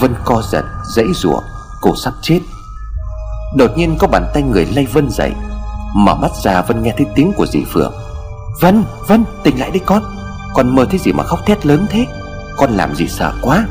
Vân 0.00 0.14
co 0.24 0.42
giật, 0.52 0.64
dãy 0.96 1.06
rủa 1.14 1.40
Cô 1.80 1.96
sắp 2.04 2.14
chết. 2.22 2.40
Đột 3.54 3.70
nhiên 3.76 3.96
có 3.98 4.06
bàn 4.06 4.26
tay 4.34 4.42
người 4.42 4.66
lay 4.66 4.86
Vân 4.86 5.10
dậy 5.10 5.32
Mở 5.94 6.14
mắt 6.14 6.30
ra 6.42 6.62
Vân 6.62 6.82
nghe 6.82 6.94
thấy 6.96 7.06
tiếng 7.14 7.32
của 7.32 7.46
dì 7.46 7.64
Phượng. 7.64 7.92
Vân, 8.60 8.84
Vân 9.08 9.24
tỉnh 9.44 9.60
lại 9.60 9.70
đi 9.70 9.80
con 9.86 10.02
Con 10.54 10.74
mơ 10.74 10.86
thấy 10.90 10.98
gì 10.98 11.12
mà 11.12 11.24
khóc 11.24 11.46
thét 11.46 11.66
lớn 11.66 11.86
thế? 11.90 12.06
Con 12.56 12.70
làm 12.70 12.94
gì 12.94 13.08
sợ 13.08 13.34
quá? 13.42 13.66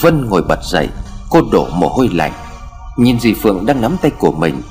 Vân 0.00 0.28
ngồi 0.28 0.42
bật 0.42 0.64
dậy 0.64 0.88
Cô 1.30 1.40
đổ 1.52 1.68
mồ 1.74 1.88
hôi 1.88 2.08
lạnh. 2.08 2.32
Nhìn 2.96 3.20
dì 3.20 3.34
Phượng 3.34 3.66
đang 3.66 3.80
nắm 3.80 3.96
tay 4.02 4.10
của 4.10 4.32
mình 4.32 4.62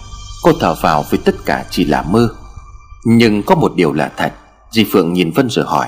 Cô 0.43 0.51
thở 0.59 0.75
vào 0.81 1.05
vì 1.09 1.17
tất 1.25 1.35
cả 1.45 1.65
chỉ 1.69 1.85
là 1.85 2.01
mơ. 2.01 2.29
Nhưng 3.03 3.43
có 3.43 3.55
một 3.55 3.75
điều 3.75 3.93
là 3.93 4.11
thật 4.17 4.33
Dì 4.71 4.83
Phượng 4.91 5.13
nhìn 5.13 5.31
Vân 5.31 5.49
rồi 5.49 5.65
hỏi 5.65 5.87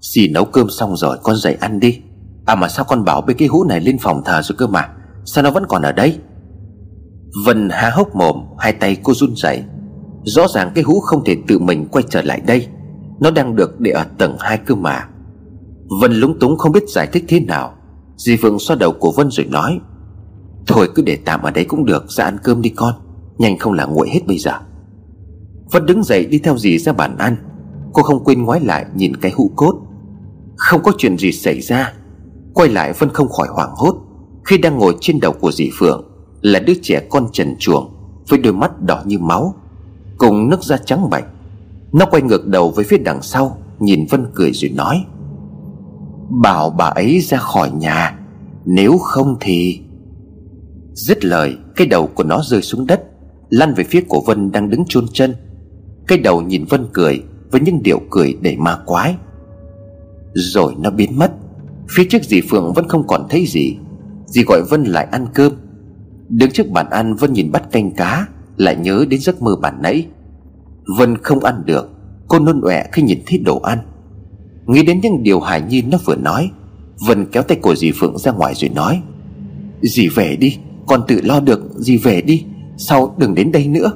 Dì 0.00 0.28
nấu 0.28 0.44
cơm 0.44 0.70
xong 0.70 0.96
rồi 0.96 1.18
con 1.22 1.36
dậy 1.36 1.56
ăn 1.60 1.80
đi. 1.80 2.00
À 2.46 2.54
mà 2.54 2.68
sao 2.68 2.84
con 2.84 3.04
bảo 3.04 3.20
bê 3.20 3.34
cái 3.34 3.48
hũ 3.48 3.64
này 3.64 3.80
lên 3.80 3.98
phòng 3.98 4.22
thờ 4.24 4.42
rồi 4.42 4.56
cơ 4.58 4.66
mà? 4.66 4.88
Sao 5.24 5.44
nó 5.44 5.50
vẫn 5.50 5.64
còn 5.68 5.82
ở 5.82 5.92
đây? 5.92 6.18
Vân 7.44 7.68
há 7.70 7.90
hốc 7.90 8.14
mồm, 8.14 8.36
Hai 8.58 8.72
tay 8.72 8.96
cô 9.02 9.14
run 9.14 9.36
rẩy. 9.36 9.64
Rõ 10.24 10.48
ràng 10.48 10.72
cái 10.74 10.84
hũ 10.84 11.00
không 11.00 11.24
thể 11.24 11.36
tự 11.48 11.58
mình 11.58 11.86
quay 11.90 12.04
trở 12.10 12.22
lại 12.22 12.40
đây. 12.46 12.66
Nó 13.20 13.30
đang 13.30 13.56
được 13.56 13.80
để 13.80 13.90
ở 13.90 14.04
tầng 14.18 14.36
hai 14.40 14.58
cơ 14.58 14.74
mà. 14.74 15.08
Vân 16.00 16.12
lúng 16.12 16.38
túng 16.38 16.58
không 16.58 16.72
biết 16.72 16.88
giải 16.88 17.06
thích 17.06 17.24
thế 17.28 17.40
nào. 17.40 17.74
Dì 18.16 18.36
Phượng 18.36 18.58
xoa 18.58 18.76
đầu 18.76 18.92
của 18.92 19.12
Vân 19.12 19.30
rồi 19.30 19.46
nói, 19.46 19.80
Thôi 20.66 20.88
cứ 20.94 21.02
để 21.02 21.18
tạm 21.24 21.42
ở 21.42 21.50
đấy 21.50 21.64
cũng 21.64 21.84
được, 21.84 22.10
Ra 22.10 22.24
ăn 22.24 22.38
cơm 22.42 22.62
đi 22.62 22.70
con. 22.70 22.94
Nhanh 23.38 23.58
không 23.58 23.72
là 23.72 23.84
nguội 23.84 24.08
hết 24.10 24.20
bây 24.26 24.38
giờ. 24.38 24.52
Vân 25.72 25.86
đứng 25.86 26.02
dậy 26.02 26.26
đi 26.26 26.38
theo 26.38 26.58
dì 26.58 26.78
ra 26.78 26.92
bàn 26.92 27.16
ăn. 27.18 27.36
Cô 27.92 28.02
không 28.02 28.24
quên 28.24 28.42
ngoái 28.42 28.60
lại 28.60 28.86
nhìn 28.94 29.16
cái 29.16 29.32
hũ 29.32 29.50
cốt. 29.56 29.74
Không 30.56 30.82
có 30.82 30.92
chuyện 30.98 31.18
gì 31.18 31.32
xảy 31.32 31.60
ra. 31.60 31.92
Quay 32.54 32.68
lại 32.68 32.92
Vân 32.92 33.10
không 33.10 33.28
khỏi 33.28 33.48
hoảng 33.50 33.70
hốt. 33.76 33.94
Khi 34.44 34.58
đang 34.58 34.78
ngồi 34.78 34.96
trên 35.00 35.20
đầu 35.20 35.32
của 35.32 35.52
dì 35.52 35.70
Phượng, 35.78 36.06
Là 36.40 36.60
đứa 36.60 36.72
trẻ 36.82 37.06
con 37.10 37.28
trần 37.32 37.56
chuồng 37.58 37.90
Với 38.28 38.38
đôi 38.38 38.52
mắt 38.52 38.82
đỏ 38.82 39.02
như 39.04 39.18
máu, 39.18 39.54
Cùng 40.18 40.50
nước 40.50 40.62
da 40.62 40.76
trắng 40.76 41.10
bạch. 41.10 41.24
Nó 41.92 42.06
quay 42.06 42.22
ngược 42.22 42.46
đầu 42.46 42.70
với 42.70 42.84
phía 42.84 42.98
đằng 42.98 43.22
sau, 43.22 43.56
Nhìn 43.78 44.06
Vân 44.10 44.26
cười 44.34 44.52
rồi 44.52 44.70
nói, 44.70 45.04
Bảo 46.42 46.70
bà 46.70 46.84
ấy 46.84 47.20
ra 47.20 47.38
khỏi 47.38 47.70
nhà, 47.70 48.18
Nếu 48.64 48.98
không 48.98 49.36
thì 49.40 49.80
Dứt 50.92 51.24
lời, 51.24 51.56
Cái 51.76 51.86
đầu 51.86 52.06
của 52.06 52.24
nó 52.24 52.40
rơi 52.44 52.62
xuống 52.62 52.86
đất, 52.86 53.02
Lăn 53.50 53.74
về 53.74 53.84
phía 53.84 54.00
của 54.08 54.22
Vân 54.26 54.52
đang 54.52 54.70
đứng 54.70 54.84
chôn 54.88 55.06
chân. 55.12 55.34
Cái 56.06 56.18
đầu 56.18 56.42
nhìn 56.42 56.64
Vân 56.64 56.86
cười 56.92 57.22
với 57.50 57.60
những 57.60 57.82
điệu 57.82 58.00
cười 58.10 58.36
đầy 58.42 58.56
ma 58.56 58.78
quái. 58.86 59.16
Rồi 60.34 60.74
nó 60.78 60.90
biến 60.90 61.18
mất. 61.18 61.32
Phía 61.90 62.04
trước 62.10 62.24
dì 62.24 62.40
Phượng 62.40 62.72
vẫn 62.72 62.88
không 62.88 63.06
còn 63.06 63.26
thấy 63.30 63.46
gì. 63.46 63.76
Dì 64.26 64.42
gọi 64.44 64.62
Vân 64.70 64.84
lại 64.84 65.08
ăn 65.10 65.26
cơm. 65.34 65.52
Đứng 66.28 66.50
trước 66.50 66.70
bàn 66.70 66.90
ăn, 66.90 67.14
Vân 67.14 67.32
nhìn 67.32 67.52
bắt 67.52 67.72
canh 67.72 67.90
cá, 67.90 68.26
Lại 68.56 68.76
nhớ 68.76 69.04
đến 69.08 69.20
giấc 69.20 69.42
mơ 69.42 69.56
bản 69.62 69.78
nãy. 69.82 70.06
Vân 70.98 71.16
không 71.18 71.44
ăn 71.44 71.62
được. 71.66 71.90
Cô 72.28 72.38
nôn 72.38 72.60
ọe 72.60 72.84
khi 72.92 73.02
nhìn 73.02 73.18
thấy 73.26 73.38
đồ 73.38 73.60
ăn. 73.60 73.78
Nghĩ 74.66 74.82
đến 74.82 75.00
những 75.02 75.22
điều 75.22 75.40
Hải 75.40 75.62
Nhi 75.62 75.82
nó 75.82 75.98
vừa 76.04 76.16
nói, 76.16 76.50
Vân 77.06 77.26
kéo 77.32 77.42
tay 77.42 77.58
của 77.62 77.74
dì 77.74 77.92
Phượng 77.92 78.18
ra 78.18 78.32
ngoài 78.32 78.54
rồi 78.54 78.70
nói, 78.70 79.02
Dì 79.82 80.08
về 80.08 80.36
đi, 80.36 80.58
Con 80.86 81.00
tự 81.08 81.20
lo 81.22 81.40
được, 81.40 81.60
Dì 81.76 81.96
về 81.96 82.20
đi, 82.20 82.44
Sau 82.76 83.14
đừng 83.18 83.34
đến 83.34 83.52
đây 83.52 83.68
nữa. 83.68 83.92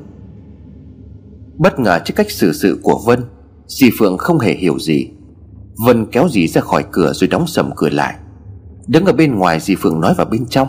Bất 1.59 1.80
ngờ 1.80 1.98
trước 2.05 2.14
cách 2.16 2.30
xử 2.30 2.52
sự 2.52 2.80
của 2.82 3.00
Vân 3.07 3.20
Dì 3.74 3.90
Phượng 3.98 4.18
không 4.18 4.38
hề 4.38 4.54
hiểu 4.54 4.78
gì. 4.78 5.08
Vân 5.86 6.06
kéo 6.06 6.28
dì 6.28 6.48
ra 6.48 6.60
khỏi 6.60 6.84
cửa 6.92 7.12
rồi 7.12 7.28
đóng 7.28 7.46
sầm 7.46 7.70
cửa 7.76 7.88
lại. 7.88 8.14
Đứng 8.86 9.04
ở 9.04 9.12
bên 9.12 9.34
ngoài 9.34 9.60
dì 9.60 9.74
Phượng 9.74 10.00
nói 10.00 10.14
vào 10.14 10.26
bên 10.26 10.46
trong. 10.46 10.68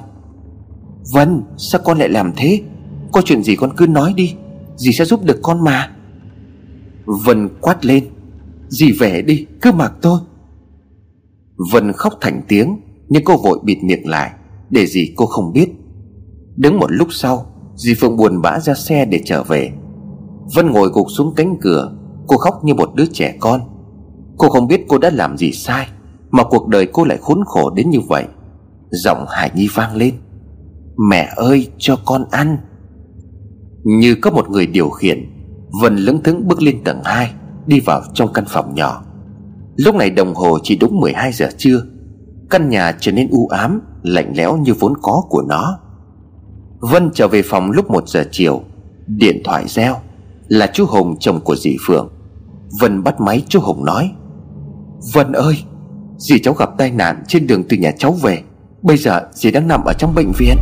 Vân, 1.13 1.43
sao 1.57 1.81
con 1.85 1.97
lại 1.97 2.09
làm 2.09 2.31
thế? 2.37 2.61
Có 3.11 3.21
chuyện 3.21 3.43
gì 3.43 3.55
con 3.55 3.75
cứ 3.77 3.87
nói 3.87 4.13
đi. 4.15 4.35
Dì 4.75 4.91
sẽ 4.91 5.05
giúp 5.05 5.23
được 5.23 5.39
con 5.43 5.63
mà. 5.63 5.91
Vân 7.05 7.49
quát 7.61 7.85
lên. 7.85 8.07
Dì 8.69 8.91
về 8.91 9.21
đi, 9.21 9.45
cứ 9.61 9.71
mặc 9.71 9.93
tôi. 10.01 10.19
Vân 11.71 11.93
khóc 11.93 12.13
thành 12.21 12.41
tiếng, 12.47 12.81
Nhưng 13.09 13.23
cô 13.23 13.37
vội 13.37 13.59
bịt 13.63 13.77
miệng 13.83 14.09
lại, 14.09 14.31
Để 14.69 14.85
gì 14.85 15.13
cô 15.15 15.25
không 15.25 15.53
biết. 15.53 15.69
Đứng 16.55 16.77
một 16.79 16.91
lúc 16.91 17.07
sau 17.11 17.45
Dì 17.75 17.93
Phượng 17.93 18.17
buồn 18.17 18.41
bã 18.41 18.59
ra 18.59 18.73
xe 18.73 19.05
để 19.05 19.21
trở 19.25 19.43
về. 19.43 19.71
Vân 20.55 20.71
ngồi 20.71 20.89
gục 20.93 21.07
xuống 21.09 21.33
cánh 21.35 21.57
cửa 21.61 21.94
Cô 22.27 22.37
khóc 22.37 22.63
như 22.63 22.73
một 22.73 22.95
đứa 22.95 23.05
trẻ 23.13 23.35
con. 23.39 23.61
Cô 24.37 24.49
không 24.49 24.67
biết 24.67 24.85
cô 24.87 24.97
đã 24.97 25.09
làm 25.09 25.37
gì 25.37 25.51
sai, 25.51 25.87
Mà 26.31 26.43
cuộc 26.43 26.67
đời 26.67 26.87
cô 26.93 27.05
lại 27.05 27.17
khốn 27.21 27.43
khổ 27.45 27.69
đến 27.75 27.89
như 27.89 27.99
vậy. 27.99 28.25
Giọng 28.89 29.25
Hải 29.29 29.51
Nhi 29.55 29.69
vang 29.73 29.95
lên. 29.95 30.15
Mẹ 31.09 31.33
ơi, 31.35 31.71
cho 31.77 31.95
con 32.05 32.25
ăn. 32.31 32.57
Như 33.83 34.15
có 34.15 34.31
một 34.31 34.49
người 34.49 34.67
điều 34.67 34.89
khiển, 34.89 35.31
Vân 35.81 35.95
lững 35.95 36.23
thững 36.23 36.47
bước 36.47 36.61
lên 36.61 36.83
tầng 36.83 37.01
2 37.03 37.33
Đi 37.67 37.79
vào 37.79 38.01
trong 38.13 38.33
căn 38.33 38.45
phòng 38.47 38.75
nhỏ. 38.75 39.03
Lúc 39.75 39.95
này 39.95 40.09
đồng 40.09 40.35
hồ 40.35 40.59
chỉ 40.63 40.77
đúng 40.77 40.99
12 40.99 41.31
giờ 41.31 41.49
trưa. 41.57 41.81
Căn 42.49 42.69
nhà 42.69 42.97
trở 42.99 43.11
nên 43.11 43.27
u 43.31 43.47
ám, 43.47 43.81
Lạnh 44.03 44.33
lẽo 44.35 44.57
như 44.57 44.73
vốn 44.73 44.93
có 45.01 45.23
của 45.29 45.43
nó. 45.47 45.79
Vân 46.79 47.09
trở 47.13 47.27
về 47.27 47.41
phòng 47.45 47.71
lúc 47.71 47.91
1 47.91 48.09
giờ 48.09 48.23
chiều. 48.31 48.61
Điện 49.07 49.41
thoại 49.43 49.67
reo, 49.67 49.95
Là 50.47 50.71
chú 50.73 50.85
Hùng 50.85 51.15
chồng 51.19 51.39
của 51.39 51.55
dì 51.55 51.77
Phượng. 51.87 52.14
Vân 52.79 53.03
bắt 53.03 53.21
máy 53.21 53.43
chú 53.49 53.59
Hùng 53.59 53.85
nói. 53.85 54.11
Vân 55.13 55.31
ơi, 55.31 55.63
Dì 56.17 56.39
cháu 56.39 56.53
gặp 56.53 56.69
tai 56.77 56.91
nạn 56.91 57.23
trên 57.27 57.47
đường 57.47 57.63
từ 57.69 57.77
nhà 57.77 57.91
cháu 57.97 58.11
về. 58.11 58.41
Bây 58.81 58.97
giờ 58.97 59.21
dì 59.33 59.51
đang 59.51 59.67
nằm 59.67 59.83
ở 59.85 59.93
trong 59.93 60.15
bệnh 60.15 60.31
viện. 60.39 60.55